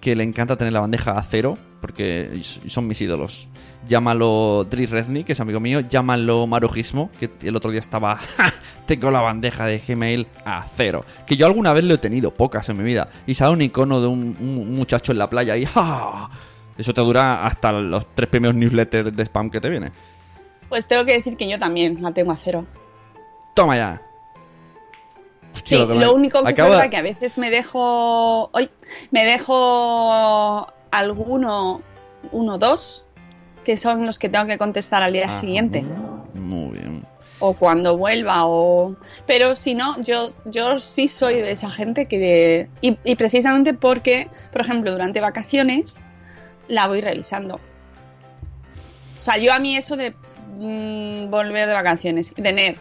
que 0.01 0.15
le 0.15 0.23
encanta 0.25 0.57
tener 0.57 0.73
la 0.73 0.81
bandeja 0.81 1.13
a 1.13 1.23
cero, 1.23 1.57
porque 1.81 2.41
son 2.67 2.87
mis 2.87 3.01
ídolos. 3.01 3.49
Llámalo 3.89 4.67
Dri 4.69 4.87
Redney, 4.87 5.23
que 5.25 5.33
es 5.33 5.41
amigo 5.41 5.61
mío. 5.61 5.81
Llámalo 5.81 6.47
Marujismo, 6.47 7.11
que 7.21 7.31
el 7.43 7.55
otro 7.57 7.71
día 7.71 7.81
estaba. 7.81 8.17
"Ja, 8.37 8.53
Tengo 8.87 9.11
la 9.11 9.21
bandeja 9.21 9.67
de 9.67 9.79
Gmail 9.79 10.27
a 10.45 10.65
cero. 10.77 11.05
Que 11.27 11.37
yo 11.37 11.47
alguna 11.47 11.73
vez 11.73 11.85
lo 11.85 11.95
he 11.95 11.99
tenido, 11.99 12.33
pocas 12.33 12.69
en 12.69 12.79
mi 12.79 12.85
vida. 12.85 13.09
Y 13.27 13.35
sale 13.35 13.53
un 13.53 13.63
icono 13.63 14.01
de 14.01 14.07
un, 14.09 14.37
un 14.41 14.75
muchacho 14.75 15.13
en 15.13 15.19
la 15.19 15.31
playa 15.31 15.57
y. 15.57 15.65
¡ja! 15.67 16.29
Eso 16.77 16.93
te 16.93 17.01
dura 17.01 17.47
hasta 17.47 17.73
los 17.73 18.15
tres 18.15 18.29
primeros 18.29 18.55
newsletters 18.55 19.15
de 19.17 19.23
spam 19.25 19.51
que 19.51 19.61
te 19.61 19.71
viene. 19.71 19.91
Pues 20.69 20.87
tengo 20.87 21.05
que 21.05 21.13
decir 21.15 21.37
que 21.37 21.49
yo 21.49 21.59
también 21.59 22.03
la 22.03 22.13
tengo 22.13 22.33
a 22.33 22.37
cero. 22.37 22.67
Toma 23.55 23.77
ya. 23.77 24.03
Hostia, 25.57 25.79
Sí, 25.79 25.99
lo 25.99 26.15
único 26.15 26.43
que 26.45 26.53
acabo 26.53 26.73
es 26.73 26.77
verdad 26.77 26.91
que 26.91 26.97
a 26.99 27.03
veces 27.03 27.39
me 27.39 27.51
dejo. 27.51 28.51
Hoy 28.53 28.71
me 29.11 29.25
dejo 29.25 30.67
alguno, 30.91 31.81
uno, 32.31 32.59
dos, 32.59 33.07
que 33.65 33.77
son 33.79 34.05
los 34.05 34.19
que 34.19 34.29
tengo 34.29 34.47
que 34.47 34.59
contestar 34.59 35.03
al 35.03 35.13
día 35.13 35.29
Ah, 35.31 35.35
siguiente. 35.35 35.85
Muy 36.35 36.79
bien. 36.79 37.05
O 37.39 37.55
cuando 37.55 37.97
vuelva, 37.97 38.47
o. 38.47 38.97
Pero 39.27 39.57
si 39.57 39.75
no, 39.75 40.01
yo, 40.03 40.33
yo 40.45 40.77
sí 40.77 41.09
soy 41.09 41.37
de 41.37 41.53
esa 41.53 41.71
gente 41.71 42.07
que. 42.07 42.69
Y, 42.83 42.99
y 43.05 43.17
precisamente 43.17 43.73
porque, 43.75 44.29
por 44.53 44.61
ejemplo, 44.61 44.93
durante 44.93 45.21
vacaciones 45.21 46.01
la 46.69 46.87
voy 46.87 47.01
revisando. 47.01 47.57
O 49.19 49.23
sea, 49.23 49.39
yo 49.39 49.53
a 49.53 49.59
mí 49.59 49.77
eso 49.77 49.97
de 49.97 50.15
mm, 50.59 51.31
volver 51.31 51.67
de 51.69 51.75
vacaciones 51.75 52.33
y 52.37 52.43
tener 52.43 52.77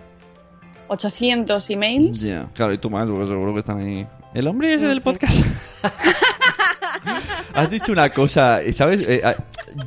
800 0.87 1.69
emails. 1.69 2.21
Ya, 2.21 2.47
claro, 2.53 2.73
y 2.73 2.77
tú 2.77 2.89
más, 2.89 3.07
porque 3.09 3.27
seguro 3.27 3.53
que 3.53 3.59
están 3.59 3.79
ahí. 3.79 4.07
El 4.33 4.47
hombre 4.47 4.73
ese 4.73 4.87
del 4.87 5.01
podcast. 5.01 5.45
Has 7.53 7.69
dicho 7.69 7.91
una 7.91 8.09
cosa, 8.09 8.61
y 8.63 8.73
¿sabes? 8.73 9.07
Eh, 9.07 9.21
ah, 9.23 9.35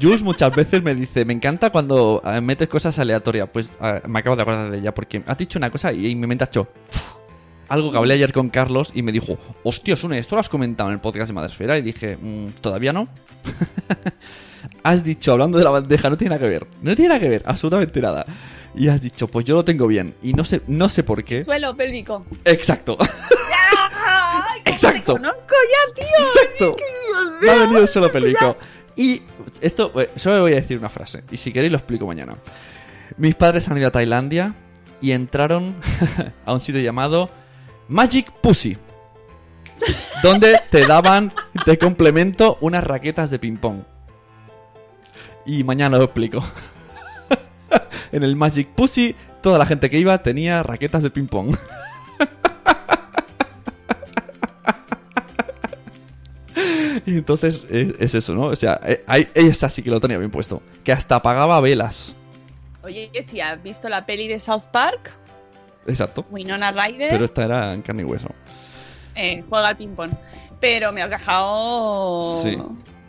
Jules 0.01 0.23
muchas 0.23 0.55
veces 0.55 0.83
me 0.83 0.95
dice, 0.95 1.25
me 1.25 1.35
encanta 1.35 1.71
cuando 1.71 2.21
ah, 2.25 2.41
metes 2.41 2.69
cosas 2.69 2.99
aleatorias. 2.99 3.49
Pues 3.53 3.71
ah, 3.81 4.01
me 4.07 4.21
acabo 4.21 4.37
de 4.37 4.43
acordar 4.43 4.71
de 4.71 4.79
ella, 4.79 4.95
porque 4.95 5.23
has 5.27 5.37
dicho 5.37 5.59
una 5.59 5.71
cosa 5.71 5.93
y, 5.93 6.07
y 6.07 6.15
mi 6.15 6.27
mente 6.27 6.45
ha 6.45 6.47
hecho 6.47 6.69
algo 7.69 7.91
que 7.93 7.99
hablé 7.99 8.15
ayer 8.15 8.33
con 8.33 8.49
Carlos 8.49 8.93
y 8.95 9.03
me 9.03 9.13
dijo, 9.13 9.37
hostia, 9.63 9.97
Sune, 9.97 10.19
esto 10.19 10.37
lo 10.37 10.41
has 10.41 10.49
comentado 10.49 10.89
en 10.89 10.95
el 10.95 11.01
podcast 11.01 11.27
de 11.29 11.35
Madresfera. 11.35 11.77
Y 11.77 11.83
dije, 11.83 12.17
"Mm, 12.17 12.49
todavía 12.63 12.95
no. 12.95 13.09
has 14.83 15.05
dicho, 15.05 15.33
hablando 15.33 15.59
de 15.59 15.65
la 15.65 15.71
bandeja, 15.71 16.09
no 16.09 16.17
tiene 16.17 16.31
nada 16.31 16.41
que 16.41 16.49
ver. 16.49 16.67
No 16.81 16.95
tiene 16.97 17.09
nada 17.11 17.21
que 17.21 17.29
ver, 17.29 17.43
absolutamente 17.45 18.01
nada. 18.01 18.25
Y 18.79 18.89
has 18.89 19.01
dicho, 19.01 19.27
pues 19.27 19.45
yo 19.45 19.57
lo 19.57 19.65
tengo 19.65 19.89
bien. 19.89 20.15
Y 20.23 20.33
no 20.35 20.45
sé, 20.45 20.63
no 20.69 20.89
sé 20.89 21.03
por 21.03 21.25
qué. 21.25 21.43
Suelo 21.43 21.77
pélvico. 21.77 22.25
Exacto. 22.45 22.97
¡Ay, 23.01 24.61
cómo 24.65 24.75
Exacto. 24.77 25.15
Te 25.15 25.21
conozco 25.21 25.55
ya, 25.73 25.95
tío. 25.95 26.27
Exacto. 26.27 26.77
Me 27.43 27.51
ha 27.51 27.55
venido 27.55 27.87
solo 27.89 28.09
pelico. 28.13 28.57
Y 28.95 29.23
esto, 29.61 29.93
eh, 30.01 30.11
solo 30.15 30.43
voy 30.43 30.53
a 30.53 30.57
decir 30.57 30.79
una 30.79 30.89
frase. 30.89 31.25
Y 31.31 31.37
si 31.37 31.53
queréis 31.53 31.73
lo 31.73 31.79
explico 31.79 32.07
mañana. 32.07 32.37
Mis 33.17 33.35
padres 33.35 33.69
han 33.69 33.79
ido 33.79 33.89
a 33.89 33.91
Tailandia 33.91 34.55
y 35.01 35.11
entraron 35.11 35.75
a 36.45 36.55
un 36.55 36.61
sitio 36.61 36.81
llamado 36.81 37.31
Magic 37.89 38.31
Pussy. 38.41 38.79
Donde 40.23 40.61
te 40.71 40.87
daban 40.87 41.33
de 41.67 41.79
complemento 41.79 42.59
unas 42.61 42.85
raquetas 42.85 43.31
de 43.31 43.41
ping-pong. 43.41 43.83
Y 45.47 45.65
mañana 45.65 45.99
lo 45.99 46.05
explico. 46.05 46.45
en 48.13 48.23
el 48.23 48.37
Magic 48.37 48.69
Pussy, 48.69 49.15
toda 49.43 49.59
la 49.59 49.67
gente 49.67 49.89
que 49.91 49.99
iba 49.99 50.23
tenía 50.23 50.63
raquetas 50.63 51.03
de 51.03 51.11
ping-pong. 51.11 51.55
Y 57.07 57.13
entonces 57.19 57.61
es, 57.71 57.95
es 58.01 58.15
eso, 58.15 58.35
¿no? 58.35 58.43
O 58.45 58.57
sea, 58.57 58.81
eh, 58.85 59.05
hay- 59.07 59.29
esa 59.35 59.69
sí 59.69 59.83
que 59.83 59.91
lo 59.91 60.01
tenía 60.01 60.19
bien 60.19 60.31
puesto. 60.31 60.61
Que 60.85 60.93
hasta 60.93 61.17
apagaba 61.17 61.61
velas. 61.61 62.15
Oye, 62.83 63.11
si 63.23 63.41
has 63.41 63.63
visto 63.63 63.89
la 63.89 64.05
peli 64.07 64.29
de 64.29 64.41
South 64.41 64.65
Park, 64.73 65.13
Exacto. 65.87 66.27
Winona 66.31 66.71
Ryder 66.71 67.09
Pero 67.11 67.25
esta 67.25 67.45
era 67.47 67.73
en 67.73 67.81
carne 67.83 68.03
y 68.03 68.05
hueso. 68.05 68.29
eh, 69.15 69.43
juega 69.49 69.69
al 69.69 69.77
ping-pong. 69.77 70.11
Pero 70.61 70.93
me 70.93 71.01
has 71.03 71.11
dejado. 71.11 72.43
Sí. 72.43 72.59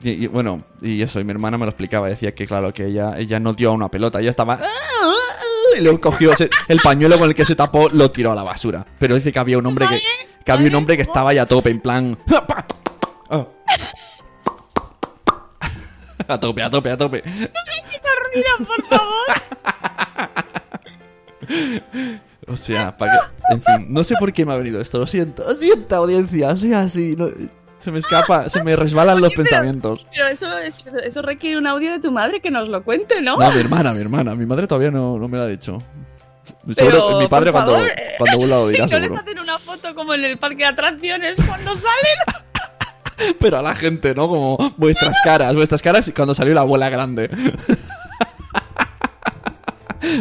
Y, 0.02 0.28
bueno, 0.28 0.64
y 0.82 1.02
eso, 1.02 1.20
y 1.20 1.24
mi 1.24 1.32
hermana 1.32 1.58
me 1.58 1.66
lo 1.66 1.72
explicaba. 1.72 2.08
Decía 2.08 2.34
que, 2.34 2.48
claro, 2.48 2.74
que 2.74 2.86
ella, 2.88 3.18
ella 3.18 3.40
no 3.40 3.54
dio 3.54 3.70
a 3.70 3.74
una 3.74 3.90
pelota. 3.90 4.20
Ella 4.20 4.30
estaba. 4.30 4.60
Y 5.78 5.82
luego 5.82 6.00
cogió 6.02 6.32
el 6.68 6.80
pañuelo 6.84 7.20
con 7.20 7.30
el 7.30 7.36
que 7.36 7.46
se 7.46 7.56
tapó, 7.56 7.90
lo 7.90 8.10
tiró 8.12 8.32
a 8.32 8.36
la 8.36 8.44
basura. 8.44 8.86
Pero 8.98 9.16
dice 9.16 9.32
que 9.32 9.40
había 9.40 9.58
un 9.58 9.66
hombre 9.66 9.86
que. 9.88 10.00
Que 10.46 10.52
había 10.52 10.68
un 10.70 10.76
hombre 10.76 10.96
que 10.96 11.04
estaba 11.04 11.34
ya 11.34 11.44
a 11.44 11.46
tope, 11.46 11.70
en 11.70 11.80
plan. 11.82 12.18
Ah. 13.30 13.46
A 16.28 16.40
tope, 16.40 16.62
a 16.64 16.70
tope, 16.70 16.90
a 16.92 16.98
tope. 16.98 17.24
Mira, 18.36 18.50
por 18.60 18.84
favor. 18.86 19.26
O 22.48 22.56
sea, 22.58 22.96
para 22.98 23.12
que... 23.14 23.18
En 23.54 23.62
fin, 23.64 23.94
no 23.94 24.04
sé 24.04 24.16
por 24.20 24.32
qué 24.34 24.46
me 24.46 24.54
ha 24.54 24.58
venido 24.58 24.80
esto, 24.82 24.98
lo 25.00 25.08
siento. 25.08 25.44
Lo 25.48 25.56
siento, 25.56 25.96
audiencia, 25.96 26.56
soy 26.58 26.74
así. 26.74 27.16
no- 27.18 27.30
Se 27.80 27.92
me 27.92 28.00
escapa, 28.00 28.50
se 28.50 28.64
me 28.64 28.76
resbalan 28.76 29.22
los 29.22 29.32
pero- 29.34 29.44
pensamientos. 29.44 30.06
Pero 30.14 30.28
eso, 30.28 30.58
es- 30.60 30.84
eso 31.04 31.22
requiere 31.22 31.58
un 31.58 31.68
audio 31.68 31.92
de 31.92 32.00
tu 32.00 32.12
madre 32.12 32.42
que 32.42 32.52
nos 32.52 32.68
lo 32.68 32.84
cuente, 32.84 33.22
¿no? 33.22 33.38
No, 33.38 33.52
mi 33.52 33.60
hermana, 33.60 33.94
mi 33.94 34.02
hermana. 34.02 34.36
Mi 34.36 34.46
madre 34.46 34.68
todavía 34.68 34.92
no, 34.92 35.18
no 35.18 35.28
me 35.28 35.38
lo 35.38 35.44
ha 35.44 35.48
dicho. 35.48 35.78
Pero, 36.66 36.74
Seguro, 36.92 37.20
mi 37.20 37.28
padre 37.28 37.52
cuando, 37.52 37.74
favor, 37.74 37.90
eh, 37.90 38.16
cuando 38.18 38.38
vuelva 38.40 38.56
lo 38.58 38.68
dirá, 38.70 38.86
¿Y 38.86 38.90
no 38.90 38.98
les 39.00 39.04
seguro. 39.08 39.22
hacen 39.22 39.40
una 39.40 39.60
foto 39.60 39.94
como 39.96 40.14
en 40.16 40.26
el 40.26 40.38
parque 40.38 40.58
de 40.58 40.66
atracciones 40.66 41.38
cuando 41.48 41.76
salen? 41.76 43.36
Pero 43.40 43.60
a 43.60 43.62
la 43.62 43.76
gente, 43.76 44.16
¿no? 44.16 44.28
Como 44.28 44.58
vuestras 44.78 45.16
caras, 45.24 45.54
vuestras 45.56 45.82
caras 45.82 46.08
y 46.08 46.12
cuando 46.12 46.34
salió 46.34 46.54
la 46.54 46.62
abuela 46.62 46.90
grande. 46.90 47.30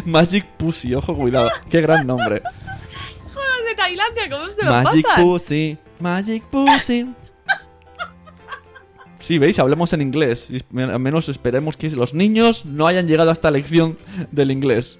Magic 0.04 0.44
Pussy, 0.56 0.94
ojo, 0.94 1.14
cuidado. 1.14 1.48
Qué 1.70 1.80
gran 1.80 2.06
nombre. 2.06 2.42
Los 2.42 3.66
de 3.68 3.74
Tailandia, 3.76 4.28
¿cómo 4.30 4.50
se 4.50 4.64
lo 4.64 4.70
Magic 4.72 5.06
pasan? 5.06 5.22
Pussy, 5.24 5.78
Magic 6.00 6.44
Pussy. 6.44 7.14
Sí, 9.28 9.36
veis, 9.36 9.58
hablemos 9.58 9.92
en 9.92 10.00
inglés. 10.00 10.48
Y 10.48 10.80
al 10.80 10.98
menos 11.00 11.28
esperemos 11.28 11.76
que 11.76 11.90
los 11.90 12.14
niños 12.14 12.64
no 12.64 12.86
hayan 12.86 13.06
llegado 13.06 13.28
a 13.28 13.34
esta 13.34 13.50
lección 13.50 13.98
del 14.32 14.50
inglés. 14.50 14.98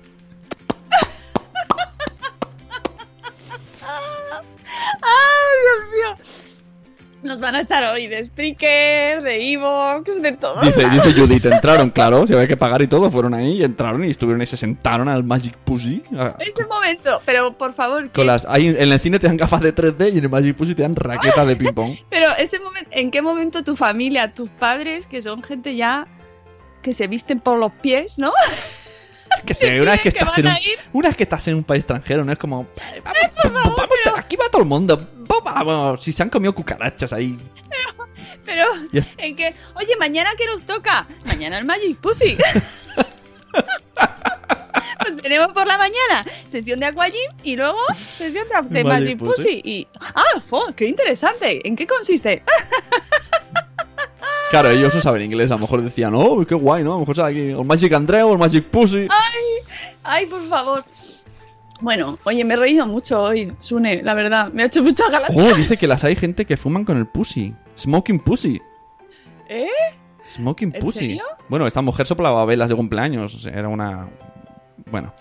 Van 7.40 7.54
a 7.54 7.60
echar 7.62 7.84
hoy 7.84 8.06
de 8.06 8.24
Spreaker, 8.24 9.22
de 9.22 9.52
Evox, 9.52 10.20
de 10.22 10.32
todo. 10.32 10.60
Dice, 10.62 10.88
dice 10.88 11.12
Judith, 11.12 11.44
entraron, 11.46 11.90
claro, 11.90 12.26
si 12.26 12.32
había 12.34 12.48
que 12.48 12.56
pagar 12.56 12.82
y 12.82 12.86
todo, 12.86 13.10
fueron 13.10 13.34
ahí 13.34 13.58
y 13.60 13.64
entraron 13.64 14.04
y 14.04 14.10
estuvieron 14.10 14.40
y 14.42 14.46
se 14.46 14.56
sentaron 14.56 15.08
al 15.08 15.22
Magic 15.24 15.56
Pussy. 15.58 16.02
Ese 16.40 16.66
momento, 16.66 17.20
pero 17.24 17.52
por 17.56 17.74
favor, 17.74 18.04
que- 18.04 18.10
Con 18.10 18.26
las, 18.26 18.46
ahí 18.46 18.68
en 18.68 18.92
el 18.92 19.00
cine 19.00 19.18
te 19.18 19.26
dan 19.26 19.36
gafas 19.36 19.60
de 19.60 19.74
3D 19.74 20.14
y 20.14 20.18
en 20.18 20.24
el 20.24 20.30
Magic 20.30 20.56
Pussy 20.56 20.74
te 20.74 20.82
dan 20.82 20.96
raquetas 20.96 21.46
de 21.46 21.56
ping 21.56 21.72
pong. 21.74 21.90
pero 22.10 22.28
ese 22.38 22.58
momento, 22.60 22.88
¿en 22.92 23.10
qué 23.10 23.22
momento 23.22 23.62
tu 23.62 23.76
familia, 23.76 24.32
tus 24.32 24.48
padres, 24.50 25.06
que 25.06 25.22
son 25.22 25.42
gente 25.42 25.76
ya 25.76 26.06
que 26.82 26.92
se 26.92 27.06
visten 27.08 27.40
por 27.40 27.58
los 27.58 27.72
pies, 27.72 28.18
¿no? 28.18 28.32
Que 29.46 29.54
se, 29.54 29.80
una 29.80 29.92
vez 29.92 30.00
que 30.00 30.10
que 30.10 30.18
estás 30.18 30.36
en 30.38 30.46
un, 30.46 30.56
una 30.92 31.08
vez 31.08 31.16
que 31.16 31.22
estás 31.22 31.48
en 31.48 31.54
un 31.54 31.64
país 31.64 31.80
extranjero, 31.80 32.24
no 32.24 32.32
es 32.32 32.38
como 32.38 32.66
"Eh, 32.94 33.00
vamos, 33.02 33.76
vamos, 33.76 33.96
aquí 34.16 34.36
va 34.36 34.48
todo 34.50 34.62
el 34.62 34.68
mundo. 34.68 35.08
Vamos, 35.44 36.02
si 36.02 36.12
se 36.12 36.22
han 36.22 36.28
comido 36.30 36.54
cucarachas 36.54 37.12
ahí. 37.12 37.38
Pero, 38.44 38.66
Ya 38.92 39.00
está. 39.00 39.22
¿en 39.24 39.36
qué? 39.36 39.54
Oye, 39.74 39.96
¿mañana 39.98 40.30
qué 40.36 40.46
nos 40.46 40.64
toca? 40.64 41.06
Mañana 41.24 41.58
el 41.58 41.64
Magic 41.64 41.96
Pussy. 41.98 42.36
pues 45.00 45.16
tenemos 45.22 45.48
por 45.52 45.66
la 45.66 45.78
mañana 45.78 46.24
sesión 46.48 46.80
de 46.80 46.86
Aquagym 46.86 47.30
y 47.42 47.56
luego 47.56 47.78
sesión 48.16 48.46
de, 48.48 48.78
de 48.78 48.84
Magic 48.84 49.04
Magic, 49.04 49.18
Pussy. 49.18 49.42
Pussy. 49.42 49.62
Y, 49.64 49.86
ah, 50.00 50.40
fo, 50.46 50.66
qué 50.76 50.86
interesante. 50.86 51.66
¿En 51.66 51.76
qué 51.76 51.86
consiste? 51.86 52.42
Claro, 54.50 54.70
ellos 54.70 54.94
no 54.94 55.00
saben 55.00 55.22
inglés, 55.22 55.50
a 55.50 55.54
lo 55.54 55.60
mejor 55.60 55.82
decían, 55.82 56.14
oh, 56.14 56.44
qué 56.46 56.54
guay, 56.54 56.82
¿no? 56.82 56.92
A 56.92 56.94
lo 56.94 57.00
mejor 57.00 57.16
sabe 57.16 57.30
aquí 57.30 57.50
el 57.50 57.64
Magic 57.64 57.92
Andreu, 57.92 58.32
el 58.32 58.38
Magic 58.38 58.64
Pussy. 58.64 59.06
Ay, 60.02 60.26
por 60.26 60.42
favor. 60.48 60.84
Bueno, 61.80 62.18
oye, 62.24 62.44
me 62.44 62.54
he 62.54 62.56
reído 62.56 62.86
mucho 62.86 63.22
hoy, 63.22 63.52
Sune, 63.58 64.02
la 64.02 64.14
verdad. 64.14 64.50
Me 64.52 64.62
ha 64.62 64.66
hecho 64.66 64.82
mucha 64.82 65.08
ganas. 65.10 65.30
Oh, 65.34 65.54
dice 65.54 65.76
que 65.76 65.86
las 65.86 66.02
hay 66.02 66.16
gente 66.16 66.44
que 66.44 66.56
fuman 66.56 66.84
con 66.84 66.96
el 66.98 67.06
Pussy. 67.06 67.54
Smoking 67.78 68.20
Pussy. 68.20 68.60
¿Eh? 69.48 69.68
Smoking 70.26 70.72
¿En 70.74 70.80
Pussy. 70.80 70.98
serio? 70.98 71.24
Bueno, 71.48 71.66
esta 71.66 71.80
mujer 71.82 72.06
soplaba 72.06 72.44
velas 72.44 72.68
de 72.68 72.74
cumpleaños. 72.74 73.34
o 73.34 73.38
sea, 73.38 73.52
era 73.52 73.68
una. 73.68 74.08
Bueno. 74.90 75.14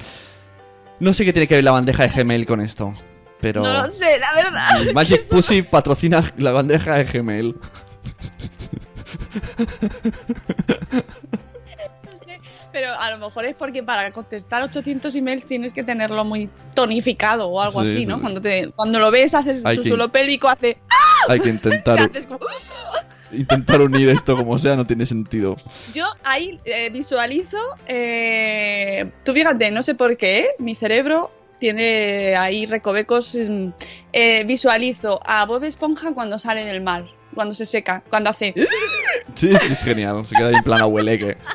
No 1.00 1.14
sé 1.14 1.26
qué 1.26 1.34
tiene 1.34 1.48
que 1.48 1.56
ver 1.56 1.64
la 1.64 1.72
bandeja 1.72 2.08
de 2.08 2.10
Gmail 2.10 2.46
con 2.46 2.60
esto. 2.62 2.94
Pero. 3.40 3.62
No 3.62 3.72
lo 3.74 3.88
sé, 3.88 4.18
la 4.20 4.34
verdad. 4.42 4.94
Magic 4.94 5.26
Pussy 5.30 5.62
patrocina 5.62 6.34
la 6.38 6.54
bandeja 6.54 6.96
de 6.96 7.04
Gmail. 7.04 7.56
No 12.10 12.18
sé, 12.18 12.40
pero 12.72 12.94
a 13.00 13.12
lo 13.12 13.18
mejor 13.20 13.46
es 13.46 13.56
porque 13.56 13.84
para 13.84 14.12
contestar 14.12 14.64
800 14.64 15.14
emails 15.16 15.46
tienes 15.46 15.74
que 15.74 15.84
tenerlo 15.84 16.24
muy 16.26 16.50
tonificado 16.74 17.48
o 17.50 17.62
algo 17.62 17.84
Sí, 17.84 17.90
así, 17.92 17.98
sí, 18.00 18.06
¿no? 18.06 18.16
sí. 18.16 18.22
Cuando, 18.22 18.42
te, 18.42 18.70
cuando 18.76 19.00
lo 19.00 19.12
ves, 19.12 19.34
haces 19.36 19.66
Hay 19.66 19.78
tu 19.78 19.84
que- 19.84 19.90
suelo 19.90 20.10
pélvico, 20.10 20.48
hace... 20.50 20.78
Hay 21.30 21.40
que 21.40 21.50
intentar, 21.50 22.10
como- 22.28 22.40
intentar 23.32 23.82
unir 23.82 24.10
esto 24.10 24.36
como 24.38 24.58
sea, 24.58 24.76
no 24.76 24.86
tiene 24.88 25.06
sentido. 25.06 25.58
Yo 25.94 26.06
ahí 26.24 26.60
eh, 26.66 26.90
visualizo... 26.90 27.58
eh, 27.88 29.12
tú 29.24 29.34
fíjate, 29.34 29.70
no 29.72 29.84
sé 29.84 29.96
por 29.96 30.16
qué, 30.18 30.50
mi 30.60 30.74
cerebro 30.76 31.32
tiene 31.60 32.36
ahí 32.38 32.66
recovecos... 32.66 33.36
mm, 33.36 33.68
eh, 34.14 34.44
visualizo 34.46 35.20
a 35.26 35.46
Bob 35.46 35.64
Esponja 35.66 36.14
cuando 36.14 36.40
sale 36.40 36.64
del 36.64 36.82
mar, 36.82 37.06
cuando 37.38 37.54
se 37.54 37.66
seca, 37.66 38.04
cuando 38.10 38.32
hace... 38.32 38.54
Sí, 39.36 39.50
sí, 39.56 39.72
es 39.74 39.84
genial. 39.84 40.26
Se 40.26 40.36
queda 40.36 40.48
ahí 40.48 40.56
en 40.56 40.64
plan 40.64 40.82
abueleque. 40.82 41.38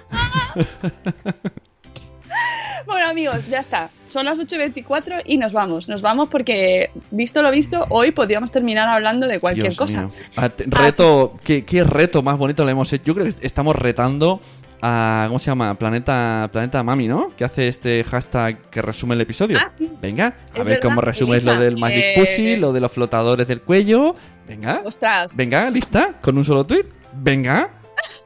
Bueno 2.84 3.08
amigos, 3.08 3.46
ya 3.48 3.60
está. 3.60 3.90
Son 4.08 4.24
las 4.24 4.38
8.24 4.38 5.22
y 5.24 5.38
nos 5.38 5.52
vamos. 5.52 5.88
Nos 5.88 6.02
vamos 6.02 6.28
porque, 6.28 6.90
visto 7.10 7.40
lo 7.40 7.50
visto, 7.50 7.86
hoy 7.88 8.10
podríamos 8.10 8.50
terminar 8.52 8.88
hablando 8.88 9.26
de 9.26 9.40
cualquier 9.40 9.68
Dios 9.68 9.78
cosa. 9.78 10.02
mío. 10.02 10.10
Ah, 10.36 10.50
reto, 10.66 11.32
¿qué, 11.44 11.64
qué 11.64 11.84
reto 11.84 12.22
más 12.22 12.36
bonito 12.36 12.64
le 12.64 12.72
hemos 12.72 12.92
hecho. 12.92 13.04
Yo 13.06 13.14
creo 13.14 13.26
que 13.26 13.46
estamos 13.46 13.76
retando 13.76 14.40
a. 14.82 15.24
¿Cómo 15.28 15.38
se 15.38 15.46
llama? 15.46 15.74
Planeta, 15.78 16.48
Planeta 16.52 16.82
Mami, 16.82 17.08
¿no? 17.08 17.34
Que 17.36 17.44
hace 17.44 17.68
este 17.68 18.02
hashtag 18.04 18.60
que 18.70 18.82
resume 18.82 19.14
el 19.14 19.20
episodio. 19.22 19.56
Ah, 19.60 19.68
sí. 19.68 19.90
Venga, 20.02 20.26
a 20.26 20.28
Es 20.58 20.64
ver 20.64 20.64
verdad, 20.76 20.82
cómo 20.82 21.00
resumes 21.00 21.42
Elisa, 21.42 21.54
lo 21.54 21.60
del 21.60 21.78
Magic 21.78 22.04
eh, 22.04 22.14
Pussy, 22.16 22.56
lo 22.56 22.72
de 22.72 22.80
los 22.80 22.92
flotadores 22.92 23.46
del 23.48 23.62
cuello. 23.62 24.14
Venga, 24.46 24.82
Ostras. 24.84 25.36
venga, 25.36 25.70
lista, 25.70 26.14
con 26.20 26.36
un 26.36 26.44
solo 26.44 26.64
tweet. 26.66 26.84
Venga, 27.14 27.70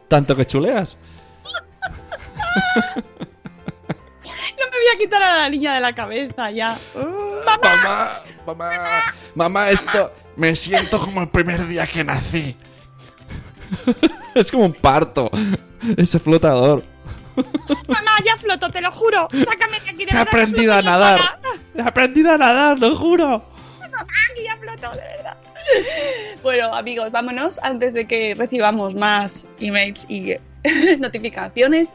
tanto 0.09 0.35
que 0.35 0.47
chuleas. 0.47 0.97
No 4.59 4.65
me 4.65 4.71
voy 4.79 4.95
a 4.95 4.99
quitar 4.99 5.23
a 5.23 5.37
la 5.39 5.49
niña 5.51 5.75
de 5.75 5.81
la 5.81 5.93
cabeza 5.95 6.51
ya. 6.51 6.75
Uh, 6.95 7.45
Mamá, 7.45 8.11
mamá, 8.47 9.01
mamá, 9.35 9.71
esto. 9.71 10.13
Me 10.37 10.55
siento 10.57 10.99
como 10.99 11.21
el 11.21 11.29
primer 11.29 11.67
día 11.67 11.87
que 11.87 12.03
nací. 12.03 12.57
es 14.35 14.51
como 14.51 14.65
un 14.65 14.73
parto. 14.73 15.31
Ese 15.97 16.19
flotador. 16.19 16.83
Mamá, 17.87 18.13
ya 18.25 18.37
floto, 18.39 18.71
te 18.71 18.81
lo 18.81 18.91
juro. 18.93 19.29
Sácame 19.45 19.79
de 19.81 19.91
aquí 19.91 19.97
de 19.99 20.03
He 20.05 20.07
verdad. 20.07 20.23
aprendido 20.23 20.73
a 20.75 20.83
nadar. 20.83 21.21
He 21.77 21.83
aprendido 21.83 22.33
a 22.33 22.39
nadar, 22.39 22.79
lo 22.79 22.97
juro. 22.97 23.43
Aquí 23.99 24.43
ya 24.45 24.57
floto, 24.57 24.91
de 24.97 25.03
verdad. 25.03 25.37
Bueno, 26.43 26.73
amigos, 26.75 27.11
vámonos 27.11 27.59
antes 27.63 27.93
de 27.93 28.07
que 28.07 28.35
recibamos 28.35 28.95
más 28.95 29.47
emails 29.61 30.07
y 30.09 30.35
notificaciones. 30.99 31.93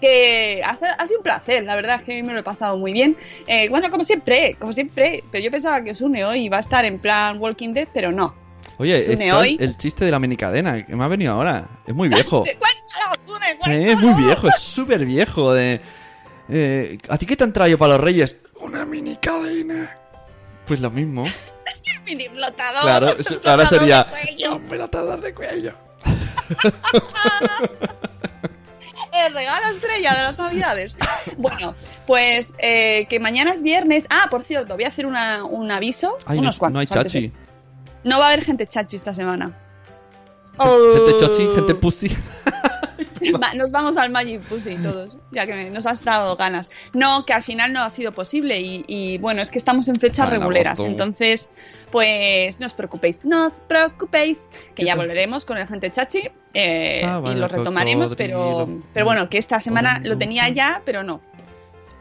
Que 0.00 0.60
ha, 0.64 0.76
sido- 0.76 0.90
ha 0.98 1.06
sido 1.06 1.18
un 1.20 1.22
placer, 1.24 1.64
la 1.64 1.76
verdad 1.76 1.96
es 1.96 2.02
que 2.02 2.22
me 2.22 2.32
lo 2.34 2.40
he 2.40 2.42
pasado 2.42 2.76
muy 2.76 2.92
bien. 2.92 3.16
Eh, 3.46 3.68
bueno, 3.70 3.88
como 3.90 4.04
siempre, 4.04 4.54
como 4.58 4.72
siempre, 4.74 5.24
pero 5.30 5.42
yo 5.42 5.50
pensaba 5.50 5.82
que 5.82 5.92
Osune 5.92 6.24
hoy 6.26 6.40
iba 6.44 6.58
a 6.58 6.60
estar 6.60 6.84
en 6.84 6.98
plan 6.98 7.38
Walking 7.40 7.72
Dead, 7.72 7.88
pero 7.94 8.12
no. 8.12 8.34
Oye, 8.78 9.32
hoy. 9.32 9.56
el 9.60 9.76
chiste 9.76 10.04
de 10.04 10.10
la 10.10 10.18
minicadena 10.18 10.84
que 10.84 10.96
me 10.96 11.04
ha 11.04 11.08
venido 11.08 11.32
ahora. 11.32 11.68
Es 11.86 11.94
muy 11.94 12.08
viejo. 12.08 12.44
Eh, 13.66 13.92
es 13.92 13.98
muy 13.98 14.14
viejo, 14.22 14.48
es 14.48 14.58
súper 14.60 15.04
viejo. 15.06 15.52
De, 15.54 15.80
eh, 16.48 16.98
¿A 17.08 17.16
ti 17.18 17.24
qué 17.26 17.36
te 17.36 17.44
han 17.44 17.52
traído 17.52 17.78
para 17.78 17.94
los 17.94 18.02
reyes? 18.02 18.36
Una 18.60 18.84
minicadena. 18.84 19.96
Pues 20.66 20.80
lo 20.80 20.90
mismo. 20.90 21.24
Mini 22.06 22.28
flotador. 22.28 22.82
Claro, 22.82 23.12
un 23.14 23.20
eso- 23.20 23.34
ahora 23.44 23.66
flotador 23.66 23.78
sería. 23.78 24.06
de. 24.38 24.48
Un 24.54 24.64
flotador 24.66 25.20
de 25.20 25.34
cuello. 25.34 25.72
El 29.12 29.32
regalo 29.32 29.68
estrella 29.72 30.12
de 30.14 30.22
las 30.22 30.38
navidades. 30.38 30.96
Bueno, 31.38 31.74
pues 32.06 32.54
eh, 32.58 33.06
que 33.08 33.20
mañana 33.20 33.52
es 33.54 33.62
viernes. 33.62 34.06
Ah, 34.10 34.26
por 34.30 34.42
cierto, 34.42 34.74
voy 34.74 34.84
a 34.84 34.88
hacer 34.88 35.06
una- 35.06 35.44
un 35.44 35.70
aviso. 35.70 36.16
Ay, 36.26 36.38
unos 36.38 36.56
no, 36.56 36.58
cuantos 36.58 36.74
no 36.74 36.80
hay 36.80 36.86
antes 36.98 37.12
de- 37.12 37.20
chachi. 37.30 37.32
No 38.04 38.18
va 38.18 38.26
a 38.26 38.28
haber 38.28 38.44
gente 38.44 38.66
chachi 38.66 38.96
esta 38.96 39.12
semana. 39.14 39.52
Gente 40.58 41.18
chochi, 41.18 41.46
gente 41.54 41.74
pussy. 41.74 42.08
Va- 43.40 43.54
Nos 43.54 43.70
vamos 43.72 43.96
al 43.96 44.10
Magic 44.10 44.42
Pussy 44.42 44.76
todos, 44.76 45.16
ya 45.32 45.46
que 45.46 45.54
me- 45.54 45.70
nos 45.70 45.86
has 45.86 46.04
dado 46.04 46.36
ganas. 46.36 46.68
No, 46.92 47.24
que 47.24 47.32
al 47.32 47.42
final 47.42 47.72
no 47.72 47.82
ha 47.82 47.88
sido 47.88 48.12
posible 48.12 48.60
y, 48.60 48.84
y, 48.86 49.16
bueno, 49.18 49.40
es 49.40 49.50
que 49.50 49.56
estamos 49.58 49.88
en 49.88 49.96
fechas 49.96 50.26
en 50.26 50.32
reguleras, 50.40 50.78
entonces 50.80 51.48
pues 51.90 52.60
no 52.60 52.66
os 52.66 52.74
preocupéis, 52.74 53.24
no 53.24 53.46
os 53.46 53.62
preocupéis, 53.66 54.46
que 54.74 54.84
ya 54.84 54.94
volveremos 54.94 55.46
con 55.46 55.56
el 55.56 55.66
gente 55.66 55.90
chachi 55.90 56.28
eh, 56.52 57.02
Ah, 57.06 57.22
y 57.24 57.34
lo 57.34 57.48
retomaremos, 57.48 58.14
pero, 58.14 58.68
pero 58.92 59.06
bueno, 59.06 59.28
que 59.30 59.38
esta 59.38 59.58
semana 59.60 60.00
lo 60.04 60.18
tenía 60.18 60.48
ya, 60.50 60.82
pero 60.84 61.02
no. 61.02 61.22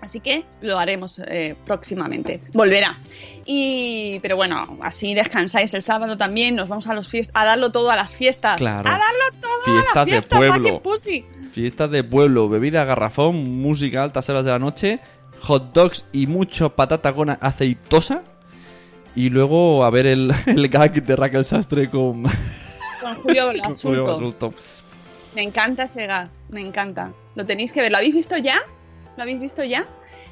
Así 0.04 0.20
que 0.20 0.44
lo 0.60 0.78
haremos 0.80 1.20
eh, 1.28 1.56
próximamente. 1.66 2.42
Volverá. 2.52 2.98
Y, 3.46 4.20
pero 4.22 4.36
bueno, 4.36 4.78
así 4.82 5.14
descansáis 5.14 5.74
el 5.74 5.82
sábado 5.82 6.18
también. 6.18 6.56
Nos 6.56 6.68
vamos 6.68 6.88
a 6.88 6.94
los 6.94 7.10
fiest- 7.12 7.32
a 7.34 7.46
darlo 7.46 7.72
todo 7.72 7.90
a 7.90 7.96
las 7.96 8.14
fiestas. 8.14 8.58
Claro. 8.58 8.90
A 8.90 8.92
darlo 8.92 9.40
todo 9.40 9.52
a 9.62 9.66
Fiestas 9.66 9.96
las 9.96 10.06
de 10.06 10.12
fiestas, 10.12 10.38
pueblo. 10.38 10.60
Magic 10.70 10.82
Pussy. 10.82 11.26
Fiestas 11.54 11.90
de 11.90 12.04
pueblo, 12.04 12.50
bebida 12.50 12.84
garrafón, 12.84 13.62
música 13.62 14.02
a 14.02 14.04
altas 14.04 14.28
horas 14.30 14.44
de 14.44 14.52
la 14.52 14.60
noche, 14.60 15.00
hot 15.42 15.72
dogs 15.72 16.06
y 16.12 16.28
mucho 16.28 16.70
patata 16.72 17.14
con 17.14 17.30
aceitosa. 17.30 18.24
Y 19.16 19.30
luego 19.30 19.86
a 19.86 19.90
ver 19.90 20.06
el, 20.08 20.34
el 20.48 20.68
gag 20.68 21.02
de 21.02 21.16
Raquel 21.16 21.46
Sastre 21.46 21.90
con, 21.90 22.24
Con 22.24 23.16
Julio. 23.22 23.54
Basulto. 23.64 24.54
Me 25.34 25.44
encanta 25.44 25.84
ese 25.84 26.06
gag, 26.08 26.30
me 26.50 26.60
encanta. 26.60 27.14
Lo 27.36 27.46
tenéis 27.46 27.72
que 27.72 27.82
ver. 27.82 27.92
¿Lo 27.92 27.98
habéis 28.00 28.14
visto 28.16 28.38
ya? 28.38 28.62
¿Lo 29.18 29.24
habéis 29.24 29.40
visto 29.40 29.64
ya? 29.64 29.86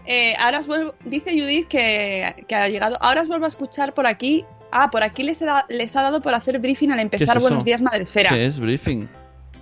Eh, 0.06 0.34
ahora 0.40 0.60
os 0.60 0.68
vuelvo, 0.68 0.96
dice 1.06 1.32
Judith 1.32 1.68
que, 1.68 2.46
que 2.48 2.56
ha 2.56 2.68
llegado. 2.68 2.98
Ahora 3.02 3.22
os 3.22 3.28
vuelvo 3.28 3.46
a 3.46 3.50
escuchar 3.50 3.94
por 3.94 4.08
aquí. 4.08 4.46
Ah, 4.72 4.90
por 4.90 5.04
aquí 5.04 5.24
les, 5.24 5.42
he 5.42 5.46
da- 5.46 5.66
les 5.70 5.96
ha 5.96 6.02
dado 6.02 6.22
por 6.22 6.34
hacer 6.34 6.58
briefing 6.60 6.92
al 6.92 7.00
empezar? 7.00 7.40
Buenos 7.40 7.64
Días 7.66 7.82
Madresfera. 7.82 8.30
¿Qué 8.30 8.46
es 8.46 8.60
briefing? 8.60 9.08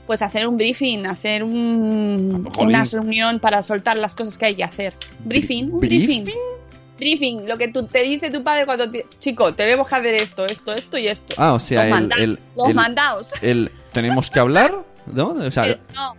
Pues 0.08 0.22
hacer 0.22 0.48
un 0.48 0.56
briefing, 0.58 1.06
hacer 1.06 1.44
un, 1.44 2.50
una 2.60 2.84
reunión 2.84 3.40
para 3.40 3.62
soltar 3.62 3.98
las 3.98 4.16
cosas 4.16 4.38
que 4.38 4.46
hay 4.46 4.56
que 4.56 4.64
hacer. 4.64 4.94
Briefing, 5.26 5.72
un 5.74 5.80
briefing. 5.80 6.26
Briefing, 6.98 7.48
lo 7.48 7.58
que 7.58 7.70
tú, 7.70 7.84
te 7.86 8.04
dice 8.04 8.30
tu 8.30 8.44
padre 8.44 8.66
cuando 8.66 8.90
te, 8.90 9.06
chico, 9.20 9.54
tenemos 9.54 9.88
que 9.88 9.96
hacer 9.96 10.16
esto, 10.16 10.46
esto, 10.46 10.74
esto 10.74 10.98
y 10.98 11.08
esto. 11.08 11.36
Ah, 11.38 11.54
o 11.54 11.60
sea, 11.60 11.80
los 11.80 11.86
el, 11.86 11.92
manda- 11.92 12.16
el, 12.22 12.40
los 12.58 12.68
el- 12.70 12.74
mandados. 12.76 13.34
el- 13.42 13.72
tenemos 13.94 14.30
que 14.30 14.40
hablar, 14.40 14.84
¿no? 15.08 15.30
O 15.30 15.52
sea, 15.52 15.68
Eh, 15.68 15.80
no, 15.96 16.16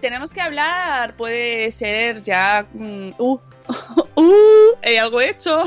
tenemos 0.00 0.32
que 0.32 0.40
hablar 0.40 1.16
puede 1.16 1.70
ser 1.72 2.22
ya. 2.22 2.66
mm, 2.72 3.10
uh, 3.18 3.38
uh, 4.16 4.76
eh, 4.82 4.98
algo 4.98 5.20
hecho. 5.20 5.62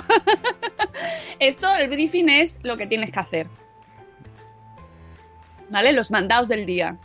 Esto, 1.40 1.68
el 1.76 1.90
briefing 1.90 2.30
es 2.30 2.60
lo 2.64 2.78
que 2.78 2.88
tienes 2.88 3.12
que 3.12 3.20
hacer. 3.20 3.48
¿vale? 5.70 5.94
Los 5.94 6.12
mandados 6.12 6.48
del 6.48 6.66
día, 6.66 6.98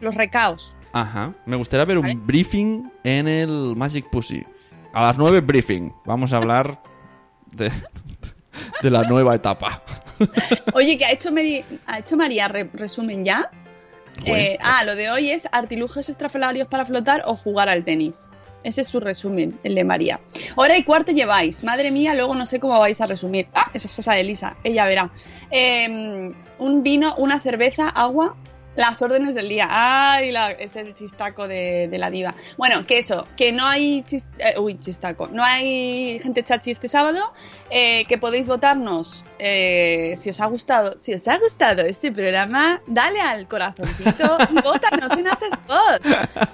los 0.00 0.14
recaos. 0.14 0.76
Ajá. 0.92 1.32
Me 1.46 1.56
gustaría 1.56 1.84
ver 1.86 1.98
un 1.98 2.26
briefing 2.26 2.90
en 3.04 3.26
el 3.28 3.74
Magic 3.76 4.08
Pussy. 4.10 4.44
A 4.92 5.02
las 5.02 5.16
9 5.16 5.40
briefing. 5.40 5.90
Vamos 6.04 6.32
a 6.32 6.36
hablar 6.36 6.82
de, 7.52 7.72
de 8.82 8.90
la 8.90 9.04
nueva 9.04 9.34
etapa. 9.34 9.82
Oye, 10.74 10.98
que 10.98 11.06
ha 11.06 11.10
hecho, 11.12 11.30
Meri- 11.30 11.64
ha 11.86 11.98
hecho 12.00 12.16
María 12.16 12.46
re- 12.48 12.68
resumen 12.74 13.24
ya. 13.24 13.50
Eh, 14.24 14.58
ah, 14.62 14.84
lo 14.84 14.94
de 14.94 15.10
hoy 15.10 15.30
es 15.30 15.48
artilugios 15.50 16.08
extrafalarios 16.08 16.68
para 16.68 16.84
flotar 16.84 17.22
o 17.26 17.34
jugar 17.34 17.68
al 17.68 17.84
tenis. 17.84 18.28
Ese 18.64 18.82
es 18.82 18.88
su 18.88 19.00
resumen, 19.00 19.58
el 19.64 19.74
de 19.74 19.84
María. 19.84 20.20
Hora 20.54 20.76
y 20.76 20.84
cuarto 20.84 21.12
lleváis. 21.12 21.64
Madre 21.64 21.90
mía, 21.90 22.14
luego 22.14 22.34
no 22.34 22.46
sé 22.46 22.60
cómo 22.60 22.78
vais 22.78 23.00
a 23.00 23.06
resumir. 23.06 23.48
Ah, 23.54 23.70
eso 23.74 23.88
es 23.88 23.94
cosa 23.94 24.14
de 24.14 24.20
Elisa, 24.20 24.56
ella 24.62 24.86
verá. 24.86 25.10
Eh, 25.50 26.32
un 26.58 26.82
vino, 26.82 27.14
una 27.16 27.40
cerveza, 27.40 27.88
agua, 27.88 28.36
las 28.76 29.02
órdenes 29.02 29.34
del 29.34 29.48
día. 29.48 29.68
Ay, 29.70 30.32
la- 30.32 30.50
es 30.52 30.76
el 30.76 30.94
chistaco 30.94 31.46
de, 31.48 31.88
de 31.88 31.98
la 31.98 32.10
diva. 32.10 32.34
Bueno, 32.56 32.86
que 32.86 32.98
eso, 32.98 33.26
que 33.36 33.52
no 33.52 33.66
hay 33.66 34.02
chis- 34.02 34.26
eh, 34.38 34.58
uy, 34.58 34.76
chistaco. 34.78 35.28
No 35.32 35.44
hay 35.44 36.18
gente 36.22 36.42
chachi 36.42 36.70
este 36.70 36.88
sábado. 36.88 37.32
eh, 37.74 38.04
que 38.06 38.18
podéis 38.18 38.46
votarnos 38.48 39.24
eh, 39.38 40.14
si 40.18 40.30
os 40.30 40.40
ha 40.40 40.46
gustado. 40.46 40.96
Si 40.98 41.14
os 41.14 41.26
ha 41.26 41.38
gustado 41.38 41.82
este 41.82 42.12
programa, 42.12 42.80
dale 42.86 43.20
al 43.20 43.48
corazoncito 43.48 44.38
y 44.50 44.54
votanos 44.62 45.12
en 45.12 45.26
Haces 45.28 45.48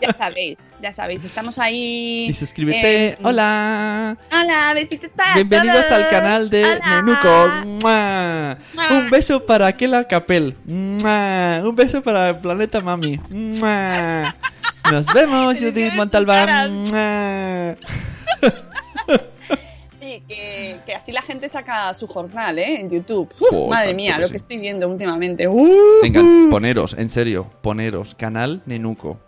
Ya 0.00 0.12
sabéis, 0.16 0.58
ya 0.80 0.92
sabéis, 0.92 1.24
estamos 1.24 1.58
ahí. 1.58 2.26
Y 2.28 2.34
suscríbete. 2.34 3.08
eh, 3.08 3.18
Hola. 3.22 4.16
Hola, 4.32 4.72
besitos 4.74 5.10
para 5.16 5.34
Bienvenidos 5.34 5.88
todos. 5.88 5.92
al 6.04 6.08
canal 6.10 6.50
de 6.50 6.64
Hola. 6.64 7.02
Nenuco. 7.02 7.48
¡Mua! 7.82 8.58
Mua. 8.74 8.88
Un 8.98 9.10
beso 9.10 9.44
para 9.44 9.66
Aquela 9.66 10.06
Capel. 10.06 10.56
¡Mua! 10.66 11.60
Un 11.64 11.74
beso 11.76 12.00
para 12.02 12.07
el 12.10 12.38
Planeta 12.38 12.80
Mami. 12.80 13.20
¡Mua! 13.30 14.34
Nos 14.90 15.12
vemos, 15.12 15.54
Judith 15.60 15.92
Montalbán. 15.94 16.84
Oye, 20.00 20.22
que, 20.26 20.80
que 20.86 20.94
así 20.94 21.12
la 21.12 21.22
gente 21.22 21.48
saca 21.48 21.92
su 21.92 22.06
jornal, 22.06 22.58
¿eh? 22.58 22.80
En 22.80 22.90
YouTube. 22.90 23.28
Uf, 23.40 23.68
madre 23.68 23.94
mía, 23.94 24.14
que 24.14 24.20
lo 24.20 24.26
sí. 24.28 24.32
que 24.32 24.36
estoy 24.38 24.58
viendo 24.58 24.88
últimamente. 24.88 25.46
Uh, 25.46 26.00
Venga, 26.02 26.22
poneros, 26.50 26.94
en 26.98 27.10
serio, 27.10 27.46
poneros. 27.62 28.14
Canal 28.14 28.62
Nenuco. 28.66 29.18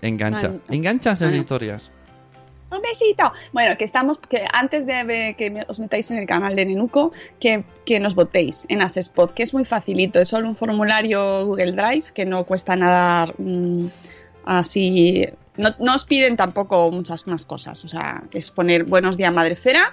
Engancha. 0.00 0.54
Engancha 0.68 1.12
esas 1.12 1.32
historias. 1.32 1.90
Un 2.74 2.82
besito. 2.82 3.32
Bueno, 3.52 3.76
que 3.78 3.84
estamos, 3.84 4.18
que 4.18 4.44
antes 4.52 4.86
de 4.86 5.34
que 5.38 5.64
os 5.68 5.78
metáis 5.78 6.10
en 6.10 6.18
el 6.18 6.26
canal 6.26 6.56
de 6.56 6.66
Nenuco, 6.66 7.12
que, 7.38 7.64
que 7.84 8.00
nos 8.00 8.14
votéis 8.14 8.66
en 8.68 8.82
Asespod, 8.82 9.30
que 9.30 9.44
es 9.44 9.54
muy 9.54 9.64
facilito, 9.64 10.20
es 10.20 10.28
solo 10.28 10.48
un 10.48 10.56
formulario 10.56 11.46
Google 11.46 11.72
Drive 11.72 12.06
que 12.12 12.26
no 12.26 12.44
cuesta 12.44 12.74
nada 12.74 13.32
mm, 13.38 13.86
así. 14.44 15.26
No, 15.56 15.70
no 15.78 15.94
os 15.94 16.04
piden 16.04 16.36
tampoco 16.36 16.90
muchas 16.90 17.28
más 17.28 17.46
cosas, 17.46 17.84
o 17.84 17.88
sea, 17.88 18.24
es 18.32 18.50
poner 18.50 18.82
buenos 18.84 19.16
días 19.16 19.32
Madrefera 19.32 19.92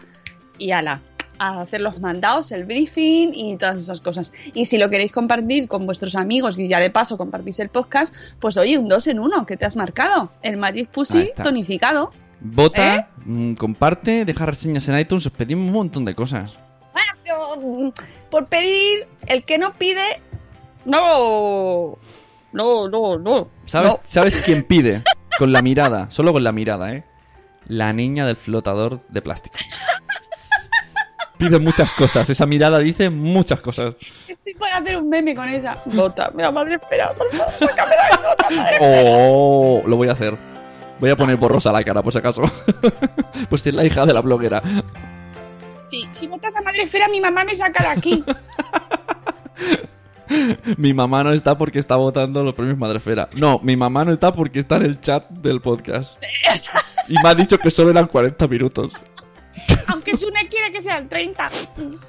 y 0.58 0.72
ala, 0.72 1.02
a 1.42 1.62
hacer 1.62 1.82
los 1.82 2.00
mandados, 2.00 2.52
el 2.52 2.66
briefing 2.66 3.32
y 3.34 3.58
todas 3.58 3.80
esas 3.80 4.00
cosas. 4.00 4.32
Y 4.54 4.66
si 4.66 4.78
lo 4.78 4.90
queréis 4.90 5.12
compartir 5.12 5.68
con 5.68 5.88
vuestros 5.88 6.16
amigos 6.16 6.60
y 6.60 6.68
ya 6.68 6.80
de 6.80 6.92
paso 6.92 7.18
compartís 7.18 7.60
el 7.60 7.70
podcast, 7.70 8.14
pues 8.40 8.58
oye, 8.58 8.78
un 8.78 8.88
dos 8.88 9.08
en 9.08 9.20
uno 9.20 9.46
que 9.46 9.58
te 9.58 9.66
has 9.66 9.76
marcado, 9.76 10.32
el 10.44 10.58
Magic 10.58 10.90
Pussy 10.90 11.32
tonificado. 11.36 12.12
Vota, 12.42 12.96
¿Eh? 12.96 13.06
mm, 13.26 13.54
comparte, 13.54 14.26
deja 14.26 14.46
reseñas 14.46 14.88
en 14.90 14.98
iTunes, 15.00 15.26
os 15.28 15.32
pedimos 15.32 15.68
un 15.68 15.74
montón 15.74 16.06
de 16.06 16.16
cosas. 16.16 16.58
Bueno, 16.92 17.14
pero 17.24 17.56
mm, 17.58 17.92
por 18.30 18.48
pedir, 18.48 19.08
el 19.28 19.44
que 19.44 19.58
no 19.58 19.74
pide, 19.74 20.22
no. 20.86 21.98
No, 22.52 22.90
no, 22.90 23.18
no. 23.20 23.48
¿Sabes, 23.66 23.92
No. 23.92 24.00
¿Sabes 24.08 24.38
quién 24.44 24.64
pide? 24.68 25.02
Con 25.38 25.54
la 25.54 25.62
mirada, 25.62 26.10
solo 26.10 26.34
con 26.34 26.44
la 26.44 26.52
mirada, 26.52 26.94
¿eh? 26.94 27.04
La 27.68 27.94
niña 27.94 28.26
del 28.26 28.36
flotador 28.36 29.00
de 29.08 29.22
plástico. 29.22 29.56
Pide 31.38 31.58
muchas 31.58 31.94
cosas, 31.94 32.30
esa 32.30 32.46
mirada 32.46 32.78
dice 32.80 33.10
muchas 33.10 33.62
cosas. 33.62 33.96
Estoy 34.28 34.54
para 34.56 34.78
hacer 34.78 34.98
un 34.98 35.10
meme 35.10 35.34
con 35.34 35.48
esa. 35.50 35.82
Bota, 35.86 36.32
mira, 36.36 36.52
madre, 36.52 36.76
espera, 36.76 37.14
por 37.14 37.32
favor, 37.32 37.54
sácame 37.58 37.96
de 37.96 38.02
ahí, 38.02 38.20
bota, 38.24 38.50
madre. 38.52 38.78
Oh, 38.82 39.82
lo 39.88 39.96
voy 39.96 40.10
a 40.10 40.12
hacer. 40.12 40.38
Voy 41.02 41.10
a 41.10 41.16
poner 41.16 41.36
borrosa 41.36 41.72
la 41.72 41.84
cara, 41.84 42.04
por 42.04 42.14
si 42.14 42.20
acaso. 42.20 42.44
pues 43.50 43.66
es 43.66 43.74
la 43.74 43.84
hija 43.84 44.06
de 44.06 44.14
la 44.14 44.22
bloguera. 44.22 44.62
Sí, 45.88 46.08
si 46.12 46.28
botas 46.28 46.56
a 46.56 46.62
madre 46.62 46.84
esfera, 46.84 47.08
mi 47.08 47.20
mamá 47.20 47.44
me 47.44 47.56
saca 47.56 47.84
de 47.84 47.90
aquí. 47.90 48.24
Mi 50.78 50.94
mamá 50.94 51.24
no 51.24 51.34
está 51.34 51.58
porque 51.58 51.80
está 51.80 51.96
votando 51.96 52.44
los 52.44 52.54
premios 52.54 52.78
Madrefera. 52.78 53.28
No, 53.38 53.60
mi 53.64 53.76
mamá 53.76 54.06
no 54.06 54.14
está 54.14 54.32
porque 54.32 54.60
está 54.60 54.78
en 54.78 54.84
el 54.84 55.02
chat 55.02 55.28
del 55.30 55.60
podcast. 55.60 56.24
Y 57.10 57.16
me 57.22 57.30
ha 57.30 57.36
dicho 57.36 57.58
que 57.58 57.70
solo 57.72 57.90
eran 57.90 58.08
40 58.08 58.48
minutos. 58.48 58.94
Aunque 59.88 60.16
Sune 60.16 60.48
quiere 60.48 60.72
que 60.72 60.82
sea 60.82 61.00
el 61.00 61.10
30. 61.10 61.50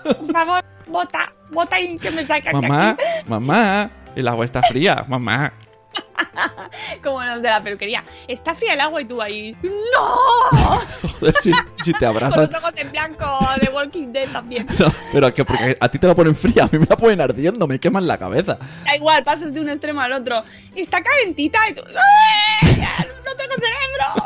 Por 0.04 0.32
favor, 0.32 0.64
bota, 0.86 1.32
bota 1.50 1.80
y 1.80 1.98
que 1.98 2.10
me 2.10 2.24
de 2.24 2.52
Mamá, 2.52 2.90
aquí. 2.90 3.02
mamá, 3.26 3.90
el 4.14 4.28
agua 4.28 4.44
está 4.44 4.62
fría, 4.62 5.04
mamá. 5.08 5.52
Como 7.02 7.22
los 7.24 7.42
de 7.42 7.48
la 7.48 7.62
peluquería. 7.62 8.02
Está 8.26 8.54
fría 8.54 8.74
el 8.74 8.80
agua 8.80 9.00
y 9.00 9.04
tú 9.04 9.20
ahí. 9.20 9.56
¡No! 9.62 10.78
Joder, 11.20 11.34
si, 11.42 11.52
si 11.74 11.92
te 11.92 11.98
Con 12.06 12.08
abrazas. 12.08 12.50
los 12.52 12.62
ojos 12.62 12.76
en 12.76 12.90
blanco 12.90 13.26
de 13.60 13.68
Walking 13.70 14.12
Dead 14.12 14.28
también. 14.30 14.66
No, 14.78 14.92
pero 15.12 15.32
que 15.34 15.44
porque 15.44 15.76
a 15.78 15.88
ti 15.88 15.98
te 15.98 16.06
la 16.06 16.14
ponen 16.14 16.34
fría, 16.34 16.64
a 16.64 16.68
mí 16.72 16.78
me 16.78 16.86
la 16.86 16.96
ponen 16.96 17.20
ardiendo, 17.20 17.66
me 17.66 17.78
queman 17.78 18.06
la 18.06 18.18
cabeza. 18.18 18.58
Da 18.84 18.96
igual, 18.96 19.22
pasas 19.22 19.52
de 19.52 19.60
un 19.60 19.68
extremo 19.68 20.00
al 20.00 20.12
otro. 20.12 20.42
Y 20.74 20.80
está 20.80 21.02
calentita 21.02 21.58
y 21.68 21.74
tú. 21.74 21.82
¡No 21.82 23.34
tengo 23.36 23.54
cerebro! 23.54 24.24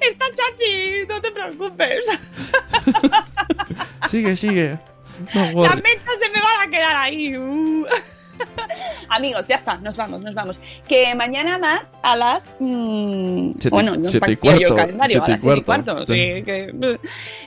Está 0.00 0.26
chachi, 0.34 1.06
no 1.08 1.20
te 1.20 1.30
preocupes. 1.30 2.06
Sigue, 4.10 4.36
sigue. 4.36 4.78
No, 5.34 5.40
Las 5.42 5.52
worry. 5.54 5.82
mechas 5.82 6.18
se 6.18 6.30
me 6.30 6.40
van 6.40 6.66
a 6.66 6.70
quedar 6.70 6.96
ahí. 6.96 7.36
Uh. 7.36 7.86
Amigos, 9.08 9.44
ya 9.46 9.56
está, 9.56 9.76
nos 9.78 9.96
vamos, 9.96 10.20
nos 10.20 10.34
vamos. 10.34 10.60
Que 10.88 11.14
mañana 11.14 11.58
más 11.58 11.94
a 12.02 12.16
las. 12.16 12.56
mm, 12.60 13.52
Siete- 13.52 13.68
bueno, 13.70 13.96
no 13.96 14.08
siete 14.10 14.26
yo 14.26 14.32
el 14.32 14.38
cuarto, 14.38 14.76
calendario, 14.76 15.16
siete 15.16 15.30
y 15.30 15.32
las 15.32 15.40
siete 15.40 15.58
y 15.58 15.62
cuarto. 15.62 15.94
cuarto. 15.94 16.12
sí, 16.12 16.42
que, 16.42 16.98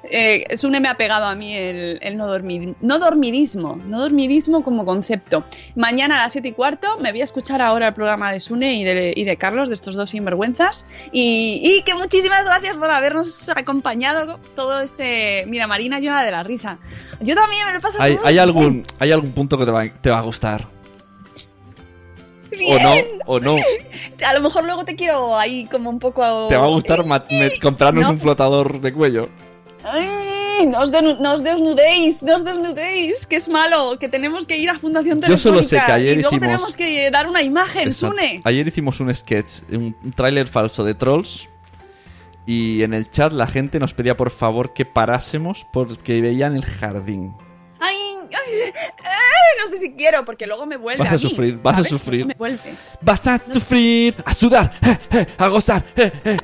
eh, 0.03 0.57
Sune 0.57 0.79
me 0.79 0.87
ha 0.89 0.95
pegado 0.97 1.25
a 1.25 1.35
mí 1.35 1.53
el, 1.55 1.99
el 2.01 2.17
no 2.17 2.27
dormir. 2.27 2.75
No 2.81 2.99
dormirismo, 2.99 3.75
no 3.85 3.99
dormirismo 3.99 4.63
como 4.63 4.85
concepto. 4.85 5.43
Mañana 5.75 6.19
a 6.19 6.23
las 6.23 6.33
7 6.33 6.49
y 6.49 6.51
cuarto 6.53 6.97
me 6.99 7.11
voy 7.11 7.21
a 7.21 7.23
escuchar 7.23 7.61
ahora 7.61 7.87
el 7.87 7.93
programa 7.93 8.31
de 8.31 8.39
Sune 8.39 8.75
y 8.75 8.83
de, 8.83 9.13
y 9.15 9.23
de 9.23 9.37
Carlos, 9.37 9.69
de 9.69 9.75
estos 9.75 9.95
dos 9.95 10.09
sinvergüenzas. 10.11 10.85
Y, 11.11 11.61
y 11.63 11.81
que 11.83 11.95
muchísimas 11.95 12.43
gracias 12.43 12.75
por 12.75 12.89
habernos 12.91 13.49
acompañado 13.49 14.39
todo 14.55 14.81
este. 14.81 15.45
Mira, 15.47 15.67
Marina 15.67 15.99
llora 15.99 16.23
de 16.23 16.31
la 16.31 16.43
risa. 16.43 16.79
Yo 17.21 17.35
también 17.35 17.65
me 17.65 17.73
lo 17.73 17.81
paso 17.81 18.01
¿Hay, 18.01 18.17
hay 18.23 18.37
algún, 18.37 18.85
hay 18.99 19.11
algún 19.11 19.31
punto 19.31 19.57
que 19.57 19.65
te 19.65 19.71
va, 19.71 19.87
te 19.89 20.09
va 20.09 20.19
a 20.19 20.21
gustar. 20.21 20.67
O 22.67 22.79
no, 22.79 22.95
o 23.25 23.39
no. 23.39 23.55
A 24.27 24.33
lo 24.33 24.41
mejor 24.41 24.63
luego 24.65 24.85
te 24.85 24.95
quiero 24.95 25.37
ahí 25.37 25.65
como 25.65 25.89
un 25.89 25.99
poco. 25.99 26.47
Te 26.47 26.57
va 26.57 26.65
a 26.65 26.69
gustar 26.69 26.99
comprarnos 27.61 28.03
No. 28.05 28.11
un 28.11 28.19
flotador 28.19 28.79
de 28.81 28.93
cuello. 28.93 29.27
¡Ay! 29.83 30.65
No 30.67 30.79
os, 30.81 30.89
no 30.91 31.33
os 31.33 31.43
desnudéis, 31.43 32.23
no 32.23 32.35
os 32.35 32.45
desnudéis, 32.45 33.27
que 33.27 33.35
es 33.35 33.49
malo, 33.49 33.97
que 33.99 34.07
tenemos 34.07 34.45
que 34.47 34.57
ir 34.57 34.69
a 34.69 34.79
Fundación 34.79 35.19
Yo 35.21 35.37
solo 35.37 35.61
sé 35.61 35.71
Telefónica 35.75 35.85
que 35.85 35.91
ayer 35.91 36.17
y 36.17 36.21
luego 36.21 36.29
hicimos- 36.37 36.41
tenemos 36.47 36.75
que 36.77 37.11
dar 37.11 37.27
una 37.27 37.41
imagen, 37.41 37.89
Exacto. 37.89 38.15
Sune. 38.15 38.41
Ayer 38.45 38.65
hicimos 38.67 38.99
un 39.01 39.13
sketch, 39.13 39.63
un 39.71 39.95
tráiler 40.15 40.47
falso 40.47 40.83
de 40.85 40.93
Trolls. 40.95 41.49
Y 42.47 42.83
en 42.83 42.93
el 42.93 43.09
chat 43.09 43.33
la 43.33 43.47
gente 43.47 43.79
nos 43.79 43.93
pedía 43.95 44.15
por 44.15 44.29
favor 44.31 44.71
que 44.73 44.85
parásemos 44.85 45.65
porque 45.73 46.21
veían 46.21 46.55
el 46.55 46.63
jardín. 46.63 47.33
Ay, 48.31 48.53
ay, 48.61 48.73
ay, 49.03 49.61
no 49.63 49.67
sé 49.69 49.77
si 49.79 49.93
quiero, 49.93 50.23
porque 50.25 50.45
luego 50.47 50.65
me 50.65 50.77
vuelve 50.77 51.03
Vas 51.03 51.13
a 51.13 51.15
mí, 51.15 51.19
sufrir, 51.19 51.57
vas 51.61 51.79
a 51.79 51.83
sufrir. 51.83 52.25
Me 52.25 52.33
vuelve. 52.33 52.75
Vas 53.01 53.25
a 53.27 53.37
sufrir, 53.37 54.15
a 54.25 54.33
sudar, 54.33 54.73
eh, 54.81 54.97
eh, 55.11 55.25
a 55.37 55.47
gozar. 55.47 55.83
eh, 55.95 56.11
eh. 56.25 56.37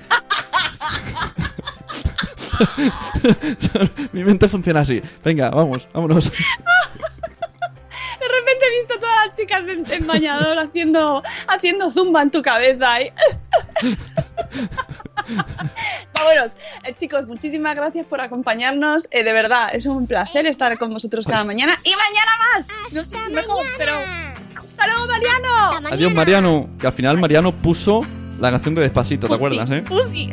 Mi 4.12 4.24
mente 4.24 4.48
funciona 4.48 4.82
así. 4.82 5.02
Venga, 5.24 5.50
vamos, 5.50 5.88
vámonos. 5.94 6.30
De 6.32 8.28
repente 8.28 8.66
he 8.68 8.80
visto 8.80 9.00
todas 9.00 9.28
las 9.28 9.38
chicas 9.38 9.62
en, 9.68 9.84
en 9.92 10.08
bañador 10.08 10.60
haciendo, 10.60 11.24
haciendo 11.48 11.90
zumba 11.92 12.22
en 12.22 12.32
tu 12.32 12.42
cabeza. 12.42 12.88
Vámonos, 16.14 16.58
Eh, 16.84 16.94
chicos, 17.00 17.28
muchísimas 17.28 17.76
gracias 17.76 18.06
por 18.06 18.22
acompañarnos. 18.22 19.08
Eh, 19.12 19.24
de 19.24 19.34
verdad, 19.34 19.70
es 19.74 19.86
un 19.86 20.08
placer 20.08 20.46
estar 20.48 20.78
con 20.78 20.90
vosotros 20.92 21.26
cada 21.26 21.44
mañana. 21.44 21.80
Y 21.84 21.90
mañana 21.92 22.32
más. 22.56 22.68
No 22.92 23.04
sé 23.04 23.18
si 23.26 23.34
mejor, 23.34 23.66
pero. 23.78 23.94
¡Hasta 23.94 24.88
luego, 24.88 25.08
Mariano! 25.08 25.90
Adiós, 25.92 26.14
Mariano. 26.14 26.66
Que 26.80 26.88
al 26.88 26.94
final 26.94 27.18
Mariano 27.20 27.56
puso 27.56 28.06
la 28.40 28.50
canción 28.52 28.74
de 28.76 28.82
Despacito, 28.82 29.28
¿te 29.28 29.34
Pussy, 29.34 29.46
acuerdas, 29.60 29.70
eh? 29.72 29.82
Pussy. 29.88 30.30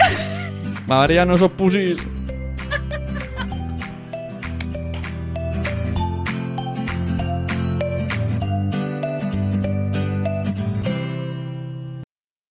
Mariano, 0.87 1.35
esos 1.35 1.51
pusis. 1.53 1.99